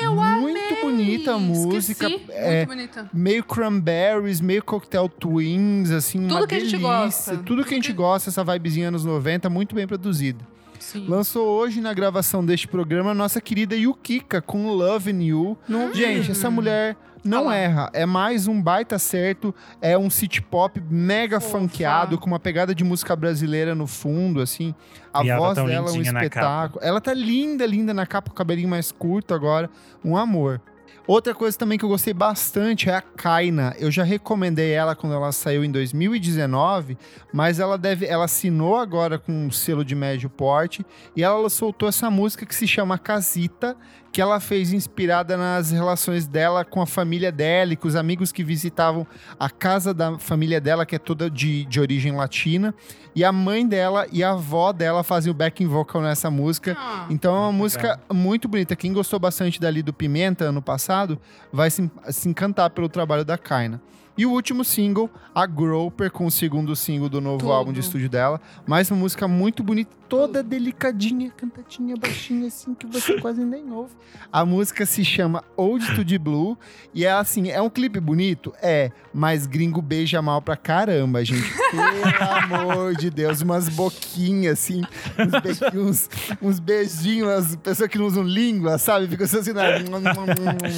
Ai, 0.00 0.06
eu 0.06 0.14
Muito 0.14 0.58
amei! 0.58 0.80
bonita 0.82 1.34
a 1.34 1.38
música. 1.38 2.06
Esqueci. 2.06 2.24
É, 2.30 2.56
Muito 2.66 2.68
bonita. 2.68 3.10
meio 3.12 3.44
cranberries, 3.44 4.40
meio 4.40 4.62
cocktail 4.62 5.08
twins, 5.08 5.90
assim, 5.90 6.22
Tudo 6.22 6.36
uma 6.36 6.46
que 6.46 6.54
a 6.54 6.60
gente 6.60 6.70
delícia. 6.70 6.88
gosta. 6.88 7.36
Tudo 7.38 7.64
que 7.64 7.74
a 7.74 7.76
gente 7.76 7.92
gosta, 7.92 8.30
essa 8.30 8.44
vibezinha 8.44 8.88
anos 8.88 9.04
90, 9.04 9.48
muito 9.50 9.74
bem 9.74 9.86
produzida. 9.86 10.44
Sim. 10.80 11.06
Lançou 11.06 11.46
hoje 11.46 11.80
na 11.80 11.92
gravação 11.94 12.44
deste 12.44 12.66
programa 12.66 13.10
a 13.12 13.14
nossa 13.14 13.40
querida 13.40 13.76
Yukika 13.76 14.40
com 14.40 14.68
Love 14.68 15.10
in 15.12 15.22
You. 15.22 15.58
Gente, 15.94 16.30
essa 16.32 16.50
mulher 16.50 16.96
não 17.22 17.40
Olha 17.40 17.48
lá. 17.48 17.56
erra. 17.56 17.90
É 17.92 18.06
mais 18.06 18.46
um 18.48 18.60
baita 18.60 18.98
certo. 18.98 19.54
É 19.80 19.96
um 19.96 20.08
city 20.08 20.40
pop 20.40 20.80
mega 20.90 21.38
Fofa. 21.38 21.58
funkeado, 21.58 22.18
com 22.18 22.26
uma 22.26 22.40
pegada 22.40 22.74
de 22.74 22.82
música 22.82 23.14
brasileira 23.14 23.74
no 23.74 23.86
fundo, 23.86 24.40
assim. 24.40 24.74
A 25.12 25.22
E 25.22 25.28
ela 25.28 25.38
tá 25.40 25.44
voz 25.46 25.54
tão 25.56 25.66
dela 25.66 25.88
é 25.88 25.92
um 25.92 26.00
espetáculo. 26.00 26.80
Ela 26.82 27.00
tá 27.00 27.12
linda, 27.12 27.66
linda 27.66 27.92
na 27.92 28.06
capa, 28.06 28.30
com 28.30 28.34
o 28.34 28.36
cabelinho 28.36 28.68
mais 28.68 28.90
curto 28.90 29.34
agora. 29.34 29.68
Um 30.04 30.16
amor. 30.16 30.60
Outra 31.06 31.34
coisa 31.34 31.58
também 31.58 31.78
que 31.78 31.84
eu 31.84 31.88
gostei 31.88 32.12
bastante 32.12 32.88
é 32.88 32.94
a 32.94 33.00
Kaina. 33.00 33.74
Eu 33.78 33.90
já 33.90 34.04
recomendei 34.04 34.72
ela 34.72 34.94
quando 34.94 35.14
ela 35.14 35.32
saiu 35.32 35.64
em 35.64 35.70
2019, 35.70 36.96
mas 37.32 37.58
ela 37.58 37.76
deve, 37.76 38.06
ela 38.06 38.26
assinou 38.26 38.76
agora 38.76 39.18
com 39.18 39.32
um 39.32 39.50
selo 39.50 39.84
de 39.84 39.94
médio 39.94 40.30
porte 40.30 40.84
e 41.16 41.22
ela 41.22 41.48
soltou 41.48 41.88
essa 41.88 42.10
música 42.10 42.46
que 42.46 42.54
se 42.54 42.66
chama 42.66 42.98
Casita, 42.98 43.76
que 44.12 44.20
ela 44.20 44.40
fez 44.40 44.72
inspirada 44.72 45.36
nas 45.36 45.70
relações 45.70 46.26
dela 46.26 46.64
com 46.64 46.82
a 46.82 46.86
família 46.86 47.30
dela 47.30 47.72
e 47.72 47.76
com 47.76 47.86
os 47.86 47.94
amigos 47.94 48.32
que 48.32 48.42
visitavam 48.42 49.06
a 49.38 49.48
casa 49.48 49.94
da 49.94 50.18
família 50.18 50.60
dela, 50.60 50.84
que 50.84 50.96
é 50.96 50.98
toda 50.98 51.30
de, 51.30 51.64
de 51.66 51.80
origem 51.80 52.12
latina. 52.12 52.74
E 53.14 53.24
a 53.24 53.32
mãe 53.32 53.66
dela 53.66 54.06
e 54.12 54.22
a 54.22 54.30
avó 54.30 54.72
dela 54.72 55.02
fazem 55.02 55.30
o 55.30 55.34
backing 55.34 55.66
vocal 55.66 56.02
nessa 56.02 56.30
música. 56.30 56.76
Ah, 56.78 57.06
Então 57.10 57.34
é 57.34 57.38
uma 57.38 57.52
música 57.52 58.00
muito 58.12 58.48
bonita. 58.48 58.74
Quem 58.74 58.92
gostou 58.92 59.18
bastante 59.18 59.60
dali 59.60 59.82
do 59.82 59.92
Pimenta 59.92 60.44
ano 60.44 60.62
passado 60.62 61.20
vai 61.52 61.70
se, 61.70 61.90
se 62.08 62.28
encantar 62.28 62.70
pelo 62.70 62.88
trabalho 62.88 63.24
da 63.24 63.38
Kaina. 63.38 63.80
E 64.20 64.26
o 64.26 64.32
último 64.32 64.62
single, 64.66 65.08
a 65.34 65.46
Groper, 65.46 66.10
com 66.10 66.26
o 66.26 66.30
segundo 66.30 66.76
single 66.76 67.08
do 67.08 67.22
novo 67.22 67.38
Tudo. 67.38 67.52
álbum 67.52 67.72
de 67.72 67.80
estúdio 67.80 68.06
dela. 68.06 68.38
Mais 68.66 68.90
uma 68.90 68.98
música 69.00 69.26
muito 69.26 69.62
bonita, 69.62 69.90
toda 70.10 70.42
delicadinha, 70.42 71.30
cantadinha, 71.30 71.96
baixinha, 71.96 72.48
assim, 72.48 72.74
que 72.74 72.86
você 72.86 73.16
quase 73.18 73.42
nem 73.42 73.72
ouve. 73.72 73.94
A 74.30 74.44
música 74.44 74.84
se 74.84 75.02
chama 75.06 75.42
Old 75.56 75.94
to 75.96 76.04
the 76.04 76.18
Blue. 76.18 76.58
E 76.92 77.06
é 77.06 77.12
assim, 77.12 77.48
é 77.48 77.62
um 77.62 77.70
clipe 77.70 77.98
bonito? 77.98 78.52
É, 78.60 78.90
mas 79.10 79.46
gringo 79.46 79.80
beija 79.80 80.20
mal 80.20 80.42
pra 80.42 80.54
caramba, 80.54 81.24
gente. 81.24 81.50
Pelo 81.72 82.66
amor 82.68 82.94
de 82.96 83.08
Deus, 83.08 83.40
umas 83.40 83.70
boquinhas, 83.70 84.58
assim, 84.58 84.82
uns, 85.18 85.40
be- 85.40 85.78
uns, 85.78 86.10
uns 86.42 86.60
beijinhos, 86.60 87.30
as 87.30 87.56
pessoas 87.56 87.88
que 87.88 87.96
não 87.96 88.04
usam 88.04 88.22
língua, 88.22 88.76
sabe? 88.76 89.08
Ficam 89.08 89.24
assim, 89.24 89.54
na... 89.54 89.62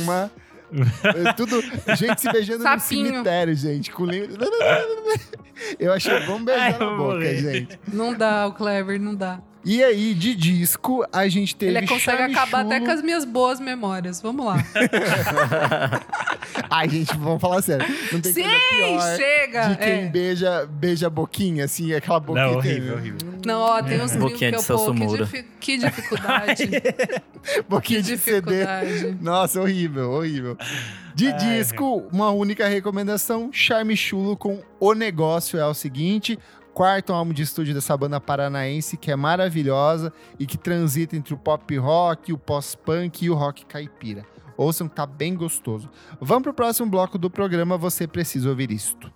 uma... 0.05 0.31
É 1.27 1.33
Tudo, 1.35 1.61
gente 1.97 2.21
se 2.21 2.33
beijando 2.33 2.63
Sapinho. 2.63 3.05
no 3.05 3.11
cemitério, 3.13 3.55
gente, 3.55 3.91
com 3.91 4.05
língua. 4.07 4.29
Eu 5.79 5.93
achei 5.93 6.19
bom 6.27 6.43
beijar 6.43 6.63
Ai, 6.65 6.79
na 6.79 6.85
eu 6.85 6.89
vou 6.97 6.97
boca, 6.99 7.15
morrer. 7.15 7.37
gente. 7.37 7.79
não 7.93 8.15
dá, 8.15 8.47
o 8.47 8.53
Clever, 8.53 8.99
não 9.01 9.15
dá. 9.15 9.41
E 9.65 9.83
aí, 9.83 10.13
de 10.15 10.35
disco, 10.35 11.05
a 11.13 11.29
gente 11.29 11.55
teve. 11.55 11.77
Ele 11.79 11.87
consegue 11.87 12.19
Charme 12.19 12.35
acabar 12.35 12.61
até 12.63 12.75
Chulo. 12.77 12.87
com 12.87 12.93
as 12.93 13.03
minhas 13.03 13.25
boas 13.25 13.61
memórias. 13.61 14.21
Vamos 14.21 14.45
lá. 14.45 14.57
Ai, 16.71 16.89
gente, 16.89 17.17
vamos 17.17 17.41
falar 17.41 17.63
sério. 17.63 17.87
Não 18.13 18.21
tem 18.21 18.33
Sim, 18.33 18.43
coisa 18.43 18.59
pior 18.71 19.17
chega. 19.17 19.69
de 19.69 19.77
quem 19.77 19.89
É. 19.89 20.07
beija, 20.09 20.67
beija 20.67 21.07
a 21.07 21.11
boquinha, 21.11 21.65
assim, 21.65 21.93
aquela 21.95 22.21
boquinha. 22.21 22.47
Não, 22.47 22.57
horrível, 22.57 22.95
horrível. 22.97 23.19
Não, 23.45 23.61
ó, 23.61 23.83
tem 23.83 24.01
uns 24.01 24.13
gringos 24.13 24.33
Boquinha 24.33 24.53
que 24.53 24.59
de 24.59 24.71
eu 24.71 24.79
pô, 24.79 24.95
que, 24.95 25.07
difi- 25.19 25.45
que 25.61 25.79
dificuldade. 25.79 26.71
Boquinha 27.69 28.01
que 28.03 28.07
de 28.07 28.19
CD. 28.19 28.65
dificuldade. 28.65 29.19
Nossa, 29.21 29.61
horrível, 29.61 30.11
horrível. 30.13 30.57
De 31.15 31.29
Ai, 31.29 31.37
disco, 31.39 32.07
uma 32.13 32.31
única 32.31 32.67
recomendação: 32.69 33.51
Charme 33.53 33.97
Chulo 33.97 34.37
com 34.37 34.63
O 34.81 34.95
Negócio 34.95 35.59
é 35.59 35.67
o 35.67 35.75
seguinte. 35.75 36.39
Quarto 36.75 37.13
álbum 37.13 37.35
de 37.35 37.43
estúdio 37.43 37.75
dessa 37.75 37.95
banda 37.97 38.19
paranaense 38.19 38.97
que 38.97 39.11
é 39.11 39.17
maravilhosa 39.17 40.11
e 40.39 40.47
que 40.47 40.57
transita 40.57 41.15
entre 41.15 41.35
o 41.35 41.37
pop 41.37 41.77
rock, 41.77 42.33
o 42.33 42.39
pós-punk 42.39 43.25
e 43.25 43.31
o 43.31 43.35
rock 43.35 43.67
caipira. 43.67 44.25
Ouçam 44.57 44.89
tá 44.89 45.05
bem 45.05 45.35
gostoso. 45.35 45.91
Vamos 46.21 46.45
pro 46.45 46.55
próximo 46.55 46.91
bloco 46.91 47.19
do 47.19 47.29
programa 47.29 47.77
Você 47.77 48.07
Precisa 48.07 48.49
Ouvir 48.49 48.71
Isto. 48.71 49.13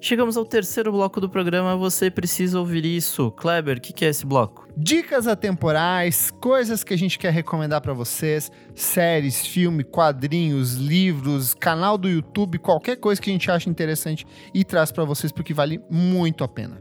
Chegamos 0.00 0.36
ao 0.36 0.44
terceiro 0.44 0.92
bloco 0.92 1.20
do 1.20 1.28
programa. 1.28 1.76
Você 1.76 2.10
precisa 2.10 2.58
ouvir 2.58 2.84
isso. 2.84 3.30
Kleber, 3.30 3.78
o 3.78 3.80
que, 3.80 3.92
que 3.92 4.04
é 4.04 4.08
esse 4.08 4.26
bloco? 4.26 4.68
Dicas 4.76 5.26
atemporais, 5.26 6.30
coisas 6.30 6.84
que 6.84 6.92
a 6.92 6.98
gente 6.98 7.18
quer 7.18 7.32
recomendar 7.32 7.80
pra 7.80 7.92
vocês, 7.92 8.50
séries, 8.74 9.46
filme, 9.46 9.84
quadrinhos, 9.84 10.74
livros, 10.74 11.54
canal 11.54 11.96
do 11.96 12.08
YouTube, 12.08 12.58
qualquer 12.58 12.96
coisa 12.96 13.20
que 13.20 13.30
a 13.30 13.32
gente 13.32 13.50
acha 13.50 13.70
interessante 13.70 14.26
e 14.52 14.64
traz 14.64 14.90
pra 14.90 15.04
vocês 15.04 15.32
porque 15.32 15.54
vale 15.54 15.80
muito 15.90 16.44
a 16.44 16.48
pena. 16.48 16.80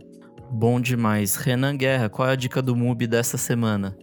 Bom 0.51 0.79
demais. 0.79 1.35
Renan 1.35 1.75
Guerra, 1.77 2.09
qual 2.09 2.27
é 2.27 2.33
a 2.33 2.35
dica 2.35 2.61
do 2.61 2.75
MUBI 2.75 3.07
dessa 3.07 3.37
semana? 3.37 3.95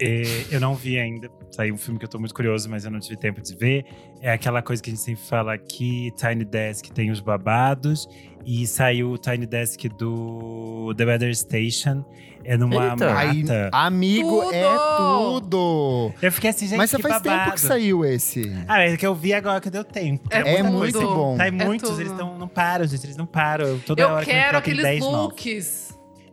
É, 0.00 0.22
eu 0.50 0.60
não 0.60 0.74
vi 0.74 0.98
ainda. 0.98 1.30
Saiu 1.50 1.74
um 1.74 1.78
filme 1.78 1.98
que 1.98 2.04
eu 2.04 2.08
tô 2.08 2.18
muito 2.18 2.34
curioso, 2.34 2.68
mas 2.68 2.84
eu 2.84 2.90
não 2.90 3.00
tive 3.00 3.16
tempo 3.16 3.40
de 3.40 3.54
ver. 3.56 3.84
É 4.20 4.30
aquela 4.32 4.60
coisa 4.62 4.82
que 4.82 4.90
a 4.90 4.92
gente 4.92 5.02
sempre 5.02 5.22
fala 5.24 5.54
aqui: 5.54 6.10
Tiny 6.16 6.44
Desk 6.44 6.90
tem 6.92 7.10
os 7.10 7.20
babados. 7.20 8.08
E 8.44 8.64
saiu 8.66 9.10
o 9.10 9.18
Tiny 9.18 9.44
Desk 9.46 9.88
do 9.88 10.94
The 10.96 11.04
Weather 11.04 11.34
Station. 11.36 12.04
É 12.44 12.56
numa 12.56 12.90
Eita. 12.90 13.12
mata. 13.12 13.70
Amigo, 13.72 14.42
Tudo! 14.42 14.54
é 14.54 14.76
tudo! 14.98 16.12
Eu 16.22 16.30
fiquei 16.30 16.50
assim, 16.50 16.66
gente, 16.68 16.78
Mas 16.78 16.90
você 16.90 16.96
que 16.98 17.02
faz 17.02 17.14
babado. 17.20 17.40
tempo 17.40 17.54
que 17.54 17.60
saiu 17.60 18.04
esse. 18.04 18.52
Ah, 18.68 18.82
é 18.82 18.96
que 18.96 19.04
eu 19.04 19.16
vi 19.16 19.32
agora 19.34 19.60
que 19.60 19.68
deu 19.68 19.82
tempo. 19.82 20.28
É 20.30 20.58
É 20.58 20.62
muito 20.62 21.00
bom. 21.00 21.36
Tá, 21.36 21.48
É 21.48 21.50
muitos, 21.50 21.90
tudo. 21.90 22.02
eles 22.02 22.12
tão, 22.12 22.38
não 22.38 22.46
param, 22.46 22.86
gente. 22.86 23.04
Eles 23.04 23.16
não 23.16 23.26
param. 23.26 23.80
Toda 23.80 24.00
Eu 24.00 24.10
hora 24.10 24.24
que 24.24 24.30
quero 24.30 24.50
tem 24.50 24.58
aqueles 24.58 24.82
10 24.84 25.00
novos. 25.00 25.85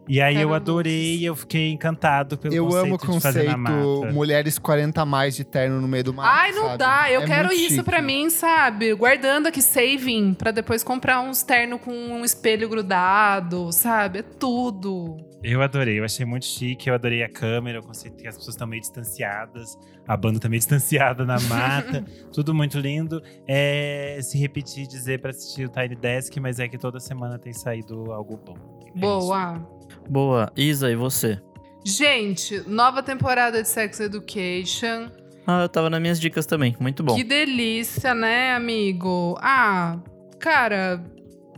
E 0.07 0.21
aí 0.21 0.35
eu 0.41 0.53
adorei, 0.53 1.23
eu 1.27 1.33
fiquei 1.35 1.71
encantado 1.71 2.37
pelo 2.37 2.53
Eu 2.53 2.65
conceito 2.65 2.85
amo 2.85 2.95
o 2.95 2.97
de 3.15 3.21
fazer 3.21 3.43
na 3.43 3.53
conceito 3.55 4.01
mata. 4.01 4.13
mulheres 4.13 4.59
40 4.59 5.01
a 5.01 5.05
mais 5.05 5.35
de 5.35 5.43
terno 5.45 5.79
no 5.79 5.87
meio 5.87 6.03
do 6.03 6.13
mato. 6.13 6.27
Ai, 6.29 6.51
não 6.51 6.63
sabe? 6.65 6.77
dá. 6.77 7.11
Eu 7.11 7.21
É 7.21 7.25
quero 7.25 7.53
isso 7.53 7.69
chique. 7.75 7.83
pra 7.83 8.01
mim, 8.01 8.29
sabe? 8.29 8.93
Guardando 8.93 9.47
aqui, 9.47 9.61
saving, 9.61 10.33
pra 10.33 10.51
depois 10.51 10.83
comprar 10.83 11.21
uns 11.21 11.41
terno 11.43 11.79
com 11.79 11.91
um 11.91 12.25
espelho 12.25 12.67
grudado, 12.67 13.71
sabe? 13.71 14.19
É 14.19 14.23
tudo. 14.23 15.15
Eu 15.41 15.61
adorei, 15.61 15.99
eu 15.99 16.05
achei 16.05 16.25
muito 16.25 16.45
chique, 16.45 16.87
eu 16.89 16.95
adorei 16.95 17.21
a 17.21 17.29
câmera, 17.29 17.79
o 17.79 17.83
conceito 17.83 18.15
que 18.17 18.27
as 18.27 18.35
pessoas 18.37 18.55
estão 18.55 18.65
meio 18.67 18.81
distanciadas, 18.81 19.77
a 20.07 20.15
banda 20.15 20.39
também 20.39 20.57
distanciada 20.59 21.25
na 21.25 21.37
mata, 21.41 22.03
tudo 22.33 22.53
muito 22.53 22.77
lindo. 22.79 23.21
É, 23.47 24.19
se 24.21 24.37
repetir, 24.37 24.87
dizer 24.87 25.19
pra 25.21 25.31
assistir 25.31 25.65
o 25.65 25.69
Tiny 25.69 25.95
Desk, 25.95 26.37
mas 26.39 26.59
é 26.59 26.67
que 26.67 26.77
toda 26.77 26.99
semana 26.99 27.37
tem 27.39 27.51
saído 27.53 28.11
algo 28.11 28.37
bom. 28.37 28.55
É 28.85 28.89
isso. 28.99 29.72
Boa. 30.09 30.51
Isa, 30.55 30.91
e 30.91 30.95
você? 30.95 31.39
Gente, 31.83 32.63
nova 32.67 33.03
temporada 33.03 33.61
de 33.61 33.67
Sex 33.67 33.99
Education. 33.99 35.09
Ah, 35.45 35.63
eu 35.63 35.69
tava 35.69 35.89
nas 35.89 36.01
minhas 36.01 36.19
dicas 36.19 36.45
também. 36.45 36.75
Muito 36.79 37.03
bom. 37.03 37.15
Que 37.15 37.23
delícia, 37.23 38.15
né, 38.15 38.55
amigo? 38.55 39.37
Ah, 39.41 39.99
cara, 40.39 41.03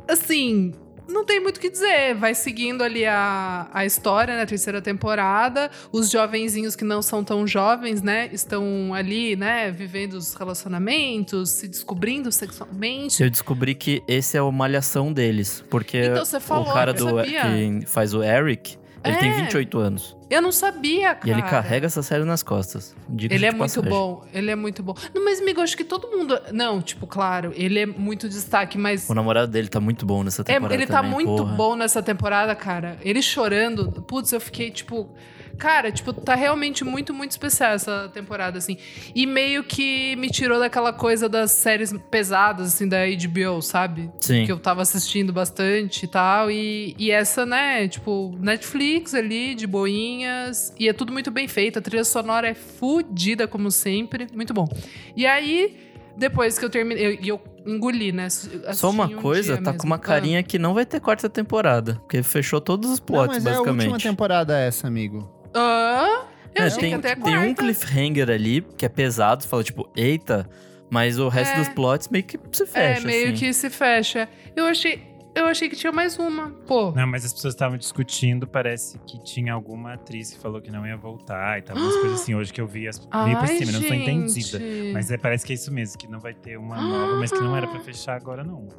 assim, 0.08 0.74
não 1.07 1.23
tem 1.26 1.40
muito 1.40 1.57
o 1.57 1.60
que 1.60 1.69
dizer. 1.69 2.15
Vai 2.15 2.34
seguindo 2.36 2.84
ali 2.84 3.06
a, 3.06 3.68
a 3.73 3.86
história, 3.86 4.36
né? 4.36 4.45
Terceira 4.45 4.82
temporada. 4.82 5.69
Os 5.91 6.10
jovenzinhos 6.10 6.76
que 6.76 6.84
não 6.84 7.02
são 7.02 7.23
tão 7.23 7.45
jovens, 7.48 8.02
né? 8.02 8.30
Estão 8.32 8.94
ali, 8.94 9.36
né? 9.36 9.72
Vivendo 9.72 10.14
os 10.14 10.34
relacionamentos, 10.36 11.49
se 11.52 11.68
descobrindo 11.68 12.32
sexualmente. 12.32 13.22
Eu 13.22 13.30
descobri 13.30 13.76
que 13.76 14.02
esse 14.07 14.38
é 14.38 14.41
o 14.41 14.52
malhação 14.52 15.11
deles. 15.14 15.64
Porque 15.69 15.98
Então, 15.99 16.26
você 16.26 16.40
falou, 16.40 16.69
o 16.69 16.73
cara 16.73 16.94
do, 16.94 17.06
que 17.23 17.86
faz 17.86 18.14
o 18.14 18.23
Eric, 18.23 18.77
ele 19.03 19.15
É. 19.15 19.19
tem 19.19 19.34
28 19.34 19.77
anos. 19.77 20.15
Eu 20.30 20.42
não 20.42 20.52
sabia, 20.52 21.14
cara. 21.14 21.28
E 21.28 21.32
ele 21.32 21.42
carrega 21.44 21.86
essa 21.86 22.02
série 22.02 22.24
nas 22.24 22.42
costas. 22.42 22.96
Ele 23.30 23.46
é 23.46 23.52
muito 23.52 23.82
bom, 23.84 24.24
ele 24.34 24.50
é 24.50 24.56
muito 24.56 24.82
bom. 24.82 24.96
Não, 25.14 25.24
mas, 25.24 25.40
amigo, 25.40 25.62
acho 25.62 25.78
que 25.78 25.84
todo 25.84 26.08
mundo. 26.10 26.40
Não, 26.52 26.82
tipo, 26.82 27.06
claro, 27.06 27.52
ele 27.56 27.80
é 27.80 27.86
muito 27.86 28.28
destaque, 28.28 28.78
mas. 28.78 29.08
O 29.10 29.14
namorado 29.14 29.52
dele 29.52 29.68
tá 29.68 29.80
muito 29.80 30.06
bom 30.06 30.24
nessa 30.24 30.42
É, 30.42 30.46
temporada 30.46 30.74
ele 30.74 30.88
tá 30.88 30.96
também, 31.02 31.12
muito 31.12 31.44
porra. 31.44 31.54
bom 31.56 31.76
nessa 31.76 32.02
temporada, 32.02 32.56
cara. 32.56 32.98
Ele 33.02 33.22
chorando. 33.22 33.92
Putz, 34.04 34.32
eu 34.32 34.40
fiquei 34.42 34.72
tipo. 34.72 35.08
Cara, 35.57 35.91
tipo, 35.91 36.11
tá 36.14 36.36
realmente 36.36 36.84
muito, 36.84 37.14
muito 37.14 37.32
especial 37.32 37.73
essa 37.73 38.10
temporada, 38.14 38.57
assim. 38.57 38.77
E 39.15 39.26
meio 39.26 39.64
que 39.64 40.15
me 40.18 40.30
tirou 40.30 40.60
daquela 40.60 40.91
coisa 40.91 41.30
das 41.30 41.52
séries 41.52 41.94
pesadas, 42.11 42.68
assim, 42.73 42.88
da 42.88 42.98
HBO, 43.06 43.61
sabe? 43.61 44.11
Sim. 44.19 44.45
Que 44.45 44.52
eu 44.52 44.60
tava 44.60 44.82
assistindo 44.82 45.32
bastante 45.32 46.03
e 46.06 46.07
tal. 46.07 46.52
E, 46.52 46.95
e 46.99 47.10
essa, 47.11 47.45
né, 47.45 47.88
tipo, 47.88 48.36
Netflix 48.40 49.14
ali, 49.14 49.56
de 49.56 49.65
boinhas. 49.65 50.73
E 50.80 50.88
é 50.90 50.94
tudo 50.94 51.14
muito 51.14 51.32
bem 51.32 51.48
feito. 51.48 51.80
A 51.80 51.82
trilha 51.82 52.03
sonora 52.03 52.48
é 52.49 52.53
fodida, 52.53 53.48
como 53.48 53.72
sempre. 53.72 54.27
Muito 54.34 54.53
bom. 54.53 54.68
E 55.15 55.26
aí, 55.26 55.77
depois 56.18 56.60
que 56.60 56.65
eu 56.65 56.69
terminei. 56.69 57.19
E 57.22 57.27
eu, 57.30 57.41
engoli, 57.65 58.11
né? 58.11 58.30
Só 58.30 58.90
uma 58.91 59.06
um 59.06 59.15
coisa, 59.22 59.56
tá 59.56 59.61
mesmo. 59.72 59.77
com 59.80 59.88
uma 59.88 59.95
Ah. 59.95 59.99
carinha 59.99 60.44
que 60.44 60.60
não 60.60 60.73
vai 60.73 60.86
ter 60.86 60.99
quarta 60.99 61.27
temporada. 61.30 61.95
Porque 61.95 62.22
fechou 62.22 62.61
todos 62.61 62.90
os 62.91 62.99
Não, 62.99 63.06
plots, 63.06 63.38
mas 63.38 63.45
é 63.45 63.49
a 63.49 63.57
última 63.60 63.73
basicamente. 63.73 64.03
temporada 64.03 64.57
essa, 64.60 64.86
amigo. 64.88 65.34
Ah, 65.56 66.26
eu 66.53 66.64
É, 66.64 66.68
achei 66.68 66.80
tem, 66.82 66.90
que 66.91 66.95
até 66.95 67.11
a 67.14 67.15
tem 67.15 67.38
um 67.38 67.53
quarta. 67.53 67.61
cliffhanger 67.64 68.30
ali 68.30 68.61
que 68.77 68.86
é 68.86 68.90
pesado, 68.90 69.44
você 69.44 69.49
fala 69.49 69.64
tipo, 69.64 69.90
eita, 69.95 70.49
mas 70.90 71.18
o 71.19 71.27
resto 71.30 71.53
É. 71.56 71.57
dos 71.60 71.69
plots 71.69 72.07
meio 72.10 72.23
que 72.23 72.38
se 72.52 72.64
É, 72.64 72.65
fecha. 72.65 73.07
meio 73.07 73.27
assim. 73.30 73.36
que 73.38 73.53
se 73.53 73.69
fecha. 73.69 74.30
Eu 74.56 74.65
achei. 74.65 75.15
Eu 75.38 75.48
achei 75.48 75.68
que 75.68 75.76
tinha 75.76 75.91
mais 75.91 76.18
uma. 76.18 76.49
Pô. 76.65 76.91
Não, 76.91 77.06
mas 77.06 77.26
as 77.26 77.34
pessoas 77.34 77.53
estavam 77.53 77.77
discutindo, 77.77 78.48
parece 78.48 78.98
que 78.99 79.22
tinha 79.22 79.52
alguma 79.52 79.95
atriz 79.95 80.32
que 80.32 80.40
falou 80.40 80.61
que 80.61 80.72
não 80.72 80.88
ia 80.88 80.95
voltar 80.95 81.60
e 81.60 81.61
tal. 81.61 81.76
Umas 81.76 81.94
coisas 81.98 82.22
assim, 82.22 82.34
hoje 82.34 82.53
que 82.53 82.61
eu 82.61 82.65
vi 82.68 82.88
as 82.88 82.98
meio 82.99 83.10
por 83.38 83.49
Ai, 83.49 83.57
cima, 83.57 83.72
não 83.73 83.82
sou 83.82 83.94
entendida. 83.94 84.60
gente. 84.60 84.94
Mas 84.94 85.11
é, 85.11 85.18
parece 85.18 85.45
que 85.45 85.52
é 85.52 85.56
isso 85.56 85.73
mesmo, 85.73 85.98
que 85.98 86.07
não 86.07 86.22
vai 86.22 86.34
ter 86.34 86.57
uma 86.57 86.82
nova, 86.82 87.18
mas 87.18 87.32
que 87.34 87.40
não 87.41 87.53
era 87.57 87.68
pra 87.68 87.82
fechar 87.82 88.15
agora, 88.15 88.45
não. 88.45 88.69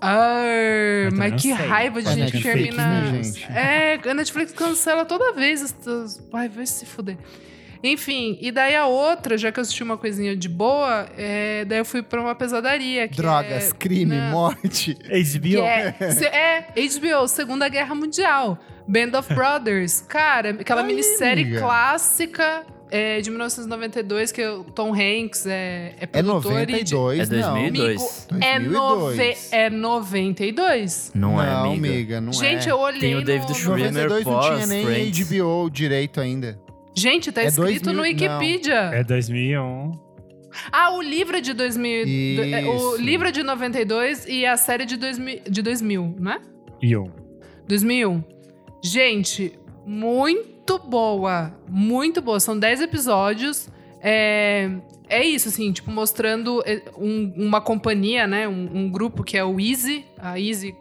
Ah, 0.00 1.08
também 1.10 1.30
mas 1.30 1.42
que 1.42 1.54
sei. 1.54 1.66
raiva 1.66 2.00
de 2.00 2.08
A 2.08 2.12
gente 2.12 2.72
né, 2.72 3.22
gente? 3.22 3.44
É, 3.52 4.00
a 4.08 4.14
Netflix 4.14 4.52
cancela 4.52 5.04
toda 5.04 5.32
vez. 5.32 5.62
As... 5.62 6.20
Ai, 6.32 6.48
vai 6.48 6.66
se 6.66 6.86
fuder. 6.86 7.16
Enfim, 7.82 8.36
e 8.40 8.50
daí 8.50 8.76
a 8.76 8.86
outra, 8.86 9.38
já 9.38 9.50
que 9.50 9.58
eu 9.58 9.62
assisti 9.62 9.82
uma 9.82 9.96
coisinha 9.96 10.36
de 10.36 10.48
boa, 10.50 11.08
é, 11.16 11.64
daí 11.64 11.78
eu 11.78 11.84
fui 11.84 12.02
pra 12.02 12.20
uma 12.20 12.34
pesadaria. 12.34 13.08
Que 13.08 13.16
Drogas, 13.16 13.70
é, 13.70 13.74
crime, 13.74 14.16
Não. 14.16 14.30
morte. 14.30 14.94
HBO. 14.94 15.62
É, 15.62 15.94
é, 16.30 16.60
HBO, 16.74 17.26
Segunda 17.26 17.68
Guerra 17.68 17.94
Mundial. 17.94 18.58
Band 18.86 19.18
of 19.18 19.32
Brothers. 19.34 20.02
Cara, 20.02 20.50
aquela 20.50 20.82
Aí, 20.82 20.86
minissérie 20.88 21.44
amiga. 21.44 21.60
clássica 21.60 22.66
é, 22.90 23.20
de 23.20 23.30
1992, 23.30 24.32
que 24.32 24.44
o 24.46 24.64
Tom 24.64 24.92
Hanks 24.94 25.46
é, 25.46 25.94
é 26.00 26.02
É 26.02 26.06
produtor 26.06 26.52
e 26.62 26.66
de- 26.66 26.94
92, 26.94 27.30
É 27.30 27.36
não. 27.36 27.52
2002. 27.54 28.28
Amigo, 28.30 28.44
é, 28.44 28.58
2002. 28.58 28.72
nove, 28.72 29.36
é 29.52 29.70
92. 29.70 31.12
Não, 31.14 31.42
é, 31.42 31.48
amiga. 31.50 32.20
não 32.20 32.32
Gente, 32.32 32.68
é. 32.68 32.72
eu 32.72 32.78
olhei 32.78 33.00
Tem 33.00 33.14
o 33.14 33.18
no- 33.20 33.24
David 33.24 33.48
no- 33.48 33.54
Schwimmer 33.54 33.92
92 33.92 34.24
não 34.26 34.40
tinha 34.40 34.66
nem 34.66 34.84
Friends. 34.84 35.18
HBO 35.30 35.70
direito 35.70 36.20
ainda. 36.20 36.58
Gente, 36.94 37.30
tá 37.30 37.42
É 37.42 37.46
escrito 37.46 37.84
2000 37.84 37.94
no 37.94 38.02
Wikipedia. 38.02 38.74
É 38.92 39.04
2001. 39.04 39.92
Ah, 40.72 40.92
o 40.94 41.00
livro 41.00 41.36
é 41.36 41.40
de 41.40 41.52
2000. 41.52 42.04
do- 42.04 42.42
é, 42.54 42.64
O 42.66 42.76
Isso. 42.94 42.96
livro 43.02 43.28
é 43.28 43.30
de 43.30 43.42
92 43.44 44.26
e 44.28 44.44
a 44.44 44.56
série 44.56 44.82
é 44.82 44.86
de 44.86 44.96
2000, 44.96 45.40
de 45.48 45.62
2000 45.62 46.14
né? 46.18 46.40
E 46.82 46.96
um. 46.96 47.08
2001. 47.68 48.22
Gente, 48.82 49.52
muito 49.86 50.59
boa. 50.78 51.52
Muito 51.68 52.20
boa. 52.22 52.38
São 52.40 52.58
10 52.58 52.80
episódios. 52.80 53.68
É, 54.02 54.70
é 55.08 55.24
isso, 55.24 55.48
assim, 55.48 55.72
tipo, 55.72 55.90
mostrando 55.90 56.62
é, 56.64 56.82
um- 56.96 57.32
uma 57.36 57.60
companhia, 57.60 58.26
né? 58.26 58.48
Um, 58.48 58.68
um 58.74 58.90
grupo 58.90 59.22
que 59.22 59.36
é 59.36 59.44
o 59.44 59.60
Easy, 59.60 60.04
a 60.18 60.38
Easy 60.40 60.74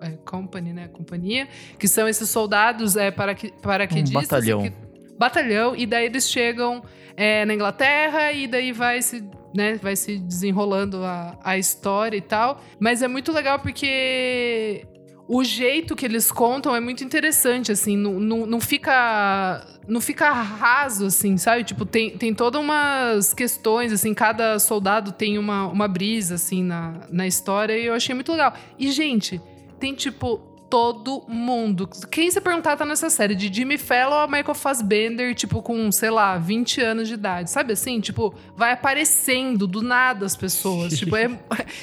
é, 0.00 0.10
Company, 0.24 0.72
né? 0.72 0.88
Companhia, 0.88 1.46
que 1.78 1.86
são 1.86 2.08
esses 2.08 2.28
soldados 2.28 2.96
é, 2.96 3.10
para 3.10 3.34
que 3.34 3.52
paraquedistas. 3.62 4.16
Um 4.24 4.26
batalhão. 4.28 4.62
que- 4.62 4.72
batalhão, 5.18 5.76
e 5.76 5.86
daí 5.86 6.06
eles 6.06 6.28
chegam 6.28 6.82
é, 7.16 7.44
na 7.46 7.54
Inglaterra 7.54 8.32
e 8.32 8.46
daí 8.46 8.72
vai 8.72 9.00
se, 9.00 9.24
né, 9.54 9.76
vai 9.82 9.96
se 9.96 10.18
desenrolando 10.18 11.02
a, 11.04 11.38
a 11.42 11.56
história 11.56 12.16
e 12.16 12.20
tal. 12.20 12.60
Mas 12.78 13.00
é 13.00 13.08
muito 13.08 13.32
legal 13.32 13.58
porque 13.60 14.84
o 15.28 15.42
jeito 15.42 15.96
que 15.96 16.04
eles 16.04 16.30
contam 16.30 16.74
é 16.74 16.80
muito 16.80 17.02
interessante, 17.02 17.72
assim, 17.72 17.96
não, 17.96 18.20
não, 18.20 18.46
não 18.46 18.60
fica. 18.60 19.66
Não 19.88 20.00
fica 20.00 20.32
raso, 20.32 21.06
assim, 21.06 21.36
sabe? 21.36 21.62
Tipo, 21.62 21.86
tem, 21.86 22.16
tem 22.18 22.34
todas 22.34 22.60
umas 22.60 23.32
questões, 23.32 23.92
assim, 23.92 24.12
cada 24.12 24.58
soldado 24.58 25.12
tem 25.12 25.38
uma, 25.38 25.66
uma 25.66 25.86
brisa, 25.86 26.34
assim, 26.34 26.62
na, 26.62 27.06
na 27.08 27.26
história, 27.26 27.76
e 27.78 27.86
eu 27.86 27.94
achei 27.94 28.12
muito 28.12 28.32
legal. 28.32 28.52
E, 28.76 28.90
gente, 28.90 29.40
tem, 29.78 29.94
tipo, 29.94 30.40
todo 30.68 31.24
mundo. 31.28 31.88
Quem 32.10 32.30
se 32.30 32.40
perguntar 32.40 32.76
tá 32.76 32.84
nessa 32.84 33.08
série, 33.10 33.34
de 33.34 33.52
Jimmy 33.52 33.78
Fallon 33.78 34.18
a 34.18 34.26
Michael 34.26 34.54
Fassbender, 34.54 35.34
tipo, 35.34 35.62
com, 35.62 35.90
sei 35.92 36.10
lá, 36.10 36.36
20 36.38 36.80
anos 36.80 37.08
de 37.08 37.14
idade. 37.14 37.50
Sabe 37.50 37.72
assim? 37.72 38.00
Tipo, 38.00 38.34
vai 38.56 38.72
aparecendo 38.72 39.66
do 39.66 39.82
nada 39.82 40.26
as 40.26 40.36
pessoas. 40.36 40.92
tipo, 40.98 41.16
é, 41.16 41.28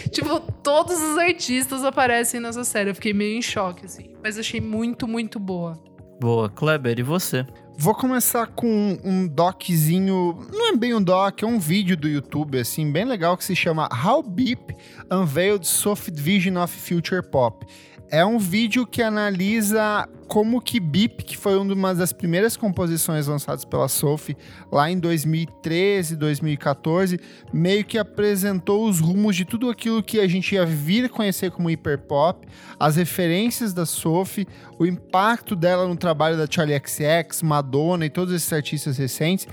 tipo, 0.09 0.39
todos 0.39 1.01
os 1.01 1.17
artistas 1.17 1.83
aparecem 1.83 2.39
nessa 2.39 2.63
série. 2.63 2.91
Eu 2.91 2.95
fiquei 2.95 3.13
meio 3.13 3.37
em 3.37 3.41
choque, 3.41 3.85
assim. 3.85 4.11
Mas 4.23 4.37
achei 4.37 4.61
muito, 4.61 5.07
muito 5.07 5.39
boa. 5.39 5.73
Boa, 6.19 6.49
Kleber, 6.49 6.99
e 6.99 7.03
você? 7.03 7.45
Vou 7.75 7.95
começar 7.95 8.47
com 8.47 8.99
um 9.03 9.27
doczinho, 9.27 10.37
não 10.51 10.69
é 10.69 10.75
bem 10.77 10.93
um 10.93 11.01
doc, 11.01 11.41
é 11.41 11.45
um 11.45 11.59
vídeo 11.59 11.97
do 11.97 12.07
YouTube, 12.07 12.59
assim, 12.59 12.89
bem 12.91 13.03
legal, 13.03 13.35
que 13.35 13.43
se 13.43 13.55
chama 13.55 13.89
How 13.91 14.21
Beep 14.21 14.75
Unveiled 15.11 15.67
Soft 15.67 16.13
Vision 16.13 16.57
of 16.57 16.73
Future 16.73 17.23
Pop. 17.23 17.65
É 18.13 18.23
um 18.23 18.37
vídeo 18.37 18.85
que 18.85 19.01
analisa 19.01 20.07
como 20.27 20.61
que 20.61 20.79
Beep, 20.79 21.23
que 21.23 21.35
foi 21.35 21.57
uma 21.57 21.95
das 21.95 22.13
primeiras 22.13 22.55
composições 22.55 23.25
lançadas 23.25 23.65
pela 23.65 23.87
Sophie 23.87 24.37
lá 24.71 24.87
em 24.91 24.99
2013, 24.99 26.15
2014, 26.15 27.19
meio 27.51 27.83
que 27.83 27.97
apresentou 27.97 28.87
os 28.87 28.99
rumos 28.99 29.35
de 29.35 29.45
tudo 29.45 29.67
aquilo 29.67 30.03
que 30.03 30.19
a 30.19 30.27
gente 30.27 30.53
ia 30.53 30.63
vir 30.63 31.09
conhecer 31.09 31.49
como 31.49 31.71
hiperpop, 31.71 32.47
as 32.79 32.97
referências 32.97 33.73
da 33.73 33.83
Sophie, 33.83 34.47
o 34.77 34.85
impacto 34.85 35.55
dela 35.55 35.87
no 35.87 35.95
trabalho 35.95 36.37
da 36.37 36.45
Charlie 36.47 36.79
XX, 36.79 37.41
Madonna 37.41 38.05
e 38.05 38.11
todos 38.11 38.31
esses 38.31 38.53
artistas 38.53 38.95
recentes 38.95 39.47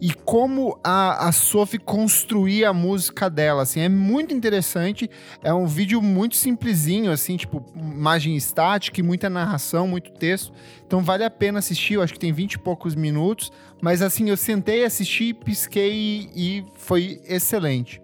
e 0.00 0.12
como 0.12 0.78
a, 0.82 1.28
a 1.28 1.32
Sophie 1.32 1.78
construía 1.78 2.70
a 2.70 2.72
música 2.72 3.28
dela, 3.28 3.62
assim, 3.62 3.80
é 3.80 3.88
muito 3.88 4.32
interessante, 4.32 5.10
é 5.42 5.52
um 5.52 5.66
vídeo 5.66 6.00
muito 6.00 6.36
simplesinho, 6.36 7.10
assim, 7.10 7.36
tipo, 7.36 7.64
imagem 7.74 8.36
estática 8.36 9.00
e 9.00 9.02
muita 9.02 9.28
narração, 9.28 9.88
muito 9.88 10.12
texto, 10.12 10.52
então 10.86 11.02
vale 11.02 11.24
a 11.24 11.30
pena 11.30 11.58
assistir, 11.58 11.94
eu 11.94 12.02
acho 12.02 12.12
que 12.12 12.18
tem 12.18 12.32
20 12.32 12.54
e 12.54 12.58
poucos 12.58 12.94
minutos, 12.94 13.50
mas 13.80 14.02
assim, 14.02 14.30
eu 14.30 14.36
sentei, 14.36 14.84
assisti, 14.84 15.32
pisquei 15.32 16.30
e 16.34 16.64
foi 16.74 17.20
excelente. 17.26 18.00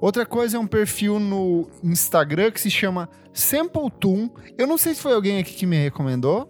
Outra 0.00 0.26
coisa 0.26 0.56
é 0.56 0.60
um 0.60 0.66
perfil 0.66 1.18
no 1.18 1.68
Instagram 1.82 2.50
que 2.50 2.60
se 2.60 2.70
chama 2.70 3.08
Sample 3.32 3.90
Toon, 3.98 4.28
eu 4.58 4.66
não 4.66 4.76
sei 4.76 4.94
se 4.94 5.00
foi 5.00 5.12
alguém 5.12 5.38
aqui 5.38 5.54
que 5.54 5.66
me 5.66 5.76
recomendou, 5.76 6.48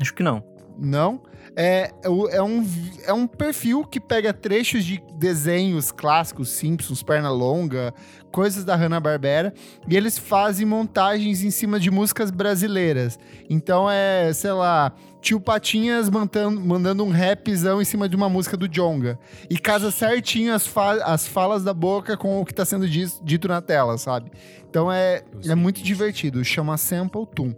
Acho 0.00 0.14
que 0.14 0.22
não. 0.22 0.42
não. 0.78 1.20
É, 1.56 1.90
é 2.02 2.42
um, 2.42 2.66
é 3.04 3.12
um 3.12 3.26
perfil 3.26 3.84
que 3.84 4.00
pega 4.00 4.32
trechos 4.32 4.84
de 4.84 5.02
desenhos 5.14 5.90
clássicos, 5.90 6.48
Simpsons, 6.50 7.02
Pernalonga, 7.02 7.92
coisas 8.30 8.64
da 8.64 8.76
Hanna-Barbera, 8.76 9.52
e 9.88 9.96
eles 9.96 10.16
fazem 10.18 10.64
montagens 10.64 11.42
em 11.42 11.50
cima 11.50 11.80
de 11.80 11.90
músicas 11.90 12.30
brasileiras. 12.30 13.18
Então 13.48 13.90
é, 13.90 14.32
sei 14.32 14.52
lá, 14.52 14.92
Tio 15.20 15.40
Patinhas 15.40 16.08
mandando, 16.08 16.60
mandando 16.60 17.04
um 17.04 17.10
rapzão 17.10 17.82
em 17.82 17.84
cima 17.84 18.08
de 18.08 18.16
uma 18.16 18.28
música 18.28 18.56
do 18.56 18.68
Jonga. 18.68 19.18
E 19.50 19.58
casa 19.58 19.90
certinho 19.90 20.54
as, 20.54 20.66
fa- 20.66 21.02
as 21.04 21.26
falas 21.26 21.64
da 21.64 21.74
boca 21.74 22.16
com 22.16 22.40
o 22.40 22.44
que 22.44 22.54
tá 22.54 22.64
sendo 22.64 22.88
dito 22.88 23.48
na 23.48 23.60
tela, 23.60 23.98
sabe? 23.98 24.30
Então 24.68 24.90
é, 24.90 25.22
é 25.46 25.54
muito 25.54 25.82
divertido. 25.82 26.44
Chama 26.44 26.78
Sample 26.78 27.26
Toon. 27.34 27.52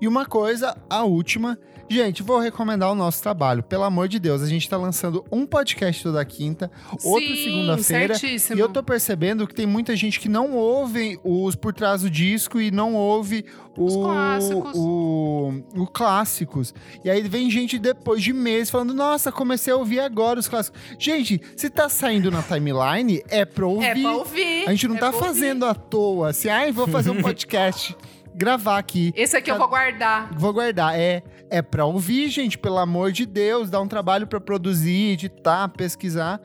E 0.00 0.08
uma 0.08 0.26
coisa, 0.26 0.76
a 0.88 1.02
última. 1.04 1.58
Gente, 1.86 2.22
vou 2.22 2.38
recomendar 2.38 2.90
o 2.90 2.94
nosso 2.94 3.22
trabalho. 3.22 3.62
Pelo 3.62 3.82
amor 3.84 4.08
de 4.08 4.18
Deus, 4.18 4.40
a 4.40 4.46
gente 4.46 4.66
tá 4.68 4.76
lançando 4.78 5.22
um 5.30 5.44
podcast 5.44 6.02
toda 6.02 6.24
quinta, 6.24 6.70
outro 7.04 7.36
segunda-feira. 7.36 8.14
certíssimo. 8.14 8.56
E 8.58 8.60
eu 8.60 8.70
tô 8.70 8.82
percebendo 8.82 9.46
que 9.46 9.54
tem 9.54 9.66
muita 9.66 9.94
gente 9.94 10.18
que 10.18 10.26
não 10.26 10.52
ouve 10.54 11.20
os 11.22 11.54
por 11.54 11.74
trás 11.74 12.00
do 12.00 12.08
disco 12.08 12.58
e 12.58 12.70
não 12.70 12.94
ouve 12.94 13.44
Os 13.76 13.94
o, 13.96 14.00
clássicos. 14.02 14.72
o, 14.74 15.52
o 15.76 15.86
clássicos. 15.86 16.74
E 17.04 17.10
aí 17.10 17.20
vem 17.28 17.50
gente 17.50 17.78
depois 17.78 18.22
de 18.22 18.32
meses 18.32 18.70
falando: 18.70 18.94
Nossa, 18.94 19.30
comecei 19.30 19.70
a 19.72 19.76
ouvir 19.76 20.00
agora 20.00 20.40
os 20.40 20.48
clássicos. 20.48 20.80
Gente, 20.98 21.38
se 21.54 21.68
tá 21.68 21.90
saindo 21.90 22.30
na 22.30 22.42
timeline, 22.42 23.22
é 23.28 23.44
pra 23.44 23.66
ouvir. 23.66 23.86
É 23.86 23.94
pra 23.94 24.12
ouvir. 24.16 24.64
A 24.66 24.70
gente 24.70 24.88
não 24.88 24.96
é 24.96 25.00
tá 25.00 25.08
pra 25.10 25.18
ouvir. 25.18 25.28
fazendo 25.28 25.66
à 25.66 25.74
toa, 25.74 26.30
assim, 26.30 26.48
ai, 26.48 26.72
vou 26.72 26.86
fazer 26.88 27.10
um 27.10 27.20
podcast, 27.22 27.94
gravar 28.34 28.78
aqui. 28.78 29.12
Esse 29.16 29.36
aqui 29.36 29.50
eu 29.50 29.58
vou 29.58 29.68
guardar. 29.68 30.30
Vou 30.36 30.52
guardar. 30.52 30.98
É, 30.98 31.22
é 31.50 31.62
pra 31.62 31.84
ouvir, 31.84 32.28
gente, 32.28 32.58
pelo 32.58 32.78
amor 32.78 33.12
de 33.12 33.24
Deus. 33.24 33.70
Dá 33.70 33.80
um 33.80 33.88
trabalho 33.88 34.26
pra 34.26 34.40
produzir, 34.40 35.12
editar, 35.12 35.68
pesquisar. 35.68 36.40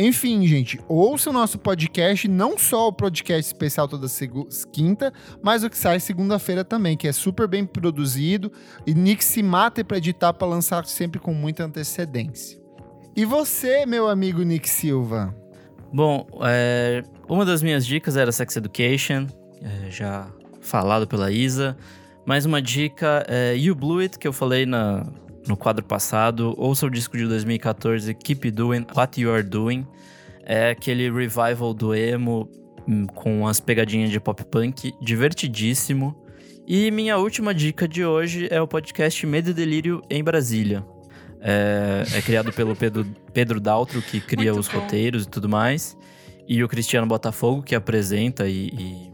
Enfim, 0.00 0.46
gente, 0.46 0.78
ouça 0.86 1.28
o 1.28 1.32
nosso 1.32 1.58
podcast, 1.58 2.28
não 2.28 2.56
só 2.56 2.86
o 2.86 2.92
podcast 2.92 3.52
especial 3.52 3.88
toda 3.88 4.06
quinta, 4.72 5.12
mas 5.42 5.64
o 5.64 5.70
que 5.70 5.76
sai 5.76 5.98
segunda-feira 5.98 6.64
também, 6.64 6.96
que 6.96 7.08
é 7.08 7.12
super 7.12 7.48
bem 7.48 7.66
produzido 7.66 8.52
e 8.86 8.94
Nick 8.94 9.24
se 9.24 9.42
mata 9.42 9.84
para 9.84 9.98
editar 9.98 10.32
para 10.32 10.46
lançar 10.46 10.86
sempre 10.86 11.18
com 11.18 11.34
muita 11.34 11.64
antecedência. 11.64 12.60
E 13.16 13.24
você, 13.24 13.84
meu 13.86 14.08
amigo 14.08 14.40
Nick 14.44 14.70
Silva? 14.70 15.34
Bom, 15.92 16.28
é, 16.42 17.02
uma 17.28 17.44
das 17.44 17.60
minhas 17.60 17.84
dicas 17.84 18.16
era 18.16 18.30
Sex 18.30 18.54
Education, 18.54 19.26
é, 19.60 19.90
já 19.90 20.28
falado 20.68 21.08
pela 21.08 21.32
Isa. 21.32 21.76
Mais 22.26 22.44
uma 22.44 22.60
dica 22.60 23.24
é 23.26 23.56
You 23.56 23.74
Blew 23.74 24.00
It, 24.00 24.18
que 24.18 24.28
eu 24.28 24.32
falei 24.32 24.66
na, 24.66 25.06
no 25.46 25.56
quadro 25.56 25.84
passado. 25.84 26.54
Ouça 26.58 26.86
o 26.86 26.90
disco 26.90 27.16
de 27.16 27.26
2014, 27.26 28.14
Keep 28.14 28.50
Doing 28.50 28.86
What 28.94 29.20
You 29.20 29.32
Are 29.32 29.42
Doing. 29.42 29.86
É 30.44 30.70
aquele 30.70 31.10
revival 31.10 31.72
do 31.72 31.94
emo 31.94 32.48
hum, 32.86 33.06
com 33.06 33.48
as 33.48 33.58
pegadinhas 33.60 34.10
de 34.10 34.20
pop 34.20 34.44
punk, 34.44 34.92
divertidíssimo. 35.00 36.14
E 36.66 36.90
minha 36.90 37.16
última 37.16 37.54
dica 37.54 37.88
de 37.88 38.04
hoje 38.04 38.46
é 38.50 38.60
o 38.60 38.68
podcast 38.68 39.26
Medo 39.26 39.50
e 39.50 39.54
Delírio 39.54 40.02
em 40.10 40.22
Brasília. 40.22 40.84
É, 41.40 42.04
é 42.14 42.20
criado 42.20 42.52
pelo 42.52 42.76
Pedro, 42.76 43.06
Pedro 43.32 43.58
Daltro, 43.58 44.02
que 44.02 44.20
cria 44.20 44.52
Muito 44.52 44.60
os 44.60 44.68
bom. 44.68 44.80
roteiros 44.80 45.24
e 45.24 45.28
tudo 45.28 45.48
mais. 45.48 45.96
E 46.46 46.62
o 46.62 46.68
Cristiano 46.68 47.06
Botafogo, 47.06 47.62
que 47.62 47.74
apresenta 47.74 48.46
e, 48.48 48.68
e, 48.68 49.07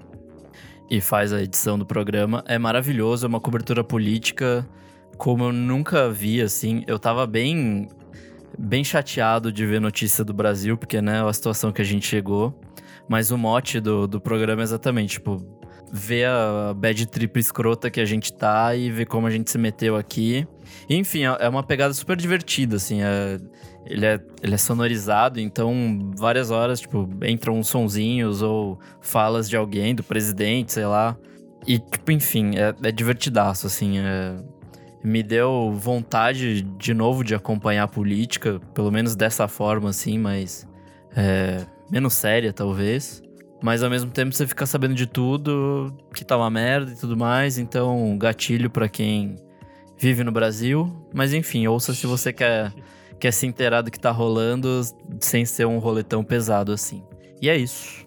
e 0.91 1.01
faz 1.01 1.33
a 1.33 1.43
edição 1.43 1.79
do 1.79 1.87
programa. 1.87 2.45
É 2.47 2.59
maravilhoso, 2.59 3.27
é 3.27 3.29
uma 3.29 3.41
cobertura 3.41 3.83
política 3.83 4.67
como 5.17 5.45
eu 5.45 5.53
nunca 5.53 6.11
vi, 6.11 6.41
assim. 6.41 6.83
Eu 6.87 6.99
tava 6.99 7.27
bem, 7.27 7.89
bem 8.59 8.83
chateado 8.85 9.53
de 9.53 9.65
ver 9.65 9.81
notícia 9.81 10.25
do 10.25 10.35
Brasil, 10.35 10.77
porque, 10.77 11.01
né, 11.01 11.27
a 11.27 11.33
situação 11.33 11.73
que 11.73 11.81
a 11.83 11.85
gente 11.85 12.07
chegou. 12.07 12.59
Mas 13.09 13.31
o 13.31 13.39
mote 13.39 13.81
do, 13.81 14.07
do 14.07 14.21
programa 14.21 14.63
é 14.63 14.65
exatamente, 14.65 15.15
tipo, 15.15 15.37
ver 15.93 16.27
a 16.27 16.75
bad 16.75 17.07
trip 17.07 17.39
escrota 17.39 17.91
que 17.91 18.01
a 18.01 18.05
gente 18.05 18.33
tá 18.33 18.75
e 18.75 18.91
ver 18.91 19.07
como 19.07 19.27
a 19.27 19.31
gente 19.31 19.51
se 19.51 19.59
meteu 19.59 19.95
aqui. 19.97 20.47
Enfim, 20.89 21.25
é 21.25 21.37
é 21.41 21.49
uma 21.49 21.63
pegada 21.63 21.93
super 21.95 22.17
divertida, 22.17 22.77
assim. 22.77 23.03
é- 23.03 23.39
ele, 23.87 24.07
é, 24.07 24.21
ele 24.43 24.55
é 24.55 24.59
sonorizado, 24.59 25.41
então 25.41 26.11
várias 26.17 26.51
horas, 26.51 26.81
tipo, 26.81 27.09
entram 27.25 27.59
uns 27.59 27.69
sonzinhos 27.69 28.43
ou 28.43 28.79
falas 29.01 29.49
de 29.49 29.57
alguém, 29.57 29.95
do 29.95 30.03
presidente, 30.03 30.73
sei 30.73 30.87
lá. 30.87 31.17
E, 31.67 31.79
tipo, 31.79 32.13
enfim, 32.13 32.57
é, 32.57 32.75
é 32.89 32.93
divertidaço, 32.93 33.67
assim. 33.67 33.99
é- 33.99 34.37
me 35.05 35.23
deu 35.23 35.71
vontade 35.75 36.63
de 36.63 36.95
novo 36.95 37.23
de 37.23 37.35
acompanhar 37.35 37.83
a 37.83 37.89
política, 37.89 38.59
pelo 38.73 38.91
menos 38.91 39.15
dessa 39.15 39.47
forma, 39.47 39.91
assim, 39.91 40.19
mas 40.19 40.67
é, 41.15 41.59
menos 41.91 42.15
séria, 42.15 42.55
talvez. 42.55 43.23
Mas 43.63 43.83
ao 43.83 43.91
mesmo 43.91 44.11
tempo 44.11 44.35
você 44.35 44.47
fica 44.47 44.65
sabendo 44.65 44.95
de 44.95 45.07
tudo, 45.07 45.95
que 46.15 46.25
tá 46.25 46.37
uma 46.39 46.49
merda 46.51 46.91
e 46.91 46.97
tudo 46.97 47.19
mais, 47.19 47.59
então 47.59 48.17
gatilho 48.17 48.71
pra 48.71 48.89
quem 48.89 49.37
vive 49.99 50.25
no 50.25 50.33
Brasil. 50.33 50.91
Mas 51.13 51.35
enfim, 51.35 51.67
ouça 51.67 51.93
se 51.93 52.07
você 52.07 52.33
quer, 52.33 52.73
quer 53.19 53.33
se 53.33 53.47
inteirar 53.47 53.83
do 53.83 53.91
que 53.91 53.99
tá 53.99 54.11
rolando 54.11 54.83
sem 55.21 55.45
ser 55.45 55.67
um 55.67 55.79
roletão 55.79 56.23
pesado 56.23 56.73
assim. 56.73 57.03
E 57.41 57.49
é 57.49 57.57
isso. 57.57 58.05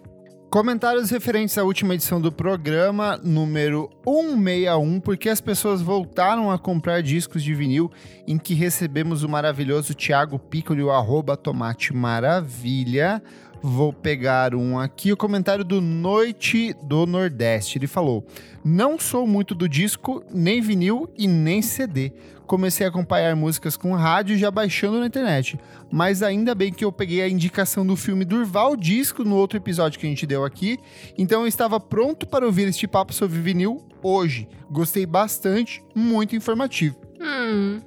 Comentários 0.49 1.09
referentes 1.09 1.57
à 1.57 1.63
última 1.63 1.93
edição 1.93 2.21
do 2.21 2.31
programa, 2.31 3.19
número 3.21 3.89
161, 4.05 5.01
porque 5.01 5.27
as 5.27 5.41
pessoas 5.41 5.81
voltaram 5.81 6.49
a 6.49 6.57
comprar 6.57 7.03
discos 7.03 7.43
de 7.43 7.53
vinil 7.53 7.91
em 8.25 8.37
que 8.37 8.53
recebemos 8.53 9.23
o 9.23 9.29
maravilhoso 9.29 9.93
Thiago 9.93 10.39
Piccoli, 10.39 10.81
o 10.81 10.89
arroba 10.89 11.35
Tomate 11.35 11.93
Maravilha. 11.93 13.21
Vou 13.61 13.91
pegar 13.91 14.53
um 14.53 14.77
aqui, 14.77 15.11
o 15.11 15.17
comentário 15.17 15.63
do 15.63 15.81
Noite 15.81 16.75
do 16.83 17.05
Nordeste. 17.05 17.77
Ele 17.77 17.87
falou: 17.87 18.25
Não 18.63 18.99
sou 18.99 19.25
muito 19.25 19.55
do 19.55 19.67
disco, 19.67 20.23
nem 20.31 20.61
vinil 20.61 21.09
e 21.17 21.27
nem 21.27 21.61
CD. 21.61 22.13
Comecei 22.45 22.85
a 22.85 22.89
acompanhar 22.89 23.35
músicas 23.35 23.75
com 23.75 23.93
rádio 23.93 24.37
já 24.37 24.49
baixando 24.49 24.99
na 24.99 25.07
internet. 25.07 25.59
Mas 25.91 26.23
ainda 26.23 26.55
bem 26.55 26.71
que 26.71 26.85
eu 26.85 26.91
peguei 26.91 27.21
a 27.21 27.27
indicação 27.27 27.85
do 27.85 27.95
filme 27.97 28.23
Durval 28.23 28.75
Disco 28.77 29.23
no 29.23 29.35
outro 29.35 29.57
episódio 29.57 29.99
que 29.99 30.05
a 30.05 30.09
gente 30.09 30.25
deu 30.25 30.45
aqui. 30.45 30.77
Então 31.17 31.41
eu 31.41 31.47
estava 31.47 31.79
pronto 31.79 32.25
para 32.25 32.45
ouvir 32.45 32.67
este 32.67 32.87
papo 32.87 33.13
sobre 33.13 33.39
vinil 33.39 33.83
hoje. 34.01 34.47
Gostei 34.71 35.05
bastante, 35.05 35.83
muito 35.93 36.35
informativo. 36.35 36.95
Hum. 37.19 37.81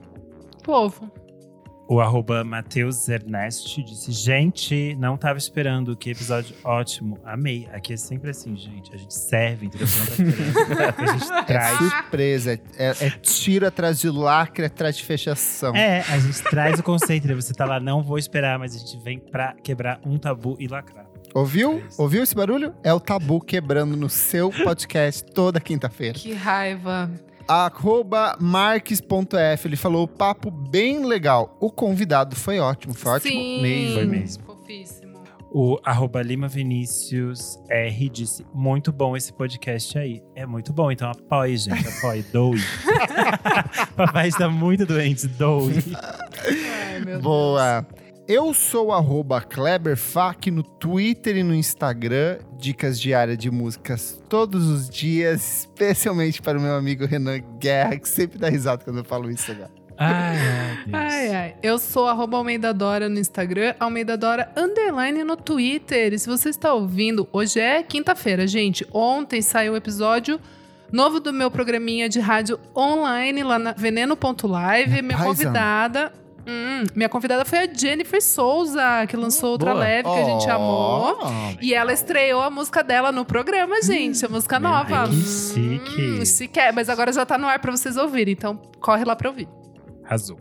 Povo. 0.62 1.10
O 1.92 2.00
arroba 2.00 2.44
Matheus 2.44 3.08
Ernest 3.08 3.82
disse: 3.82 4.12
Gente, 4.12 4.94
não 4.94 5.16
tava 5.16 5.38
esperando. 5.40 5.96
Que 5.96 6.10
episódio 6.10 6.54
ótimo. 6.62 7.18
Amei. 7.24 7.68
Aqui 7.72 7.94
é 7.94 7.96
sempre 7.96 8.30
assim, 8.30 8.56
gente. 8.56 8.94
A 8.94 8.96
gente 8.96 9.12
serve, 9.12 9.66
entendeu? 9.66 9.88
Tá 9.88 10.02
esperando. 10.04 10.94
a 11.00 11.06
gente 11.18 11.32
É 11.34 11.42
traz. 11.42 11.78
surpresa, 11.78 12.52
é, 12.78 12.94
é 13.00 13.10
tiro 13.10 13.66
atrás 13.66 13.98
de 13.98 14.08
lacre, 14.08 14.66
atrás 14.66 14.96
de 14.96 15.02
fechação. 15.02 15.74
É, 15.74 16.02
a 16.02 16.16
gente 16.20 16.40
traz 16.44 16.78
o 16.78 16.82
conceito. 16.84 17.26
né? 17.26 17.34
Você 17.34 17.52
tá 17.52 17.64
lá, 17.64 17.80
não 17.80 18.04
vou 18.04 18.18
esperar, 18.18 18.56
mas 18.56 18.76
a 18.76 18.78
gente 18.78 18.96
vem 19.02 19.18
pra 19.18 19.54
quebrar 19.54 20.00
um 20.06 20.16
tabu 20.16 20.56
e 20.60 20.68
lacrar. 20.68 21.06
Ouviu? 21.34 21.78
É. 21.78 21.82
Ouviu 22.00 22.22
esse 22.22 22.36
barulho? 22.36 22.72
É 22.84 22.94
o 22.94 23.00
tabu 23.00 23.40
quebrando 23.40 23.96
no 23.96 24.08
seu 24.08 24.50
podcast 24.50 25.24
toda 25.24 25.58
quinta-feira. 25.60 26.16
Que 26.16 26.34
raiva. 26.34 27.10
Arroba 27.51 28.36
marques.f, 28.40 29.66
ele 29.66 29.74
falou 29.74 30.06
papo 30.06 30.52
bem 30.52 31.05
legal. 31.05 31.56
O 31.60 31.68
convidado 31.68 32.36
foi 32.36 32.60
ótimo, 32.60 32.94
foi 32.94 33.10
ótimo 33.10 33.32
Sim. 33.32 33.60
mesmo. 33.60 33.94
Foi 33.94 34.06
mesmo. 34.06 34.44
Fofíssimo. 34.44 35.10
O 35.52 35.77
arroba 35.82 36.22
Lima 36.22 36.47
Vinícius 36.47 37.59
R 37.68 38.09
disse: 38.09 38.47
Muito 38.55 38.93
bom 38.93 39.16
esse 39.16 39.32
podcast 39.32 39.98
aí. 39.98 40.22
É 40.36 40.47
muito 40.47 40.72
bom, 40.72 40.93
então 40.93 41.10
apoie, 41.10 41.56
gente. 41.56 41.89
Apoie, 41.89 42.22
doe. 42.32 42.60
Papai 43.97 44.28
está 44.28 44.48
muito 44.48 44.86
doente, 44.86 45.27
doe. 45.27 45.74
Ai, 46.86 47.01
meu 47.05 47.20
Boa. 47.20 47.85
Eu 48.32 48.55
sou 48.55 48.86
o 48.86 48.93
arroba 48.93 49.40
KleberFac 49.40 50.52
no 50.52 50.62
Twitter 50.62 51.39
e 51.39 51.43
no 51.43 51.52
Instagram. 51.52 52.39
Dicas 52.57 53.01
diárias 53.01 53.36
de 53.36 53.51
músicas 53.51 54.23
todos 54.28 54.69
os 54.69 54.89
dias, 54.89 55.62
especialmente 55.62 56.40
para 56.40 56.57
o 56.57 56.62
meu 56.62 56.77
amigo 56.77 57.05
Renan 57.05 57.40
Guerra, 57.59 57.98
que 57.98 58.09
sempre 58.09 58.39
dá 58.39 58.48
risada 58.48 58.85
quando 58.85 58.98
eu 58.98 59.05
falo 59.05 59.28
isso 59.32 59.51
agora. 59.51 59.73
Ai, 59.98 60.36
ai. 60.36 60.93
Ai, 60.93 61.35
ai. 61.35 61.57
Eu 61.61 61.77
sou 61.77 62.07
arroba 62.07 62.36
Almeida 62.36 62.73
Dora 62.73 63.09
no 63.09 63.19
Instagram, 63.19 63.74
Almeida 63.81 64.16
Dora 64.16 64.52
underline 64.57 65.24
no 65.24 65.36
Twitter. 65.36 66.12
E 66.12 66.19
se 66.20 66.28
você 66.28 66.51
está 66.51 66.73
ouvindo, 66.73 67.28
hoje 67.32 67.59
é 67.59 67.82
quinta-feira, 67.82 68.47
gente. 68.47 68.86
Ontem 68.93 69.43
saiu 69.43 69.73
o 69.73 69.77
episódio 69.77 70.39
novo 70.93 71.19
do 71.19 71.32
meu 71.32 71.51
programinha 71.51 72.09
de 72.09 72.20
rádio 72.20 72.61
online 72.77 73.43
lá 73.43 73.59
na 73.59 73.73
Veneno.live. 73.73 75.02
Minha 75.02 75.19
convidada. 75.19 76.12
Hum, 76.46 76.84
minha 76.94 77.08
convidada 77.08 77.44
foi 77.44 77.58
a 77.60 77.72
Jennifer 77.72 78.20
Souza, 78.22 79.06
que 79.08 79.16
lançou 79.16 79.50
Outra 79.52 79.72
Boa. 79.72 79.84
Leve, 79.84 80.02
que 80.08 80.18
a 80.18 80.24
gente 80.24 80.46
Oh. 80.48 80.50
amou. 80.52 81.18
E 81.60 81.74
ela 81.74 81.92
estreou 81.92 82.40
a 82.42 82.50
música 82.50 82.82
dela 82.82 83.12
no 83.12 83.24
programa, 83.24 83.80
gente. 83.82 84.24
A 84.24 84.28
música 84.28 84.58
Meu 84.58 84.70
nova. 84.70 85.06
Deus, 85.06 85.52
que 85.52 85.60
chique. 85.60 86.02
Hum, 86.20 86.24
chique. 86.24 86.58
é, 86.60 86.72
Mas 86.72 86.88
agora 86.88 87.12
já 87.12 87.24
tá 87.26 87.36
no 87.38 87.46
ar 87.46 87.58
pra 87.58 87.70
vocês 87.70 87.96
ouvirem. 87.96 88.32
Então 88.32 88.56
corre 88.80 89.04
lá 89.04 89.14
pra 89.14 89.28
ouvir. 89.28 89.48
Arrasou. 90.04 90.38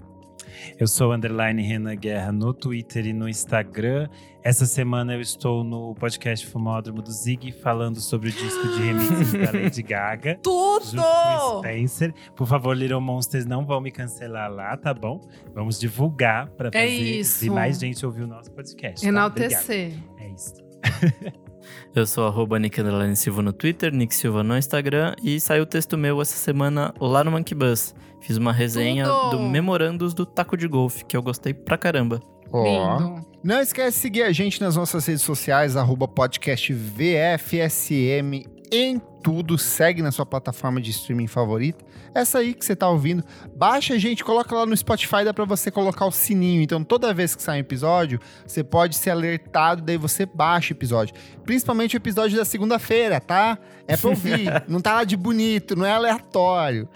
Eu 0.77 0.87
sou 0.87 1.13
underline 1.13 1.61
Renan 1.61 1.95
Guerra 1.95 2.31
no 2.31 2.53
Twitter 2.53 3.05
e 3.05 3.13
no 3.13 3.27
Instagram. 3.27 4.07
Essa 4.43 4.65
semana 4.65 5.13
eu 5.13 5.21
estou 5.21 5.63
no 5.63 5.93
podcast 5.95 6.45
Fumódromo 6.47 7.01
do 7.01 7.11
Zig 7.11 7.51
falando 7.51 7.99
sobre 7.99 8.29
o 8.29 8.31
disco 8.31 8.67
de 8.69 8.81
remixes 8.81 9.33
da 9.33 9.51
Lady 9.51 9.81
Gaga. 9.83 10.39
Junto 10.43 10.49
com 10.49 10.75
o 10.75 10.79
Tudo! 10.79 11.59
Spencer. 11.59 12.13
Por 12.35 12.47
favor, 12.47 12.75
Little 12.75 13.01
Monsters, 13.01 13.45
não 13.45 13.65
vão 13.65 13.81
me 13.81 13.91
cancelar 13.91 14.49
lá, 14.51 14.77
tá 14.77 14.93
bom? 14.93 15.19
Vamos 15.53 15.77
divulgar 15.79 16.49
pra 16.51 16.71
fazer 16.71 16.85
É 16.85 16.87
isso. 16.87 17.45
e 17.45 17.49
mais 17.49 17.79
gente 17.79 18.05
ouvir 18.05 18.23
o 18.23 18.27
nosso 18.27 18.51
podcast. 18.51 19.01
tá? 19.01 19.07
Enaltecer. 19.07 19.91
Obrigado. 19.93 20.19
É 20.19 20.29
isso. 20.29 20.53
Eu 21.93 22.05
sou 22.07 22.25
arroba 22.25 22.57
Nick 22.57 22.81
Silva 23.15 23.41
no 23.41 23.51
Twitter, 23.51 23.93
Nick 23.93 24.15
Silva 24.15 24.43
no 24.43 24.57
Instagram 24.57 25.13
e 25.21 25.39
saiu 25.39 25.63
o 25.63 25.65
texto 25.65 25.97
meu 25.97 26.21
essa 26.21 26.35
semana 26.35 26.93
lá 26.99 27.23
no 27.23 27.31
Monkey 27.31 27.53
Bus. 27.53 27.93
Fiz 28.21 28.37
uma 28.37 28.51
resenha 28.51 29.05
Tudo! 29.05 29.37
do 29.37 29.39
Memorandos 29.43 30.13
do 30.13 30.25
Taco 30.25 30.57
de 30.57 30.67
Golfe, 30.67 31.05
que 31.05 31.15
eu 31.15 31.21
gostei 31.21 31.53
pra 31.53 31.77
caramba. 31.77 32.19
Ó. 32.51 32.63
Lindo. 32.63 33.25
Não 33.43 33.61
esquece 33.61 33.97
de 33.97 34.01
seguir 34.01 34.23
a 34.23 34.31
gente 34.31 34.59
nas 34.59 34.75
nossas 34.75 35.05
redes 35.05 35.21
sociais, 35.21 35.77
arroba 35.77 36.07
podcast 36.07 36.73
VFSM 36.73 38.45
em 38.71 38.99
tudo. 39.23 39.57
Segue 39.57 40.01
na 40.01 40.11
sua 40.11 40.25
plataforma 40.25 40.81
de 40.81 40.91
streaming 40.91 41.27
favorita. 41.27 41.83
Essa 42.13 42.39
aí 42.39 42.53
que 42.53 42.65
você 42.65 42.75
tá 42.75 42.89
ouvindo. 42.89 43.23
Baixa 43.55 43.93
a 43.93 43.97
gente, 43.97 44.23
coloca 44.23 44.53
lá 44.55 44.65
no 44.65 44.75
Spotify, 44.75 45.23
dá 45.23 45.33
pra 45.33 45.45
você 45.45 45.69
colocar 45.71 46.05
o 46.05 46.11
sininho. 46.11 46.61
Então 46.61 46.83
toda 46.83 47.13
vez 47.13 47.35
que 47.35 47.41
sai 47.41 47.57
um 47.57 47.61
episódio, 47.61 48.19
você 48.45 48.63
pode 48.63 48.95
ser 48.95 49.11
alertado, 49.11 49.81
daí 49.81 49.97
você 49.97 50.25
baixa 50.25 50.73
o 50.73 50.77
episódio. 50.77 51.15
Principalmente 51.43 51.95
o 51.95 51.97
episódio 51.97 52.37
da 52.37 52.45
segunda-feira, 52.45 53.19
tá? 53.19 53.57
É 53.87 53.95
pra 53.95 54.09
ouvir. 54.09 54.63
não 54.67 54.81
tá 54.81 54.95
lá 54.95 55.03
de 55.03 55.15
bonito, 55.15 55.75
não 55.75 55.85
é 55.85 55.91
aleatório. 55.91 56.87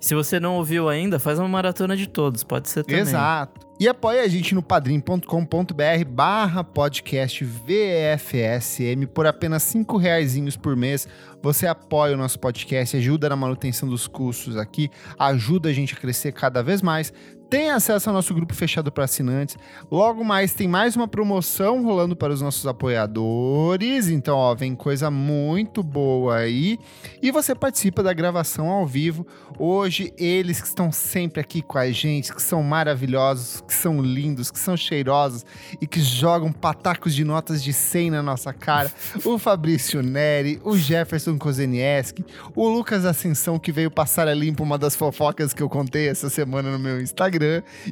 Se 0.00 0.14
você 0.14 0.40
não 0.40 0.56
ouviu 0.56 0.88
ainda, 0.88 1.18
faz 1.18 1.38
uma 1.38 1.48
maratona 1.48 1.94
de 1.94 2.08
todos, 2.08 2.42
pode 2.42 2.70
ser 2.70 2.84
também. 2.84 3.02
Exato. 3.02 3.68
E 3.78 3.88
apoie 3.88 4.20
a 4.20 4.28
gente 4.28 4.54
no 4.54 4.62
padrim.com.br 4.62 6.04
barra 6.08 6.64
podcast 6.64 7.44
VFSM 7.44 9.06
por 9.12 9.26
apenas 9.26 9.62
cinco 9.62 9.96
reaisinhos 9.96 10.56
por 10.56 10.74
mês. 10.74 11.06
Você 11.42 11.66
apoia 11.66 12.14
o 12.14 12.16
nosso 12.16 12.38
podcast, 12.38 12.96
ajuda 12.96 13.28
na 13.28 13.36
manutenção 13.36 13.88
dos 13.88 14.06
custos 14.06 14.56
aqui, 14.56 14.90
ajuda 15.18 15.68
a 15.68 15.72
gente 15.72 15.94
a 15.94 15.96
crescer 15.96 16.32
cada 16.32 16.62
vez 16.62 16.82
mais. 16.82 17.12
Tem 17.50 17.68
acesso 17.68 18.08
ao 18.08 18.14
nosso 18.14 18.32
grupo 18.32 18.54
fechado 18.54 18.92
para 18.92 19.06
assinantes. 19.06 19.56
Logo 19.90 20.22
mais 20.24 20.54
tem 20.54 20.68
mais 20.68 20.94
uma 20.94 21.08
promoção 21.08 21.82
rolando 21.82 22.14
para 22.14 22.32
os 22.32 22.40
nossos 22.40 22.64
apoiadores. 22.64 24.08
Então, 24.08 24.36
ó, 24.36 24.54
vem 24.54 24.76
coisa 24.76 25.10
muito 25.10 25.82
boa 25.82 26.36
aí. 26.36 26.78
E 27.20 27.32
você 27.32 27.52
participa 27.52 28.04
da 28.04 28.12
gravação 28.12 28.68
ao 28.68 28.86
vivo. 28.86 29.26
Hoje, 29.58 30.14
eles 30.16 30.60
que 30.60 30.68
estão 30.68 30.92
sempre 30.92 31.40
aqui 31.40 31.60
com 31.60 31.76
a 31.76 31.90
gente, 31.90 32.32
que 32.32 32.40
são 32.40 32.62
maravilhosos, 32.62 33.60
que 33.66 33.74
são 33.74 34.00
lindos, 34.00 34.52
que 34.52 34.58
são 34.58 34.76
cheirosos 34.76 35.44
e 35.80 35.88
que 35.88 36.00
jogam 36.00 36.52
patacos 36.52 37.12
de 37.12 37.24
notas 37.24 37.60
de 37.64 37.72
100 37.72 38.12
na 38.12 38.22
nossa 38.22 38.52
cara. 38.52 38.92
o 39.24 39.40
Fabrício 39.40 40.04
Neri, 40.04 40.60
o 40.62 40.76
Jefferson 40.76 41.36
Kozenieski, 41.36 42.24
o 42.54 42.68
Lucas 42.68 43.04
Ascensão, 43.04 43.58
que 43.58 43.72
veio 43.72 43.90
passar 43.90 44.28
a 44.28 44.34
limpo 44.34 44.62
uma 44.62 44.78
das 44.78 44.94
fofocas 44.94 45.52
que 45.52 45.64
eu 45.64 45.68
contei 45.68 46.06
essa 46.08 46.30
semana 46.30 46.70
no 46.70 46.78
meu 46.78 47.00
Instagram. 47.00 47.39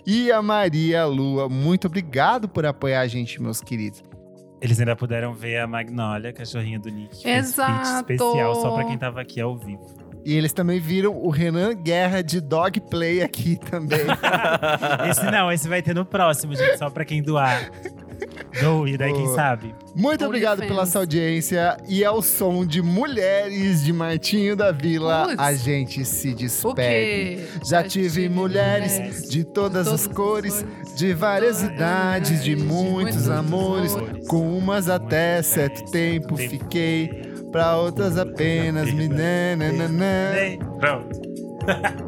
E 0.06 0.30
a 0.30 0.42
Maria 0.42 1.04
Lua. 1.06 1.48
Muito 1.48 1.86
obrigado 1.86 2.48
por 2.48 2.64
apoiar 2.66 3.00
a 3.00 3.06
gente, 3.06 3.40
meus 3.40 3.60
queridos. 3.60 4.02
Eles 4.60 4.80
ainda 4.80 4.96
puderam 4.96 5.32
ver 5.34 5.58
a 5.58 5.66
Magnolia, 5.66 6.32
cachorrinha 6.32 6.78
do 6.78 6.88
Nick. 6.88 7.26
Exato. 7.28 8.12
especial 8.12 8.54
só 8.56 8.74
pra 8.74 8.84
quem 8.84 8.98
tava 8.98 9.20
aqui 9.20 9.40
ao 9.40 9.56
vivo. 9.56 9.86
E 10.24 10.34
eles 10.34 10.52
também 10.52 10.80
viram 10.80 11.16
o 11.16 11.30
Renan 11.30 11.74
Guerra 11.74 12.22
de 12.22 12.40
Dog 12.40 12.80
Play 12.90 13.22
aqui 13.22 13.56
também. 13.56 14.00
Esse 15.08 15.24
não, 15.30 15.50
esse 15.50 15.68
vai 15.68 15.80
ter 15.80 15.94
no 15.94 16.04
próximo, 16.04 16.54
gente, 16.54 16.76
só 16.76 16.90
pra 16.90 17.04
quem 17.04 17.22
doar. 17.22 17.70
Doe, 18.60 18.96
daí 18.96 19.12
quem 19.12 19.28
sabe. 19.28 19.74
Muito 19.98 20.24
obrigado 20.24 20.58
OnlyFans. 20.60 20.76
pela 20.76 20.86
sua 20.86 21.00
audiência. 21.02 21.76
E 21.88 22.04
ao 22.04 22.22
som 22.22 22.64
de 22.64 22.80
Mulheres 22.80 23.82
de 23.82 23.92
Martinho 23.92 24.54
da 24.54 24.70
Vila, 24.70 25.26
Puts. 25.28 25.38
a 25.38 25.52
gente 25.54 26.04
se 26.04 26.32
despede. 26.32 27.44
Já 27.64 27.82
tive 27.82 28.28
mulheres 28.28 29.28
de 29.28 29.42
todas 29.42 29.88
as 29.88 30.06
cores, 30.06 30.64
de 30.96 31.12
várias 31.12 31.62
idades, 31.62 32.44
de 32.44 32.54
muitos 32.54 33.28
amores. 33.28 33.92
Com 34.28 34.56
umas 34.56 34.88
até 34.88 35.42
certo 35.42 35.90
tempo 35.90 36.36
fiquei, 36.36 37.08
pra 37.50 37.76
outras 37.76 38.16
apenas 38.16 38.92
me 38.92 39.08
nananana. 39.08 40.32
Pronto. 40.78 41.20